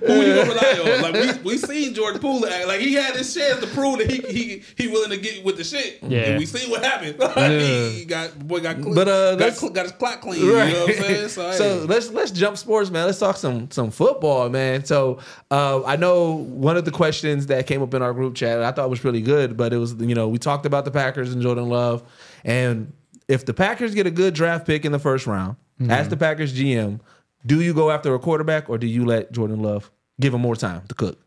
Who 0.05 0.13
you 0.21 0.35
gonna 0.35 0.49
rely 0.49 0.95
on? 0.95 1.01
Like 1.01 1.13
we 1.43 1.51
we 1.53 1.57
seen 1.57 1.93
Jordan 1.93 2.19
Poole 2.19 2.45
act 2.45 2.67
like 2.67 2.81
he 2.81 2.93
had 2.95 3.15
his 3.15 3.33
chance 3.33 3.61
to 3.61 3.67
prove 3.67 3.99
that 3.99 4.11
he 4.11 4.17
he 4.33 4.63
he 4.77 4.87
willing 4.89 5.11
to 5.11 5.17
get 5.17 5.45
with 5.45 5.55
the 5.57 5.63
shit. 5.63 5.99
Yeah. 6.05 6.19
and 6.31 6.39
we 6.39 6.45
seen 6.45 6.69
what 6.69 6.83
happened. 6.83 7.15
he 7.93 8.03
got 8.05 8.37
boy 8.45 8.59
got 8.59 8.81
clean, 8.81 8.93
But, 8.95 9.07
uh, 9.07 9.35
got, 9.35 9.53
cl- 9.55 9.71
got 9.71 9.83
his 9.83 9.91
clock 9.93 10.19
clean. 10.21 10.41
You 10.41 10.53
know 10.53 10.59
what 10.85 10.89
I'm 10.89 11.03
saying? 11.03 11.29
So, 11.29 11.51
hey. 11.51 11.79
let's 11.87 12.09
let's 12.11 12.31
jump 12.31 12.57
sports, 12.57 12.89
man. 12.89 13.05
Let's 13.05 13.19
talk 13.19 13.37
some 13.37 13.71
some 13.71 13.91
football, 13.91 14.49
man. 14.49 14.83
So 14.83 15.19
uh, 15.53 15.83
I 15.85 15.95
know 15.97 16.33
one 16.33 16.77
of 16.77 16.85
the 16.85 16.91
questions 16.91 17.45
that 17.47 17.67
came 17.67 17.81
up 17.83 17.93
in 17.93 18.01
our 18.01 18.13
group 18.13 18.33
chat 18.35 18.63
I 18.63 18.71
thought 18.71 18.89
was 18.89 19.03
really 19.03 19.21
good, 19.21 19.55
but 19.55 19.71
it 19.73 19.77
was 19.77 19.93
you 19.95 20.15
know 20.15 20.27
we 20.27 20.37
talked 20.39 20.65
about 20.65 20.85
the 20.85 20.91
Packers 20.91 21.31
and 21.33 21.41
Jordan 21.41 21.69
Love, 21.69 22.01
and 22.43 22.91
if 23.27 23.45
the 23.45 23.53
Packers 23.53 23.93
get 23.93 24.07
a 24.07 24.11
good 24.11 24.33
draft 24.33 24.65
pick 24.65 24.83
in 24.85 24.91
the 24.91 24.99
first 24.99 25.27
round, 25.27 25.55
Mm-hmm. 25.81 25.89
as 25.91 26.07
the 26.07 26.15
Packers 26.17 26.53
GM, 26.53 26.99
do 27.47 27.59
you 27.59 27.73
go 27.73 27.89
after 27.89 28.13
a 28.13 28.19
quarterback 28.19 28.69
or 28.69 28.77
do 28.77 28.85
you 28.85 29.05
let 29.05 29.31
Jordan 29.31 29.59
Love 29.63 29.89
give 30.21 30.31
him 30.35 30.41
more 30.41 30.55
time 30.55 30.83
to 30.87 30.93
cook? 30.93 31.19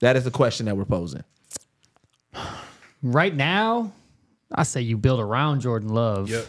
That 0.00 0.16
is 0.16 0.24
the 0.24 0.30
question 0.30 0.64
that 0.66 0.76
we're 0.78 0.86
posing. 0.86 1.22
Right 3.02 3.34
now, 3.34 3.92
I 4.50 4.62
say 4.62 4.80
you 4.80 4.96
build 4.96 5.20
around 5.20 5.60
Jordan 5.60 5.90
Love. 5.90 6.30
Yep. 6.30 6.46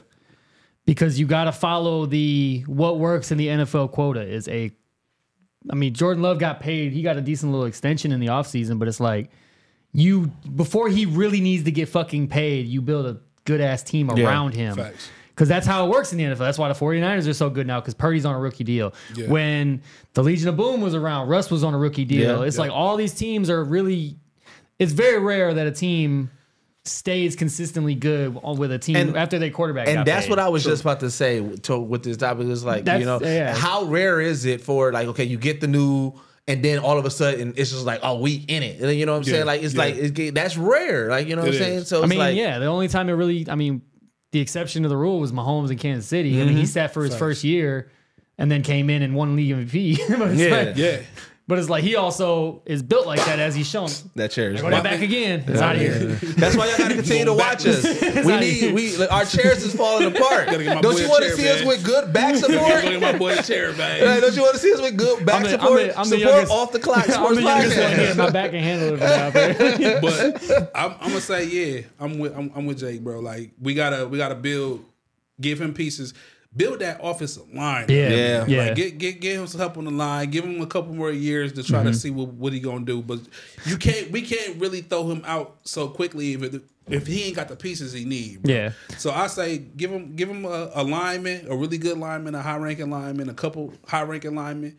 because 0.85 1.19
you 1.19 1.25
got 1.27 1.43
to 1.45 1.51
follow 1.51 2.05
the 2.05 2.63
what 2.67 2.97
works 2.97 3.29
in 3.31 3.37
the 3.37 3.47
NFL 3.47 3.91
quota 3.91 4.21
is 4.21 4.47
a 4.47 4.71
I 5.69 5.75
mean 5.75 5.93
Jordan 5.93 6.21
Love 6.23 6.39
got 6.39 6.59
paid 6.59 6.91
he 6.93 7.01
got 7.01 7.17
a 7.17 7.21
decent 7.21 7.51
little 7.51 7.65
extension 7.67 8.11
in 8.11 8.19
the 8.19 8.27
offseason 8.27 8.77
but 8.79 8.87
it's 8.87 8.99
like 8.99 9.29
you 9.93 10.27
before 10.55 10.89
he 10.89 11.05
really 11.05 11.41
needs 11.41 11.63
to 11.63 11.71
get 11.71 11.89
fucking 11.89 12.27
paid 12.27 12.67
you 12.67 12.81
build 12.81 13.05
a 13.05 13.17
good 13.45 13.61
ass 13.61 13.81
team 13.83 14.11
Yeah, 14.15 14.25
around 14.25 14.53
him 14.53 14.75
facts. 14.75 15.09
because 15.29 15.47
that's 15.47 15.65
how 15.67 15.85
it 15.85 15.89
works 15.89 16.11
in 16.11 16.17
the 16.17 16.23
NFL 16.25 16.37
that's 16.39 16.57
why 16.57 16.67
the 16.67 16.73
49ers 16.75 17.27
are 17.27 17.33
so 17.33 17.49
good 17.49 17.65
now 17.67 17.79
because 17.79 17.93
Purdy's 17.93 18.25
on 18.25 18.35
a 18.35 18.39
rookie 18.39 18.63
deal 18.63 18.93
Yeah. 19.15 19.27
when 19.27 19.81
the 20.13 20.23
Legion 20.23 20.49
of 20.49 20.57
Boom 20.57 20.81
was 20.81 20.93
around 20.93 21.27
Russ 21.29 21.49
was 21.49 21.63
on 21.63 21.73
a 21.73 21.77
rookie 21.77 22.05
deal 22.05 22.39
Yeah. 22.41 22.45
it's 22.47 22.57
Yeah. 22.57 22.61
like 22.63 22.71
all 22.71 22.97
these 22.97 23.13
teams 23.13 23.49
are 23.49 23.63
really 23.63 24.17
it's 24.77 24.91
very 24.91 25.19
rare 25.19 25.53
that 25.53 25.65
a 25.67 25.71
team 25.71 26.29
stays 26.87 27.35
consistently 27.35 27.95
good 27.95 28.35
with 28.43 28.71
a 28.71 28.77
team 28.77 28.95
And- 28.95 29.17
after 29.17 29.39
their 29.39 29.49
quarterback 29.49 29.87
and 29.87 29.97
got 29.97 30.05
that's 30.05 30.25
paid. 30.25 30.29
what 30.29 30.39
I 30.39 30.49
was 30.49 30.63
just 30.63 30.81
about 30.81 30.99
to 30.99 31.09
say 31.09 31.41
to, 31.63 31.79
with 31.79 32.03
this 32.03 32.17
topic 32.17 32.47
is 32.47 32.63
like 32.63 32.85
That's- 32.85 32.99
you 32.99 33.05
know 33.05 33.19
yeah. 33.21 33.55
how 33.55 33.85
rare 33.85 34.21
is 34.21 34.45
it 34.45 34.61
for 34.61 34.91
like 34.91 35.07
okay 35.09 35.23
you 35.23 35.37
get 35.37 35.61
the 35.61 35.67
new 35.67 36.13
and 36.47 36.63
then 36.63 36.77
all 36.77 36.99
of 36.99 37.05
a 37.05 37.09
sudden 37.09 37.55
it's 37.57 37.71
just 37.71 37.85
like 37.85 38.01
oh 38.03 38.19
we 38.19 38.35
in 38.47 38.61
it 38.61 38.79
you 38.95 39.05
know 39.07 39.13
what 39.13 39.17
I'm 39.19 39.23
Yeah, 39.27 39.33
saying 39.33 39.45
like 39.47 39.63
it's 39.63 39.73
yeah. 39.73 39.79
like 39.79 39.95
it's, 39.95 40.31
that's 40.33 40.57
rare 40.57 41.09
like 41.09 41.27
you 41.27 41.35
know 41.35 41.41
what 41.41 41.49
I'm 41.49 41.55
It 41.55 41.57
saying 41.57 41.77
is. 41.79 41.87
so 41.87 42.03
I 42.03 42.05
mean, 42.05 42.19
like 42.19 42.35
yeah, 42.35 42.59
the 42.59 42.67
only 42.67 42.87
time 42.87 43.09
it 43.09 43.13
really, 43.13 43.49
I 43.49 43.55
mean, 43.55 43.81
the 44.31 44.39
exception 44.41 44.83
to 44.83 44.89
the 44.89 44.97
rule 44.97 45.19
was 45.19 45.31
Mahomes 45.31 45.71
in 45.71 45.77
Kansas 45.77 46.07
City. 46.07 46.39
I 46.39 46.45
mean, 46.45 46.55
he 46.55 46.63
mm-hmm. 46.63 46.65
sat 46.65 46.93
for 46.93 47.03
his 47.03 47.15
first 47.15 47.43
year 47.43 47.89
and 48.37 48.51
then 48.51 48.61
came 48.63 48.89
in 48.89 49.01
and 49.01 49.15
won 49.15 49.35
league 49.35 49.55
MVP. 49.55 49.97
Yeah. 50.37 50.55
like, 50.55 50.77
yeah. 50.77 51.01
But 51.47 51.59
it's 51.59 51.69
like 51.69 51.83
he 51.83 51.95
also 51.95 52.63
is 52.65 52.81
built 52.81 53.05
like 53.05 53.23
that 53.25 53.37
as 53.39 53.53
he's 53.53 53.67
shown. 53.69 53.87
that 54.15 54.31
chair 54.31 54.51
is 54.51 54.61
Go 54.61 54.69
back 54.69 55.01
again. 55.01 55.43
It's 55.47 55.61
out 55.61 55.75
of 55.75 55.81
here. 55.81 55.91
that's 56.37 56.55
why 56.55 56.67
y'all 56.67 56.77
gotta 56.77 56.95
continue 56.95 57.25
to 57.25 57.33
watch 57.33 57.65
us 57.67 57.83
we 58.25 58.37
need 58.37 58.53
here. 58.53 58.73
we 58.73 58.97
like, 58.97 59.11
our 59.11 59.25
chairs 59.25 59.63
is 59.63 59.75
falling 59.75 60.07
apart 60.07 60.47
Gotta 60.47 60.63
get 60.63 60.75
my 60.75 60.81
don't 60.81 60.93
boy 60.93 60.99
you 61.01 61.05
a 61.05 61.09
want 61.09 61.23
to 61.23 61.29
chair, 61.29 61.37
see 61.37 61.49
us 61.49 61.59
man. 61.59 61.67
with 61.67 61.83
good 61.83 62.11
back 62.13 62.33
Look 62.41 62.49
support 62.51 62.83
at 62.85 62.99
my 63.01 63.17
boy 63.17 63.35
chair, 63.37 63.73
man. 63.73 63.99
Hey, 63.99 64.19
don't 64.21 64.35
you 64.35 64.41
want 64.41 64.53
to 64.55 64.59
see 64.59 64.73
us 64.73 64.81
with 64.81 64.97
good 64.97 65.25
back 65.25 65.35
I'm 65.35 65.43
the- 65.43 65.49
I'm 65.49 65.59
support 65.59 65.79
the- 65.81 65.99
I'm 65.99 66.09
the 66.09 66.17
support 66.19 66.33
youngest- 66.35 66.51
off 66.51 66.71
the 66.71 66.79
clock 66.79 67.05
I'm 67.05 67.11
sports 67.11 67.35
the 67.35 67.41
youngest 67.43 67.77
one 67.79 67.89
here. 67.91 68.07
podcast 68.13 68.17
My 68.17 68.29
back 68.31 68.51
can 68.51 68.63
handle 68.63 68.93
it 68.93 68.97
for 68.97 69.03
now, 69.03 69.31
bro. 69.31 70.01
but 70.01 70.71
I'm, 70.75 70.91
I'm 70.99 71.09
gonna 71.09 71.21
say 71.21 71.45
yeah. 71.45 71.81
I'm 71.99 72.17
with 72.19 72.35
I'm, 72.35 72.51
I'm 72.55 72.65
with 72.65 72.79
Jake, 72.79 73.01
bro. 73.03 73.19
Like 73.19 73.51
we 73.61 73.73
gotta 73.75 74.07
we 74.07 74.17
gotta 74.17 74.35
build, 74.35 74.83
give 75.39 75.61
him 75.61 75.73
pieces, 75.73 76.13
build 76.55 76.79
that 76.79 76.99
offensive 77.01 77.53
line. 77.53 77.85
Yeah. 77.89 78.09
Yeah. 78.09 78.45
Yeah. 78.45 78.65
Like 78.65 78.75
get 78.75 78.97
get 78.97 79.19
get 79.19 79.37
him 79.37 79.47
some 79.47 79.59
help 79.59 79.77
on 79.77 79.85
the 79.85 79.91
line. 79.91 80.29
Give 80.29 80.45
him 80.45 80.61
a 80.61 80.67
couple 80.67 80.93
more 80.93 81.11
years 81.11 81.53
to 81.53 81.63
try 81.63 81.83
to 81.83 81.89
mm-hmm. 81.89 81.97
see 81.97 82.11
what, 82.11 82.29
what 82.29 82.53
he 82.53 82.59
gonna 82.59 82.85
do. 82.85 83.01
But 83.01 83.19
you 83.65 83.77
can't 83.77 84.11
we 84.11 84.21
can't 84.21 84.59
really 84.59 84.81
throw 84.81 85.09
him 85.09 85.23
out 85.25 85.57
so 85.63 85.87
quickly 85.87 86.33
if 86.33 86.43
it, 86.43 86.61
if 86.87 87.07
he 87.07 87.23
ain't 87.23 87.35
got 87.35 87.47
the 87.47 87.55
pieces 87.55 87.93
he 87.93 88.05
need. 88.05 88.43
bro. 88.43 88.53
Yeah. 88.53 88.71
So 88.97 89.11
I 89.11 89.27
say 89.27 89.57
give 89.57 89.91
him 89.91 90.15
give 90.15 90.29
him 90.29 90.45
a, 90.45 90.71
a 90.73 90.83
lineman, 90.83 91.47
a 91.49 91.55
really 91.55 91.77
good 91.77 91.97
lineman, 91.97 92.35
a 92.35 92.41
high 92.41 92.57
ranking 92.57 92.89
lineman, 92.89 93.29
a 93.29 93.33
couple 93.33 93.73
high 93.87 94.03
ranking 94.03 94.35
linemen. 94.35 94.77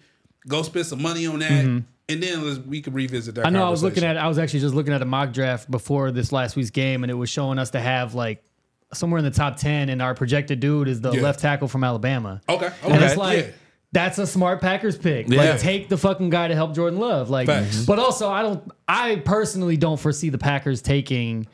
Go 0.49 0.63
spend 0.63 0.87
some 0.87 1.03
money 1.03 1.27
on 1.27 1.41
that, 1.41 1.65
mm-hmm. 1.65 1.79
and 2.09 2.23
then 2.23 2.69
we 2.69 2.81
can 2.81 2.93
revisit 2.93 3.35
that. 3.35 3.47
I 3.47 3.51
know 3.51 3.67
I 3.67 3.69
was 3.69 3.83
looking 3.83 4.05
at 4.05 4.17
I 4.17 4.29
was 4.29 4.39
actually 4.39 4.61
just 4.61 4.75
looking 4.75 4.93
at 4.93 5.03
a 5.03 5.07
mock 5.07 5.33
draft 5.33 5.71
before 5.71 6.13
this 6.13 6.31
last 6.33 6.55
week's 6.55 6.71
game 6.71 7.03
and 7.03 7.11
it 7.11 7.15
was 7.15 7.29
showing 7.29 7.59
us 7.59 7.71
to 7.71 7.81
have 7.81 8.15
like 8.15 8.45
somewhere 8.93 9.19
in 9.19 9.25
the 9.25 9.31
top 9.31 9.57
10 9.57 9.89
and 9.89 10.01
our 10.01 10.15
projected 10.15 10.61
dude 10.61 10.89
is 10.89 11.01
the 11.01 11.13
Yeah. 11.13 11.23
left 11.23 11.41
tackle 11.41 11.69
from 11.69 11.83
Alabama. 11.85 12.41
Okay, 12.49 12.67
okay, 12.67 12.75
And 12.85 13.03
it's 13.03 13.17
like 13.17 13.47
yeah. 13.47 13.53
that's 13.93 14.19
a 14.19 14.27
smart 14.27 14.61
Packers 14.61 14.97
pick. 14.97 15.29
Like 15.29 15.59
take 15.61 15.89
the 15.89 15.97
fucking 15.99 16.31
guy 16.31 16.49
to 16.49 16.55
help 16.55 16.75
Jordan 16.75 16.99
Love. 17.01 17.29
Like 17.31 17.47
Facts. 17.49 17.77
Mm-hmm. 17.77 17.85
but 17.87 17.99
also 17.99 18.29
I 18.31 18.43
don't 18.43 18.71
I 18.87 19.17
personally 19.17 19.77
don't 19.77 19.99
foresee 19.99 20.29
the 20.29 20.39
Packers 20.39 20.83
taking 20.83 21.47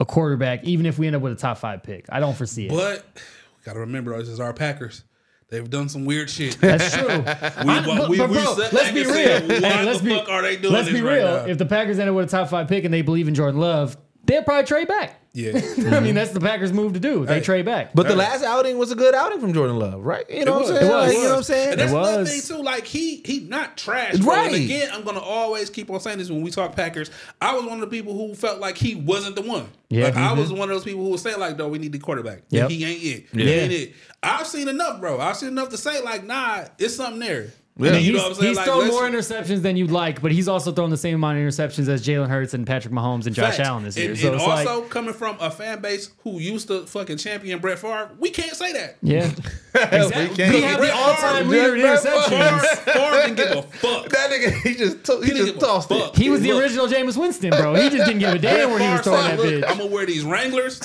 a 0.00 0.04
quarterback 0.04 0.64
even 0.64 0.86
if 0.86 0.98
we 0.98 1.06
end 1.06 1.14
up 1.16 1.22
with 1.22 1.32
a 1.32 1.36
top 1.36 1.58
5 1.58 1.82
pick. 1.82 2.06
I 2.08 2.18
don't 2.20 2.36
foresee 2.36 2.66
it. 2.66 2.70
But 2.70 3.04
we 3.14 3.64
gotta 3.64 3.80
remember, 3.80 4.18
this 4.18 4.28
is 4.28 4.40
our 4.40 4.52
Packers. 4.52 5.04
They've 5.50 5.68
done 5.68 5.88
some 5.88 6.04
weird 6.06 6.30
shit. 6.30 6.58
That's 6.60 6.96
true. 6.96 7.06
We, 7.64 7.80
but, 7.80 8.08
we, 8.08 8.18
but 8.18 8.30
we 8.30 8.36
bro, 8.36 8.54
let's 8.72 8.90
be 8.90 9.04
real. 9.04 9.12
said, 9.14 9.48
Why 9.62 9.68
Hey, 9.68 9.84
let's 9.84 9.98
the 10.00 10.04
be, 10.06 10.16
fuck 10.16 10.28
are 10.28 10.42
they 10.42 10.56
doing 10.56 10.72
let's 10.74 10.88
be 10.88 11.00
right 11.02 11.16
real. 11.18 11.26
now? 11.26 11.44
If 11.46 11.58
the 11.58 11.66
Packers 11.66 11.98
ended 11.98 12.14
with 12.14 12.26
a 12.26 12.28
top 12.30 12.48
5 12.48 12.66
pick 12.66 12.84
and 12.84 12.92
they 12.92 13.02
believe 13.02 13.28
in 13.28 13.34
Jordan 13.34 13.60
Love, 13.60 13.96
they'll 14.26 14.42
probably 14.42 14.64
trade 14.64 14.88
back. 14.88 15.20
yeah, 15.32 15.50
I 15.52 15.54
mean, 15.54 15.62
mm-hmm. 15.64 16.14
that's 16.14 16.30
the 16.30 16.40
Packers' 16.40 16.72
move 16.72 16.92
to 16.92 17.00
do. 17.00 17.26
They 17.26 17.36
Hey. 17.36 17.40
trade 17.40 17.64
back. 17.64 17.90
but 17.94 18.06
the 18.06 18.14
last 18.14 18.44
outing 18.44 18.78
was 18.78 18.92
a 18.92 18.94
good 18.94 19.14
outing 19.14 19.40
from 19.40 19.52
Jordan 19.52 19.78
Love 19.78 20.04
right 20.04 20.24
you 20.30 20.44
know 20.44 20.60
what 20.60 20.66
I'm 20.66 20.72
was. 20.72 20.78
saying 20.78 20.90
It 20.90 20.94
was. 20.94 21.06
Like, 21.06 21.16
you 21.16 21.22
know 21.22 21.28
what 21.30 21.36
I'm 21.36 21.42
saying 21.42 21.70
And 21.70 21.80
that's 21.80 21.92
It 21.92 21.96
another 21.96 22.18
was. 22.20 22.46
thing 22.46 22.56
too. 22.56 22.62
Like 22.62 22.84
he 22.86 23.16
he 23.24 23.40
not 23.40 23.76
trash. 23.76 24.18
Bro. 24.18 24.32
Right. 24.34 24.54
And 24.54 24.64
again, 24.64 24.90
I'm 24.92 25.02
gonna 25.02 25.20
always 25.20 25.70
keep 25.70 25.90
on 25.90 26.00
saying 26.00 26.18
this 26.18 26.30
when 26.30 26.42
we 26.42 26.50
talk 26.50 26.76
Packers. 26.76 27.10
I 27.40 27.54
was 27.54 27.64
one 27.64 27.74
of 27.74 27.80
the 27.80 27.86
people 27.86 28.14
who 28.14 28.34
felt 28.34 28.60
like 28.60 28.76
he 28.76 28.94
wasn't 28.94 29.34
the 29.34 29.42
one. 29.42 29.66
Yeah. 29.90 30.04
Like 30.04 30.16
I 30.16 30.28
mm-hmm. 30.28 30.40
was 30.40 30.52
one 30.52 30.70
of 30.70 30.76
those 30.76 30.84
people 30.84 31.02
who 31.02 31.10
would 31.10 31.20
say 31.20 31.34
like, 31.34 31.56
"No, 31.56 31.68
we 31.68 31.78
need 31.78 31.92
the 31.92 31.98
quarterback. 31.98 32.42
Yep. 32.50 32.70
He 32.70 32.84
ain't 32.84 33.02
it. 33.02 33.26
Yeah. 33.32 33.44
He 33.44 33.52
ain't 33.52 33.72
it." 33.72 33.94
I've 34.22 34.46
seen 34.46 34.68
enough, 34.68 35.00
bro. 35.00 35.20
I've 35.20 35.36
seen 35.36 35.50
enough 35.50 35.68
to 35.70 35.76
say 35.76 36.00
like, 36.00 36.24
"Nah, 36.24 36.64
it's 36.78 36.96
something 36.96 37.20
there." 37.20 37.52
Yeah. 37.76 37.90
I 37.90 37.92
mean, 37.94 38.04
You 38.04 38.12
he's, 38.12 38.22
know 38.22 38.28
what 38.28 38.38
I'm 38.38 38.44
he's 38.46 38.56
Like, 38.56 38.66
thrown 38.66 38.86
more 38.86 39.02
interceptions 39.02 39.62
than 39.62 39.76
you'd 39.76 39.90
like, 39.90 40.22
but 40.22 40.30
he's 40.30 40.46
also 40.46 40.70
thrown 40.70 40.90
the 40.90 40.96
same 40.96 41.16
amount 41.16 41.38
of 41.38 41.44
interceptions 41.44 41.88
as 41.88 42.06
Jalen 42.06 42.28
Hurts 42.28 42.54
and 42.54 42.64
Patrick 42.64 42.94
Mahomes 42.94 43.26
and 43.26 43.34
Josh 43.34 43.56
Facts. 43.56 43.68
Allen 43.68 43.82
this 43.82 43.96
year. 43.96 44.10
And, 44.10 44.18
so 44.18 44.26
and 44.28 44.36
it's 44.36 44.44
also 44.44 44.80
like, 44.82 44.90
coming 44.90 45.12
from 45.12 45.36
a 45.40 45.50
fan 45.50 45.80
base 45.80 46.10
who 46.22 46.38
used 46.38 46.68
to 46.68 46.86
fucking 46.86 47.16
champion 47.16 47.58
Brett 47.58 47.80
Favre, 47.80 48.10
we 48.20 48.30
can't 48.30 48.54
say 48.54 48.72
that. 48.74 48.96
yeah, 49.02 49.24
exactly. 49.74 50.36
can't. 50.36 50.54
We 50.54 50.60
have 50.62 50.76
the 50.80 50.86
Brett 50.86 50.94
all-time 50.94 51.48
leader 51.48 51.74
in 51.74 51.80
Brett 51.80 52.00
Favre- 52.00 52.16
interceptions. 52.36 52.78
Favre 52.92 53.22
didn't 53.22 53.36
give 53.36 53.50
a 53.56 53.62
fuck. 53.78 54.08
that 54.08 54.30
nigga 54.30 54.52
he 54.62 54.74
just 54.76 55.02
to- 55.06 55.20
he 55.22 55.32
He 55.32 55.38
just 55.38 55.58
tossed 55.58 55.90
it. 55.90 56.14
He 56.16 56.30
was 56.30 56.42
the 56.42 56.52
Look, 56.52 56.62
original 56.62 56.86
Jameis 56.86 57.16
Winston, 57.16 57.50
bro. 57.50 57.74
He 57.74 57.90
just 57.90 58.06
didn't 58.06 58.20
give 58.20 58.34
a 58.34 58.38
damn 58.38 58.70
when 58.70 58.82
he 58.82 58.88
was 58.88 59.00
throwing 59.00 59.24
that 59.24 59.38
bitch. 59.40 59.64
I'm 59.68 59.78
gonna 59.78 59.90
wear 59.90 60.06
these 60.06 60.22
Wranglers. 60.22 60.80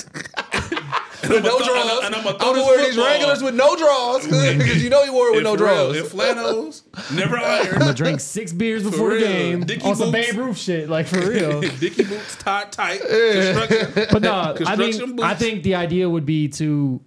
With 1.28 1.44
no 1.44 1.58
throw- 1.58 1.66
draws. 1.74 2.04
and 2.04 2.14
I'm 2.14 2.26
I'ma 2.26 2.32
throw 2.38 2.52
wear 2.52 2.78
these 2.78 2.86
football. 2.94 3.04
Wranglers 3.06 3.42
with 3.42 3.54
no 3.54 3.76
draws 3.76 4.24
because 4.26 4.82
you 4.82 4.90
know 4.90 5.04
he 5.04 5.10
wore 5.10 5.28
it 5.28 5.34
with 5.36 5.44
no 5.44 5.52
And 5.52 5.60
real, 5.60 5.92
draws. 5.92 5.96
And 5.96 6.06
flannels, 6.08 6.82
never 7.14 7.36
I'm 7.38 7.44
ironed. 7.66 7.78
gonna 7.78 7.94
drink 7.94 8.20
six 8.20 8.52
beers 8.52 8.82
before 8.82 9.14
the 9.14 9.20
game 9.20 9.64
Dickie 9.64 9.84
on 9.84 9.96
some. 9.96 10.10
Babe 10.12 10.34
Ruth 10.36 10.58
shit, 10.58 10.88
like 10.88 11.06
for 11.06 11.20
real. 11.20 11.60
Dicky 11.80 12.04
boots 12.04 12.36
tied 12.36 12.72
tight. 12.72 13.00
Construction. 13.00 14.06
But 14.12 14.22
no, 14.22 14.32
I 14.34 14.52
Construction 14.54 15.06
mean, 15.06 15.16
boots. 15.16 15.24
I 15.28 15.34
think 15.34 15.62
the 15.62 15.74
idea 15.76 16.08
would 16.08 16.26
be 16.26 16.48
to 16.48 17.00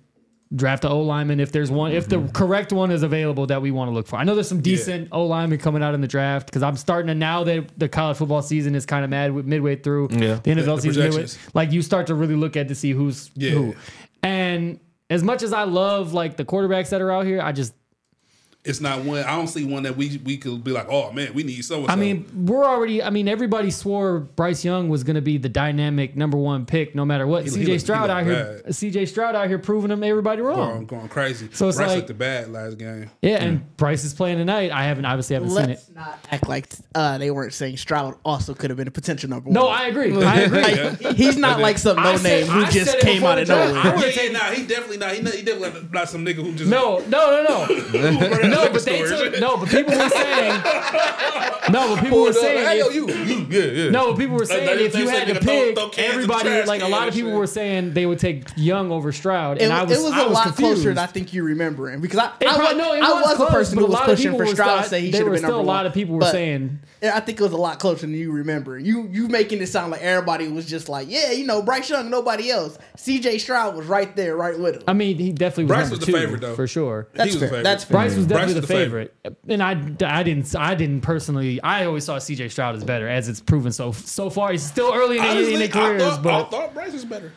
draft 0.55 0.83
a 0.85 0.89
O 0.89 1.01
lineman 1.01 1.39
if 1.39 1.51
there's 1.51 1.71
one, 1.71 1.91
if 1.91 2.07
the 2.07 2.17
mm-hmm. 2.17 2.27
correct 2.27 2.71
one 2.71 2.91
is 2.91 3.03
available 3.03 3.47
that 3.47 3.61
we 3.61 3.71
want 3.71 3.89
to 3.89 3.93
look 3.93 4.07
for. 4.07 4.17
I 4.17 4.23
know 4.23 4.35
there's 4.35 4.47
some 4.47 4.61
decent 4.61 5.09
O 5.11 5.25
linemen 5.25 5.59
coming 5.59 5.81
out 5.81 5.93
in 5.93 6.01
the 6.01 6.07
draft 6.07 6.47
because 6.47 6.63
I'm 6.63 6.77
starting 6.77 7.07
to 7.07 7.15
now 7.15 7.43
that 7.43 7.77
the 7.77 7.89
college 7.89 8.17
football 8.17 8.41
season 8.41 8.75
is 8.75 8.85
kind 8.85 9.03
of 9.03 9.09
mad 9.09 9.33
with 9.33 9.45
midway 9.45 9.75
through 9.75 10.09
Yeah. 10.11 10.39
the 10.43 10.51
NFL 10.51 10.75
the 10.77 10.81
season. 10.83 11.03
Midway, 11.03 11.21
projections. 11.21 11.55
like 11.55 11.71
you 11.71 11.81
start 11.81 12.07
to 12.07 12.15
really 12.15 12.35
look 12.35 12.55
at 12.55 12.67
to 12.67 12.75
see 12.75 12.91
who's 12.91 13.31
Yeah. 13.35 13.51
who, 13.51 13.75
and 14.21 14.79
as 15.09 15.23
much 15.23 15.43
as 15.43 15.53
I 15.53 15.63
love 15.63 16.13
like 16.13 16.37
the 16.37 16.45
quarterbacks 16.45 16.89
that 16.89 17.01
are 17.01 17.11
out 17.11 17.25
here, 17.25 17.41
I 17.41 17.51
just 17.51 17.73
it's 18.65 18.79
not 18.79 19.03
one. 19.03 19.19
I 19.23 19.35
don't 19.35 19.47
see 19.47 19.65
one 19.65 19.83
that 19.83 19.97
we 19.97 20.21
we 20.23 20.37
could 20.37 20.63
be 20.63 20.71
like, 20.71 20.87
oh 20.89 21.11
man, 21.11 21.33
we 21.33 21.43
need 21.43 21.65
so. 21.65 21.85
I 21.87 21.97
mean, 21.97 22.25
we're 22.45 22.63
already. 22.63 23.03
I 23.03 23.09
mean, 23.09 23.27
everybody 23.27 23.69
swore 23.71 24.19
Bryce 24.21 24.63
Young 24.63 24.87
was 24.87 25.03
going 25.03 25.15
to 25.15 25.21
be 25.21 25.37
the 25.37 25.49
dynamic 25.49 26.15
number 26.15 26.37
one 26.37 26.65
pick, 26.65 26.95
no 26.95 27.03
matter 27.03 27.27
what. 27.27 27.43
he 27.43 27.49
CJ 27.49 27.67
look- 27.67 27.79
Stroud 27.81 28.03
he 28.03 28.07
look 28.07 28.17
out 28.17 28.25
here. 28.25 28.61
bad. 28.63 28.71
CJ 28.73 29.07
Stroud 29.09 29.35
out 29.35 29.47
here 29.49 29.59
proving 29.59 29.89
them 29.89 30.01
everybody 30.01 30.41
wrong. 30.41 30.55
going, 30.55 30.85
going 30.85 31.09
crazy. 31.09 31.49
So 31.51 31.67
it's 31.67 31.75
Bryce 31.77 31.89
like- 31.89 31.95
looked 31.97 32.07
the 32.07 32.13
bad 32.13 32.51
last 32.53 32.77
game. 32.77 33.09
Yeah, 33.21 33.43
and 33.43 33.75
Bryce 33.75 34.05
is 34.05 34.13
playing 34.13 34.37
tonight. 34.37 34.71
I 34.71 34.83
haven't 34.85 35.05
obviously 35.05 35.33
haven't 35.33 35.49
seen 35.49 35.63
it. 35.65 35.67
Let's 35.69 35.89
not 35.91 36.19
act 36.31 36.47
like 36.47 36.69
uh, 36.95 37.17
they 37.17 37.31
weren't 37.31 37.51
saying 37.53 37.75
Stroud 37.77 38.15
also 38.23 38.53
could 38.53 38.69
have 38.69 38.77
been 38.77 38.87
a 38.87 38.91
potential 38.91 39.29
number 39.29 39.49
one. 39.49 39.53
No, 39.55 39.67
I 39.67 39.87
agree. 39.87 40.15
I 40.23 40.39
agree. 40.41 40.61
Like, 40.61 41.15
he's 41.17 41.35
not 41.37 41.59
like 41.59 41.77
some 41.77 41.97
no 41.97 42.15
said- 42.15 42.23
name 42.23 42.47
who 42.47 42.63
I 42.63 42.69
just 42.69 42.97
came 43.01 43.25
out 43.25 43.39
of 43.39 43.49
nowhere. 43.49 43.77
I 43.77 43.83
Yeah, 43.89 43.95
would've 43.97 44.15
yeah, 44.15 44.31
nah, 44.31 44.39
he 44.51 44.65
definitely 44.65 44.97
not. 44.99 45.11
He, 45.11 45.17
he 45.17 45.41
definitely 45.41 45.89
not 45.91 46.07
some 46.07 46.25
nigga 46.25 46.35
who 46.35 46.53
just 46.53 46.69
No, 46.69 46.99
no, 47.09 47.43
no, 47.43 47.65
no, 47.67 48.39
no. 48.53 48.71
But 48.71 48.85
they 48.85 49.01
took 49.03 49.39
no. 49.39 49.57
But 49.57 49.69
people 49.69 49.93
were 49.97 50.09
saying 50.09 50.61
no. 51.71 51.95
But 51.95 52.03
people 52.03 52.21
were 52.21 52.33
saying 52.33 52.65
Hey, 52.67 52.79
yo, 52.79 52.87
if- 52.87 52.95
you, 52.95 53.07
you, 53.09 53.47
yeah, 53.49 53.83
yeah. 53.85 53.89
no. 53.91 54.11
But 54.11 54.19
people 54.19 54.35
were 54.37 54.45
saying 54.45 54.65
they- 54.77 54.85
if 54.85 54.95
you 54.95 55.07
had 55.07 55.27
to 55.27 55.33
they 55.33 55.39
could 55.39 55.43
throw- 55.43 55.53
pick 55.65 55.75
throw 55.75 55.89
cans 55.89 55.97
in 55.97 56.27
the 56.27 56.33
everybody, 56.33 56.63
like 56.67 56.81
a 56.81 56.87
lot 56.87 57.07
of 57.07 57.13
people 57.13 57.31
shit. 57.31 57.37
were 57.39 57.47
saying 57.47 57.93
they 57.93 58.05
would 58.05 58.19
take 58.19 58.47
Young 58.55 58.91
over 58.91 59.11
Stroud, 59.11 59.57
It, 59.57 59.63
and 59.63 59.73
I 59.73 59.83
was 59.83 59.99
it 59.99 60.03
was 60.03 60.13
I 60.13 60.21
a 60.21 60.25
was 60.27 60.33
lot 60.33 60.43
confused. 60.47 60.73
closer 60.75 60.89
than 60.93 60.97
I 60.99 61.07
think 61.07 61.33
you 61.33 61.43
remembering 61.43 62.01
because 62.01 62.19
I, 62.19 62.31
It 62.39 62.47
I, 62.47 62.55
prob- 62.55 62.67
was, 62.69 62.77
no, 62.77 62.93
it 62.93 63.03
I 63.03 63.13
was 63.13 63.21
was 63.23 63.29
the 63.31 63.35
close, 63.37 63.51
person 63.51 63.77
who 63.79 63.85
was 63.87 63.99
pushing 64.01 64.37
for 64.37 64.45
Stroud 64.47 64.83
to 64.83 64.89
say 64.89 65.01
he 65.01 65.07
should 65.11 65.19
have 65.19 65.25
were 65.27 65.33
been 65.33 65.43
still 65.43 65.59
a 65.59 65.61
lot 65.61 65.85
of 65.85 65.93
people 65.93 66.15
were 66.15 66.21
saying- 66.29 66.79
I 67.03 67.19
think 67.19 67.39
it 67.39 67.43
was 67.43 67.51
a 67.51 67.57
lot 67.57 67.79
closer 67.79 68.01
than 68.05 68.15
you 68.15 68.31
remember. 68.31 68.77
You 68.79 69.07
you 69.11 69.27
making 69.27 69.61
it 69.61 69.67
sound 69.67 69.91
like 69.91 70.01
everybody 70.01 70.47
was 70.47 70.65
just 70.65 70.87
like, 70.87 71.07
yeah, 71.09 71.31
you 71.31 71.45
know, 71.45 71.61
Bryce 71.61 71.89
Young, 71.89 72.09
nobody 72.09 72.49
else. 72.49 72.77
C.J. 72.95 73.39
Stroud 73.39 73.75
was 73.75 73.85
right 73.87 74.15
there, 74.15 74.35
right 74.37 74.57
with 74.57 74.75
him. 74.77 74.83
I 74.87 74.93
mean, 74.93 75.17
he 75.17 75.31
definitely 75.33 75.65
was 75.65 75.69
Bryce 75.69 75.79
number 75.89 75.91
was 75.97 75.99
the 75.99 76.05
two 76.05 76.11
favorite, 76.13 76.41
though. 76.41 76.55
for 76.55 76.67
sure. 76.67 77.07
That's 77.13 77.25
was 77.31 77.33
the 77.35 77.39
fair. 77.41 77.47
favorite. 77.49 77.63
That's 77.63 77.83
fair. 77.83 77.91
Bryce 77.95 78.15
was 78.15 78.27
definitely 78.27 78.53
Bryce 78.53 78.61
the 78.61 78.67
favorite. 78.67 79.15
and 79.49 79.61
I, 79.63 79.71
I 80.19 80.23
didn't 80.23 80.55
I 80.55 80.75
didn't 80.75 81.01
personally 81.01 81.61
I 81.61 81.85
always 81.85 82.05
saw 82.05 82.17
C.J. 82.19 82.49
Stroud 82.49 82.75
as 82.75 82.83
better 82.83 83.07
as 83.09 83.27
it's 83.27 83.41
proven 83.41 83.71
so 83.71 83.91
so 83.91 84.29
far. 84.29 84.51
He's 84.51 84.63
still 84.63 84.93
early 84.93 85.17
in, 85.17 85.23
Honestly, 85.25 85.53
in 85.53 85.59
their 85.59 85.67
careers, 85.69 86.01
I, 86.03 86.17
thought, 86.21 86.47
I 86.47 86.49
thought 86.49 86.73
Bryce 86.73 86.93
was 86.93 87.05
better. 87.05 87.31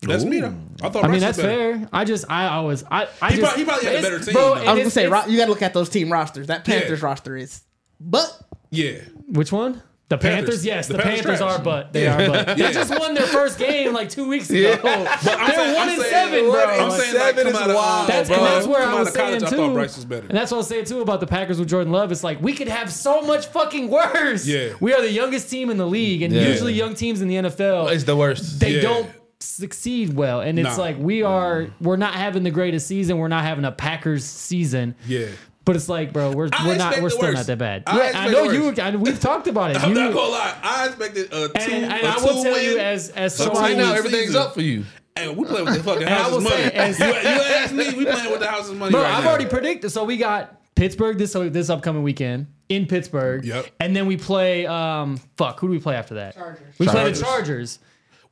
That's 0.00 0.24
me 0.24 0.40
though. 0.40 0.56
I 0.82 0.88
thought. 0.88 1.04
I 1.04 1.08
mean 1.08 1.20
that's 1.20 1.38
fair. 1.40 1.88
I 1.92 2.04
just 2.04 2.24
I 2.28 2.48
always 2.48 2.82
I 2.90 3.06
I 3.20 3.30
He 3.30 3.36
just 3.36 3.42
prob- 3.46 3.56
he 3.58 3.64
probably 3.64 3.86
had 3.86 3.96
a 3.96 4.02
better 4.02 4.18
team, 4.18 4.32
Bro, 4.34 4.54
I 4.54 4.72
was 4.72 4.78
gonna 4.80 4.90
say 4.90 5.06
ro- 5.06 5.26
you 5.28 5.36
got 5.38 5.44
to 5.44 5.50
look 5.52 5.62
at 5.62 5.74
those 5.74 5.88
team 5.88 6.10
rosters. 6.12 6.48
That 6.48 6.66
Yeah. 6.66 6.80
Panthers 6.80 7.02
roster 7.02 7.36
is, 7.36 7.62
but 8.00 8.36
Yeah. 8.72 8.94
which 9.28 9.52
one? 9.52 9.82
The 10.08 10.18
Panthers, 10.18 10.40
Panthers. 10.40 10.66
yes, 10.66 10.88
The 10.88 10.94
the, 10.98 11.02
Panthers 11.04 11.24
Panthers, 11.24 11.40
are, 11.40 11.58
but 11.60 11.92
they 11.94 12.02
Yeah. 12.02 12.16
are, 12.22 12.28
but 12.28 12.58
Yeah. 12.58 12.66
they 12.66 12.72
just 12.74 12.90
won 12.98 13.14
their 13.14 13.26
first 13.26 13.58
game 13.58 13.94
like 13.94 14.10
two 14.10 14.28
weeks 14.28 14.50
ago. 14.50 14.78
But 14.82 14.90
I'm 14.90 15.04
They're 15.04 15.54
saying- 15.56 15.74
one 15.74 15.88
I'm 15.88 15.94
and 15.94 16.02
seven, 16.02 16.50
bro. 16.50 16.60
I'm 16.64 16.90
saying 16.90 17.14
like, 17.14 17.24
seven 17.36 17.44
come 17.44 17.54
is 17.54 17.60
out 17.60 17.70
of, 17.70 17.76
wild, 17.76 18.08
That's, 18.08 18.28
bro. 18.28 18.36
and 18.38 18.46
that's 18.46 18.66
where 18.66 18.80
Come 18.80 18.88
I 18.88 18.92
out 18.92 18.98
was 18.98 19.08
of 19.08 19.14
college, 19.14 19.30
saying 19.40 19.44
I 19.44 19.48
too. 19.50 19.56
thought 19.56 19.72
Bryce 19.72 19.96
was 19.96 20.04
better. 20.04 20.26
And 20.26 20.36
that's 20.36 20.50
what 20.50 20.56
I 20.56 20.58
was 20.58 20.66
saying 20.68 20.84
too 20.84 21.00
about 21.00 21.20
the 21.20 21.26
Packers 21.26 21.58
with 21.58 21.68
Jordan 21.70 21.92
Love. 21.94 22.12
It's 22.12 22.24
like 22.24 22.42
we 22.42 22.52
could 22.52 22.68
have 22.68 22.92
so 22.92 23.22
much 23.22 23.46
fucking 23.46 23.88
worse. 23.88 24.44
Yeah. 24.46 24.74
we 24.80 24.92
are 24.92 25.00
the 25.00 25.10
youngest 25.10 25.48
team 25.48 25.70
in 25.70 25.78
the 25.78 25.86
league, 25.86 26.20
and 26.20 26.34
Yeah. 26.34 26.46
usually 26.48 26.74
young 26.74 26.94
teams 26.94 27.22
in 27.22 27.28
the 27.28 27.36
NFL 27.36 27.88
It's 27.88 28.04
the 28.04 28.16
worst. 28.16 28.60
they 28.60 28.72
Yeah. 28.76 28.82
don't 28.82 29.10
succeed 29.40 30.14
well. 30.14 30.40
And 30.40 30.58
it's 30.58 30.76
Nah. 30.76 30.82
like 30.82 30.96
we 30.98 31.22
are 31.22 31.68
we're 31.80 31.96
not 31.96 32.14
having 32.14 32.42
the 32.42 32.50
greatest 32.50 32.86
season. 32.86 33.18
We're 33.18 33.28
not 33.28 33.44
having 33.44 33.64
a 33.64 33.72
Packers 33.72 34.24
season. 34.24 34.94
Yeah. 35.06 35.26
But 35.64 35.76
it's 35.76 35.88
like, 35.88 36.12
bro, 36.12 36.32
we're 36.32 36.48
I 36.52 36.66
we're 36.66 36.76
not 36.76 37.00
we're 37.00 37.08
still 37.10 37.22
worst. 37.28 37.36
not 37.36 37.46
that 37.46 37.58
bad. 37.58 37.84
I 37.86 37.96
yeah, 38.10 38.20
I 38.20 38.30
know 38.30 38.50
you. 38.50 38.64
worst. 38.64 38.80
I, 38.80 38.96
we've 38.96 39.20
talked 39.20 39.46
about 39.46 39.70
it. 39.70 39.76
I'm 39.82 39.90
You- 39.90 39.94
not 39.94 40.12
gonna 40.12 40.30
lie. 40.30 40.56
I 40.62 40.86
expected 40.88 41.26
a 41.32 41.48
two. 41.48 41.52
and, 41.72 41.84
and 41.84 42.02
a 42.04 42.08
I 42.08 42.16
will 42.16 42.42
two 42.42 42.42
tell 42.42 42.60
you 42.60 42.78
as 42.78 43.10
as 43.10 43.36
So 43.36 43.44
someone 43.44 43.62
Right 43.62 43.76
now, 43.76 43.92
Season. 43.94 44.06
everything's 44.06 44.34
up 44.34 44.54
for 44.54 44.60
you. 44.62 44.84
Hey, 45.16 45.28
we 45.32 45.44
playing 45.44 45.66
with 45.66 45.76
the 45.76 45.82
fucking 45.84 46.06
house's 46.08 46.42
money. 46.42 46.62
as- 46.64 46.98
you, 46.98 47.06
you 47.06 47.12
asked 47.12 47.74
me, 47.74 47.84
we 47.94 48.04
playing 48.06 48.30
with 48.30 48.40
the 48.40 48.46
house's 48.48 48.72
money 48.74 48.90
Bro, 48.92 49.02
right 49.02 49.12
I've 49.14 49.24
now. 49.24 49.30
already 49.30 49.46
predicted. 49.46 49.92
So 49.92 50.04
we 50.04 50.16
got 50.16 50.60
Pittsburgh 50.74 51.18
this 51.18 51.32
this 51.34 51.70
upcoming 51.70 52.02
weekend 52.02 52.46
in 52.68 52.86
Pittsburgh. 52.86 53.44
Yep. 53.44 53.66
And 53.78 53.94
then 53.94 54.06
we 54.06 54.16
play 54.16 54.66
um 54.66 55.18
fuck, 55.36 55.60
who 55.60 55.68
do 55.68 55.72
we 55.72 55.78
play 55.78 55.94
after 55.94 56.14
that? 56.14 56.34
Chargers. 56.34 56.78
We 56.78 56.86
play 56.88 57.12
the 57.12 57.20
Chargers. 57.20 57.78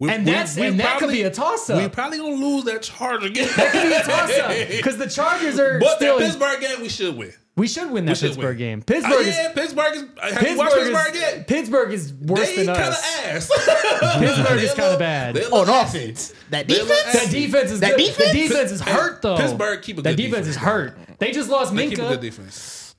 We- 0.00 0.10
and 0.10 0.26
that's 0.26 0.56
we 0.56 0.66
and 0.66 0.80
that 0.80 0.98
could 0.98 1.10
be 1.10 1.22
a 1.22 1.30
toss 1.30 1.68
up. 1.70 1.76
We're 1.76 1.88
probably 1.90 2.18
gonna 2.18 2.34
lose 2.34 2.64
that 2.64 2.82
Charger 2.82 3.28
game. 3.28 3.46
That 3.56 3.70
could 3.70 3.82
be 3.82 3.92
a 3.92 4.02
toss 4.02 4.30
up 4.38 4.68
because 4.76 4.96
the 4.98 5.06
Chargers 5.08 5.58
are 5.58 5.78
But 5.78 5.96
still. 5.96 6.18
that 6.18 6.24
Pittsburgh 6.24 6.60
game, 6.60 6.80
we 6.80 6.88
should 6.88 7.14
win. 7.16 7.34
we 7.56 7.68
should 7.68 7.90
win 7.90 8.06
that 8.06 8.16
should 8.16 8.28
Pittsburgh 8.30 8.58
win. 8.58 8.80
game. 8.80 8.80
Uh, 8.80 8.84
Pittsburgh 8.86 9.26
is 9.26 9.36
Pittsburgh 9.54 9.94
is. 9.96 10.00
Have 10.02 10.32
you 10.32 10.38
Pittsburgh 10.38 10.56
watched 10.56 10.74
Pittsburgh 10.74 11.14
is, 11.14 11.20
yet? 11.20 11.46
Pittsburgh 11.46 11.92
is 11.92 12.12
worse 12.14 12.48
They 12.48 12.56
than 12.64 12.66
kind 12.74 12.88
of 12.88 12.94
us. 12.94 13.24
ass. 13.26 13.50
Pittsburgh 14.18 14.60
is 14.62 14.72
kind 14.74 14.92
of 14.94 14.98
bad. 14.98 15.34
they 15.36 15.44
on 15.44 15.68
offense, 15.68 16.32
that 16.48 16.66
defense. 16.66 16.88
That 17.12 17.30
defense 17.30 17.70
is 17.70 17.80
That 17.80 17.96
good. 17.96 18.06
defense? 18.06 18.32
The 18.32 18.38
defense 18.48 18.70
is 18.72 18.80
hurt 18.80 19.20
though. 19.20 19.36
Pittsburgh 19.36 19.82
keep 19.82 19.98
a 19.98 20.02
That 20.02 20.16
good 20.16 20.16
defense 20.16 20.46
is 20.46 20.54
defense. 20.56 20.64
hurt. 20.96 20.98
They 21.18 21.30
just 21.32 21.50
lost 21.50 21.74
They 21.76 21.88
keep 21.90 21.98
a 21.98 22.08
good 22.08 22.20
defense. 22.22 22.94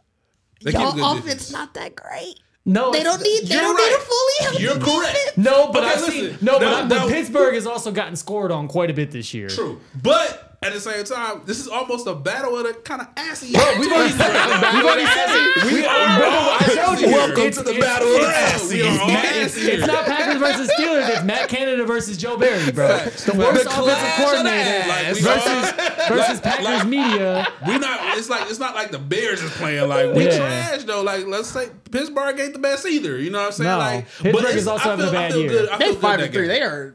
They 0.64 0.72
keep 0.72 0.80
a 0.80 0.84
Y'all 0.84 0.92
good 0.94 1.02
offense 1.04 1.24
defense. 1.26 1.52
not 1.52 1.74
that 1.74 1.96
great. 1.96 2.36
No, 2.66 2.92
They 2.92 3.02
don't 3.04 3.22
need. 3.22 3.48
They 3.48 3.56
You're 3.56 3.64
don't 3.64 3.76
right. 3.76 3.90
need 3.90 3.96
a 3.96 4.00
fully 4.00 4.34
healthy 4.42 4.64
You're 4.64 4.80
correct. 5.00 5.38
No, 5.38 5.72
but 5.72 5.84
Okay, 5.84 5.94
I've 5.94 6.00
seen 6.02 6.24
listen. 6.26 6.46
no, 6.46 6.60
but, 6.60 6.66
Now- 6.70 6.76
I- 6.78 6.82
but 6.88 6.96
now- 6.96 7.08
Pittsburgh 7.10 7.56
has 7.56 7.66
also 7.66 7.92
gotten 7.92 8.16
scored 8.16 8.52
on 8.52 8.68
quite 8.68 8.90
a 8.92 8.94
bit 8.94 9.10
this 9.12 9.34
year. 9.34 9.48
True, 9.50 9.82
but 10.02 10.51
at 10.64 10.74
the 10.74 10.80
same 10.80 11.04
time, 11.04 11.42
this 11.46 11.60
is 11.60 11.68
almost 11.68 12.06
a 12.06 12.14
battle 12.14 12.56
of 12.56 12.68
the 12.68 12.74
kind 12.82 13.02
of 13.02 13.08
assy. 13.18 13.52
Bro, 13.52 13.80
we've 13.80 13.92
already 13.92 14.12
said 14.14 14.30
it. 14.30 14.74
We've 14.76 14.86
already 14.86 15.08
said 15.08 15.26
it. 15.30 15.66
We 15.66 15.74
We 15.82 15.86
are 15.88 16.20
bro, 16.20 16.30
I 16.30 16.60
showed 16.76 17.00
you. 17.02 17.08
Welcome 17.12 17.36
here. 17.42 17.52
to 17.52 17.64
the 17.64 17.72
It's- 17.72 17.84
battle 17.84 18.08
of 18.16 18.22
the 18.22 18.28
it's- 18.30 18.70
We 18.70 18.82
are 18.84 18.86
assy 18.86 19.42
It's 19.42 19.56
here. 19.56 19.88
not 19.88 20.06
Packers 20.06 20.38
versus 20.38 20.70
Steelers. 20.78 21.10
It's 21.10 21.24
Matt 21.24 21.50
Canada 21.50 21.84
versus 21.84 22.16
Joe 22.16 22.38
Barry, 22.38 22.72
bro. 22.72 22.88
Facts. 22.90 23.24
The 23.26 23.34
worst 23.34 23.64
The 23.64 23.70
offensive 23.70 23.84
clash 23.84 24.20
of 24.20 24.26
coordinator 24.26 24.88
Like, 24.88 25.16
we 25.16 25.22
versus 25.22 25.48
are- 25.48 26.16
versus 26.16 26.30
like- 26.30 26.44
Packers 26.44 26.66
like- 26.66 26.88
media. 26.88 27.48
We 27.68 27.78
not. 27.80 28.18
It's 28.20 28.30
like 28.30 28.48
it's 28.52 28.60
not 28.60 28.76
like 28.76 28.92
the 28.92 29.00
Bears 29.00 29.42
is 29.42 29.50
playing. 29.54 29.90
Like 29.90 30.14
we 30.14 30.26
Yeah. 30.26 30.38
trash 30.38 30.84
though. 30.84 31.02
Like 31.02 31.26
let's 31.26 31.48
say 31.50 31.70
Pittsburgh 31.90 32.40
ain't 32.40 32.54
the 32.54 32.60
best 32.60 32.86
either. 32.86 33.18
You 33.18 33.32
know 33.32 33.40
what 33.40 33.48
I'm 33.48 33.52
saying? 33.54 33.68
No. 33.70 33.78
like 33.80 34.06
Pittsburgh 34.20 34.44
it's- 34.44 34.56
is 34.62 34.68
also 34.68 34.90
I 34.90 34.92
having 34.92 35.06
a 35.08 35.10
feel- 35.10 35.20
I 35.20 35.30
bad 35.30 35.36
year. 35.40 35.50
Good. 35.50 35.70
They 35.72 35.78
feel 35.86 35.94
good 35.94 36.02
five 36.02 36.20
and 36.20 36.32
three. 36.34 36.42
game. 36.48 36.48
They 36.50 36.62
are. 36.62 36.94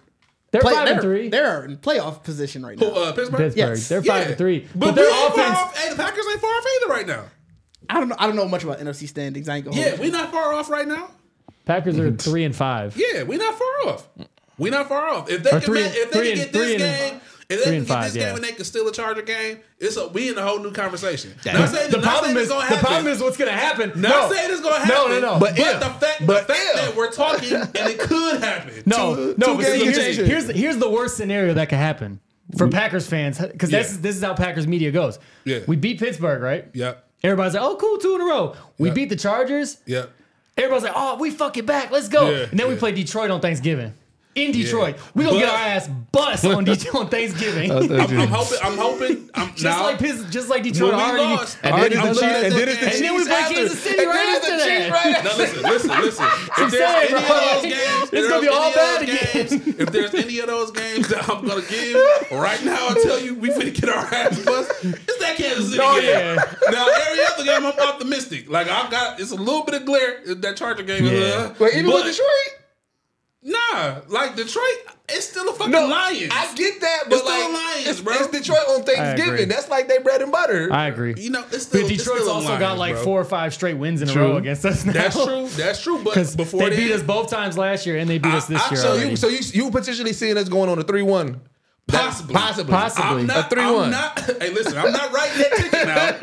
They're 0.57 0.63
Play, 0.63 0.73
five 0.75 0.85
they're, 0.87 0.95
and 0.95 1.03
three. 1.03 1.29
They're 1.29 1.65
in 1.65 1.77
playoff 1.77 2.23
position 2.25 2.65
right 2.65 2.79
now. 2.79 2.87
Uh, 2.87 3.13
Pittsburgh. 3.13 3.39
Pittsburgh. 3.39 3.57
Yes. 3.57 3.89
They're 3.89 4.03
five 4.03 4.29
and 4.29 4.39
three. 4.39 4.61
But, 4.75 4.79
But, 4.79 4.89
we 4.89 4.95
their 5.03 5.05
ain't 5.11 5.35
far 5.35 5.45
offense. 5.45 5.59
off. 5.59 5.77
Hey, 5.77 5.91
the 5.91 5.97
Packers 5.97 6.25
ain't 6.31 6.41
far 6.41 6.51
off 6.51 6.65
either 6.77 6.93
right 6.93 7.07
now. 7.07 7.25
I 7.91 7.95
don't 8.01 8.09
know. 8.09 8.17
I 8.19 8.27
don't 8.27 8.37
know 8.37 8.49
much 8.49 8.65
about 8.65 8.79
NFC 8.81 9.07
standings. 9.07 9.49
I 9.49 9.57
ain't 9.57 9.65
gonna. 9.67 9.77
Yeah, 9.77 9.89
hold 9.91 10.01
we 10.01 10.11
not 10.11 10.33
far 10.33 10.55
off 10.55 10.71
right 10.71 10.89
now. 10.89 11.11
Packers 11.67 11.99
are 11.99 12.11
three 12.17 12.45
and 12.45 12.57
five. 12.57 12.97
Yeah, 12.97 13.23
we're 13.25 13.39
not 13.39 13.55
far 13.59 13.93
off. 13.93 14.09
We're 14.59 14.73
not 14.73 14.89
far 14.89 15.07
off. 15.09 15.29
If 15.29 15.43
they 15.43 15.51
Or 15.51 15.61
can, 15.61 15.61
three- 15.61 15.83
ma- 15.83 15.89
if 15.93 16.11
they 16.11 16.29
can 16.29 16.37
get 16.37 16.53
this 16.53 16.75
three 16.77 17.21
and- 17.49 17.59
game, 17.59 17.59
they 17.59 17.65
three 17.65 17.77
and 17.79 17.87
get 17.87 17.93
five, 17.95 18.05
this 18.13 18.17
yeah. 18.17 18.27
game 18.29 18.35
and 18.37 18.45
they 18.45 18.53
can 18.53 18.65
steal 18.65 18.89
a 18.89 18.93
Charger 18.93 19.23
game, 19.23 19.59
it's 19.79 19.97
a 19.97 20.09
we 20.09 20.29
in 20.31 20.37
a 20.39 20.43
whole 20.43 20.59
new 20.59 20.73
conversation. 20.73 21.33
Not 21.45 21.69
saying, 21.69 21.91
The 21.91 21.99
not 21.99 22.03
problem 22.05 22.33
saying 22.35 22.45
is 22.45 22.49
gonna 22.49 22.71
the 22.71 22.81
problem 22.81 23.07
is 23.07 23.21
what's 23.23 23.37
gonna 23.37 23.51
happen. 23.53 23.93
Not 24.01 24.31
no. 24.31 24.35
saying 24.35 24.51
it's 24.51 24.61
gonna 24.61 24.85
happen. 24.85 24.95
No, 24.95 25.09
no, 25.09 25.21
no. 25.35 25.39
But, 25.39 25.57
But 25.57 25.59
if. 25.59 25.81
the 25.81 25.87
fact, 26.07 26.27
But 26.27 26.47
the 26.49 26.55
fact 26.55 26.67
if. 26.67 26.75
that 26.77 26.97
we're 26.97 27.11
talking 27.13 27.53
and 27.55 27.71
it 27.75 27.99
could 27.99 28.43
happen. 28.43 28.83
No, 28.87 29.15
Two- 29.15 29.35
no. 29.39 29.47
two 29.47 29.55
but 29.57 29.63
game 29.65 29.81
here's, 29.93 30.17
here's 30.17 30.49
here's 30.51 30.77
the 30.79 30.91
worst 30.91 31.17
scenario 31.17 31.55
that 31.55 31.69
could 31.69 31.79
happen 31.79 32.21
for 32.59 32.69
Packers 32.69 33.07
fans 33.07 33.39
because 33.39 33.71
Yeah. 33.71 33.79
this 33.83 33.91
is 33.93 34.01
this 34.01 34.17
is 34.17 34.23
how 34.23 34.35
Packers 34.35 34.67
media 34.67 34.91
goes. 34.91 35.19
Yeah. 35.45 35.61
We 35.67 35.77
beat 35.77 35.99
Pittsburgh, 36.01 36.43
right? 36.43 36.67
Yep. 36.73 37.05
Everybody's 37.23 37.55
like, 37.55 37.63
"Oh, 37.63 37.77
cool, 37.77 37.99
two 37.99 38.15
in 38.15 38.21
a 38.21 38.25
row." 38.25 38.55
We 38.79 38.89
Yeah. 38.89 38.95
beat 38.95 39.09
the 39.09 39.17
Chargers. 39.17 39.79
Yep. 39.87 40.11
Everybody's 40.59 40.85
like, 40.85 40.93
"Oh, 40.97 41.17
we 41.17 41.31
fucking 41.31 41.67
back. 41.67 41.91
Let's 41.91 42.09
go." 42.09 42.31
Yeah, 42.31 42.47
and 42.51 42.59
then 42.59 42.69
we 42.69 42.77
play 42.77 42.93
Detroit 42.93 43.31
on 43.31 43.41
Thanksgiving. 43.41 43.93
In 44.37 44.53
Detroit, 44.53 44.97
we 45.15 45.25
gonna 45.25 45.39
get 45.39 45.49
our 45.49 45.57
ass 45.57 45.89
bust 46.13 46.45
on 46.45 46.63
Detroit 46.67 46.95
on 46.95 47.09
Thanksgiving. 47.09 47.71
I'm, 47.73 47.91
I'm 47.91 48.29
hoping. 48.29 48.59
I'm 48.63 48.77
hoping. 48.77 49.31
I'm 49.35 49.49
just 49.53 49.65
now, 49.65 49.83
like 49.85 49.99
Piz- 49.99 50.27
just 50.31 50.51
like 50.51 50.63
Detroit 50.63 50.93
when 50.95 50.99
we 50.99 51.11
already. 51.23 51.37
lost, 51.37 51.59
And 51.63 51.73
already 51.73 51.95
then 51.95 52.05
I'm 52.05 52.11
it's 52.11 52.21
the 52.21 52.27
done 52.27 52.35
Chiefs- 52.43 52.45
and 52.45 52.55
then 52.55 52.69
it's 52.69 52.79
the 52.81 52.85
games. 52.85 52.97
And 52.97 53.05
then 53.07 53.13
we 53.15 53.19
Chiefs 53.21 53.29
play 53.29 53.37
after. 53.41 53.55
Kansas 53.55 53.81
City 53.83 53.99
And 53.99 54.09
right 54.09 54.41
then 54.43 54.53
after 54.53 54.57
that. 54.59 54.91
right 54.93 55.25
No, 55.25 55.37
listen, 55.39 55.63
listen, 55.63 55.91
listen. 56.03 56.27
If 56.59 56.71
there's 56.71 56.73
saying, 56.73 57.01
any 57.01 57.09
bro, 57.09 57.21
of 57.21 57.27
those 57.27 57.63
games, 57.73 58.03
it's 58.03 58.13
if 58.13 58.29
gonna 58.29 58.41
be 58.41 58.47
there's 58.47 58.57
all 58.57 58.63
any 58.63 58.69
of 58.69 58.75
bad 58.77 59.01
those 59.01 59.09
again. 59.09 59.59
games- 59.65 59.81
If 59.81 59.93
there's 59.93 60.15
any 60.15 60.39
of 60.41 60.47
those 60.49 60.71
games 60.71 61.09
that 61.09 61.29
I'm 61.31 61.47
gonna 61.47 61.63
give 61.63 61.97
right 62.33 62.63
now, 62.63 62.89
I'll 62.89 63.03
tell 63.03 63.19
you 63.21 63.35
we 63.37 63.49
finna 63.49 63.73
get 63.73 63.89
our 63.89 64.05
ass 64.05 64.39
bust. 64.45 64.71
It's 64.85 65.19
that 65.19 65.37
Kansas 65.39 65.71
City 65.71 65.81
Oh, 65.83 65.99
game. 65.99 66.11
yeah. 66.11 66.35
Now 66.71 66.87
every 67.09 67.25
other 67.25 67.45
game, 67.45 67.65
I'm 67.73 67.89
optimistic. 67.89 68.51
Like 68.51 68.69
I 68.69 68.91
got, 68.91 69.19
it's 69.19 69.31
a 69.33 69.35
little 69.37 69.65
bit 69.65 69.77
of 69.81 69.87
glare. 69.87 70.21
That 70.27 70.59
Charger 70.59 70.83
game. 70.83 71.07
is, 71.07 71.13
Yeah. 71.27 71.37
uh, 71.37 71.55
Wait, 71.59 71.73
even 71.73 71.87
but- 71.87 72.05
with 72.05 72.13
Detroit? 72.15 72.56
Nah, 73.49 74.01
like 74.09 74.35
Detroit, 74.35 74.65
it's 75.09 75.29
still 75.29 75.49
a 75.49 75.53
fucking 75.53 75.71
No, 75.71 75.87
Lions. 75.87 76.33
I 76.35 76.53
get 76.57 76.81
that, 76.81 77.05
but 77.05 77.13
It's 77.13 77.23
still 77.23 77.53
like, 77.53 77.63
Lions, 77.75 77.87
it's, 77.87 78.01
bro. 78.01 78.15
it's 78.15 78.27
Detroit 78.27 78.59
on. 78.71 78.83
Thanksgiving. 78.83 79.49
That's 79.49 79.69
like 79.69 79.87
they 79.87 79.99
bread 79.99 80.21
and 80.21 80.33
butter. 80.33 80.73
I 80.73 80.89
agree. 80.89 81.15
you 81.17 81.31
know, 81.31 81.45
it's 81.53 81.67
still. 81.67 81.83
But 81.83 81.91
it's 81.93 82.03
Detroit's 82.03 82.23
still 82.23 82.35
also 82.35 82.49
Lions, 82.49 82.61
got 82.61 82.77
like 82.79 82.95
bro. 82.97 83.05
four 83.05 83.21
or 83.21 83.25
five 83.25 83.55
straight 83.55 83.75
wins 83.79 84.03
in 84.03 84.09
a 84.11 84.15
row 84.15 84.37
against 84.37 84.65
us 84.65 84.85
now. 84.85 84.93
That's 84.95 85.15
true. 85.25 85.47
That's 85.51 85.81
true. 85.81 85.99
But 86.03 86.15
Because 86.15 86.35
before 86.35 86.69
they 86.69 86.77
beat 86.77 86.91
us 86.93 87.03
both 87.03 87.31
times 87.31 87.57
last 87.57 87.87
year 87.87 87.99
and 87.99 88.11
they 88.11 88.19
beat 88.19 88.35
us 88.35 88.47
this 88.47 88.61
I- 88.61 88.71
year 88.71 88.77
so 88.79 88.83
so 88.83 88.93
already. 88.95 89.11
you, 89.11 89.17
so 89.17 89.29
you, 89.29 89.39
you 89.53 89.71
potentially 89.71 90.13
seeing 90.13 90.37
us 90.37 90.49
going 90.49 90.69
on 90.69 90.79
a 90.81 90.83
three-one 90.83 91.41
Possibly. 91.89 92.35
Possibly. 92.35 92.73
Possibly. 92.73 93.23
I'm 93.23 93.31
A 93.31 93.45
3-1. 93.45 93.85
I'm 93.85 93.91
not, 93.93 94.19
hey, 94.43 94.51
listen, 94.53 94.77
I'm 94.77 94.91
not 94.93 95.13
writing 95.13 95.39
that 95.39 95.53
ticket 95.57 95.87
now. 95.87 96.11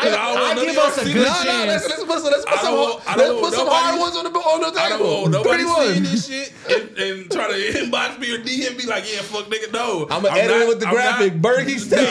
Because 0.00 0.14
I 0.16 0.18
want 0.34 0.58
give 0.60 0.76
us 0.78 0.98
a 0.98 1.04
good 1.04 1.14
this. 1.14 1.24
No, 1.24 1.30
no, 1.30 1.44
chance. 1.44 1.68
let's, 1.68 1.88
let's, 1.88 2.04
put 2.04 2.18
some- 2.20 2.32
let's 2.32 2.44
put 2.44 2.54
some, 2.60 2.74
don't 2.74 2.90
want- 2.90 3.02
I 3.08 3.14
let's 3.16 3.28
don't 3.30 3.40
put 3.42 3.52
some 3.54 3.64
nobody- 3.66 3.84
hard 3.84 4.00
ones 4.00 4.16
on 4.16 4.24
the 4.24 4.30
on 4.38 4.60
the 4.60 4.66
I 4.80 4.88
don't 4.88 4.98
table. 4.98 5.20
want 5.20 5.32
nobody 5.32 5.64
seeing 5.64 6.02
this 6.02 6.26
shit 6.26 6.52
and, 6.70 6.98
and 6.98 7.30
try 7.30 7.46
to 7.48 7.54
inbox 7.78 8.18
me 8.18 8.34
or 8.34 8.38
DM 8.38 8.76
me 8.78 8.84
like, 8.86 9.04
yeah, 9.12 9.20
fuck 9.22 9.44
nigga, 9.46 9.70
no. 9.72 10.06
I'm 10.10 10.22
gonna 10.22 10.36
edit 10.38 10.50
it 10.50 10.58
not- 10.60 10.68
with 10.68 10.80
the 10.80 10.86
I'm 10.88 10.94
graphic. 10.94 11.32
Not, 11.34 11.42
Burgie 11.42 11.78
3 11.90 11.98
1. 11.98 12.06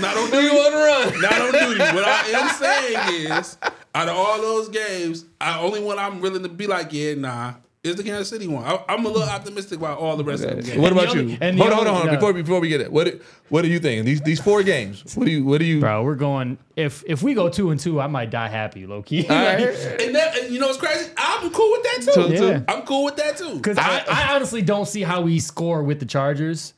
not 0.00 0.16
on 0.16 0.28
3 0.28 0.50
1 0.50 0.72
run. 0.72 1.20
Not 1.20 1.40
on 1.40 1.52
duty. 1.52 1.80
What 1.94 2.04
I 2.04 2.20
am 2.34 2.48
saying 2.54 2.98
is, 3.30 3.56
out 3.94 4.08
of 4.08 4.16
all 4.16 4.40
those 4.40 4.68
games, 4.68 5.24
I 5.40 5.58
only 5.60 5.80
one 5.82 5.98
I'm 5.98 6.20
willing 6.20 6.42
to 6.42 6.48
be 6.48 6.66
like, 6.66 6.92
yeah, 6.92 7.14
nah, 7.14 7.54
is 7.84 7.96
the 7.96 8.02
Kansas 8.02 8.28
City 8.30 8.48
one. 8.48 8.64
I, 8.64 8.82
I'm 8.88 9.04
a 9.04 9.08
little 9.08 9.28
optimistic 9.28 9.78
about 9.78 9.98
all 9.98 10.16
the 10.16 10.24
rest 10.24 10.42
of 10.42 10.56
the 10.56 10.62
games. 10.62 10.78
What 10.78 10.88
And 10.92 10.96
the 10.98 11.02
about 11.02 11.16
only- 11.16 11.32
you? 11.34 11.38
and 11.40 11.58
the 11.58 11.62
Hold 11.62 11.72
on, 11.72 11.76
hold 11.78 11.86
on, 11.88 11.94
hold 11.94 12.06
on. 12.08 12.12
no. 12.14 12.18
Before 12.18 12.32
before 12.32 12.60
we 12.60 12.68
get 12.68 12.80
it, 12.80 12.90
what 12.90 13.20
what 13.50 13.64
are 13.64 13.68
you 13.68 13.78
thinking? 13.78 14.04
These 14.04 14.22
these 14.22 14.40
four 14.40 14.62
games. 14.62 15.14
What 15.14 15.26
do 15.26 15.30
you 15.30 15.44
what 15.44 15.58
do 15.58 15.66
you? 15.66 15.80
Bro, 15.80 16.02
we're 16.04 16.14
going. 16.14 16.58
If 16.76 17.04
if 17.06 17.22
we 17.22 17.34
go 17.34 17.48
two 17.48 17.70
and 17.70 17.78
two, 17.78 18.00
I 18.00 18.06
might 18.06 18.30
die 18.30 18.48
happy, 18.48 18.86
low 18.86 19.02
key. 19.02 19.28
All 19.28 19.36
right. 19.36 19.60
And, 20.04 20.14
that, 20.14 20.36
and 20.38 20.52
you 20.52 20.58
know 20.60 20.66
what's 20.68 20.78
crazy? 20.78 21.10
I'm 21.16 21.50
cool 21.50 21.70
with 21.72 21.82
that 21.82 22.12
too. 22.14 22.28
Two, 22.30 22.36
two. 22.36 22.46
Yeah. 22.48 22.60
I'm 22.68 22.82
cool 22.82 23.04
with 23.04 23.16
that 23.16 23.36
too. 23.36 23.56
Because 23.56 23.78
I, 23.78 24.04
I 24.08 24.34
honestly 24.34 24.62
don't 24.62 24.86
see 24.86 25.02
how 25.02 25.20
we 25.22 25.38
score 25.40 25.82
with 25.82 26.00
the 26.00 26.06
Chargers. 26.06 26.72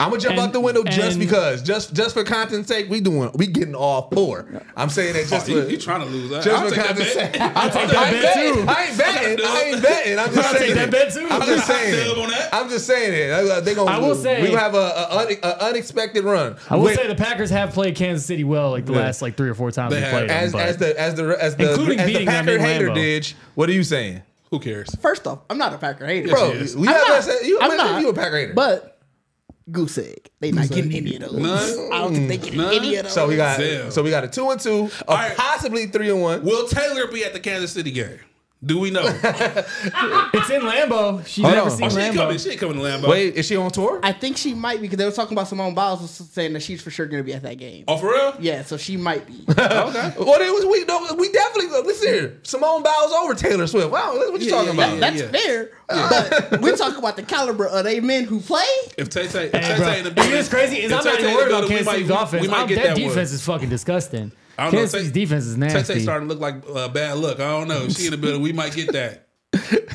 I'm 0.00 0.10
gonna 0.10 0.20
jump 0.20 0.32
And- 0.32 0.40
out 0.40 0.52
the 0.52 0.58
window 0.60 0.82
just 0.82 1.20
because, 1.20 1.62
just 1.62 1.94
just 1.94 2.14
for 2.14 2.24
content's 2.24 2.66
sake, 2.68 2.90
we 2.90 3.00
doing 3.00 3.30
we 3.36 3.46
getting 3.46 3.76
all 3.76 4.08
four. 4.12 4.44
I'm 4.76 4.88
saying 4.88 5.14
that 5.14 5.28
just 5.28 5.48
Oh, 5.48 5.54
you, 5.54 5.62
for, 5.62 5.70
you 5.70 5.78
trying 5.78 6.00
to 6.00 6.06
lose? 6.06 6.32
I, 6.32 6.40
just 6.42 6.48
I'll 6.48 6.68
for 6.68 6.74
content's 6.74 7.12
sake. 7.12 7.40
I'll 7.40 7.70
take 7.70 7.88
I 7.90 8.10
that 8.10 8.12
ain't 8.12 8.22
bet 8.22 8.34
too. 8.34 8.64
I 8.68 8.84
ain't 8.86 8.98
betting. 8.98 9.46
I 9.46 9.62
ain't 9.62 9.82
betting. 9.82 10.18
I'm 10.18 10.34
just 10.34 10.38
I'll 10.38 10.54
saying 10.54 10.74
take 10.74 10.74
that 10.74 10.90
bet 10.90 11.12
too. 11.14 11.28
I'm 11.30 11.42
just 11.42 11.66
saying 11.68 12.08
dub 12.08 12.18
it. 12.18 12.22
on 12.24 12.30
that. 12.30 12.48
I'm 12.52 12.68
just 12.68 12.86
saying 12.88 13.12
it. 13.14 13.64
They 13.64 13.74
gonna. 13.76 13.90
I 13.90 13.98
will 13.98 14.16
say- 14.16 14.42
we 14.42 14.48
gonna 14.48 14.58
have 14.60 14.74
a, 14.74 14.78
a, 14.78 15.38
a 15.48 15.68
unexpected 15.68 16.24
run. 16.24 16.56
I 16.68 16.74
will 16.74 16.82
With- 16.84 16.96
say 16.96 17.06
the 17.06 17.14
Packers 17.14 17.50
have 17.50 17.72
played 17.72 17.94
Kansas 17.94 18.26
City 18.26 18.42
well 18.42 18.70
like 18.72 18.86
the 18.86 18.94
Yeah. 18.94 18.98
last 18.98 19.22
like 19.22 19.36
three 19.36 19.48
or 19.48 19.54
four 19.54 19.70
times 19.70 19.92
They 19.92 20.00
we 20.00 20.02
have. 20.02 20.10
played 20.12 20.30
them. 20.30 20.36
as 20.44 20.52
but- 20.52 20.60
as 20.66 20.76
the 20.78 21.00
as 21.00 21.14
the 21.14 21.36
as 21.40 21.54
the 21.56 21.70
Including 21.70 22.00
as 22.00 22.06
the 22.06 22.12
beating 22.12 22.26
them 22.26 22.46
Packer 22.46 22.56
in 22.56 22.60
hater 22.64 22.88
Lambeau. 22.88 22.94
did. 22.96 23.32
What 23.54 23.68
are 23.68 23.72
you 23.72 23.84
saying, 23.84 24.22
Who 24.50 24.58
cares? 24.58 24.92
First 24.96 25.28
off, 25.28 25.38
I'm 25.48 25.56
not 25.58 25.72
a 25.72 25.78
Packer 25.78 26.04
hater. 26.04 26.28
bro? 26.30 26.52
she. 26.66 26.74
We 26.74 26.88
I'm 26.88 26.94
have 26.94 27.08
not. 27.08 27.22
that. 27.26 27.44
You, 27.44 27.58
I'm 27.62 27.76
not. 27.76 28.00
you 28.00 28.08
a 28.08 28.12
Packer 28.14 28.38
hater? 28.38 28.54
But 28.54 28.93
goose 29.70 29.98
egg. 29.98 30.30
They 30.40 30.50
not 30.52 30.68
getting 30.68 30.92
any 30.94 31.16
of 31.16 31.22
those. 31.22 31.32
None? 31.32 31.92
I 31.92 31.98
don't 31.98 32.14
think 32.14 32.28
they 32.28 32.36
getting 32.38 32.58
None? 32.60 32.74
any 32.74 32.96
of 32.96 33.04
those. 33.04 33.12
so 33.14 33.26
we 33.26 33.36
got 33.36 33.58
Zell. 33.58 33.90
so 33.90 34.02
we 34.02 34.10
got 34.10 34.24
a 34.24 34.28
two 34.28 34.48
and 34.50 34.60
two, 34.60 34.90
a 35.02 35.10
All 35.10 35.16
right. 35.16 35.36
possibly 35.36 35.86
three 35.86 36.10
and 36.10 36.20
one. 36.22 36.42
Will 36.42 36.68
Taylor 36.68 37.06
be 37.08 37.24
at 37.24 37.32
the 37.32 37.40
Kansas 37.40 37.72
City 37.72 37.90
game? 37.90 38.18
Do 38.64 38.78
we 38.78 38.90
know? 38.90 39.02
it's 39.04 40.50
in 40.50 40.62
Lambeau. 40.62 41.26
She's 41.26 41.44
Hold 41.44 41.54
never 41.54 41.70
on. 41.70 41.76
seen 41.76 41.86
oh, 41.86 41.88
she 41.90 41.96
ain't 41.98 42.14
Lambeau. 42.14 42.18
coming. 42.18 42.38
She 42.38 42.50
ain't 42.50 42.60
coming 42.60 42.76
to 42.78 42.82
Lambeau. 42.82 43.08
Wait, 43.08 43.34
is 43.34 43.46
she 43.46 43.56
on 43.56 43.70
tour? 43.70 44.00
I 44.02 44.12
think 44.12 44.36
she 44.36 44.54
might 44.54 44.76
be 44.76 44.82
because 44.82 44.98
they 44.98 45.04
were 45.04 45.10
talking 45.10 45.34
about 45.36 45.48
Simone 45.48 45.74
Biles 45.74 46.00
was 46.00 46.10
saying 46.10 46.52
that 46.54 46.62
she's 46.62 46.80
for 46.82 46.90
sure 46.90 47.06
going 47.06 47.22
to 47.22 47.26
be 47.26 47.34
at 47.34 47.42
that 47.42 47.58
game. 47.58 47.84
Oh, 47.88 47.96
for 47.98 48.06
real? 48.12 48.34
Yeah, 48.40 48.62
so 48.62 48.76
she 48.76 48.96
might 48.96 49.26
be. 49.26 49.44
Okay. 49.54 50.14
Well, 50.18 50.40
it 50.40 50.52
was 50.54 50.64
we. 50.66 50.84
No, 50.84 51.14
we 51.18 51.30
definitely 51.32 51.76
uh, 51.76 51.82
listen 51.82 52.08
here. 52.08 52.38
Simone 52.42 52.82
Biles 52.82 53.12
over 53.12 53.34
Taylor 53.34 53.66
Swift. 53.66 53.90
Wow, 53.90 54.16
that's 54.18 54.30
what 54.30 54.40
you 54.40 54.46
Yeah, 54.46 54.52
talking 54.52 54.78
yeah, 54.78 54.84
about? 54.86 54.94
yeah, 54.94 55.10
That's 55.10 55.20
yeah. 55.22 55.28
fair. 55.28 55.70
But 56.50 56.60
we're 56.62 56.76
talking 56.76 56.98
about 56.98 57.16
the 57.16 57.22
caliber 57.22 57.66
of 57.66 57.84
they 57.84 58.00
men 58.00 58.24
who 58.24 58.40
play. 58.40 58.64
If 58.96 59.10
Tay 59.10 59.26
Tay, 59.28 59.46
if 59.46 59.52
Tay. 59.52 59.60
Tay 59.76 59.98
in 59.98 60.04
the 60.04 60.10
You 60.10 60.14
building, 60.14 60.32
know 60.32 60.48
crazy 60.48 60.76
is 60.78 60.90
if 60.90 60.98
I'm 60.98 61.04
not 61.04 61.16
Tay-Tay 61.16 61.18
even 61.18 61.26
in 61.28 61.30
the 61.30 61.36
worried 61.36 61.48
about 61.48 61.60
building, 61.60 61.68
we 61.68 61.74
Kansas 61.74 61.86
might- 61.86 61.92
City's 61.94 62.08
we- 62.08 62.14
offense. 62.16 62.42
We 62.42 62.48
might 62.48 62.68
get 62.68 62.74
that 62.76 62.86
that 62.88 62.96
defense 62.96 63.14
one. 63.30 63.34
is 63.34 63.44
fucking 63.44 63.68
disgusting. 63.68 64.32
I 64.58 64.64
don't 64.64 64.72
know. 64.72 64.78
Kansas 64.80 64.90
City's 64.92 65.12
defense 65.12 65.44
is 65.46 65.54
Tay 65.56 65.68
Tay 65.68 65.74
nasty. 65.74 66.00
starting 66.00 66.28
to 66.28 66.34
look 66.34 66.40
like 66.42 66.62
uh, 66.74 66.88
bad 66.88 67.16
look. 67.18 67.40
I 67.40 67.50
don't 67.50 67.68
know. 67.68 67.82
If 67.84 67.92
she 67.96 68.06
in 68.06 68.10
the 68.12 68.16
building, 68.16 68.42
we 68.42 68.52
might 68.52 68.74
get 68.74 68.92
that. 68.92 69.20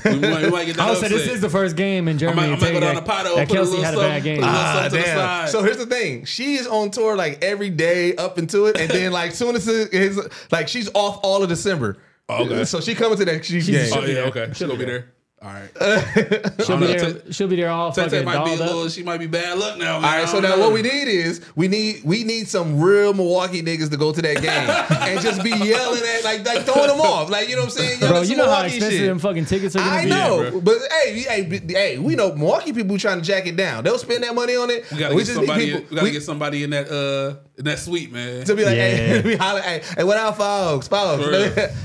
We 0.06 0.20
might, 0.20 0.44
we 0.44 0.50
might 0.50 0.66
get 0.66 0.78
that. 0.78 0.80
I 0.88 0.90
would 0.92 1.00
say 1.00 1.10
this 1.10 1.28
is 1.28 1.42
the 1.42 1.50
first 1.50 1.76
game 1.76 2.08
in 2.08 2.16
I 2.16 2.20
Germany. 2.20 2.36
might, 2.38 2.44
I 2.44 2.48
to 2.48 2.52
might 2.52 2.60
tell 2.60 2.70
go 2.70 2.74
you 2.76 2.80
down 2.80 2.96
that, 2.96 3.06
the 3.06 3.10
potto 3.10 3.36
that 3.36 3.40
and 3.42 3.50
put 3.50 3.58
a 3.58 3.62
Kelce 3.62 3.66
little 3.66 3.84
had 3.84 3.94
a 3.94 3.98
bad 3.98 4.24
game. 4.24 4.44
a 4.44 4.46
Ah, 4.48 4.84
to 4.86 4.90
the 4.96 5.02
damn. 5.04 5.18
side. 5.18 5.50
So 5.50 5.64
here's 5.64 5.78
the 5.78 5.86
thing: 5.86 6.24
she 6.26 6.56
is 6.56 6.66
on 6.68 6.92
tour 6.92 7.16
like 7.18 7.44
every 7.44 7.70
day 7.70 8.16
up 8.16 8.38
into 8.40 8.68
it, 8.68 8.78
and 8.80 8.90
then 8.90 9.12
like 9.12 9.32
soon 9.34 9.56
as 9.58 9.68
it 9.68 9.94
is 9.94 10.20
like 10.52 10.68
she's 10.70 10.90
off 10.94 11.20
all 11.24 11.44
of 11.44 11.50
December. 11.50 11.98
Oh, 12.30 12.46
okay. 12.46 12.64
So 12.66 12.80
she 12.80 12.96
coming 12.96 13.18
to 13.18 13.26
that 13.26 13.44
Chiefs 13.44 13.66
She's- 13.66 13.90
game. 13.90 13.98
oh 13.98 14.02
be 14.06 14.08
yeah, 14.10 14.14
there. 14.14 14.26
okay. 14.28 14.50
She'll 14.54 14.78
be 14.78 14.86
there. 14.86 15.12
All 15.42 15.50
right. 15.54 15.70
She'll 16.66 16.78
be 16.78 16.88
there. 16.88 17.32
She'll 17.32 17.48
be 17.48 17.56
there 17.56 17.70
all 17.70 17.94
Tay 17.94 18.04
Tay 18.10 18.10
fucking 18.10 18.26
might 18.26 18.44
be 18.44 18.54
a 18.56 18.58
little. 18.58 18.84
up. 18.84 18.92
She 18.92 19.04
might 19.04 19.20
be 19.20 19.28
bad 19.28 19.58
luck 19.58 19.78
now. 19.78 19.96
All 19.96 20.02
right, 20.02 20.28
so 20.28 20.42
now 20.42 20.60
what 20.60 20.74
we 20.74 20.82
need 20.82 21.08
is 21.08 21.40
we 21.56 21.70
need 21.70 22.04
we 22.04 22.26
need 22.26 22.50
some 22.50 22.82
real 22.82 23.14
Milwaukee 23.14 23.62
niggas 23.62 23.90
to 23.92 23.96
go 23.98 24.12
to 24.12 24.22
that 24.22 24.42
game 24.42 25.00
and 25.10 25.22
just 25.22 25.42
be 25.42 25.52
yelling 25.52 26.02
at 26.04 26.24
like 26.26 26.46
like 26.46 26.64
throwing 26.66 26.90
them 26.90 27.00
off, 27.00 27.30
like 27.30 27.48
you 27.48 27.56
know 27.56 27.62
what 27.62 27.72
I'm 27.72 27.78
saying? 27.78 28.00
Yelling 28.02 28.14
Bro, 28.16 28.22
you 28.24 28.36
know 28.36 28.46
how 28.50 28.64
Milwaukee 28.64 28.76
expensive 28.76 29.00
shit. 29.00 29.08
them 29.08 29.20
fucking 29.20 29.46
tickets 29.46 29.76
are 29.78 29.80
gonna 29.80 29.92
I 29.92 30.04
be. 30.04 30.10
know, 30.10 30.52
bro. 30.52 30.60
but 30.62 30.78
hey, 31.06 31.20
hey, 31.22 31.62
hey, 31.70 31.98
we 32.00 32.16
know 32.16 32.36
Milwaukee 32.36 32.74
people 32.74 32.98
trying 32.98 33.20
to 33.22 33.26
jack 33.26 33.48
it 33.48 33.56
down. 33.56 33.86
They'll 33.86 33.98
spend 33.98 34.24
that 34.26 34.36
money 34.36 34.58
on 34.58 34.70
it. 34.70 34.92
We 34.92 34.98
gotta 34.98 35.16
We 35.16 35.22
get 35.22 35.26
just 35.28 35.38
somebody. 35.38 35.66
people- 35.68 35.82
we 35.90 35.96
gotta 35.96 36.04
we- 36.04 36.12
get 36.12 36.24
somebody 36.24 36.64
in 36.66 36.70
that 36.72 36.92
uh 36.92 37.38
in 37.58 37.64
that 37.66 37.80
suite, 37.80 38.12
man. 38.12 38.44
to 38.46 38.56
be 38.56 38.66
like, 38.66 38.76
Yeah. 38.76 38.88
hey, 38.90 39.22
we 39.26 39.36
holler, 39.38 39.62
hey, 39.62 39.82
hey, 39.96 40.04
what 40.04 40.18
up, 40.18 40.36
folks? 40.38 40.90
Folks, 40.90 41.26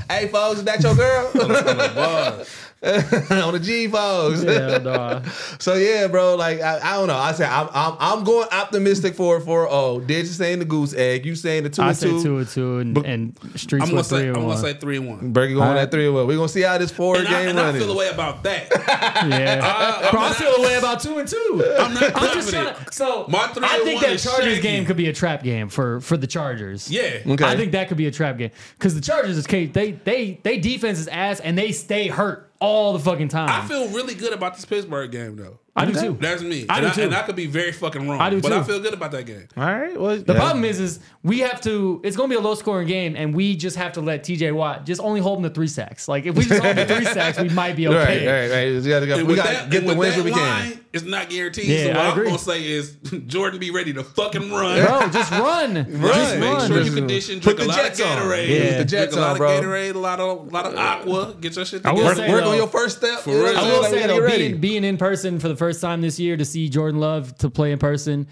hey, 0.09 0.27
folks, 0.27 0.59
is 0.59 0.63
that 0.65 0.81
your 0.83 0.95
girl? 0.95 2.45
Wow. 2.85 3.47
on 3.47 3.53
the 3.53 3.59
G, 3.59 3.87
folks. 3.87 4.43
Yeah, 4.43 4.77
dog. 4.79 5.25
So 5.59 5.75
yeah, 5.75 6.07
bro. 6.07 6.35
Like 6.35 6.61
I, 6.61 6.79
I 6.81 6.93
don't 6.97 7.07
know. 7.07 7.15
I 7.17 7.31
say 7.31 7.45
I'm, 7.45 7.67
I'm 7.73 7.95
I'm 7.99 8.23
going 8.23 8.47
optimistic 8.51 9.15
for 9.15 9.39
for 9.39 9.67
oh, 9.69 9.99
did 9.99 10.19
you 10.25 10.31
saying 10.31 10.59
the 10.59 10.65
goose 10.65 10.93
egg? 10.93 11.25
You 11.25 11.35
saying 11.35 11.63
the 11.63 11.69
two 11.69 11.81
I 11.81 11.89
and 11.89 11.97
say 11.97 12.07
two? 12.09 12.23
two 12.23 12.37
and 12.39 12.47
two, 12.47 12.77
and, 12.79 12.93
But- 12.93 13.05
and 13.05 13.35
Streetz 13.55 13.83
I'm 13.83 13.89
gonna 13.89 14.03
say. 14.03 14.17
three 14.17 14.21
I'm 14.23 14.27
and 14.27 14.35
gonna 14.35 14.47
one. 14.47 14.57
say 14.57 14.73
three 14.73 14.97
and 14.97 15.07
one. 15.07 15.31
Burgie 15.33 15.53
going 15.53 15.67
Alright. 15.67 15.83
at 15.83 15.91
three 15.91 16.05
and 16.05 16.15
one. 16.15 16.27
We're 16.27 16.35
gonna 16.35 16.49
see 16.49 16.61
how 16.61 16.77
this 16.77 16.91
four 16.91 17.17
And, 17.17 17.27
I, 17.27 17.31
game 17.31 17.49
and 17.49 17.59
I 17.59 17.63
running. 17.65 17.81
feel 17.81 17.91
a 17.91 17.97
way 17.97 18.09
about 18.09 18.43
that. 18.43 18.69
Yeah, 19.25 19.61
uh, 19.63 20.07
I- 20.07 20.11
bro, 20.11 20.19
I 20.21 20.27
I'm 20.27 20.33
feel 20.35 20.55
a 20.55 20.61
way 20.61 20.75
about 20.75 20.99
two 20.99 21.17
and 21.17 21.27
two. 21.27 21.63
I'm 21.79 21.93
not 21.93 22.03
I'm 22.15 22.33
just 22.33 22.49
trying 22.49 22.73
to. 22.75 22.91
So 22.91 23.25
My 23.29 23.47
three 23.47 23.65
I 23.65 23.79
think 23.83 24.01
that 24.01 24.19
Chargers 24.19 24.55
shaky. 24.55 24.61
game 24.61 24.85
could 24.85 24.97
be 24.97 25.07
a 25.07 25.13
trap 25.13 25.43
game 25.43 25.69
for 25.69 26.01
for 26.01 26.17
the 26.17 26.27
Chargers. 26.27 26.89
Yeah. 26.91 27.19
Okay. 27.25 27.43
I 27.45 27.55
think 27.55 27.71
that 27.71 27.87
could 27.87 27.97
be 27.97 28.07
a 28.07 28.11
trap 28.11 28.37
game 28.37 28.51
because 28.77 28.93
the 28.95 29.01
Chargers 29.01 29.37
is 29.37 29.47
Kate. 29.47 29.73
They 29.73 29.91
they 29.93 30.39
they 30.43 30.57
defense 30.57 30.99
is 30.99 31.07
ass 31.07 31.39
and 31.39 31.57
they 31.57 31.71
stay 31.71 32.07
hurt 32.07 32.51
all 32.65 32.93
the 32.93 32.99
fucking 32.99 33.27
time. 33.29 33.49
I 33.49 33.67
feel 33.67 33.87
really 33.89 34.15
good 34.15 34.33
about 34.33 34.55
this 34.55 34.65
Pittsburgh 34.65 35.11
game 35.11 35.35
though. 35.35 35.59
I 35.77 35.83
do 35.85 35.93
too. 35.93 36.17
That's 36.21 36.41
me. 36.41 36.65
I 36.69 36.77
and, 36.77 36.85
do 36.85 36.87
I, 36.87 36.93
too. 36.93 37.01
and 37.03 37.13
I 37.15 37.23
could 37.23 37.35
be 37.35 37.47
very 37.47 37.73
fucking 37.73 38.07
wrong. 38.07 38.21
I 38.21 38.29
do 38.29 38.39
but 38.41 38.47
too. 38.49 38.55
I 38.55 38.63
feel 38.63 38.79
good 38.79 38.93
about 38.93 39.11
that 39.11 39.25
game. 39.25 39.45
All 39.57 39.63
right. 39.65 39.99
Well, 39.99 40.15
The 40.17 40.33
problem 40.33 40.63
is, 40.63 40.79
is 40.79 41.01
we 41.21 41.39
have 41.39 41.59
to. 41.61 41.99
It's 42.05 42.15
going 42.15 42.29
to 42.29 42.35
be 42.35 42.39
a 42.39 42.41
low 42.41 42.55
scoring 42.55 42.87
game, 42.87 43.15
and 43.17 43.35
we 43.35 43.57
just 43.57 43.75
have 43.75 43.91
to 43.93 44.01
let 44.01 44.23
T.J. 44.23 44.53
Watt 44.53 44.85
just 44.85 45.01
only 45.01 45.19
hold 45.19 45.39
him 45.39 45.43
to 45.43 45.49
three 45.49 45.67
sacks. 45.67 46.07
Like 46.07 46.25
if 46.25 46.35
we 46.35 46.45
just 46.45 46.63
hold 46.63 46.77
him 46.77 46.87
to 46.87 46.95
three 46.95 47.05
sacks, 47.13 47.37
we 47.39 47.49
might 47.49 47.75
be 47.75 47.87
Right, 47.87 47.95
okay. 47.97 48.25
right, 48.25 48.51
right. 48.73 48.81
We 48.83 48.89
gotta, 48.89 49.05
go- 49.05 49.17
And 49.19 49.27
we 49.27 49.35
gotta 49.35 49.69
get 49.69 49.85
the 49.85 49.95
wins 49.95 50.15
that 50.15 50.23
we 50.23 50.31
line, 50.31 50.71
can. 50.71 50.85
it's 50.93 51.03
not 51.03 51.29
guaranteed. 51.29 51.65
Yeah, 51.65 51.83
so 51.83 51.87
what 51.89 51.97
I 51.97 52.09
I'm 52.11 52.23
gonna 52.23 52.37
say 52.39 52.65
is 52.65 52.95
Jordan 53.27 53.59
be 53.59 53.71
ready 53.71 53.91
to 53.93 54.03
fucking 54.05 54.49
run. 54.51 54.85
Bro, 54.85 55.09
just 55.11 55.31
run. 55.31 55.75
Just 55.85 56.13
Just 56.15 56.39
make 56.39 56.53
run. 56.57 56.67
sure 56.67 56.77
you 56.77 56.83
Just- 56.85 56.95
condition, 56.95 57.35
put 57.41 57.57
drink 57.57 57.59
a 57.59 57.61
the 57.63 57.67
lot 57.67 57.77
Jets 57.77 57.99
of 57.99 58.05
on. 58.07 58.17
Gatorade. 58.19 58.47
Yeah. 58.47 58.69
Put 58.69 58.77
the 58.77 58.85
Jets 58.85 59.13
drink 59.13 59.13
a 59.13 59.19
lot 59.19 59.41
on, 59.41 59.57
of. 59.57 59.63
Gatorade, 59.65 59.95
a 59.95 59.99
lot 59.99 60.19
of 60.21 60.53
lot 60.53 60.65
of 60.67 60.75
aqua. 60.77 61.35
Get 61.41 61.55
your 61.57 61.65
shit 61.65 61.83
together. 61.83 62.01
Work, 62.01 62.17
work 62.29 62.43
on 62.45 62.55
your 62.55 62.67
first 62.67 62.97
step. 62.99 63.19
For 63.19 63.31
you 63.31 63.35
know 63.37 63.43
real. 63.43 63.53
what 63.53 63.57
I'm 63.57 63.65
I 63.65 63.67
saying? 63.67 63.77
will 63.81 63.83
say 63.83 63.99
though, 64.01 64.07
gotta 64.07 64.13
get 64.13 64.23
ready. 64.23 64.47
being, 64.49 64.61
being 64.61 64.83
in 64.85 64.97
person 64.97 65.39
for 65.39 65.49
the 65.49 65.55
first 65.55 65.64
time 65.73 66.01
this 66.01 66.19
year 66.19 66.37
to 66.37 66.45
see 66.45 66.69
Jordan 66.69 66.99
Love 66.99 67.37
to 67.37 67.49
play 67.49 67.71
in 67.71 67.79
person. 67.79 68.27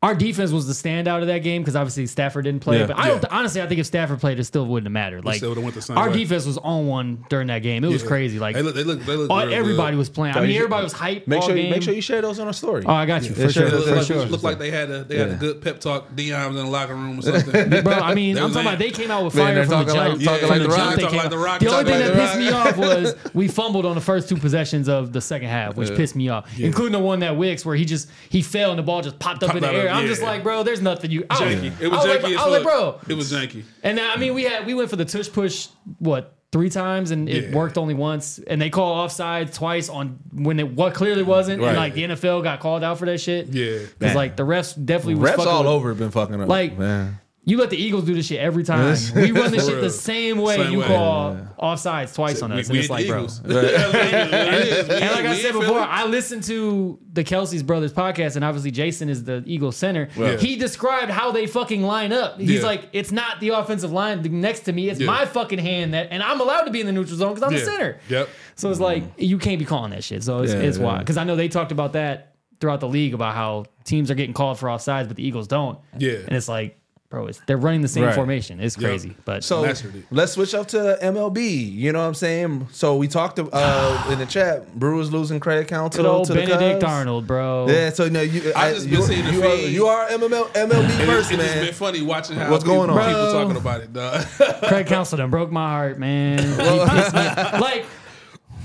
Our 0.00 0.14
defense 0.14 0.52
was 0.52 0.64
the 0.68 0.74
standout 0.74 1.22
of 1.22 1.26
that 1.26 1.38
game 1.40 1.60
because 1.62 1.74
obviously 1.74 2.06
Stafford 2.06 2.44
didn't 2.44 2.60
play. 2.62 2.78
Yeah. 2.78 2.86
But 2.86 2.98
I 3.00 3.08
don't 3.08 3.24
honestly, 3.32 3.60
I 3.60 3.66
think 3.66 3.80
if 3.80 3.86
Stafford 3.86 4.20
played, 4.20 4.38
it 4.38 4.44
still 4.44 4.64
wouldn't 4.64 4.86
have 4.86 4.92
mattered. 4.92 5.24
Like 5.24 5.38
still 5.38 5.56
went 5.60 5.74
the 5.74 5.82
same 5.82 5.98
our 5.98 6.08
way. 6.08 6.18
defense 6.18 6.46
was 6.46 6.56
on 6.56 6.86
one 6.86 7.24
during 7.28 7.48
that 7.48 7.64
game. 7.64 7.82
It 7.82 7.88
was 7.88 8.04
crazy. 8.04 8.38
Like 8.38 8.54
they 8.54 8.62
look, 8.62 8.76
they 8.76 8.84
look, 8.84 9.00
they 9.00 9.16
look 9.16 9.28
all- 9.28 9.40
everybody 9.40 9.96
good. 9.96 9.98
was 9.98 10.08
playing. 10.08 10.36
I 10.36 10.42
mean, 10.42 10.54
everybody 10.54 10.84
was 10.84 10.94
hyped. 10.94 11.26
Make 11.26 11.42
sure, 11.42 11.56
you, 11.56 11.62
game. 11.62 11.70
make 11.72 11.82
sure 11.82 11.94
you 11.94 12.00
share 12.00 12.22
those 12.22 12.38
on 12.38 12.46
our 12.46 12.52
story. 12.52 12.84
Oh, 12.86 12.92
I 12.92 13.06
got 13.06 13.22
you 13.24 13.30
Yeah, 13.30 13.46
for 13.46 13.50
sure. 13.50 13.50
sure. 13.50 13.70
They 13.70 13.76
look, 13.76 13.86
For 13.88 13.94
like, 13.96 14.06
sure. 14.06 14.24
look 14.26 14.42
like 14.44 14.58
they 14.60 14.70
had 14.70 14.88
a 14.88 15.02
they 15.02 15.18
had 15.18 15.30
a 15.30 15.34
good 15.34 15.62
pep 15.62 15.80
talk. 15.80 16.14
Dion's 16.14 16.56
in 16.56 16.64
the 16.64 16.70
locker 16.70 16.94
room 16.94 17.18
or 17.18 17.22
something. 17.40 17.68
Bro, 17.82 17.92
I 17.94 18.14
mean, 18.14 18.38
I'm 18.38 18.44
was 18.44 18.52
talking 18.52 18.68
about 18.68 18.78
they 18.78 18.90
came 18.92 19.10
out 19.10 19.24
with 19.24 19.34
fire 19.34 19.52
they're 19.52 19.66
from 19.66 19.84
the 19.84 19.92
talking 19.92 20.20
jump. 20.20 20.22
talking 20.22 20.48
like 20.48 20.62
the 20.62 20.68
The 20.68 20.76
jump 20.76 20.78
Rock. 20.78 20.94
they 20.96 21.02
Talking 21.02 21.08
came 21.08 21.18
like 21.18 21.30
The 21.30 21.36
out. 21.36 21.44
Rock, 21.44 21.60
The 21.60 21.68
only 21.70 21.84
thing 21.90 21.98
that 21.98 22.14
pissed 22.14 22.38
me 22.38 22.50
off 22.50 22.76
was 22.76 23.16
we 23.34 23.48
fumbled 23.48 23.84
on 23.84 23.96
the 23.96 24.00
first 24.00 24.28
two 24.28 24.36
possessions 24.36 24.88
of 24.88 25.12
the 25.12 25.20
second 25.20 25.48
half, 25.48 25.74
which 25.74 25.88
pissed 25.96 26.14
me 26.14 26.28
off, 26.28 26.56
including 26.56 26.92
the 26.92 27.00
one 27.00 27.18
that 27.18 27.36
Wicks 27.36 27.66
where 27.66 27.74
he 27.74 27.84
just 27.84 28.08
he 28.28 28.42
fell 28.42 28.70
and 28.70 28.78
the 28.78 28.84
ball 28.84 29.02
just 29.02 29.18
popped 29.18 29.42
up 29.42 29.56
in 29.56 29.60
the 29.62 29.68
air. 29.72 29.87
Of- 29.90 29.96
I'm 29.96 30.06
just 30.06 30.22
like, 30.22 30.42
bro, 30.42 30.62
there's 30.62 30.80
nothing 30.82 31.10
you. 31.10 31.24
I 31.30 31.44
was, 31.44 31.54
janky. 31.54 31.80
It 31.80 31.84
I 31.86 31.88
was 31.88 31.90
was 31.90 32.06
janky 32.06 32.22
like, 32.22 32.32
as 32.32 32.38
I 32.40 32.44
was 32.46 32.52
like, 32.54 32.62
bro, 32.62 33.00
It 33.08 33.14
was 33.14 33.32
janky. 33.32 33.62
and 33.82 33.98
I 34.00 34.16
mean, 34.16 34.34
we 34.34 34.44
had 34.44 34.66
we 34.66 34.74
went 34.74 34.90
for 34.90 34.96
the 34.96 35.04
tush 35.04 35.30
push 35.32 35.68
what 35.98 36.34
three 36.50 36.70
times 36.70 37.10
and 37.10 37.28
it 37.28 37.50
Yeah. 37.50 37.54
worked 37.56 37.76
only 37.76 37.92
once, 37.94 38.38
and 38.46 38.60
they 38.60 38.70
call 38.70 38.94
offside 38.94 39.52
twice 39.52 39.88
on 39.90 40.18
when 40.32 40.58
it 40.58 40.70
what 40.72 40.94
clearly 40.94 41.22
wasn't, 41.22 41.60
Right. 41.60 41.68
and 41.68 41.76
like 41.76 41.92
the 41.94 42.04
NFL 42.04 42.42
got 42.42 42.60
called 42.60 42.82
out 42.82 42.98
for 42.98 43.04
that 43.06 43.20
shit. 43.20 43.48
Yeah. 43.48 43.78
because 43.80 43.90
Man. 44.00 44.14
like 44.16 44.36
the 44.36 44.44
refs 44.44 44.72
definitely 44.82 45.16
was 45.16 45.30
Refs 45.30 45.36
fucking 45.36 45.52
all 45.52 45.58
with- 45.64 45.72
over 45.72 45.88
have 45.90 45.98
been 45.98 46.10
fucking 46.10 46.40
up. 46.40 46.48
Like, 46.48 46.78
man. 46.78 47.18
You 47.48 47.56
let 47.58 47.70
the 47.70 47.76
Eagles 47.78 48.04
do 48.04 48.12
this 48.14 48.26
shit 48.26 48.40
every 48.40 48.62
time. 48.62 48.88
Yes. 48.88 49.10
We 49.14 49.30
run 49.32 49.50
this 49.50 49.66
shit 49.68 49.80
the 49.80 49.88
same 49.88 50.36
way. 50.38 50.56
Same 50.56 50.72
you 50.72 50.80
way. 50.80 50.86
call 50.86 51.36
offsides 51.58 52.14
twice 52.14 52.42
on 52.42 52.52
We, 52.52 52.60
us, 52.60 52.68
we 52.68 52.76
and 52.76 52.80
it's 52.84 52.90
like, 52.90 53.04
the 53.04 53.08
bro. 53.08 53.18
Eagles. 53.20 53.40
and 53.44 53.52
And 55.02 55.10
like 55.14 55.24
I 55.24 55.36
said 55.38 55.52
before, 55.54 55.80
I 55.80 56.04
listened 56.04 56.42
to 56.44 56.98
the 57.12 57.24
Kelce's 57.24 57.62
Brothers 57.62 57.92
podcast, 57.92 58.36
and 58.36 58.44
obviously 58.44 58.70
Jason 58.70 59.08
is 59.08 59.24
the 59.24 59.42
Eagles 59.46 59.76
center. 59.76 60.08
Yeah. 60.16 60.36
He 60.36 60.56
described 60.56 61.10
how 61.10 61.32
they 61.32 61.46
fucking 61.46 61.82
line 61.82 62.12
up. 62.12 62.38
He's 62.38 62.50
Yeah. 62.60 62.62
like, 62.66 62.88
it's 62.92 63.12
not 63.12 63.40
the 63.40 63.50
offensive 63.50 63.92
line 63.92 64.20
next 64.40 64.60
to 64.60 64.72
me; 64.72 64.88
it's 64.90 65.00
Yeah. 65.00 65.06
my 65.06 65.24
fucking 65.24 65.58
hand 65.58 65.94
that, 65.94 66.08
and 66.10 66.22
I'm 66.22 66.40
allowed 66.40 66.64
to 66.64 66.70
be 66.70 66.80
in 66.80 66.86
the 66.86 66.92
neutral 66.92 67.16
zone 67.16 67.34
because 67.34 67.42
I'm 67.44 67.52
Yeah. 67.52 67.58
the 67.60 67.64
center. 67.64 67.98
Yep. 68.08 68.28
So 68.56 68.70
it's 68.70 68.80
like 68.80 69.04
you 69.16 69.38
can't 69.38 69.58
be 69.58 69.64
calling 69.64 69.90
that 69.92 70.04
shit. 70.04 70.22
So 70.22 70.40
it's, 70.42 70.52
Yeah, 70.52 70.58
it's 70.60 70.78
yeah. 70.78 70.84
why 70.84 70.98
because 70.98 71.16
I 71.16 71.24
know 71.24 71.34
they 71.36 71.48
talked 71.48 71.72
about 71.72 71.94
that 71.94 72.34
throughout 72.60 72.80
the 72.80 72.88
league 72.88 73.14
about 73.14 73.34
how 73.34 73.64
teams 73.84 74.10
are 74.10 74.14
getting 74.16 74.34
called 74.34 74.58
for 74.58 74.68
offsides, 74.68 75.06
but 75.06 75.16
the 75.16 75.26
Eagles 75.26 75.46
don't. 75.48 75.78
Yeah. 75.96 76.14
and 76.26 76.32
it's 76.36 76.48
like, 76.48 76.77
bro, 77.10 77.26
it's, 77.26 77.40
they're 77.46 77.56
running 77.56 77.80
the 77.80 77.88
same 77.88 78.04
Right. 78.04 78.14
formation. 78.14 78.60
It's 78.60 78.76
crazy, 78.76 79.16
but 79.24 79.42
So 79.42 79.62
Mastered 79.62 79.96
it. 79.96 80.04
let's 80.10 80.32
switch 80.32 80.54
up 80.54 80.68
to 80.68 80.98
MLB. 81.02 81.72
You 81.72 81.92
know 81.92 82.00
what 82.00 82.06
I'm 82.06 82.14
saying? 82.14 82.68
So 82.72 82.96
we 82.96 83.08
talked 83.08 83.38
uh, 83.38 84.06
in 84.12 84.18
the 84.18 84.26
chat. 84.26 84.74
Brewers 84.78 85.10
losing 85.10 85.40
Craig 85.40 85.66
Counsell 85.68 86.02
good 86.04 86.08
old 86.08 86.26
to 86.26 86.34
the 86.34 86.40
Benedict 86.40 86.80
Cubs. 86.82 86.92
Arnold, 86.92 87.26
bro. 87.26 87.66
Yeah, 87.68 87.90
so 87.90 88.08
no, 88.08 88.20
you. 88.20 88.52
I 88.54 88.72
just 88.74 88.86
been 88.90 88.98
you, 88.98 89.02
seeing 89.04 89.24
the 89.24 89.32
you, 89.32 89.42
are, 89.42 89.56
feed. 89.56 89.72
you 89.72 89.86
are 89.86 90.06
MML, 90.08 90.48
MLB 90.52 90.84
It, 90.84 90.90
it's 90.90 91.04
person, 91.06 91.36
just 91.38 91.54
man. 91.54 91.64
been 91.64 91.74
funny 91.74 92.02
watching 92.02 92.36
how 92.36 92.50
What's 92.50 92.64
people, 92.64 92.76
going 92.86 92.90
on? 92.90 92.98
people 92.98 93.12
Bro. 93.22 93.32
talking 93.32 93.56
about 93.56 93.80
it, 93.80 93.92
dog. 93.92 94.26
Craig 94.68 94.86
Counsell 94.86 95.16
done 95.18 95.30
broke 95.30 95.50
my 95.50 95.68
heart, 95.68 95.98
man. 95.98 96.38
He 96.38 96.44
pissed 96.54 97.14
me 97.14 97.20
off. 97.26 97.60
Like, 97.60 97.86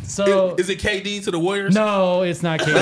so 0.04 0.56
Is 0.56 0.70
it 0.70 0.80
KD 0.80 1.24
to 1.24 1.32
the 1.32 1.40
Warriors? 1.40 1.74
no, 1.74 2.24
it's 2.24 2.44
not 2.44 2.60
KD 2.60 2.66
to 2.66 2.72
the 2.72 2.76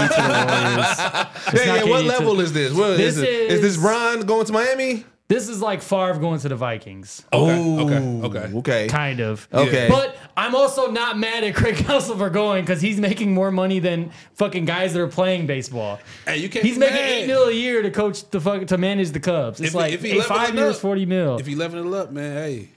Warriors. 0.47 1.27
It's 1.53 1.65
Yeah, 1.65 1.75
not 1.75 1.85
yeah, 1.85 1.91
what 1.91 1.99
KD 1.99 2.01
to- 2.01 2.07
level 2.07 2.39
is 2.41 2.51
this? 2.53 2.73
What 2.73 2.97
This 2.97 3.15
is, 3.17 3.23
it? 3.23 3.29
is 3.29 3.61
this 3.61 3.71
is- 3.73 3.77
Ron 3.77 4.21
going 4.21 4.45
to 4.47 4.53
Miami? 4.53 5.05
This 5.31 5.47
is 5.47 5.61
like 5.61 5.81
Favre 5.81 6.19
going 6.19 6.41
to 6.41 6.49
the 6.49 6.57
Vikings. 6.57 7.23
Okay, 7.31 7.57
Ooh, 7.57 7.79
okay, 7.79 7.97
okay. 8.39 8.57
okay. 8.57 8.87
Kind 8.89 9.21
of. 9.21 9.47
Okay. 9.53 9.87
But 9.89 10.17
I'm 10.35 10.55
also 10.55 10.91
not 10.91 11.17
mad 11.17 11.45
at 11.45 11.55
Craig 11.55 11.75
Counsell 11.85 12.17
for 12.17 12.29
going 12.29 12.63
because 12.65 12.81
he's 12.81 12.99
making 12.99 13.33
more 13.33 13.49
money 13.49 13.79
than 13.79 14.11
fucking 14.33 14.65
guys 14.65 14.91
that 14.91 14.99
are 15.01 15.07
playing 15.07 15.47
baseball. 15.47 15.99
Hey, 16.27 16.35
you 16.37 16.49
can't 16.49 16.65
He's 16.65 16.75
be 16.75 16.81
making 16.81 16.95
mad. 16.97 17.09
eight 17.09 17.27
mil 17.27 17.43
a 17.43 17.51
year 17.53 17.81
to 17.81 17.89
coach 17.91 18.29
the 18.29 18.41
fuck 18.41 18.67
to 18.67 18.77
manage 18.77 19.11
the 19.11 19.21
Cubs. 19.21 19.61
It's 19.61 19.69
If- 19.69 19.73
like 19.75 19.93
if 19.93 20.01
he 20.03 20.11
eight- 20.17 20.25
five 20.25 20.53
years, 20.53 20.75
up- 20.75 20.81
forty 20.81 21.05
mil. 21.05 21.37
If 21.37 21.47
you 21.47 21.55
leveling 21.57 21.87
it 21.87 21.93
up, 21.97 22.11
man, 22.11 22.35
hey. 22.35 22.67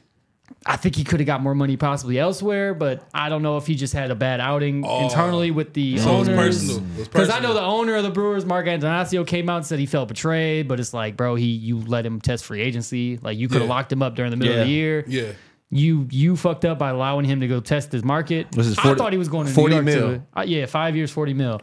I 0.66 0.76
think 0.76 0.94
he 0.96 1.04
could 1.04 1.20
have 1.20 1.26
got 1.26 1.42
more 1.42 1.54
money 1.54 1.76
possibly 1.76 2.18
elsewhere, 2.18 2.74
but 2.74 3.06
I 3.14 3.28
don't 3.28 3.42
know 3.42 3.56
if 3.56 3.66
he 3.66 3.74
just 3.74 3.92
had 3.94 4.10
a 4.10 4.14
bad 4.14 4.40
outing 4.40 4.84
internally 4.84 5.50
with 5.50 5.72
the 5.74 5.98
So 5.98 6.20
it's 6.20 6.28
owners. 6.28 6.36
personal. 6.70 6.80
Because 7.04 7.30
I 7.30 7.38
know 7.40 7.54
the 7.54 7.62
owner 7.62 7.96
of 7.96 8.02
the 8.02 8.10
Brewers, 8.10 8.44
Mark 8.46 8.66
Attanasio, 8.66 9.26
came 9.26 9.48
out 9.50 9.58
and 9.58 9.66
said 9.66 9.78
he 9.78 9.86
felt 9.86 10.08
betrayed, 10.08 10.68
but 10.68 10.80
it's 10.80 10.92
like, 10.94 11.16
bro, 11.16 11.34
he 11.34 11.46
you 11.46 11.78
let 11.80 12.04
him 12.06 12.20
test 12.20 12.44
free 12.44 12.60
agency. 12.60 13.18
Like 13.22 13.38
you 13.38 13.48
could 13.48 13.60
have 13.60 13.68
Yeah. 13.68 13.74
locked 13.74 13.92
him 13.92 14.02
up 14.02 14.14
during 14.16 14.30
the 14.30 14.36
middle 14.36 14.54
of 14.60 14.66
the 14.66 14.72
year. 14.72 15.04
Yeah. 15.06 15.32
You 15.70 16.06
you 16.10 16.36
fucked 16.36 16.64
up 16.64 16.78
by 16.78 16.90
allowing 16.90 17.24
him 17.24 17.40
to 17.40 17.48
go 17.48 17.60
test 17.60 17.90
his 17.90 18.04
market. 18.04 18.52
This 18.52 18.66
is 18.66 18.78
I 18.78 18.94
thought 18.94 19.12
he 19.12 19.18
was 19.18 19.28
going 19.28 19.46
to 19.46 19.52
40 19.52 19.74
York 19.74 19.84
mil. 19.84 19.94
to 20.14 20.22
uh, 20.36 20.44
yeah, 20.46 20.66
five 20.66 20.94
years, 20.94 21.10
forty 21.10 21.34
mil. 21.34 21.60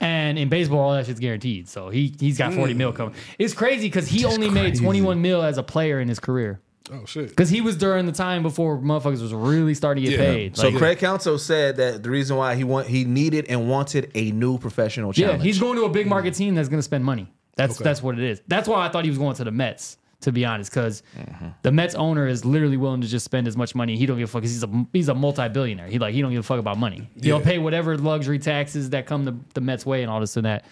And 0.00 0.38
in 0.38 0.48
baseball, 0.48 0.78
all 0.80 0.92
that 0.94 1.06
shit's 1.06 1.20
guaranteed. 1.20 1.68
So 1.68 1.88
he 1.90 2.14
he's 2.20 2.38
got 2.38 2.52
forty 2.54 2.74
mil 2.74 2.92
coming. 2.92 3.14
It's 3.38 3.54
crazy 3.54 3.88
because 3.88 4.08
he 4.08 4.24
only 4.24 4.50
made 4.50 4.76
twenty 4.76 5.00
one 5.02 5.22
mil 5.22 5.42
as 5.42 5.58
a 5.58 5.62
player 5.62 6.00
in 6.00 6.08
his 6.08 6.18
career. 6.20 6.60
Oh 6.92 7.04
shit. 7.04 7.28
Because 7.30 7.50
he 7.50 7.60
was 7.60 7.76
during 7.76 8.06
the 8.06 8.12
time 8.12 8.42
before 8.42 8.78
motherfuckers 8.78 9.20
was 9.20 9.34
really 9.34 9.74
starting 9.74 10.04
to 10.04 10.10
get 10.10 10.20
Yeah. 10.20 10.26
paid. 10.32 10.56
So 10.56 10.68
Like, 10.68 10.76
Craig 10.78 10.98
Counsell 10.98 11.38
said 11.38 11.76
that 11.78 12.02
the 12.02 12.10
reason 12.10 12.36
why 12.36 12.54
he 12.54 12.64
want 12.64 12.86
he 12.86 13.04
needed 13.04 13.46
and 13.48 13.68
wanted 13.68 14.10
a 14.14 14.30
new 14.32 14.58
professional 14.58 15.12
challenge. 15.12 15.18
yeah, 15.18 15.26
challenge. 15.28 15.44
he's 15.44 15.58
going 15.58 15.76
to 15.76 15.84
a 15.84 15.88
big 15.88 16.06
market 16.06 16.34
team 16.34 16.54
that's 16.54 16.68
going 16.68 16.78
to 16.78 16.82
spend 16.84 17.04
money. 17.04 17.32
That's 17.56 17.76
Okay. 17.76 17.84
that's 17.84 18.02
what 18.02 18.18
it 18.18 18.24
is. 18.24 18.40
That's 18.48 18.68
why 18.68 18.86
I 18.86 18.88
thought 18.90 19.04
he 19.04 19.10
was 19.10 19.18
going 19.18 19.34
to 19.36 19.44
the 19.44 19.50
Mets. 19.50 19.98
To 20.22 20.32
be 20.32 20.46
honest, 20.46 20.70
because 20.70 21.02
Mm-hmm. 21.18 21.46
the 21.62 21.70
Mets 21.70 21.94
owner 21.94 22.26
is 22.26 22.44
literally 22.44 22.78
willing 22.78 23.02
to 23.02 23.06
just 23.06 23.24
spend 23.24 23.46
as 23.46 23.56
much 23.56 23.74
money. 23.74 23.96
He 23.98 24.06
don't 24.06 24.16
give 24.16 24.28
a 24.28 24.32
fuck. 24.32 24.42
'cause 24.42 24.50
he's 24.50 24.62
a 24.64 24.86
he's 24.92 25.08
a 25.10 25.14
multi 25.14 25.46
billionaire. 25.48 25.88
He 25.88 25.98
like 25.98 26.14
he 26.14 26.22
don't 26.22 26.30
give 26.32 26.40
a 26.40 26.42
fuck 26.42 26.58
about 26.58 26.78
money. 26.78 27.10
He'll 27.20 27.38
Yeah. 27.38 27.44
pay 27.44 27.58
whatever 27.58 27.98
luxury 27.98 28.38
taxes 28.38 28.90
that 28.90 29.04
come 29.06 29.24
the, 29.26 29.34
the 29.54 29.60
Mets 29.60 29.84
way 29.84 30.02
and 30.02 30.10
all 30.10 30.20
this 30.20 30.36
and 30.36 30.46
that. 30.46 30.64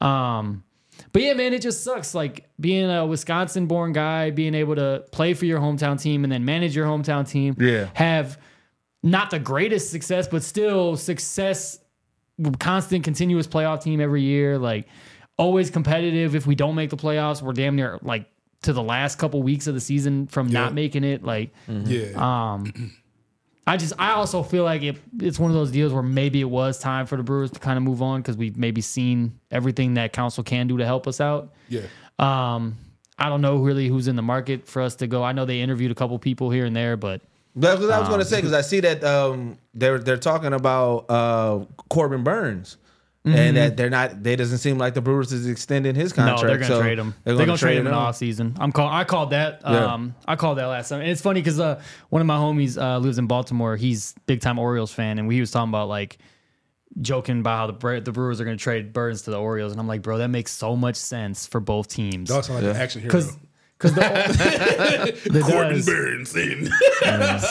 Um, 0.00 0.62
but 1.12 1.22
yeah, 1.22 1.34
man, 1.34 1.52
it 1.52 1.62
just 1.62 1.82
sucks. 1.84 2.14
Like 2.14 2.48
being 2.60 2.90
a 2.90 3.06
Wisconsin 3.06 3.66
born 3.66 3.92
guy, 3.92 4.30
being 4.30 4.54
able 4.54 4.74
to 4.76 5.04
play 5.12 5.34
for 5.34 5.44
your 5.46 5.60
hometown 5.60 6.00
team 6.00 6.24
and 6.24 6.32
then 6.32 6.44
manage 6.44 6.74
your 6.76 6.86
hometown 6.86 7.28
team. 7.28 7.56
Yeah. 7.58 7.88
Have 7.94 8.38
not 9.02 9.30
the 9.30 9.38
greatest 9.38 9.90
success, 9.90 10.26
but 10.28 10.42
still 10.42 10.96
success, 10.96 11.78
constant, 12.58 13.04
continuous 13.04 13.46
playoff 13.46 13.82
team 13.82 14.00
every 14.00 14.22
year. 14.22 14.58
Like 14.58 14.86
always 15.36 15.70
competitive. 15.70 16.34
If 16.34 16.46
we 16.46 16.54
don't 16.54 16.74
make 16.74 16.90
the 16.90 16.96
playoffs, 16.96 17.42
we're 17.42 17.52
damn 17.52 17.76
near 17.76 17.98
like 18.02 18.26
to 18.62 18.72
the 18.72 18.82
last 18.82 19.18
couple 19.18 19.40
weeks 19.42 19.66
of 19.68 19.74
the 19.74 19.80
season 19.80 20.26
from 20.26 20.48
not 20.48 20.74
making 20.74 21.04
it. 21.04 21.22
Like, 21.22 21.50
Yeah. 21.68 22.12
um, 22.16 22.92
I 23.68 23.76
just 23.76 23.92
I 23.98 24.12
also 24.12 24.42
feel 24.42 24.64
like 24.64 24.82
it, 24.82 24.96
it's 25.20 25.38
one 25.38 25.50
of 25.50 25.54
those 25.54 25.70
deals 25.70 25.92
where 25.92 26.02
maybe 26.02 26.40
it 26.40 26.50
was 26.50 26.78
time 26.78 27.06
for 27.06 27.16
the 27.16 27.22
Brewers 27.22 27.50
to 27.50 27.60
kind 27.60 27.76
of 27.76 27.82
move 27.82 28.00
on 28.02 28.20
because 28.20 28.36
we've 28.36 28.56
maybe 28.56 28.80
seen 28.80 29.38
everything 29.50 29.94
that 29.94 30.12
Counsell 30.12 30.42
can 30.44 30.66
do 30.66 30.78
to 30.78 30.86
help 30.86 31.06
us 31.06 31.20
out. 31.20 31.52
yeah. 31.68 31.82
Um, 32.18 32.76
I 33.18 33.28
don't 33.28 33.40
know 33.42 33.56
really 33.58 33.88
who's 33.88 34.08
in 34.08 34.16
the 34.16 34.22
market 34.22 34.66
for 34.66 34.80
us 34.80 34.94
to 34.96 35.06
go. 35.06 35.22
I 35.24 35.32
know 35.32 35.44
they 35.44 35.60
interviewed 35.60 35.90
a 35.90 35.94
couple 35.94 36.18
people 36.18 36.50
here 36.50 36.64
and 36.64 36.74
there, 36.74 36.96
but 36.96 37.20
That's 37.56 37.80
what 37.80 37.90
I 37.90 37.98
was 37.98 38.08
going 38.08 38.20
to 38.20 38.26
Um, 38.26 38.30
say 38.30 38.36
because 38.36 38.52
I 38.52 38.60
see 38.60 38.80
that 38.80 39.02
um, 39.04 39.58
they're 39.74 39.98
they're 39.98 40.16
talking 40.16 40.52
about 40.52 41.06
uh, 41.10 41.64
Corbin 41.90 42.22
Burnes. 42.24 42.76
And 43.34 43.56
that 43.56 43.76
they're 43.76 43.90
not. 43.90 44.22
They 44.22 44.36
doesn't 44.36 44.58
seem 44.58 44.78
like 44.78 44.94
the 44.94 45.00
Brewers 45.00 45.32
is 45.32 45.46
extending 45.46 45.94
his 45.94 46.12
contract. 46.12 46.40
Mm-hmm. 46.40 46.44
no, 46.44 46.48
they're 46.48 46.58
gonna 46.58 46.74
so 46.74 46.80
trade 46.80 46.98
him. 46.98 47.14
They're 47.24 47.34
They're 47.34 47.46
gonna, 47.46 47.46
gonna 47.46 47.58
trade 47.58 47.78
him 47.78 47.86
in 47.86 47.92
the 47.92 47.98
off 47.98 48.16
season. 48.16 48.56
I'm 48.58 48.72
call. 48.72 48.88
I 48.88 49.04
called 49.04 49.30
that. 49.30 49.62
Yeah. 49.62 49.94
Um, 49.94 50.14
I 50.26 50.36
called 50.36 50.58
that 50.58 50.66
last 50.66 50.88
time. 50.88 51.00
And 51.00 51.10
it's 51.10 51.20
funny 51.20 51.40
because 51.40 51.60
uh, 51.60 51.80
one 52.10 52.20
of 52.20 52.26
my 52.26 52.36
homies 52.36 52.80
uh, 52.80 52.98
lives 52.98 53.18
in 53.18 53.26
Baltimore. 53.26 53.76
He's 53.76 54.14
big 54.26 54.40
time 54.40 54.58
Orioles 54.58 54.92
fan, 54.92 55.18
and 55.18 55.30
he 55.32 55.40
was 55.40 55.50
talking 55.50 55.70
about 55.70 55.88
like 55.88 56.18
joking 57.00 57.40
about 57.40 57.56
how 57.58 57.66
the 57.66 57.72
Bre- 57.74 58.00
the 58.00 58.12
Brewers 58.12 58.40
are 58.40 58.44
gonna 58.44 58.56
trade 58.56 58.92
Burnes 58.92 59.22
to 59.22 59.30
the 59.30 59.38
Orioles, 59.38 59.72
and 59.72 59.80
I'm 59.80 59.86
like, 59.88 60.02
bro, 60.02 60.18
that 60.18 60.28
makes 60.28 60.52
so 60.52 60.76
much 60.76 60.96
sense 60.96 61.46
for 61.46 61.60
both 61.60 61.88
teams. 61.88 62.28
Dog 62.28 62.44
sound 62.44 62.62
like 62.62 62.74
an 62.74 62.80
action 62.80 63.00
hero. 63.02 63.12
Because 63.12 63.36
because 63.78 63.94
the 63.94 65.44
Gordon 65.48 65.74
does. 65.74 65.86
Burns. 65.86 66.30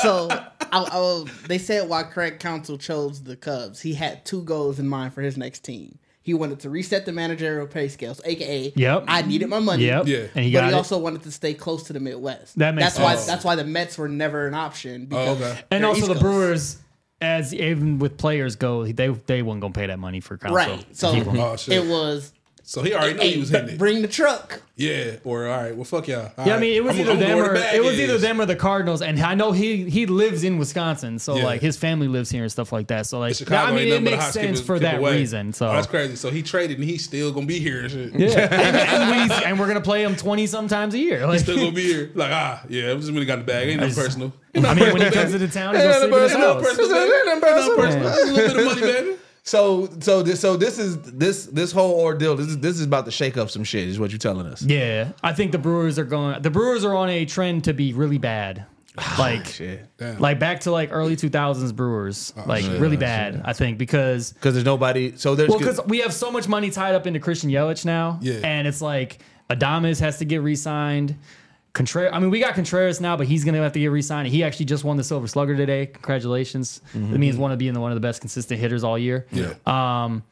So 0.02 0.28
I, 0.30 0.50
I 0.72 1.26
they 1.48 1.58
said 1.58 1.88
why 1.90 2.04
Craig 2.04 2.40
Counsell 2.40 2.78
chose 2.78 3.24
the 3.24 3.36
Cubs. 3.36 3.82
He 3.82 3.94
had 3.94 4.26
two 4.26 4.44
goals 4.44 4.80
in 4.80 4.88
mind 4.88 5.14
for 5.14 5.22
his 5.22 5.38
next 5.38 5.64
team. 5.64 6.00
He 6.22 6.34
wanted 6.34 6.60
to 6.62 6.70
reset 6.70 7.06
the 7.06 7.14
managerial 7.14 7.68
pay 7.68 7.88
scales, 7.88 8.20
aka 8.26 8.74
Yep. 8.76 9.06
I 9.08 9.22
needed 9.22 9.48
my 9.48 9.60
money. 9.60 9.86
Yep. 9.86 10.08
Yeah. 10.08 10.18
And 10.36 10.44
he 10.44 10.52
but 10.52 10.60
got 10.60 10.66
he 10.66 10.72
it. 10.74 10.76
also 10.76 10.98
wanted 10.98 11.24
to 11.24 11.32
stay 11.32 11.54
close 11.54 11.84
to 11.84 11.94
the 11.94 12.02
Midwest. 12.02 12.58
That 12.60 12.76
makes 12.76 12.86
that's 12.86 13.00
why 13.00 13.16
sense. 13.16 13.28
that's 13.28 13.46
why 13.46 13.56
the 13.56 13.64
Mets 13.64 13.98
were 13.98 14.10
never 14.10 14.46
an 14.46 14.54
option. 14.54 15.08
Oh, 15.12 15.36
because 15.36 15.42
okay. 15.54 15.62
and 15.72 15.86
also 15.86 16.00
East 16.00 16.08
the 16.10 16.14
Coast. 16.16 16.22
Brewers, 16.24 16.78
as 17.22 17.54
even 17.54 17.98
with 18.00 18.18
players 18.18 18.58
go, 18.58 18.86
they 18.86 19.08
they 19.08 19.42
weren't 19.42 19.62
gonna 19.62 19.74
pay 19.74 19.88
that 19.88 20.00
money 20.00 20.20
for 20.20 20.38
Counsell. 20.38 20.56
right? 20.58 20.86
So 20.96 21.12
Oh, 21.16 21.56
it 21.70 21.86
was 21.88 22.34
So 22.70 22.82
he 22.84 22.94
already 22.94 23.14
knew 23.18 23.30
he 23.32 23.40
was 23.40 23.48
hitting 23.50 23.70
it. 23.70 23.78
bring 23.78 24.02
the 24.02 24.10
truck. 24.10 24.62
Yeah. 24.76 25.16
Or 25.24 25.48
all 25.48 25.58
right. 25.58 25.74
Well, 25.74 25.86
fuck 25.86 26.06
y'all. 26.10 26.34
All 26.38 26.46
Yeah, 26.46 26.58
I 26.58 26.60
mean, 26.60 26.76
it 26.76 26.84
was 26.84 26.98
I'm- 26.98 27.02
either 27.02 27.12
I'm 27.14 27.18
going 27.20 27.30
them 27.30 27.38
where 27.38 27.52
or 27.52 27.58
the 27.58 27.76
it 27.76 27.82
was 27.82 27.98
either 27.98 28.18
them 28.18 28.42
or 28.42 28.46
the 28.46 28.58
Cardinals, 28.58 29.02
and 29.02 29.18
I 29.22 29.36
know 29.36 29.54
he 29.54 29.90
he 29.90 30.06
lives 30.06 30.44
in 30.44 30.58
Wisconsin, 30.58 31.18
so 31.18 31.38
Yeah. 31.38 31.46
like 31.46 31.62
his 31.62 31.78
family 31.78 32.10
lives 32.10 32.30
here 32.30 32.44
and 32.44 32.52
stuff 32.52 32.74
like 32.74 32.88
that. 32.88 33.06
So 33.06 33.20
like, 33.20 33.36
Chicago 33.36 33.72
I 33.72 33.74
mean, 33.74 33.88
it 33.88 33.90
nothing 33.92 34.04
but 34.04 34.08
a 34.10 34.12
makes 34.18 34.24
hot 34.26 34.34
skip 34.34 34.44
sense 34.44 34.60
for 34.60 34.76
skip 34.76 34.82
that 34.92 34.98
away. 35.00 35.16
reason. 35.18 35.54
So 35.54 35.70
Oh, 35.70 35.72
that's 35.72 35.88
crazy. 35.88 36.18
So 36.18 36.30
he 36.30 36.44
traded 36.44 36.78
and 36.78 36.86
he's 36.90 37.06
still 37.06 37.32
gonna 37.32 37.46
be 37.46 37.60
here 37.60 37.84
and 37.84 37.90
shit. 37.92 38.14
yeah, 38.14 38.28
and, 38.52 38.76
and, 38.76 39.30
we, 39.30 39.36
and 39.46 39.58
we're 39.58 39.68
gonna 39.68 39.80
play 39.80 40.04
him 40.04 40.18
twenty 40.18 40.46
sometimes 40.46 40.94
a 40.94 40.98
year. 41.00 41.26
Like, 41.26 41.40
Still 41.40 41.56
gonna 41.56 41.72
be 41.72 41.84
here. 41.86 42.12
Like 42.16 42.32
ah, 42.34 42.64
yeah. 42.68 42.92
I'm 42.92 43.00
just 43.00 43.14
really 43.14 43.26
got 43.26 43.38
the 43.38 43.46
bag. 43.46 43.70
Ain't 43.70 43.80
no 43.80 43.88
just- 43.88 43.98
personal. 43.98 44.34
I 44.56 44.74
mean, 44.74 44.92
when 44.92 45.02
he 45.04 45.10
comes 45.12 45.32
to 45.32 45.38
the 45.38 45.48
town, 45.60 45.74
he's 45.76 45.84
gonna 45.84 46.00
sleep 46.02 46.14
in 46.14 46.22
his 46.22 46.32
Ain't 46.34 46.42
no 46.42 46.54
house. 46.56 46.64
personal. 46.64 46.98
Ain't 46.98 47.26
no 47.26 47.40
personal. 47.40 48.08
A 48.08 48.12
little 48.12 48.36
bit 48.36 48.58
of 48.58 48.66
money, 48.66 48.82
baby. 48.82 49.18
So 49.48 49.88
so 50.02 50.24
this 50.24 50.42
so 50.42 50.58
this 50.58 50.78
is 50.78 51.02
this 51.04 51.46
this 51.46 51.72
whole 51.72 52.02
ordeal. 52.02 52.36
This 52.36 52.48
is 52.48 52.60
this 52.60 52.78
is 52.78 52.86
about 52.86 53.06
to 53.06 53.12
shake 53.12 53.38
up 53.38 53.50
some 53.50 53.64
shit. 53.64 53.88
Is 53.88 53.98
what 53.98 54.12
you're 54.12 54.20
telling 54.20 54.46
us? 54.46 54.62
Yeah, 54.62 55.14
I 55.24 55.32
think 55.32 55.54
the 55.54 55.58
Brewers 55.58 55.98
are 55.98 56.04
going. 56.04 56.42
The 56.42 56.50
Brewers 56.50 56.84
are 56.84 56.94
on 56.94 57.10
a 57.10 57.24
trend 57.24 57.64
to 57.64 57.74
be 57.74 57.94
really 57.94 58.18
bad. 58.18 58.66
Ah, 59.00 59.16
like, 59.20 59.46
Shit. 59.46 59.88
Like 60.18 60.40
back 60.40 60.62
to 60.62 60.72
like 60.72 60.90
early 60.92 61.16
2000s 61.16 61.76
Brewers, 61.76 62.34
oh, 62.36 62.46
like 62.48 62.66
shit. 62.66 62.82
really 62.82 62.98
oh, 62.98 63.00
bad. 63.00 63.44
I 63.46 63.54
think 63.54 63.78
because 63.78 64.32
Because 64.34 64.56
there's 64.56 64.66
nobody. 64.66 65.16
So 65.18 65.36
there's 65.36 65.50
Well, 65.50 65.60
because 65.60 65.80
we 65.86 66.00
have 66.00 66.12
so 66.12 66.32
much 66.32 66.48
money 66.48 66.72
tied 66.72 66.96
up 66.96 67.06
into 67.06 67.20
Christian 67.20 67.52
Yelich 67.52 67.86
now, 67.86 68.18
Yeah. 68.24 68.40
and 68.44 68.68
it's 68.68 68.82
like 68.82 69.20
Adames 69.52 70.00
has 70.00 70.18
to 70.18 70.26
get 70.26 70.42
re-signed. 70.42 71.16
Contreras, 71.78 72.12
I 72.12 72.20
mean, 72.20 72.32
we 72.32 72.40
got 72.40 72.56
Contreras 72.56 73.00
now, 73.00 73.16
but 73.16 73.28
he's 73.28 73.46
gonna 73.46 73.60
have 73.60 73.74
to 73.74 73.80
get 73.80 73.88
re-signed. 73.88 74.28
He 74.28 74.44
actually 74.44 74.66
just 74.66 74.84
won 74.84 74.98
the 74.98 75.04
Silver 75.04 75.28
Slugger 75.28 75.56
today. 75.56 75.86
Congratulations! 75.86 76.82
That 76.94 77.20
means 77.20 77.38
one 77.38 77.52
of 77.52 77.60
being 77.60 77.74
the 77.74 77.80
one 77.80 77.92
of 77.92 77.96
the 77.96 78.02
best 78.02 78.20
consistent 78.20 78.60
hitters 78.60 78.84
all 78.84 78.98
year. 78.98 79.28
Yeah. 79.32 79.54
Um, 79.68 80.24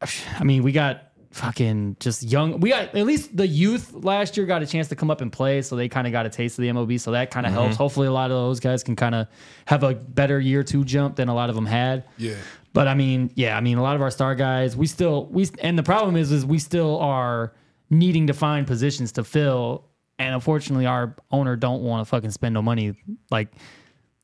I 0.00 0.44
mean, 0.44 0.62
we 0.62 0.72
got 0.72 1.12
fucking 1.32 1.98
just 2.00 2.22
young. 2.22 2.60
We 2.60 2.70
got 2.70 2.94
at 2.94 3.04
least 3.04 3.36
the 3.36 3.46
youth 3.46 3.92
last 3.92 4.38
year 4.38 4.46
got 4.46 4.62
a 4.62 4.66
chance 4.66 4.88
to 4.88 4.96
come 4.96 5.10
up 5.10 5.20
and 5.20 5.30
play, 5.30 5.60
so 5.60 5.76
they 5.76 5.88
kind 5.88 6.06
of 6.06 6.12
got 6.12 6.24
a 6.24 6.30
taste 6.30 6.58
of 6.58 6.62
the 6.62 6.68
MLB. 6.68 6.98
So 6.98 7.10
that 7.10 7.30
kind 7.30 7.44
of 7.46 7.52
helps. 7.52 7.76
Hopefully, 7.76 8.06
a 8.06 8.12
lot 8.12 8.30
of 8.30 8.36
those 8.38 8.58
guys 8.58 8.82
can 8.82 8.96
kind 8.96 9.14
of 9.14 9.28
have 9.66 9.82
a 9.82 9.94
better 9.94 10.40
year 10.40 10.62
two 10.62 10.82
jump 10.82 11.16
than 11.16 11.28
a 11.28 11.34
lot 11.34 11.50
of 11.50 11.54
them 11.54 11.66
had. 11.66 12.04
Yeah. 12.16 12.36
But 12.72 12.88
I 12.88 12.94
mean, 12.94 13.30
yeah, 13.34 13.56
I 13.56 13.60
mean, 13.60 13.76
a 13.76 13.82
lot 13.82 13.96
of 13.96 14.02
our 14.02 14.10
star 14.10 14.34
guys, 14.34 14.76
we 14.76 14.86
still 14.86 15.26
we 15.26 15.46
and 15.60 15.78
the 15.78 15.82
problem 15.82 16.16
is, 16.16 16.32
is 16.32 16.46
we 16.46 16.58
still 16.58 16.98
are 17.00 17.52
needing 17.90 18.26
to 18.26 18.34
find 18.34 18.66
positions 18.66 19.12
to 19.12 19.24
fill, 19.24 19.85
and 20.18 20.34
unfortunately, 20.34 20.86
our 20.86 21.14
owner 21.30 21.56
don't 21.56 21.82
want 21.82 22.06
to 22.06 22.08
fucking 22.08 22.30
spend 22.30 22.54
no 22.54 22.62
money. 22.62 22.94
Like 23.30 23.48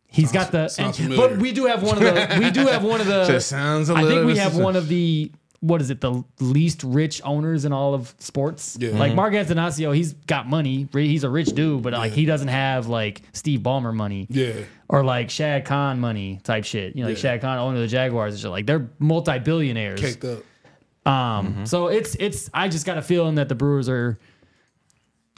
he's 0.07 0.33
got 0.33 0.53
the, 0.53 0.75
and- 0.79 1.13
uh, 1.13 1.17
but 1.17 1.37
we 1.39 1.53
do 1.53 1.67
have 1.67 1.83
one 1.83 1.97
of 1.97 2.03
the, 2.03 2.37
we 2.39 2.51
do 2.51 2.67
have 2.67 2.85
one 2.85 3.01
of 3.01 3.07
the. 3.07 3.25
Just 3.27 3.49
sounds 3.49 3.91
a 3.91 3.95
I 3.95 4.05
think 4.05 4.27
we 4.27 4.37
have 4.37 4.57
one 4.57 4.77
of 4.77 4.89
the. 4.89 5.33
What 5.61 5.81
is 5.81 5.91
it? 5.91 6.01
The 6.01 6.25
least 6.41 6.83
rich 6.83 7.23
owners 7.25 7.65
in 7.65 7.73
all 7.73 7.95
of 7.95 8.13
sports. 8.19 8.77
Yeah. 8.81 8.91
Like 8.91 9.11
mm-hmm. 9.11 9.17
Mark 9.17 9.35
Attanasio, 9.35 9.95
he's 9.95 10.13
got 10.13 10.49
money. 10.49 10.89
He's 10.93 11.23
a 11.23 11.31
rich 11.31 11.51
dude, 11.51 11.85
but 11.85 11.93
like 11.93 12.11
he 12.11 12.25
doesn't 12.25 12.49
have 12.49 12.89
like 12.89 13.23
Steve 13.33 13.61
Ballmer 13.61 13.95
money 13.95 14.27
Yeah. 14.29 14.55
or 14.89 15.05
like 15.05 15.31
Shad 15.31 15.65
Khan 15.65 16.01
money 16.01 16.41
type 16.43 16.65
shit. 16.65 16.97
You 16.97 17.03
know, 17.03 17.11
like 17.11 17.17
Yeah. 17.19 17.35
Shad 17.35 17.43
Khan 17.43 17.59
owner 17.59 17.77
of 17.77 17.83
the 17.83 17.87
Jaguars 17.87 18.35
and 18.35 18.41
shit. 18.41 18.51
Like 18.51 18.67
they're 18.67 18.91
multi 18.99 19.39
billionaires. 19.39 20.01
Caked 20.01 20.25
up. 20.25 20.39
Um, 21.07 21.47
mm-hmm. 21.47 21.65
so 21.65 21.87
it's 21.87 22.17
it's 22.17 22.51
I 22.53 22.67
just 22.67 22.85
got 22.85 22.99
a 22.99 23.03
feeling 23.03 23.37
that 23.37 23.49
the 23.49 23.55
Brewers 23.55 23.89
are 23.89 24.19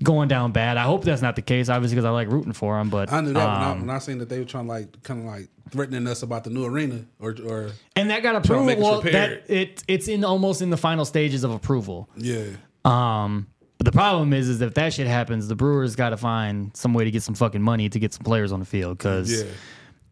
going 0.02 0.28
down 0.28 0.52
bad. 0.52 0.76
I 0.76 0.82
hope 0.82 1.04
that's 1.04 1.22
not 1.22 1.36
the 1.36 1.42
case, 1.42 1.68
obviously, 1.68 1.94
because 1.96 2.04
I 2.04 2.10
like 2.10 2.28
rooting 2.28 2.52
for 2.52 2.76
them. 2.76 2.90
But 2.90 3.12
I 3.12 3.20
knew 3.20 3.32
that 3.32 3.38
when, 3.38 3.46
I, 3.62 3.70
um, 3.70 3.80
when 3.82 3.90
I 3.90 3.98
seen 3.98 4.18
that 4.18 4.28
they 4.28 4.38
were 4.38 4.44
trying 4.44 4.64
to 4.66 4.70
like 4.72 5.02
kind 5.02 5.20
of 5.20 5.26
like 5.26 5.48
threatening 5.70 6.06
us 6.06 6.22
about 6.22 6.44
the 6.44 6.50
new 6.50 6.64
arena 6.64 7.04
or 7.20 7.34
or 7.46 7.70
and 7.96 8.10
that 8.10 8.22
got 8.22 8.36
approved. 8.36 8.78
Well, 8.80 9.00
that 9.02 9.50
it 9.50 9.82
it's 9.88 10.08
in 10.08 10.24
almost 10.24 10.62
in 10.62 10.70
the 10.70 10.76
final 10.76 11.04
stages 11.04 11.44
of 11.44 11.50
approval. 11.52 12.08
yeah. 12.16 12.44
Um, 12.84 13.46
but 13.78 13.86
the 13.86 13.92
problem 13.92 14.32
is, 14.32 14.48
is 14.48 14.60
if 14.60 14.74
that 14.74 14.92
shit 14.92 15.06
happens, 15.06 15.48
the 15.48 15.56
Brewers 15.56 15.96
got 15.96 16.10
to 16.10 16.16
find 16.16 16.76
some 16.76 16.94
way 16.94 17.04
to 17.04 17.10
get 17.10 17.22
some 17.22 17.34
fucking 17.34 17.62
money 17.62 17.88
to 17.88 17.98
get 17.98 18.12
some 18.12 18.22
players 18.22 18.52
on 18.52 18.60
the 18.60 18.66
field 18.66 18.98
because 18.98 19.42
Yeah. 19.42 19.50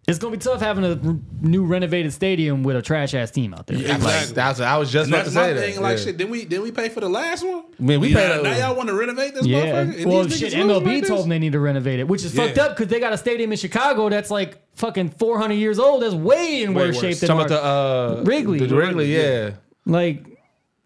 It's 0.09 0.19
gonna 0.19 0.33
be 0.33 0.39
tough 0.39 0.61
having 0.61 0.85
a 0.85 0.91
r- 1.05 1.17
new 1.43 1.65
renovated 1.65 2.13
stadium 2.13 2.63
with 2.65 2.75
a 2.77 2.83
trash 2.83 3.15
ass 3.15 3.31
team 3.31 3.55
out 3.55 3.67
there. 3.69 3.77
Yeah, 3.79 3.89
Like, 3.91 3.97
exactly. 3.99 4.35
That's 4.35 4.61
I 4.61 4.77
was 4.77 4.91
just 4.91 5.07
And 5.07 5.15
about 5.15 5.25
that's 5.27 5.35
to 5.35 5.41
my 5.41 5.47
say 5.47 5.53
that. 5.55 5.61
thing. 5.61 5.81
Like 5.83 5.99
yeah. 5.99 6.05
shit, 6.05 6.17
didn't 6.17 6.31
we 6.31 6.45
didn't 6.45 6.65
we 6.65 6.73
pay 6.73 6.89
for 6.89 7.01
the 7.01 7.09
last 7.09 7.47
one? 7.47 7.65
Man, 7.79 8.01
we 8.01 8.13
now, 8.13 8.19
paid 8.19 8.41
a- 8.41 8.43
now 8.43 8.57
y'all 8.57 8.77
want 8.77 8.89
to 8.89 8.95
renovate 8.95 9.35
this 9.35 9.47
Yeah. 9.47 9.65
motherfucker? 9.85 10.03
And 10.03 10.11
Well, 10.11 10.25
these 10.25 10.39
shit, 10.39 10.53
niggas 10.53 10.57
losing 10.57 10.69
MLB 10.71 10.85
like 11.01 11.07
told 11.07 11.19
this? 11.19 11.23
them 11.25 11.29
they 11.31 11.39
need 11.39 11.53
to 11.53 11.61
renovate 11.61 12.01
it, 12.01 12.09
which 12.09 12.25
is 12.25 12.35
Yeah. 12.35 12.47
fucked 12.47 12.59
up 12.59 12.77
because 12.77 12.89
they 12.91 12.99
got 12.99 13.13
a 13.13 13.17
stadium 13.19 13.53
in 13.53 13.59
Chicago 13.59 14.09
that's 14.09 14.31
like 14.31 14.59
fucking 14.75 15.11
400 15.19 15.55
years 15.55 15.79
old. 15.79 16.03
That's 16.03 16.15
way 16.15 16.63
in 16.65 16.75
Way 16.75 16.87
worse 16.89 16.97
worse. 16.97 17.01
shape 17.03 17.19
than 17.21 17.29
Talking 17.29 17.47
about 17.47 17.65
our- 17.65 18.11
the 18.17 18.21
uh, 18.23 18.25
Wrigley. 18.25 18.59
the 18.59 18.75
Wrigley, 18.75 19.15
yeah. 19.15 19.51
like. 19.87 20.27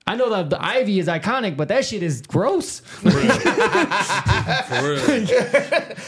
I 0.09 0.15
know 0.15 0.31
that 0.31 0.51
the 0.51 0.65
ivy 0.65 1.01
is 1.01 1.09
iconic, 1.09 1.57
but 1.57 1.67
that 1.67 1.85
shit 1.85 2.01
is 2.03 2.23
gross. 2.23 2.79
For 2.79 3.09
real. 3.11 3.27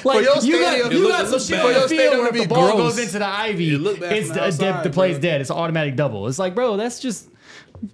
Like 0.05 0.25
your 0.25 0.37
you 0.43 0.61
got, 0.61 0.73
stadium- 0.73 0.93
you 0.93 0.99
look- 1.01 1.11
got 1.11 1.25
it 1.25 1.25
some 1.25 1.33
look 1.33 1.43
shit 1.43 1.51
bad. 1.57 1.67
on 1.67 1.75
For 1.75 1.81
the 1.81 1.89
field 1.89 1.91
stadium 1.91 2.19
where 2.23 2.33
to 2.33 2.39
if 2.39 2.49
the 2.49 2.55
ball 2.55 2.77
gross. 2.77 2.95
goes 2.95 2.99
into 3.05 3.19
the 3.19 3.27
ivy, 3.27 3.75
It 3.75 3.79
look 3.79 4.01
bad 4.01 4.13
it's 4.13 4.29
from 4.29 4.37
the, 4.37 4.41
the 4.51 4.57
the, 4.57 4.69
outside, 4.69 4.83
the 4.85 4.91
play's 4.91 5.15
bro. 5.17 5.23
dead. 5.23 5.41
It's 5.41 5.51
automatic 5.51 5.97
double. 5.97 6.29
It's 6.29 6.39
like, 6.39 6.55
bro, 6.55 6.77
that's 6.77 7.01
just 7.01 7.29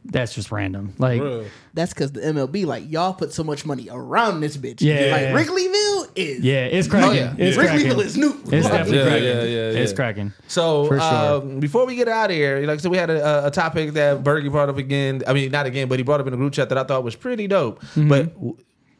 that's 0.04 0.34
just 0.34 0.50
random. 0.52 0.94
Like, 0.98 1.20
Bro. 1.20 1.46
That's 1.74 1.92
because 1.92 2.12
the 2.12 2.20
MLB, 2.20 2.66
like, 2.66 2.90
y'all 2.90 3.14
put 3.14 3.32
so 3.32 3.42
much 3.44 3.66
money 3.66 3.88
around 3.90 4.40
this 4.40 4.56
bitch. 4.56 4.80
Yeah. 4.80 5.10
Like, 5.34 5.46
Wrigleyville 5.46 6.10
is. 6.14 6.40
yeah, 6.44 6.64
it's 6.66 6.86
cracking. 6.88 7.16
yeah. 7.16 7.34
It's 7.38 7.56
Wrigleyville 7.56 7.84
cracking. 7.94 8.00
is 8.00 8.16
new. 8.16 8.30
It's 8.52 8.68
definitely 8.68 8.98
Yeah, 8.98 9.04
cracking. 9.04 9.24
yeah, 9.24 9.42
yeah, 9.42 9.80
It's 9.80 9.90
yeah. 9.92 9.96
cracking. 9.96 10.32
So 10.48 10.86
sure. 10.88 11.00
um, 11.00 11.60
before 11.60 11.86
we 11.86 11.96
get 11.96 12.08
out 12.08 12.30
of 12.30 12.36
here, 12.36 12.60
like 12.66 12.78
I 12.78 12.82
said, 12.82 12.90
we 12.90 12.96
had 12.98 13.10
a, 13.10 13.46
a 13.46 13.50
topic 13.50 13.92
that 13.94 14.22
Burgie 14.22 14.48
brought 14.48 14.68
up 14.68 14.78
again. 14.78 15.22
I 15.26 15.32
mean, 15.32 15.50
not 15.50 15.66
again, 15.66 15.88
but 15.88 15.98
he 15.98 16.02
brought 16.04 16.20
up 16.20 16.26
in 16.26 16.32
the 16.32 16.36
group 16.36 16.52
chat 16.52 16.68
that 16.68 16.78
I 16.78 16.84
thought 16.84 17.02
was 17.04 17.16
pretty 17.16 17.46
dope. 17.46 17.80
Mm-hmm. 17.80 18.08
But 18.08 18.34
w- 18.34 18.56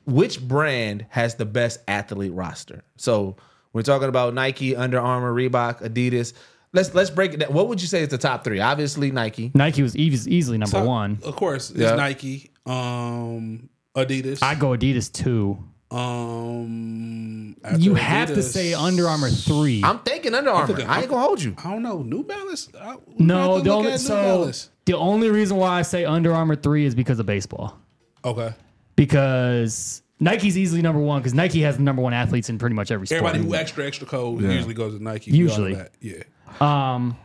which 0.07 0.41
brand 0.47 1.07
has 1.11 1.37
the 1.37 1.47
best 1.47 1.81
athlete 1.89 2.33
roster? 2.33 2.85
So 2.97 3.37
we're 3.73 3.83
talking 3.83 4.09
about 4.09 4.35
Nike, 4.35 4.77
Under 4.77 4.99
Armour, 5.01 5.33
Reebok, 5.33 5.81
Adidas. 5.83 6.33
Let's 6.75 6.93
let's 6.95 7.09
break 7.11 7.33
it 7.33 7.39
down. 7.39 7.53
What 7.53 7.69
would 7.69 7.81
you 7.81 7.87
say 7.89 8.03
is 8.03 8.09
the 8.09 8.19
top 8.19 8.45
three? 8.45 8.61
Obviously 8.61 9.11
Nike. 9.13 9.51
Nike 9.55 9.83
was 9.83 9.97
eas- 9.97 10.29
easily 10.29 10.59
number 10.59 10.79
Top- 10.79 10.87
one. 10.87 11.19
Of 11.23 11.37
course, 11.37 11.71
it's 11.71 11.79
Yeah. 11.81 11.95
Nike, 11.95 12.51
um, 12.67 13.69
Adidas. 13.97 14.43
I 14.43 14.55
go 14.57 14.71
Adidas 14.71 15.11
two. 15.11 15.57
um, 15.91 17.57
after 17.65 17.79
You 17.79 17.95
have 17.95 18.29
to 18.29 18.35
Adidas- 18.35 18.53
say 18.53 18.75
Under 18.75 19.07
Armour 19.09 19.31
three. 19.31 19.83
I'm 19.85 20.01
thinking 20.01 20.35
Under 20.35 20.51
Armour. 20.51 20.67
thinking- 20.67 20.87
I 20.89 21.01
ain't 21.01 21.09
gonna 21.09 21.23
hold 21.23 21.43
you. 21.43 21.55
I 21.65 21.71
don't 21.71 21.83
know. 21.83 22.03
New 22.03 22.25
Balance. 22.25 22.69
I, 22.81 22.97
we 22.97 23.25
no, 23.25 23.37
have 23.55 23.59
to 23.59 23.63
the 23.65 23.71
look 23.71 23.79
only, 23.79 23.89
at 23.93 24.01
New 24.01 24.07
so 24.07 24.15
Balance. 24.17 24.71
the 24.87 24.95
only 24.97 25.31
reason 25.31 25.57
why 25.57 25.79
I 25.79 25.83
say 25.83 26.05
Under 26.05 26.33
Armour 26.35 26.57
three 26.57 26.85
is 26.87 26.95
because 26.95 27.19
of 27.19 27.27
baseball. 27.27 27.79
Okay. 28.25 28.53
Because 28.97 30.03
Nike's 30.21 30.57
easily 30.57 30.83
number 30.83 31.01
one 31.01 31.21
because 31.21 31.35
Nike 31.35 31.61
has 31.63 31.77
the 31.77 31.83
number 31.83 32.03
one 32.03 32.13
athletes 32.13 32.49
in 32.49 32.59
pretty 32.59 32.75
much 32.75 32.91
every 32.91 33.07
sport. 33.07 33.23
Everybody 33.23 33.45
who 33.49 33.55
extra 33.55 33.87
extra 33.87 34.07
cold 34.07 34.43
usually 34.43 34.75
goes 34.75 34.97
to 34.97 35.03
Nike. 35.03 35.31
We 35.31 35.39
all 35.39 35.45
know 35.45 35.51
Usually. 35.53 35.75
that. 35.75 35.93
yeah. 36.01 36.23
Um, 36.61 37.17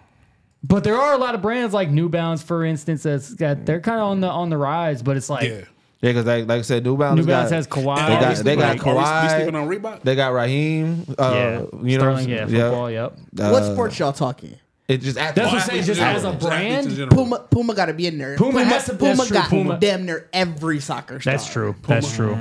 but 0.63 0.83
there 0.83 0.95
are 0.97 1.13
a 1.13 1.17
lot 1.17 1.35
of 1.35 1.41
brands 1.41 1.73
like 1.73 1.89
New 1.89 2.09
Balance, 2.09 2.41
for 2.43 2.65
instance, 2.65 3.03
that's 3.03 3.33
got 3.33 3.65
they're 3.65 3.79
kind 3.81 3.99
of 3.99 4.07
on 4.07 4.19
the 4.21 4.27
on 4.29 4.49
the 4.49 4.57
rise. 4.57 5.01
But 5.01 5.17
it's 5.17 5.29
like 5.29 5.47
Yeah. 5.47 5.61
Yeah, 6.01 6.11
because 6.11 6.25
like, 6.25 6.47
like 6.47 6.59
I 6.59 6.61
said, 6.61 6.85
New 6.85 6.95
Balance, 6.95 7.19
New 7.19 7.25
Balance 7.27 7.49
got, 7.49 7.55
has 7.57 7.67
Kawhi. 7.67 8.07
They 8.07 8.19
got 8.21 8.35
they 8.45 8.55
got 8.55 8.79
on- 8.87 8.97
are 8.97 9.39
we- 9.39 9.51
we 9.51 9.57
on 9.57 9.67
Reebok? 9.67 10.01
They 10.03 10.15
got 10.15 10.31
Raheem. 10.31 11.05
Uh, 11.17 11.31
yeah, 11.33 11.59
you 11.83 11.97
know, 11.97 12.15
Sterling, 12.15 12.29
yeah, 12.29 12.45
football, 12.45 12.89
yep. 12.89 13.17
Uh, 13.37 13.49
what 13.49 13.65
sports 13.65 13.99
y'all 13.99 14.13
talking? 14.13 14.55
It 14.87 14.99
just 15.01 15.15
That's 15.17 15.37
what 15.37 15.53
I'm 15.53 15.59
saying. 15.59 15.83
Just 15.83 15.99
as 16.01 16.23
a 16.23 16.31
general. 16.31 16.33
Just 16.39 16.45
athletes 16.53 16.85
in 16.87 16.95
brand. 16.95 17.11
Puma 17.11 17.39
Puma 17.51 17.75
got 17.75 17.85
to 17.87 17.93
be 17.93 18.07
in 18.07 18.17
there. 18.17 18.37
Puma 18.37 18.63
has 18.63 18.85
to- 18.85 18.93
that's 18.93 19.27
true, 19.27 19.33
got 19.37 19.49
Puma. 19.49 19.77
damn 19.79 20.05
near 20.05 20.29
every 20.31 20.79
soccer 20.79 21.19
star. 21.19 21.33
That's 21.33 21.47
true. 21.51 21.75
That's 21.85 22.15
true. 22.15 22.37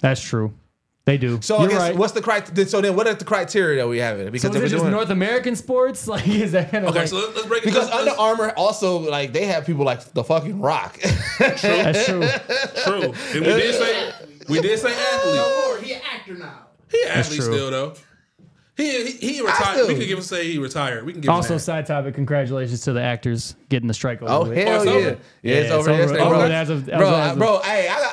That's 0.00 0.20
true. 0.20 0.52
They 1.06 1.16
do. 1.16 1.40
So 1.40 1.56
I 1.56 1.60
You're 1.62 1.70
guess 1.70 1.80
right. 1.80 1.96
what's 1.96 2.12
the 2.12 2.20
criteria? 2.20 2.66
So 2.68 2.80
then, 2.80 2.94
what 2.94 3.06
are 3.06 3.14
the 3.14 3.24
criteria 3.24 3.78
that 3.82 3.88
we 3.88 3.98
have 3.98 4.20
it? 4.20 4.30
Because 4.32 4.42
so 4.42 4.48
if 4.48 4.56
is 4.56 4.60
it 4.60 4.64
we're 4.64 4.68
just 4.68 4.82
doing- 4.82 4.92
North 4.92 5.10
American 5.10 5.56
sports? 5.56 6.06
Like, 6.10 6.28
is 6.28 6.52
that 6.52 6.70
kind 6.70 6.84
of 6.84 6.90
Okay, 6.90 7.00
like, 7.00 7.08
so 7.08 7.16
let's, 7.16 7.34
let's 7.36 7.46
break 7.48 7.62
it 7.62 7.66
because 7.66 7.86
let's- 7.88 7.98
Under 7.98 8.12
Armour 8.20 8.50
also 8.56 8.98
like 8.98 9.32
they 9.32 9.46
have 9.46 9.64
people 9.66 9.84
like 9.84 10.04
the 10.12 10.22
fucking 10.22 10.60
Rock. 10.60 10.98
that's 11.38 11.62
true. 12.06 12.22
True. 12.84 13.12
And 13.32 13.40
we 13.40 13.40
did 13.40 13.74
say 13.74 14.12
we 14.48 14.60
did 14.60 14.78
say 14.78 14.92
athlete. 15.14 15.34
No 15.36 15.68
more. 15.68 15.78
He 15.80 15.94
an 15.94 16.02
actor 16.12 16.34
now. 16.36 16.66
He 16.90 17.02
an 17.02 17.08
athlete 17.08 17.40
true. 17.40 17.52
still 17.54 17.70
though. 17.70 17.94
He 18.76 19.12
he, 19.12 19.32
he 19.34 19.40
retired. 19.42 19.74
still- 19.76 19.88
We 19.88 19.94
could 19.94 20.06
give 20.08 20.18
him 20.18 20.24
say 20.24 20.50
he 20.52 20.58
retired. 20.58 21.04
We 21.04 21.12
can 21.12 21.20
give 21.22 21.30
Also, 21.30 21.54
him 21.54 21.56
that. 21.58 21.60
side 21.64 21.86
topic. 21.86 22.14
Congratulations 22.14 22.80
to 22.82 22.92
the 22.92 23.02
actors 23.02 23.54
getting 23.68 23.88
the 23.88 23.94
strike 23.94 24.22
over. 24.22 24.32
oh 24.32 24.48
with. 24.48 24.56
hell 24.56 24.68
oh, 24.68 24.82
it's 24.82 24.84
yeah, 24.86 24.92
over? 24.92 25.00
yeah, 25.42 25.54
it's 25.54 25.68
Yeah, 25.68 25.74
over. 25.74 25.78
it's 25.80 25.88
over. 25.88 25.98
yesterday, 25.98 26.20
Over 26.22 26.34
oh, 26.34 26.38
bro. 26.38 26.50
as 26.50 26.70
of- 26.70 26.88
as 26.88 26.98
bro, 26.98 27.08
of- 27.08 27.14
I- 27.14 27.24
as 27.26 27.32
of- 27.32 27.38
bro, 27.38 27.58
hey, 27.60 27.88
I, 27.88 27.94
got- 28.00 28.09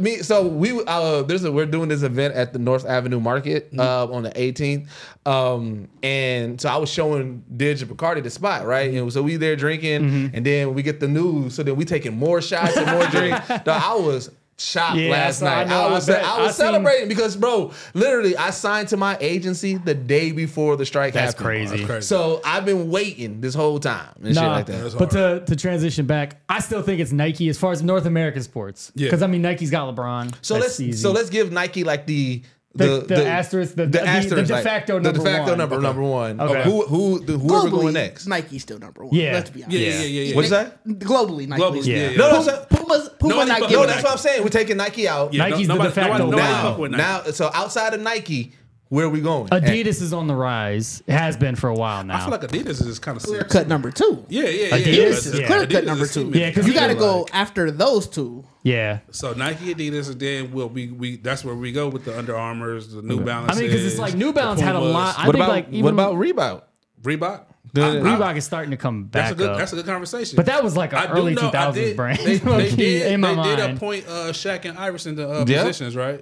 I, 0.00 0.02
mean, 0.02 0.22
so 0.22 0.46
we 0.46 0.82
uh, 0.86 1.22
there's 1.22 1.44
a 1.44 1.52
we're 1.52 1.66
doing 1.66 1.88
this 1.90 2.02
event 2.02 2.34
at 2.34 2.52
the 2.54 2.58
North 2.58 2.86
Avenue 2.86 3.20
Market 3.20 3.70
Mm-hmm. 3.70 3.80
uh, 3.80 4.16
on 4.16 4.22
the 4.22 4.30
18th, 4.30 4.88
um, 5.26 5.88
and 6.02 6.60
so 6.60 6.68
I 6.70 6.76
was 6.78 6.88
showing 6.90 7.44
Didge 7.56 7.82
and 7.82 7.90
Bacardi 7.90 8.22
the 8.22 8.30
spot, 8.30 8.64
right? 8.66 8.92
And 8.94 9.12
so 9.12 9.22
we 9.22 9.36
there 9.36 9.56
drinking, 9.56 10.00
Mm-hmm. 10.02 10.34
and 10.36 10.46
then 10.46 10.74
we 10.74 10.82
get 10.82 11.00
the 11.00 11.08
news, 11.08 11.54
so 11.54 11.62
then 11.62 11.76
we 11.76 11.84
taking 11.84 12.16
more 12.16 12.40
shots 12.40 12.76
and 12.76 12.90
more 12.90 13.06
drink. 13.10 13.36
Dog, 13.46 13.68
I 13.68 13.94
was. 13.96 14.30
Shocked 14.60 14.98
Yeah, 14.98 15.10
last 15.10 15.38
so 15.38 15.46
I 15.46 15.64
night. 15.64 15.68
know, 15.68 15.80
I, 15.88 15.90
was 15.90 16.10
I. 16.10 16.18
I 16.20 16.20
was 16.20 16.28
I 16.28 16.44
seen- 16.48 16.52
celebrating 16.66 17.08
because, 17.08 17.34
bro, 17.34 17.72
literally, 17.94 18.36
I 18.36 18.50
signed 18.50 18.88
to 18.88 18.98
my 18.98 19.16
agency 19.20 19.76
the 19.76 19.94
day 19.94 20.32
before 20.32 20.76
the 20.76 20.84
strike 20.84 21.14
That's 21.14 21.32
happened. 21.32 21.44
crazy. 21.46 21.76
That's 21.78 21.86
crazy. 21.88 22.06
So 22.06 22.42
I've 22.44 22.66
been 22.66 22.90
waiting 22.90 23.40
this 23.40 23.54
whole 23.54 23.80
time 23.80 24.10
and 24.18 24.26
shit 24.26 24.34
Nah, 24.34 24.52
like 24.52 24.66
that. 24.66 24.94
but 24.98 25.10
to, 25.12 25.42
to 25.46 25.56
transition 25.56 26.04
back, 26.04 26.42
I 26.48 26.60
still 26.60 26.82
think 26.82 27.00
it's 27.00 27.10
Nike 27.12 27.48
as 27.48 27.56
far 27.58 27.72
as 27.72 27.82
North 27.82 28.04
American 28.04 28.42
sports. 28.42 28.92
Yeah. 28.94 29.06
Because 29.06 29.22
I 29.22 29.28
mean, 29.28 29.40
Nike's 29.40 29.70
got 29.70 29.94
LeBron. 29.96 30.34
So 30.42 30.54
That's 30.54 30.64
let's 30.66 30.80
easy. 30.80 30.98
so 31.00 31.12
let's 31.12 31.30
give 31.30 31.50
Nike 31.52 31.82
like 31.84 32.04
the 32.04 32.42
The- 32.72 33.00
the 33.06 33.26
asterisk, 33.26 33.74
the- 33.74 33.86
the- 33.86 33.98
the 33.98 34.44
de 34.46 34.52
like, 34.52 34.62
facto 34.62 35.00
the 35.00 35.10
de 35.10 35.18
number 35.18 35.24
facto 35.30 35.48
one. 35.50 35.58
number 35.58 35.74
Okay. 35.76 35.82
number 35.82 36.02
one. 36.02 36.40
Okay. 36.40 36.62
Who 36.62 36.82
who 36.86 37.18
the, 37.18 37.32
whoever 37.36 37.66
Globally, 37.66 37.70
going 37.72 37.94
next? 37.94 38.26
Nike's 38.28 38.62
still 38.62 38.78
number 38.78 39.04
one. 39.04 39.12
Yeah. 39.14 39.32
Let's 39.32 39.50
be 39.50 39.64
honest. 39.64 39.76
yeah, 39.78 39.88
yeah, 39.90 40.00
yeah, 40.02 40.22
yeah. 40.22 40.36
What's 40.36 40.50
that? 40.50 40.86
Globally, 40.86 41.48
Nike. 41.48 41.62
Globally, 41.62 41.78
is- 41.78 41.88
yeah, 41.88 41.96
Yeah. 41.96 42.10
yeah. 42.10 42.16
No, 42.16 42.30
no, 42.30 42.36
yeah. 42.36 42.42
so- 42.42 42.66
Puma's, 42.70 43.08
Puma 43.18 43.34
Nobody 43.34 43.48
not 43.50 43.60
giving 43.62 43.72
no. 43.74 43.80
with 43.80 43.90
it. 43.90 43.92
That's 43.92 44.04
what 44.04 44.12
I'm 44.12 44.18
saying. 44.18 44.42
We're 44.44 44.48
taking 44.50 44.76
Nike 44.76 45.08
out. 45.08 45.34
Yeah, 45.34 45.48
Nike's 45.48 45.66
no- 45.68 45.78
the 45.78 45.82
de 45.82 45.90
facto 45.90 46.12
nobody- 46.18 46.30
nobody 46.30 46.42
now. 46.52 46.62
fuck 46.62 46.78
with 46.78 46.90
Nike. 46.92 47.02
Now, 47.02 47.22
so 47.32 47.50
outside 47.52 47.94
of 47.94 48.00
Nike, 48.02 48.52
where 48.90 49.06
are 49.06 49.08
we 49.08 49.20
going? 49.22 49.48
Adidas 49.48 50.02
is 50.02 50.12
on 50.12 50.26
the 50.26 50.34
rise. 50.34 51.02
It 51.06 51.12
has 51.12 51.36
been 51.36 51.56
for 51.56 51.68
a 51.68 51.74
while 51.74 52.04
now. 52.04 52.16
I 52.16 52.20
feel 52.20 52.30
like 52.32 52.40
Adidas 52.42 52.84
is 52.86 52.98
kind 52.98 53.16
of 53.16 53.22
Clear 53.22 53.44
cut 53.44 53.66
number 53.68 53.90
two. 53.90 54.24
Yeah, 54.28 54.42
yeah, 54.42 54.48
yeah. 54.50 54.76
Adidas 54.76 54.84
yeah. 54.96 55.02
is 55.06 55.26
Adidas- 55.32 55.46
clear 55.46 55.66
cut 55.66 55.84
number 55.86 56.06
two. 56.06 56.30
Yeah, 56.34 56.48
because 56.50 56.66
You 56.66 56.72
you 56.74 56.78
got 56.78 56.88
to 56.88 56.94
feel 56.94 57.00
go 57.24 57.26
after 57.32 57.70
those 57.70 58.06
two. 58.08 58.44
yeah. 58.62 58.98
So 59.10 59.32
Nike, 59.32 59.74
Adidas, 59.74 60.10
and 60.10 60.20
then 60.20 60.52
we'll 60.52 60.68
we 60.68 60.88
we 60.90 61.16
that's 61.16 61.44
where 61.44 61.54
we 61.54 61.72
go 61.72 61.88
with 61.88 62.04
the 62.04 62.18
Under 62.18 62.36
Armours, 62.36 62.92
the 62.92 63.00
New 63.02 63.20
Balance. 63.24 63.56
I 63.56 63.60
mean, 63.60 63.70
because 63.70 63.86
it's 63.86 63.98
like 63.98 64.14
New 64.14 64.32
Balance 64.34 64.60
had 64.60 64.74
a 64.76 64.80
lot. 64.80 65.16
I 65.18 65.26
what 65.26 65.32
think 65.32 65.44
about 65.44 65.48
like 65.54 65.68
even 65.70 65.84
what 65.84 65.92
about 65.94 66.14
Reebok? 66.16 66.62
Reebok. 67.02 67.44
The- 67.72 67.82
I- 67.82 67.88
I- 67.90 67.94
Reebok 68.00 68.36
is 68.36 68.44
starting 68.44 68.72
to 68.72 68.76
come 68.76 69.04
back 69.04 69.22
That's 69.28 69.32
a 69.32 69.34
good. 69.36 69.50
up. 69.50 69.58
That's 69.58 69.72
a 69.72 69.76
good 69.76 69.86
conversation. 69.86 70.34
but 70.34 70.46
that 70.46 70.64
was 70.64 70.76
like 70.76 70.92
an 70.92 71.06
early 71.12 71.36
2000s 71.36 71.94
brand. 71.94 72.18
They, 72.18 72.36
they 72.38 72.74
did. 72.74 73.12
in 73.12 73.20
my 73.20 73.30
they 73.30 73.36
mind. 73.36 73.56
did 73.58 73.70
appoint 73.76 74.06
uh, 74.08 74.32
Shaq 74.32 74.64
and 74.68 74.76
Iverson 74.76 75.14
to 75.16 75.30
uh, 75.30 75.44
Yeah. 75.46 75.58
positions, 75.62 75.94
right? 75.94 76.20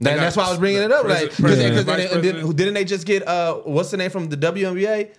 That- 0.00 0.16
that's 0.16 0.36
why 0.36 0.44
I 0.46 0.50
was 0.50 0.58
bringing 0.58 0.82
it 0.82 0.90
up. 0.90 1.06
Like, 1.06 1.30
because 1.36 1.58
because 1.58 1.84
vice 1.84 1.96
then- 2.08 2.14
and 2.14 2.24
then- 2.24 2.32
president. 2.32 2.56
didn't 2.56 2.74
they 2.74 2.84
just 2.84 3.06
get 3.06 3.26
uh 3.26 3.54
what's 3.64 3.90
the 3.90 3.96
name 3.96 4.10
from 4.10 4.28
the 4.28 4.36
WNBA? 4.36 5.10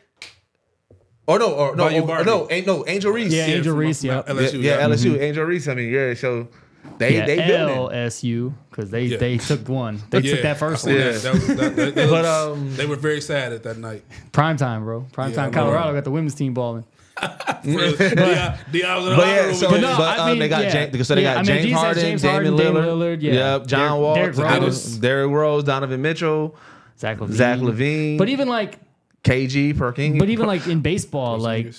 Or 1.26 1.39
no, 1.39 1.53
or 1.53 1.76
no, 1.76 1.86
Bayou 1.86 2.01
or, 2.03 2.24
no, 2.26 2.47
ain't 2.51 2.67
no 2.67 2.84
Angel 2.86 3.11
Reese. 3.13 3.32
Yeah, 3.32 3.45
Angel 3.45 3.71
from, 3.71 3.80
Reese, 3.80 4.03
yeah, 4.03 4.24
LSU. 4.28 4.61
yeah, 4.61 4.80
yeah. 4.80 4.88
LSU, 4.88 5.21
Angel 5.21 5.45
Reese. 5.45 5.69
I 5.69 5.74
mean, 5.74 5.89
yeah, 5.89 6.13
so 6.15 6.49
they 6.97 7.13
yeah, 7.15 7.26
they 7.26 7.38
building. 7.38 7.78
LSU 7.78 8.53
because 8.69 8.89
they 8.91 9.03
Yeah. 9.05 9.17
they 9.17 9.38
took 9.38 9.69
one. 9.69 10.01
They 10.09 10.19
Yeah, 10.19 10.32
took 10.34 10.41
that 10.41 10.57
first 10.57 10.86
one. 10.86 10.95
Yeah. 10.95 11.11
that. 11.11 11.21
That 11.21 11.34
was- 11.34 11.47
that- 11.47 11.76
that- 11.78 11.95
that 11.95 12.09
But, 12.09 12.26
um, 12.26 12.76
they 12.76 12.86
were 12.86 12.97
very 12.97 13.21
sad 13.21 13.53
at 13.53 13.63
that 13.63 13.78
night. 13.78 14.03
Prime 14.34 14.57
time, 14.57 14.84
bro. 14.84 15.05
Prime 15.13 15.30
Yeah, 15.30 15.36
time. 15.38 15.51
Colorado 15.53 15.93
got 15.93 16.03
the 16.03 16.11
women's 16.11 16.36
team 16.36 16.53
balling. 16.53 16.84
Dion, 17.22 17.64
Dion 17.64 18.97
was 18.97 19.05
in 19.05 19.09
the 19.11 19.16
But 19.16 19.28
yeah, 19.28 19.51
so 19.53 19.70
But 19.70 19.82
no, 19.82 19.97
but 19.97 20.20
I 20.20 20.24
um, 20.24 20.30
mean, 20.32 20.39
they 20.39 20.49
got 20.49 20.64
yeah. 20.64 20.86
James, 20.88 21.07
so 21.07 21.16
they 21.16 21.22
Yeah, 21.24 21.34
got 21.36 21.38
I 21.38 21.41
mean, 21.41 21.45
James 21.45 21.64
James 21.66 21.80
Harden, 21.80 22.03
James 22.03 22.22
Damian 22.22 22.43
Harden, 22.45 22.57
Damian 22.57 22.86
Lillard, 22.86 22.97
Lillard, 22.97 23.22
yeah. 23.22 23.34
yep, 23.57 23.68
John 23.68 23.99
Wall, 24.01 24.16
Derrick 24.16 24.36
Derrick 24.36 24.61
Rose. 24.61 24.97
Derrick 24.97 25.32
Rose, 25.32 25.64
Donovan 25.64 26.01
Mitchell, 26.01 26.55
Zach 26.99 27.18
LaVine. 27.20 27.32
Zach 27.34 27.59
LaVine, 27.59 28.18
But 28.18 28.30
even 28.30 28.47
like, 28.47 28.80
KG, 29.24 29.78
Perkins. 29.78 30.20
but 30.20 30.30
even 30.30 30.47
like 30.47 30.68
in 30.68 30.82
baseball, 30.82 31.38
like 31.39 31.74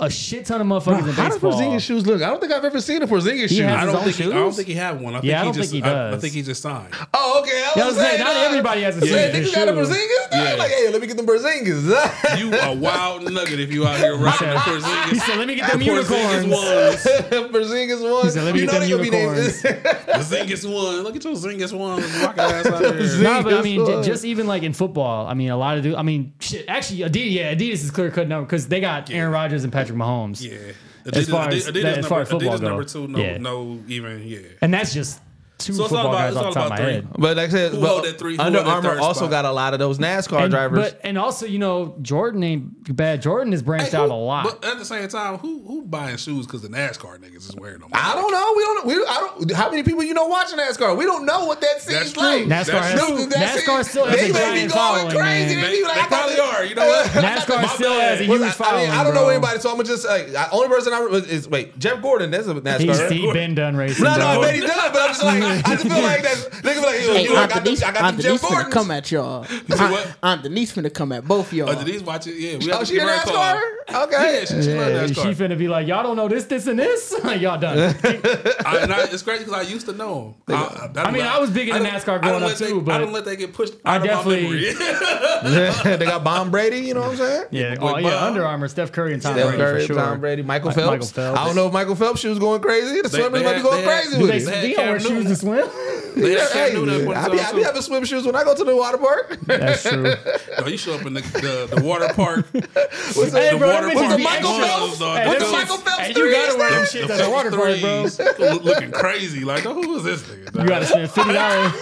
a 0.00 0.10
shit 0.10 0.46
ton 0.46 0.60
of 0.60 0.66
motherfuckers 0.66 1.00
in 1.08 1.14
How 1.14 1.28
does 1.28 1.34
baseball. 1.38 1.52
Porzingis 1.52 1.80
shoes 1.80 2.06
look? 2.06 2.22
I 2.22 2.26
don't 2.26 2.40
think 2.40 2.52
I've 2.52 2.64
ever 2.64 2.80
seen 2.80 3.02
a 3.02 3.06
Porzingis 3.06 3.48
shoe. 3.50 3.66
I 3.66 3.84
don't 3.84 4.02
think 4.04 4.16
he, 4.16 4.24
I 4.24 4.28
don't 4.28 4.52
think 4.52 4.68
he 4.68 4.74
have 4.74 5.00
one. 5.00 5.14
I 5.14 5.20
think 5.20 5.30
Yeah, 5.30 5.36
I 5.36 5.38
he 5.40 5.44
don't 5.46 5.54
just, 5.54 5.70
think 5.72 5.84
he 5.84 5.90
I, 5.90 6.12
I 6.14 6.18
think 6.18 6.34
he 6.34 6.42
just 6.42 6.62
signed. 6.62 6.94
Oh, 7.12 7.40
okay. 7.42 7.50
I 7.52 7.72
Yeah, 7.76 7.82
I 7.82 7.86
was 7.86 7.94
was 7.94 7.96
saying, 8.04 8.10
saying, 8.18 8.24
not 8.24 8.36
uh, 8.36 8.48
everybody 8.48 8.82
has 8.82 9.02
a 9.02 9.06
Yeah, 9.06 9.12
Porzingis 9.30 9.32
niggas 9.44 9.54
got 9.54 9.68
a 9.68 9.72
shoe. 9.72 9.92
Porzingis. 9.92 10.32
Yeah. 10.32 10.44
Yeah. 10.50 10.54
Like, 10.56 10.70
hey, 10.70 10.90
let 10.90 11.00
me 11.00 11.06
get 11.06 11.16
them 11.16 11.26
Porzingis. 11.26 12.38
You 12.38 12.52
a 12.54 12.74
wild 12.74 13.30
nugget 13.32 13.60
if 13.60 13.72
you 13.72 13.86
out 13.86 13.98
here 13.98 14.16
rocking 14.18 14.48
the 14.48 14.54
Porzingis. 14.56 15.10
He 15.10 15.18
said, 15.18 15.38
"Let 15.38 15.46
me 15.48 15.54
get 15.54 15.70
them 15.70 15.80
Porzingis 15.80 16.44
unicorns." 16.44 16.46
ones. 16.46 17.52
Porzingis 17.52 18.12
one. 18.12 18.24
He 18.24 18.30
said, 18.30 18.44
"Let 18.44 18.54
me 18.54 18.60
you 18.60 18.66
get 18.66 18.72
know 18.72 18.80
them 18.80 18.88
they 18.88 18.90
gonna 18.90 19.02
be 19.02 19.10
named- 19.10 19.36
unicorns." 19.36 19.62
The 19.62 20.14
Zingus 20.36 20.64
one. 20.74 21.02
Look 21.02 21.16
at 21.16 21.24
your 21.24 21.34
Zingus 21.34 21.72
one. 21.76 22.02
Rocking 22.22 22.40
ass 22.42 22.66
out 22.66 22.80
there. 22.80 23.22
No, 23.22 23.42
but 23.42 23.54
I 23.54 23.62
mean, 23.62 23.80
Zingis 23.80 23.86
j- 23.86 23.96
was. 23.96 24.06
just 24.06 24.24
even 24.24 24.46
like 24.46 24.62
in 24.62 24.72
football, 24.72 25.26
I 25.26 25.34
mean, 25.34 25.50
a 25.50 25.56
lot 25.56 25.76
of 25.76 25.82
do. 25.82 25.96
I 25.96 26.02
mean, 26.02 26.32
shit. 26.40 26.64
Actually, 26.68 27.00
Adidas, 27.00 27.32
yeah, 27.32 27.54
Adidas 27.54 27.72
is 27.84 27.90
clear 27.90 28.10
cut 28.10 28.28
number 28.28 28.46
because 28.46 28.68
they 28.68 28.80
got 28.80 29.10
Aaron 29.10 29.32
Rodgers 29.32 29.64
and 29.64 29.72
Patrick 29.74 29.98
Mahomes, 29.98 30.40
Yeah. 30.40 30.72
As 31.12 31.28
far 31.28 31.48
as- 31.48 31.66
Adidas, 31.66 31.72
that- 31.72 31.76
as 31.76 31.96
number, 31.96 32.08
far 32.08 32.20
as 32.22 32.28
football 32.30 32.56
Adidas 32.56 32.62
number 32.62 32.84
two, 32.84 33.08
no, 33.08 33.18
Yeah. 33.18 33.36
no, 33.38 33.80
even 33.88 34.22
yeah. 34.26 34.38
and 34.62 34.72
that's 34.72 34.94
just 34.94 35.20
two 35.64 35.72
So 35.74 35.84
football 35.84 36.08
about- 36.08 36.12
guys 36.18 36.32
it's 36.32 36.36
off 36.42 36.54
the 36.54 36.60
top 36.60 36.64
of 36.64 36.70
my 36.70 36.76
three. 36.76 36.92
head. 36.92 37.08
But 37.18 37.36
like 37.36 37.48
I 37.48 37.50
said, 37.50 37.72
Who 37.72 37.80
but 37.80 37.88
hold 37.88 38.04
that 38.04 38.18
three- 38.18 38.36
who 38.36 38.42
Under 38.42 38.58
hold 38.58 38.66
that 38.68 38.74
Armour 38.76 38.90
third 38.90 38.98
also 39.00 39.20
spot? 39.20 39.30
got 39.30 39.44
a 39.44 39.52
lot 39.52 39.72
of 39.72 39.78
those 39.78 39.98
NASCAR 39.98 40.42
And, 40.42 40.50
drivers. 40.50 40.78
but 40.78 41.00
and 41.04 41.18
also, 41.18 41.46
you 41.46 41.58
know, 41.58 41.96
Jordan 42.02 42.42
ain't 42.44 42.96
bad. 42.96 43.22
Jordan 43.22 43.52
has 43.52 43.62
branched 43.62 43.92
Hey, 43.92 43.98
out 43.98 44.10
a 44.10 44.14
lot. 44.14 44.44
But 44.44 44.64
at 44.64 44.78
the 44.78 44.84
same 44.84 45.08
time, 45.08 45.38
who 45.38 45.62
who 45.66 45.82
buying 45.82 46.16
shoes 46.16 46.46
because 46.46 46.62
the 46.62 46.68
NASCAR 46.68 47.18
niggas 47.18 47.48
is 47.48 47.56
wearing 47.56 47.80
them? 47.80 47.90
I 47.92 48.14
don't 48.14 48.30
know. 48.32 48.52
We 48.56 48.62
don't. 48.64 48.86
We. 48.86 48.94
I 49.08 49.20
don't. 49.38 49.50
How 49.52 49.70
many 49.70 49.82
people 49.82 50.02
you 50.02 50.14
know 50.14 50.26
watching 50.26 50.58
NASCAR? 50.58 50.96
We 50.96 51.04
don't 51.04 51.24
know 51.26 51.44
what 51.46 51.60
that 51.60 51.80
That's 51.86 51.86
seems 51.86 52.12
true. 52.12 52.22
like. 52.22 52.42
NASCAR 52.44 52.48
That's 52.48 52.68
has, 52.70 53.00
true. 53.06 53.26
That's 53.26 53.62
NASCAR 53.62 53.80
it. 53.80 53.84
still 53.86 54.06
has 54.06 54.20
They 54.20 54.30
a 54.30 54.32
may 54.32 54.38
be 54.38 54.40
giant 54.68 54.72
going 54.72 54.96
following, 54.98 55.16
crazy. 55.16 55.54
man. 55.56 55.64
They 55.64 55.70
They, 55.70 55.76
be 55.78 55.84
like, 55.84 55.94
they 55.94 56.00
I 56.00 56.02
got 56.02 56.08
probably 56.08 56.34
the- 56.36 56.42
are. 56.44 56.64
You 56.64 56.74
know 56.74 56.86
what? 56.86 57.06
NASCAR 57.10 57.68
still 57.74 57.92
has 58.00 58.20
a 58.20 58.24
huge 58.24 58.40
I, 58.42 58.48
I 58.48 58.50
following. 58.52 58.82
mean, 58.84 58.90
I 58.90 59.04
don't 59.04 59.12
bro. 59.14 59.22
know 59.22 59.28
anybody, 59.30 59.60
so 59.60 59.70
I'm 59.70 59.76
gonna 59.76 59.88
just 59.88 60.06
like 60.06 60.32
the 60.32 60.50
only 60.50 60.68
person 60.68 60.92
I 60.92 61.00
is 61.28 61.48
wait 61.48 61.78
Jeff 61.78 62.02
Gordon. 62.02 62.30
That's 62.30 62.46
a 62.48 62.54
NASCAR. 62.54 62.78
He's, 62.80 62.98
right? 63.00 63.10
he 63.12 63.32
been 63.32 63.54
done 63.54 63.76
racing. 63.76 64.04
no, 64.04 64.16
no, 64.16 64.26
I 64.26 64.34
bro. 64.34 64.42
bet 64.42 64.54
he 64.54 64.60
done, 64.60 64.92
but 64.92 65.00
I'm 65.02 65.08
just 65.08 65.22
like, 65.24 65.42
I 65.42 65.53
just 65.62 65.82
feel 65.82 66.02
like 66.02 66.22
that's 66.22 66.44
nigga 66.48 66.74
be 66.74 66.80
like, 66.80 67.00
yo, 67.06 67.14
Hey, 67.14 67.22
you 67.24 67.28
know, 67.30 67.36
I 67.36 67.42
Aunt 67.42 67.52
got 67.52 67.64
Denise, 67.64 67.80
them, 67.80 67.88
I 67.88 67.92
got 67.92 68.02
Aunt 68.04 68.16
them 68.16 68.26
Denise 68.26 68.42
finna 68.42 68.70
come 68.70 68.90
at 68.90 69.10
y'all. 69.12 69.44
said 69.44 69.80
Aunt. 69.80 70.16
Aunt 70.22 70.42
Denise 70.42 70.72
finna 70.74 70.92
come 70.92 71.12
at 71.12 71.24
both 71.26 71.52
y'all. 71.52 71.70
Oh, 71.70 71.74
Denise 71.84 72.02
watch 72.02 72.26
it. 72.26 72.34
Yeah, 72.36 72.58
we 72.58 72.70
Oh, 72.72 72.78
have 72.78 72.80
to 72.80 72.86
she 72.86 72.94
give 72.94 73.02
in 73.02 73.08
her 73.08 73.14
a 73.14 73.18
call. 73.20 73.34
NASCAR? 73.34 74.04
Okay. 74.04 74.38
Yeah, 74.40 74.44
she, 74.46 74.62
she 74.62 74.74
love 74.74 74.92
Yeah, 74.92 75.06
she 75.06 75.30
finna 75.34 75.58
be 75.58 75.68
like, 75.68 75.86
y'all 75.86 76.02
don't 76.02 76.16
know 76.16 76.28
this, 76.28 76.44
this, 76.44 76.66
and 76.66 76.78
this. 76.78 77.14
y'all 77.24 77.58
done. 77.58 77.78
I, 78.04 78.78
and 78.82 78.92
I, 78.92 79.04
it's 79.10 79.22
crazy 79.22 79.44
because 79.44 79.66
I 79.66 79.68
used 79.70 79.86
to 79.86 79.92
know 79.92 80.34
him. 80.48 80.54
I, 80.56 80.90
I 80.96 81.10
mean, 81.10 81.22
I 81.22 81.38
was 81.38 81.50
big 81.50 81.68
into 81.68 81.82
don't- 81.82 81.92
NASCAR 81.92 82.20
growing 82.22 82.42
up 82.42 82.48
let 82.50 82.58
they- 82.58 82.68
too, 82.68 82.80
but 82.80 82.94
I 82.94 82.98
don't 82.98 83.12
let 83.12 83.24
they 83.24 83.36
get 83.36 83.52
pushed 83.52 83.74
I 83.84 83.96
out 83.96 84.00
of 84.00 84.02
my 84.02 84.06
definitely- 84.08 84.74
memory. 84.74 84.74
they 85.98 86.06
got 86.06 86.24
Bomb 86.24 86.50
Brady. 86.50 86.78
You 86.78 86.94
know 86.94 87.00
what 87.02 87.10
I'm 87.12 87.16
saying? 87.16 87.44
yeah, 87.50 87.74
Boy, 87.76 87.92
oh 87.94 87.98
yeah, 87.98 88.24
Under 88.24 88.44
Armour, 88.44 88.68
Steph 88.68 88.92
Curry, 88.92 89.12
and 89.12 89.22
Tom 89.22 89.34
Steph 89.34 89.46
Brady 89.48 89.58
Curry, 89.62 89.80
for 89.82 89.86
sure. 89.86 89.96
Tom 89.96 90.20
Brady, 90.20 90.42
Michael 90.42 90.70
Phelps. 90.70 91.16
I 91.18 91.44
don't 91.44 91.54
know 91.54 91.66
if 91.66 91.72
Michael 91.72 91.94
Phelps 91.94 92.20
shoes 92.20 92.38
going 92.38 92.60
crazy. 92.62 93.02
The 93.02 93.08
They- 93.08 93.18
swimmers 93.20 93.42
might 93.42 93.56
be 93.56 93.62
going 93.62 93.84
crazy 93.84 94.18
with 94.18 94.28
they, 94.30 94.36
it. 94.38 94.44
they 94.46 94.72
don't 94.72 94.86
wear 94.86 95.00
shoes 95.00 95.08
to 95.10 95.14
Newton. 95.30 95.36
Swim? 95.44 95.68
They 96.16 96.32
had 96.38 96.48
Hey, 96.52 96.70
Cam 96.70 96.86
Newton 96.86 97.08
I 97.12 97.28
be, 97.28 97.40
I 97.40 97.52
be 97.52 97.62
having 97.62 97.82
swim 97.82 98.04
shoes 98.04 98.24
when 98.24 98.36
I 98.36 98.44
go 98.44 98.54
to 98.54 98.64
the 98.64 98.76
water 98.76 98.98
park. 98.98 99.38
That's 99.46 99.82
true. 99.88 100.14
No, 100.60 100.66
you 100.68 100.76
show 100.78 100.94
up 100.94 101.04
in 101.04 101.14
the, 101.14 101.20
the, 101.20 101.74
the 101.76 101.82
water 101.84 102.08
park. 102.14 102.46
What's 102.52 103.32
Hey, 103.32 103.50
the 103.52 103.58
bro, 103.58 103.68
water 103.74 103.90
park? 103.90 103.98
bitches 103.98 104.16
The 104.16 104.22
Michael. 104.22 104.58
Phelps? 104.60 104.98
Hey, 104.98 105.26
What's 105.26 105.38
them 105.38 105.38
the 105.40 105.44
bitches- 105.44 105.52
Michael 105.52 105.76
Phelps 105.78 106.00
Hey, 106.00 106.08
you 106.16 106.30
gotta 106.30 106.46
threes? 106.52 106.56
wear 106.58 106.70
them 106.70 106.86
shit 106.86 107.10
at 107.10 107.18
the 107.24 107.30
water 107.30 107.50
park, 107.50 107.80
bro. 107.80 108.54
looking 108.62 108.90
crazy. 108.92 109.44
Like, 109.44 109.66
oh, 109.66 109.74
who 109.74 109.96
is 109.96 110.04
this 110.04 110.22
nigga? 110.22 110.62
You 110.62 110.68
gotta 110.68 110.86
spend 110.86 111.10
fifty 111.10 111.32
dollars. 111.32 111.72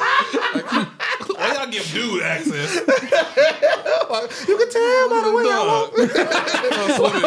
Why 1.43 1.55
y'all 1.55 1.67
give 1.67 1.91
dude 1.93 2.23
access? 2.23 2.81
You 4.13 4.59
can 4.59 4.71
tell 4.71 5.09
by 5.09 5.21
the 5.25 5.33
way 5.33 5.45
I 5.47 5.65
walk. 5.67 5.97
swimming, 6.93 7.25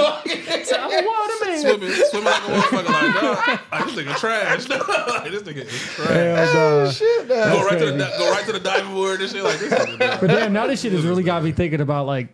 I'm 0.80 0.91
a 0.91 1.07
water 1.07 1.45
man. 1.45 1.59
swimming, 1.59 1.91
swimming 1.91 2.26
like 2.26 2.43
a 2.43 2.51
motherfucker. 2.51 2.86
Like, 2.86 3.22
dog, 3.22 3.59
like 3.72 3.86
this 3.86 3.95
nigga 3.95 4.16
trash. 4.18 4.70
like, 4.70 5.32
this 5.32 5.41
nigga 5.43 5.66
is 5.66 5.82
trash. 5.82 6.07
Hell, 6.53 6.86
nah. 6.86 6.91
Shit. 6.91 7.28
Go 7.28 7.66
right 7.66 7.80
to 7.80 7.86
the 7.86 7.97
go 7.97 8.32
right 8.32 8.45
to 8.45 8.51
the 8.51 8.59
diving 8.59 8.93
board 8.93 9.22
and 9.22 9.32
shit. 9.32 9.43
Like 9.43 9.57
this 9.57 9.74
nigga. 9.74 10.22
But 10.22 10.28
damn, 10.28 10.53
now 10.53 10.68
this 10.68 10.82
shit 10.82 10.91
has 10.91 11.03
really 11.03 11.24
got 11.24 11.43
me 11.43 11.51
thinking 11.51 11.82
about 11.82 12.05
like, 12.05 12.30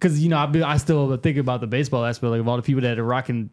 because 0.00 0.20
you 0.20 0.28
know 0.28 0.38
I 0.38 0.46
be, 0.46 0.62
I 0.64 0.78
still 0.78 1.16
think 1.18 1.38
about 1.38 1.60
the 1.60 1.68
baseball 1.68 2.04
aspect 2.04 2.28
like 2.30 2.40
of 2.40 2.48
all 2.48 2.56
the 2.56 2.62
people 2.62 2.82
that 2.82 2.98
are 2.98 3.04
rocking 3.04 3.50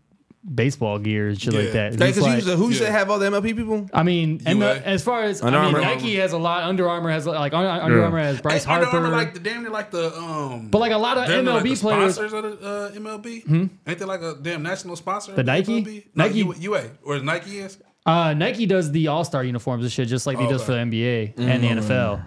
baseball 0.54 0.97
gear 1.00 1.30
and 1.30 1.39
shit 1.41 1.54
like 1.54 1.66
Yeah. 1.68 1.72
that. 1.72 1.88
It's 1.93 1.97
Because 1.97 2.18
like- 2.22 2.30
you 2.30 2.36
used 2.38 2.47
to, 2.47 2.56
who 2.56 2.70
used 2.70 2.82
to 2.82 2.91
have 2.91 3.10
all 3.12 3.20
the 3.20 3.28
MLB 3.28 3.54
people? 3.56 3.88
I 3.93 4.04
mean, 4.04 4.41
and 4.45 4.60
UA. 4.60 4.78
as 4.86 5.04
far 5.04 5.24
as 5.24 5.41
Under 5.43 5.58
I 5.60 5.66
mean, 5.66 5.76
Armour. 5.76 5.88
Nike 5.88 6.16
has 6.16 6.34
a 6.34 6.38
lot. 6.38 6.64
Under 6.64 6.89
Armour 6.89 7.12
has 7.12 7.26
like 7.28 7.54
Un- 7.54 7.66
Under 7.66 7.97
Yeah. 8.00 8.04
Armour 8.06 8.20
has 8.20 8.41
Bryce 8.41 8.64
Hey, 8.64 8.74
Under 8.74 8.86
Harper. 8.88 9.06
Armour 9.06 9.16
like 9.18 9.34
the 9.34 9.39
damn 9.39 9.62
near 9.62 9.72
like 9.72 9.91
the 9.91 10.16
um. 10.18 10.70
But 10.70 10.80
like 10.80 10.91
a 10.91 10.97
lot 10.97 11.18
of 11.18 11.28
damn 11.28 11.45
near 11.45 11.54
MLB 11.54 11.70
like 11.70 11.80
the 11.80 11.82
players- 11.82 12.16
sponsors 12.16 12.34
of 12.34 12.60
the 12.62 12.68
uh, 12.68 12.91
MLB. 13.00 13.70
Ain't 13.88 14.00
they 14.00 14.06
like 14.06 14.22
a 14.22 14.36
damn 14.41 14.64
national 14.64 14.95
sponsor? 14.95 15.34
The 15.34 15.41
of 15.41 15.45
Nike? 15.47 15.84
MLB? 15.84 16.04
No, 16.16 16.26
Nike- 16.26 16.38
U- 16.39 16.56
UA 16.60 16.84
or 17.04 17.16
is 17.18 17.24
Nike 17.24 17.60
is. 17.60 17.78
uh, 18.06 18.34
Nike 18.34 18.66
does 18.66 18.91
the 18.91 19.08
All 19.08 19.24
Star 19.24 19.43
uniforms 19.43 19.84
and 19.84 19.91
shit, 19.91 20.08
just 20.08 20.26
like 20.26 20.39
he 20.39 20.45
does 20.47 20.62
Okay. 20.62 20.66
for 20.66 20.72
the 20.74 20.80
NBA 20.80 21.34
and 21.38 21.64
the 21.64 21.68
NFL. 21.68 22.22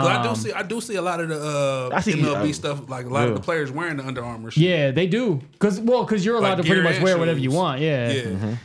'Cause 0.00 0.08
I 0.08 0.16
Um, 0.16 0.34
do 0.34 0.40
see, 0.40 0.52
I 0.52 0.62
do 0.62 0.80
see 0.80 0.94
a 0.96 1.02
lot 1.02 1.20
of 1.20 1.28
the 1.28 1.40
uh, 1.40 1.90
I 1.96 2.00
see- 2.00 2.12
MLB 2.14 2.50
uh, 2.50 2.52
stuff. 2.52 2.88
Like 2.88 3.06
a 3.06 3.08
lot 3.08 3.28
of 3.28 3.34
the 3.34 3.40
players 3.40 3.70
wearing 3.70 3.96
the 3.96 4.06
Under 4.06 4.24
Armour. 4.24 4.50
Shit. 4.50 4.62
Yeah, 4.62 4.90
they 4.90 5.06
do. 5.06 5.40
Cause 5.58 5.78
well, 5.80 6.04
cause 6.06 6.24
you're 6.24 6.36
allowed 6.36 6.58
Like 6.58 6.62
to 6.62 6.64
pretty 6.64 6.82
much 6.82 6.94
and 6.96 7.04
wear 7.04 7.18
whatever 7.18 7.38
you 7.38 7.50
want. 7.50 7.80
Yeah. 7.80 8.10
yeah, 8.12 8.56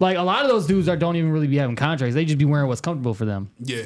Like 0.00 0.16
a 0.16 0.22
lot 0.22 0.44
of 0.44 0.50
those 0.50 0.66
dudes 0.66 0.88
are 0.88 0.96
don't 0.96 1.16
even 1.16 1.30
really 1.32 1.46
be 1.48 1.56
having 1.56 1.76
contracts. 1.76 2.14
They 2.14 2.24
just 2.24 2.38
be 2.38 2.44
wearing 2.44 2.68
what's 2.68 2.80
comfortable 2.80 3.14
for 3.14 3.24
them. 3.24 3.50
yeah. 3.58 3.82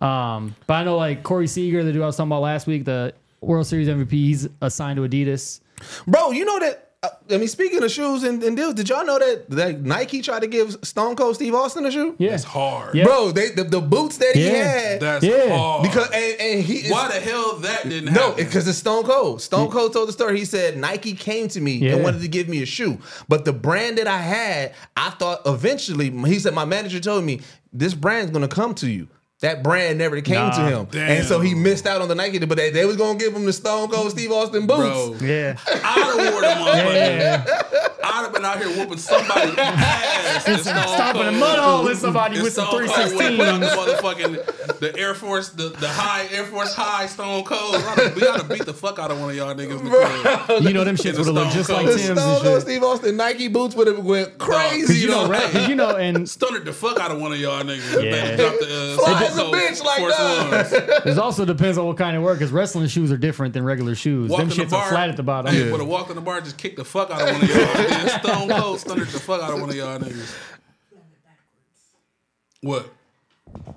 Um, 0.00 0.54
but 0.66 0.74
I 0.74 0.84
know 0.84 0.96
like 0.96 1.22
Corey 1.22 1.46
Seager, 1.46 1.84
the 1.84 1.92
dude 1.92 2.00
I 2.02 2.06
was 2.06 2.16
talking 2.16 2.28
about 2.30 2.40
last 2.42 2.66
week, 2.66 2.84
the 2.86 3.12
World 3.42 3.66
Series 3.66 3.86
MVP, 3.88 4.10
he's 4.10 4.48
assigned 4.62 4.96
to 4.96 5.02
Adidas. 5.02 5.60
Bro, 6.06 6.30
you 6.32 6.44
know 6.46 6.58
that. 6.60 6.89
I 7.02 7.38
mean, 7.38 7.48
speaking 7.48 7.82
of 7.82 7.90
shoes 7.90 8.24
and, 8.24 8.42
and 8.42 8.54
deals, 8.54 8.74
did 8.74 8.90
y'all 8.90 9.06
know 9.06 9.18
that, 9.18 9.48
that 9.50 9.80
Nike 9.80 10.20
tried 10.20 10.40
to 10.40 10.46
give 10.46 10.76
Stone 10.82 11.16
Cold 11.16 11.34
Steve 11.34 11.54
Austin 11.54 11.86
a 11.86 11.90
shoe? 11.90 12.14
Yeah. 12.18 12.30
That's 12.32 12.44
hard. 12.44 12.94
Yeah. 12.94 13.04
Bro, 13.04 13.32
they 13.32 13.48
the, 13.50 13.64
the 13.64 13.80
boots 13.80 14.18
that 14.18 14.34
he 14.36 14.44
Yeah. 14.48 14.64
had. 14.64 15.00
That's 15.00 15.24
Yeah. 15.24 15.56
hard. 15.56 15.82
because 15.82 16.10
and, 16.10 16.40
and 16.40 16.62
he 16.62 16.74
is, 16.80 16.90
why 16.90 17.08
the 17.08 17.14
hell 17.20 17.56
that 17.60 17.88
didn't 17.88 18.12
No, 18.12 18.30
happen? 18.30 18.44
because 18.44 18.68
it's 18.68 18.76
Stone 18.76 19.04
Cold. 19.04 19.40
Stone 19.40 19.70
Cold 19.70 19.94
told 19.94 20.08
the 20.08 20.12
story. 20.12 20.38
He 20.38 20.44
said 20.44 20.76
Nike 20.76 21.14
came 21.14 21.48
to 21.48 21.60
me 21.62 21.72
Yeah. 21.76 21.94
and 21.94 22.02
wanted 22.04 22.20
to 22.20 22.28
give 22.28 22.48
me 22.50 22.62
a 22.62 22.66
shoe, 22.66 22.98
but 23.28 23.46
the 23.46 23.52
brand 23.54 23.96
that 23.96 24.06
I 24.06 24.18
had, 24.18 24.74
I 24.94 25.08
thought 25.10 25.40
eventually. 25.46 26.10
He 26.10 26.38
said 26.38 26.52
my 26.52 26.66
manager 26.66 27.00
told 27.00 27.24
me 27.24 27.40
this 27.72 27.94
brand's 27.94 28.30
gonna 28.30 28.46
come 28.48 28.74
to 28.74 28.90
you. 28.90 29.08
That 29.40 29.62
brand 29.62 29.96
never 29.98 30.20
came 30.20 30.34
Nah, 30.34 30.50
to 30.50 30.62
him, 30.76 30.88
damn. 30.90 31.10
and 31.10 31.26
so 31.26 31.40
he 31.40 31.54
missed 31.54 31.86
out 31.86 32.02
on 32.02 32.08
the 32.08 32.14
Nike. 32.14 32.38
But 32.40 32.58
they, 32.58 32.68
they 32.70 32.84
was 32.84 32.96
gonna 32.96 33.18
give 33.18 33.34
him 33.34 33.46
the 33.46 33.52
Stone 33.54 33.88
Cold 33.88 34.10
Steve 34.10 34.30
Austin 34.32 34.66
boots. 34.66 34.78
bro. 34.78 35.16
Yeah. 35.26 35.56
I'd 35.66 35.80
have 35.82 36.32
wore 36.32 36.42
them 36.42 36.58
motherfuckers. 36.58 37.64
Yeah. 37.72 37.88
I'd 38.02 38.22
have 38.24 38.32
been 38.32 38.44
out 38.44 38.58
here 38.58 38.68
whooping 38.68 38.98
somebody's 38.98 39.54
ass. 39.58 40.46
and 40.48 40.60
Stone 40.60 40.76
Stomping 40.88 41.22
a 41.22 41.24
Cold- 41.30 41.36
mud 41.36 41.58
hole 41.58 41.88
in 41.88 41.96
somebody 41.96 42.34
and 42.36 42.44
with 42.44 42.52
some 42.52 42.66
Stone 42.68 42.86
Cold 42.88 42.98
would've 43.14 43.38
316s. 43.38 43.60
the 43.60 43.66
motherfucking 43.76 44.78
the 44.80 44.96
Air 44.98 45.14
Force, 45.14 45.50
the, 45.50 45.68
the 45.70 45.88
high 45.88 46.26
Air 46.32 46.44
Force 46.44 46.74
high 46.74 47.06
Stone 47.06 47.44
Cold. 47.44 47.74
We 48.14 48.20
gotta 48.22 48.44
beat 48.44 48.64
the 48.64 48.74
fuck 48.74 48.98
out 48.98 49.10
of 49.10 49.20
one 49.20 49.30
of 49.30 49.36
y'all 49.36 49.54
niggas 49.54 49.78
in 49.80 49.84
the 49.84 49.90
club. 50.46 50.62
You 50.62 50.72
know 50.72 50.84
them 50.84 50.96
shits 50.96 51.18
would 51.18 51.26
have 51.26 51.34
looked 51.34 51.52
just 51.52 51.68
like 51.68 51.86
Cold. 51.86 51.98
The 51.98 52.02
Tim's 52.02 52.20
Stone 52.20 52.34
and 52.36 52.44
Cold. 52.44 52.62
Steve 52.62 52.82
Austin 52.82 53.16
Nike 53.16 53.48
boots 53.48 53.74
would 53.74 53.86
have 53.86 54.04
went 54.04 54.38
crazy. 54.38 54.98
You 55.00 55.08
know, 55.08 55.24
though. 55.24 55.30
right? 55.32 55.50
Cause 55.50 55.68
you 55.68 55.74
know, 55.74 55.96
and 55.96 56.16
Stunnered 56.28 56.64
the 56.64 56.72
fuck 56.72 56.98
out 56.98 57.10
of 57.10 57.20
one 57.20 57.32
of 57.32 57.38
y'all 57.40 57.62
niggas. 57.62 58.02
Yeah. 58.02 58.10
They 58.10 58.36
dropped 58.36 58.60
the, 58.60 58.96
uh, 58.98 59.04
Fly 59.04 59.22
as 59.24 59.38
a 59.38 59.42
bitch 59.42 59.84
like 59.84 60.00
that. 60.08 61.02
It 61.10 61.18
also 61.18 61.44
depends 61.44 61.76
on 61.78 61.86
what 61.86 61.96
kind 61.96 62.16
of 62.16 62.22
work. 62.22 62.38
Cause 62.38 62.50
wrestling 62.50 62.86
shoes 62.88 63.10
are 63.12 63.16
different 63.16 63.52
than 63.54 63.64
regular 63.64 63.94
shoes. 63.94 64.30
Walked 64.30 64.40
them 64.42 64.50
in 64.50 64.56
the 64.56 64.64
shits 64.64 64.70
bar, 64.70 64.84
are 64.84 64.90
flat 64.90 65.08
at 65.08 65.16
the 65.16 65.22
bottom. 65.22 65.52
Hey, 65.54 65.70
would 65.70 65.80
have 65.80 65.88
walked 65.88 66.10
in 66.10 66.16
the 66.16 66.22
bar, 66.22 66.40
just 66.40 66.56
kicked 66.58 66.76
the 66.76 66.84
fuck 66.84 67.10
out 67.10 67.20
of 67.22 67.32
one 67.32 67.42
of 67.42 67.48
y'all. 67.48 67.56
Then 67.90 68.08
Stone 68.20 68.48
Cold 68.60 68.78
stunnered 68.80 69.08
the 69.08 69.20
fuck 69.20 69.42
out 69.42 69.52
of 69.52 69.60
one 69.60 69.70
of 69.70 69.76
y'all 69.76 69.98
niggas. 69.98 70.34
What? 72.62 72.90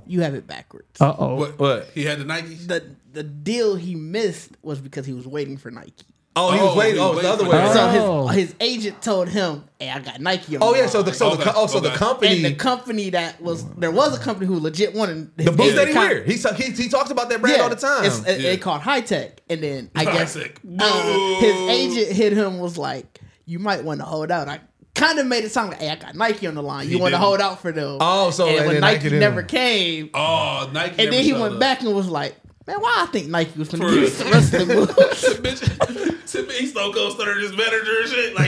You 0.05 0.22
have 0.22 0.36
it 0.36 0.45
backwards. 0.45 1.01
Uh 1.01 1.16
oh. 1.18 1.36
What? 1.36 1.57
What? 1.59 1.89
He 1.93 2.03
had 2.05 2.20
the 2.20 2.26
Nike. 2.26 2.55
the 2.55 2.84
the 3.11 3.24
deal 3.24 3.76
he 3.76 3.95
missed 3.95 4.51
was 4.61 4.80
because 4.80 5.05
he 5.05 5.14
was 5.14 5.26
waiting 5.28 5.57
for 5.57 5.72
Nike. 5.72 6.05
Oh, 6.36 6.51
he 6.51 6.59
Oh, 6.59 6.66
was 6.68 6.76
waiting. 6.78 6.95
he 6.95 6.99
Oh, 7.01 7.09
was 7.09 7.18
it's 7.20 7.28
the 7.28 7.32
other 7.34 7.43
way. 7.43 7.49
for 7.51 7.55
around. 7.57 7.95
Oh. 7.97 8.28
So 8.28 8.34
his 8.34 8.47
his 8.49 8.55
agent 8.59 9.01
told 9.01 9.30
him, 9.30 9.64
"Hey, 9.80 9.89
I 9.89 9.99
got 9.99 10.20
Nike 10.20 10.57
on." 10.57 10.64
Oh 10.64 10.74
the 10.74 10.80
yeah, 10.80 10.88
so 10.88 11.01
the 11.01 11.14
so 11.14 11.30
the 11.30 11.41
Okay, 11.41 11.43
co- 11.45 11.51
oh 11.55 11.68
so 11.68 11.80
the 11.80 11.89
okay. 11.89 11.97
company 11.97 12.36
and 12.36 12.45
the 12.45 12.55
company 12.55 13.09
that 13.11 13.41
was 13.41 13.66
there 13.76 13.91
was 13.91 14.16
a 14.18 14.20
company 14.22 14.47
who 14.47 14.59
legit 14.59 14.93
wanted 14.93 15.30
his 15.38 15.45
the 15.45 15.51
boots 15.51 15.76
that 15.76 15.88
he 15.88 15.91
agent 15.91 15.95
wear. 15.95 16.24
He, 16.24 16.38
so- 16.38 16.53
he 16.53 16.72
he 16.72 16.89
talks 16.89 17.09
about 17.11 17.30
that 17.30 17.39
brand 17.41 17.61
all 17.61 17.70
the 17.70 17.76
time. 17.76 18.03
It's, 18.05 18.20
it, 18.28 18.41
Yeah. 18.41 18.49
it 18.51 18.61
called 18.61 18.82
High 18.82 19.01
Tech, 19.01 19.41
and 19.49 19.61
then 19.61 19.89
I 19.95 20.05
guess 20.05 20.34
High-tech. 20.36 20.59
uh, 20.80 21.39
his 21.39 21.55
agent 21.70 22.11
hit 22.16 22.34
him 22.34 22.59
was 22.59 22.78
like, 22.80 23.22
"You 23.45 23.59
might 23.59 23.83
want 23.83 23.99
to 23.99 24.05
hold 24.05 24.31
out." 24.31 24.47
I 24.47 24.59
kind 24.95 25.19
of 25.19 25.25
made 25.25 25.43
it 25.43 25.51
sound 25.51 25.69
like, 25.71 25.79
"Hey, 25.79 25.89
I 25.89 25.95
got 25.95 26.15
Nike 26.15 26.47
on 26.47 26.55
the 26.55 26.63
line. 26.63 26.89
You 26.89 26.99
want 26.99 27.13
to 27.13 27.17
hold 27.19 27.41
out 27.41 27.61
for 27.61 27.71
them?" 27.71 27.97
Oh, 27.99 28.29
so- 28.31 28.47
and 28.47 28.57
and 28.59 28.67
when 28.67 28.81
Nike, 28.81 29.03
Nike 29.05 29.19
never 29.19 29.43
came, 29.43 30.09
Oh, 30.13 30.69
Nike. 30.73 31.03
and 31.03 31.11
then 31.13 31.23
he 31.23 31.33
went 31.33 31.55
up. 31.55 31.59
back 31.59 31.81
and 31.81 31.93
was 31.95 32.07
like, 32.07 32.35
Man, 32.66 32.80
why 32.80 32.95
I 32.99 33.05
think 33.07 33.28
Nike 33.28 33.59
was 33.59 33.68
gonna 33.70 33.91
use 33.91 34.18
real. 34.20 34.26
the 34.30 34.32
wrestling 34.34 34.68
moves? 34.70 34.93
bitch, 35.39 36.32
to 36.32 36.43
me, 36.47 36.66
Stone 36.66 36.93
Cold 36.93 37.11
started 37.11 37.41
his 37.43 37.51
manager 37.57 37.99
and 37.99 38.09
shit. 38.09 38.36
Like, 38.36 38.47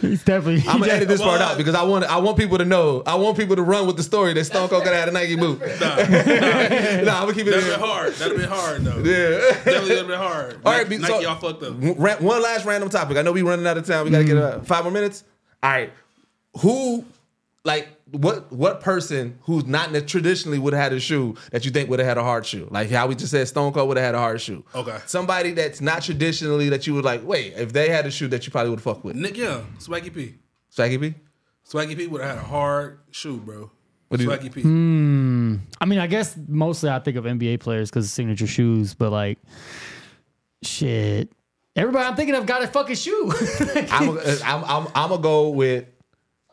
he, 0.00 0.08
He's 0.08 0.22
definitely. 0.22 0.62
I'm 0.68 0.78
gonna 0.78 0.92
edit 0.92 1.08
this 1.08 1.20
part 1.20 1.40
on. 1.40 1.50
out 1.52 1.58
because 1.58 1.74
I 1.74 1.82
want 1.82 2.04
I 2.04 2.18
want 2.18 2.38
people 2.38 2.58
to 2.58 2.64
know. 2.64 3.02
I 3.04 3.16
want 3.16 3.36
people 3.36 3.56
to 3.56 3.62
run 3.62 3.88
with 3.88 3.96
the 3.96 4.04
story 4.04 4.34
that 4.34 4.44
Stone 4.44 4.68
Cold 4.68 4.84
could 4.84 4.92
have 4.92 5.00
had 5.00 5.08
a 5.08 5.12
Nike 5.12 5.34
boot. 5.34 5.58
nah, 5.58 5.66
Nah, 5.96 6.00
I'm 6.00 6.04
gonna 6.04 7.32
keep 7.34 7.46
it 7.48 7.50
that'd 7.50 7.64
in. 7.64 7.70
been 7.70 7.80
hard. 7.80 8.12
That'd 8.14 8.36
been 8.38 8.48
hard 8.48 8.84
though. 8.84 8.98
Yeah. 8.98 9.38
Definitely 9.64 9.88
would 9.88 9.98
have 9.98 10.06
been 10.06 10.18
hard. 10.18 10.60
All 10.64 10.72
right, 10.72 10.88
Nike, 10.88 11.02
so- 11.02 11.12
Nike 11.14 11.24
y'all 11.24 11.34
fucked 11.40 11.62
up. 11.64 12.20
One 12.22 12.40
last 12.42 12.64
random 12.66 12.88
topic. 12.88 13.16
I 13.16 13.22
know 13.22 13.32
we 13.32 13.42
running 13.42 13.66
out 13.66 13.76
of 13.76 13.84
time. 13.84 14.04
We 14.04 14.10
gotta 14.12 14.24
get 14.24 14.36
uh, 14.36 14.60
five 14.60 14.84
more 14.84 14.92
minutes. 14.92 15.24
All 15.62 15.70
right. 15.70 15.92
Who, 16.60 17.04
like, 17.64 17.88
what 18.14 18.50
what 18.52 18.80
person 18.80 19.38
who's 19.42 19.66
not 19.66 19.92
ne- 19.92 20.00
traditionally 20.00 20.58
would 20.58 20.72
have 20.72 20.82
had 20.84 20.92
a 20.92 21.00
shoe 21.00 21.34
that 21.50 21.64
you 21.64 21.70
think 21.70 21.88
would 21.90 21.98
have 21.98 22.08
had 22.08 22.18
a 22.18 22.22
hard 22.22 22.46
shoe? 22.46 22.68
Like 22.70 22.90
how 22.90 23.06
we 23.06 23.14
just 23.14 23.30
said 23.30 23.46
Stone 23.48 23.72
Cold 23.72 23.88
would 23.88 23.96
have 23.96 24.06
had 24.06 24.14
a 24.14 24.18
hard 24.18 24.40
shoe. 24.40 24.64
Okay. 24.74 24.98
Somebody 25.06 25.52
that's 25.52 25.80
not 25.80 26.02
traditionally 26.02 26.68
that 26.68 26.86
you 26.86 26.94
would 26.94 27.04
like, 27.04 27.24
wait, 27.24 27.54
if 27.56 27.72
they 27.72 27.88
had 27.90 28.06
a 28.06 28.10
shoe 28.10 28.28
that 28.28 28.46
you 28.46 28.52
probably 28.52 28.70
would 28.70 28.80
fuck 28.80 29.04
with. 29.04 29.16
Nick 29.16 29.36
Young, 29.36 29.66
Swaggy 29.78 30.14
P. 30.14 30.34
Swaggy 30.74 31.00
P? 31.00 31.14
Swaggy 31.68 31.96
P 31.96 32.06
would 32.06 32.20
have 32.20 32.36
had 32.36 32.38
a 32.44 32.46
hard 32.46 33.00
shoe, 33.10 33.38
bro. 33.38 33.70
What 34.08 34.18
do 34.18 34.24
you- 34.24 34.30
Swaggy 34.30 34.52
P. 34.54 34.62
Hmm. 34.62 35.56
I 35.80 35.86
mean, 35.86 35.98
I 35.98 36.06
guess 36.06 36.36
mostly 36.48 36.90
I 36.90 36.98
think 37.00 37.16
of 37.16 37.24
NBA 37.24 37.58
players 37.60 37.90
because 37.90 38.04
of 38.06 38.10
signature 38.10 38.46
shoes, 38.46 38.94
but 38.94 39.10
like, 39.10 39.38
shit. 40.62 41.30
Everybody 41.76 42.04
I'm 42.06 42.14
thinking 42.14 42.34
of 42.36 42.46
got 42.46 42.62
a 42.62 42.68
fucking 42.68 42.94
shoe. 42.96 43.32
I'm, 43.90 44.18
I'm, 44.44 44.64
I'm, 44.64 44.86
I'm 44.94 45.08
gonna 45.10 45.18
go 45.22 45.48
with 45.48 45.86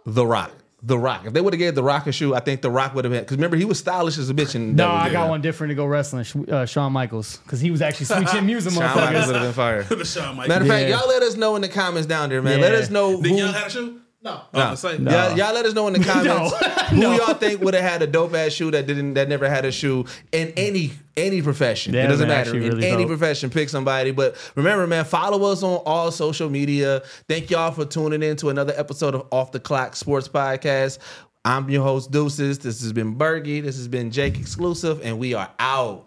The 0.05 0.25
Rock. 0.25 0.51
The 0.83 0.97
Rock. 0.97 1.25
If 1.27 1.33
they 1.33 1.41
would 1.41 1.53
have 1.53 1.59
gave 1.59 1.75
The 1.75 1.83
Rock 1.83 2.07
a 2.07 2.11
shoe, 2.11 2.33
I 2.33 2.39
think 2.39 2.61
The 2.63 2.71
Rock 2.71 2.95
would 2.95 3.05
have 3.05 3.11
been. 3.11 3.21
Because 3.21 3.37
remember, 3.37 3.55
he 3.55 3.65
was 3.65 3.77
stylish 3.77 4.17
as 4.17 4.29
a 4.31 4.33
bitch. 4.33 4.55
In 4.55 4.75
no, 4.75 4.89
I 4.89 5.11
got 5.11 5.29
one 5.29 5.39
different 5.41 5.69
to 5.69 5.75
go 5.75 5.85
wrestling. 5.85 6.23
Sh- 6.23 6.35
Uh, 6.49 6.65
Shawn 6.65 6.91
Michaels 6.91 7.37
because 7.37 7.61
he 7.61 7.69
was 7.69 7.81
actually 7.83 8.07
sweet 8.07 8.27
chin 8.29 8.45
music, 8.47 8.73
Shawn 8.73 8.95
Michaels 8.95 9.27
would 9.27 9.35
have 9.35 9.43
been 9.45 9.53
fire. 9.53 9.83
the 9.89 10.03
Shawn 10.03 10.35
Michaels. 10.37 10.47
Matter 10.49 10.63
of 10.63 10.67
fact, 10.69 10.89
y'all 10.89 11.07
let 11.07 11.21
us 11.21 11.35
know 11.37 11.55
in 11.55 11.61
the 11.61 11.69
comments 11.69 12.07
down 12.07 12.29
there, 12.29 12.41
man. 12.41 12.59
Let 12.61 12.73
us 12.73 12.89
know 12.89 13.17
who. 13.17 13.21
Nick 13.21 13.37
Young 13.37 13.53
had 13.53 13.67
a 13.67 13.69
shoe? 13.69 14.00
No. 14.23 14.41
Oh, 14.53 14.59
no. 14.69 14.75
Say, 14.75 14.97
y'all, 14.97 15.35
y'all 15.35 15.53
let 15.53 15.65
us 15.65 15.73
know 15.73 15.87
in 15.87 15.93
the 15.93 15.99
comments 16.03 16.53
who 16.89 16.97
No. 16.97 17.13
y'all 17.15 17.33
think 17.33 17.59
would 17.61 17.73
have 17.73 17.83
had 17.83 18.01
a 18.03 18.07
dope 18.07 18.35
ass 18.35 18.51
shoe 18.51 18.69
that 18.69 18.85
didn't 18.85 19.15
that 19.15 19.27
never 19.27 19.49
had 19.49 19.65
a 19.65 19.71
shoe 19.71 20.05
in 20.31 20.53
any 20.55 20.91
any 21.17 21.41
profession. 21.41 21.95
it 21.95 22.07
doesn't 22.07 22.27
man, 22.27 22.37
matter 22.37 22.51
actually 22.51 22.67
in 22.67 22.75
really 22.75 22.87
any 22.87 23.05
profession. 23.07 23.49
Pick 23.49 23.69
somebody, 23.69 24.11
but 24.11 24.35
remember, 24.55 24.85
man, 24.85 25.05
follow 25.05 25.51
us 25.51 25.63
on 25.63 25.81
all 25.87 26.11
social 26.11 26.49
media. 26.51 27.01
Thank 27.27 27.49
y'all 27.49 27.71
for 27.71 27.83
tuning 27.85 28.21
in 28.21 28.35
to 28.37 28.49
another 28.49 28.73
episode 28.77 29.15
of 29.15 29.27
Off 29.31 29.51
the 29.51 29.59
Clock 29.59 29.95
Sports 29.95 30.27
Podcast. 30.27 30.99
I'm 31.43 31.67
your 31.71 31.81
host 31.83 32.11
Deuces. 32.11 32.59
This 32.59 32.81
has 32.83 32.93
been 32.93 33.15
Burgie. 33.15 33.61
This 33.61 33.75
has 33.77 33.87
been 33.87 34.11
Jake 34.11 34.35
Xclusive, 34.35 35.01
and 35.03 35.17
we 35.17 35.33
are 35.33 35.49
out. 35.57 36.05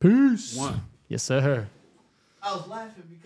Peace. 0.00 0.56
One. 0.56 0.80
Yes, 1.06 1.22
sir. 1.22 1.68
I 2.42 2.56
was 2.56 2.66
laughing 2.66 3.04
because. 3.08 3.23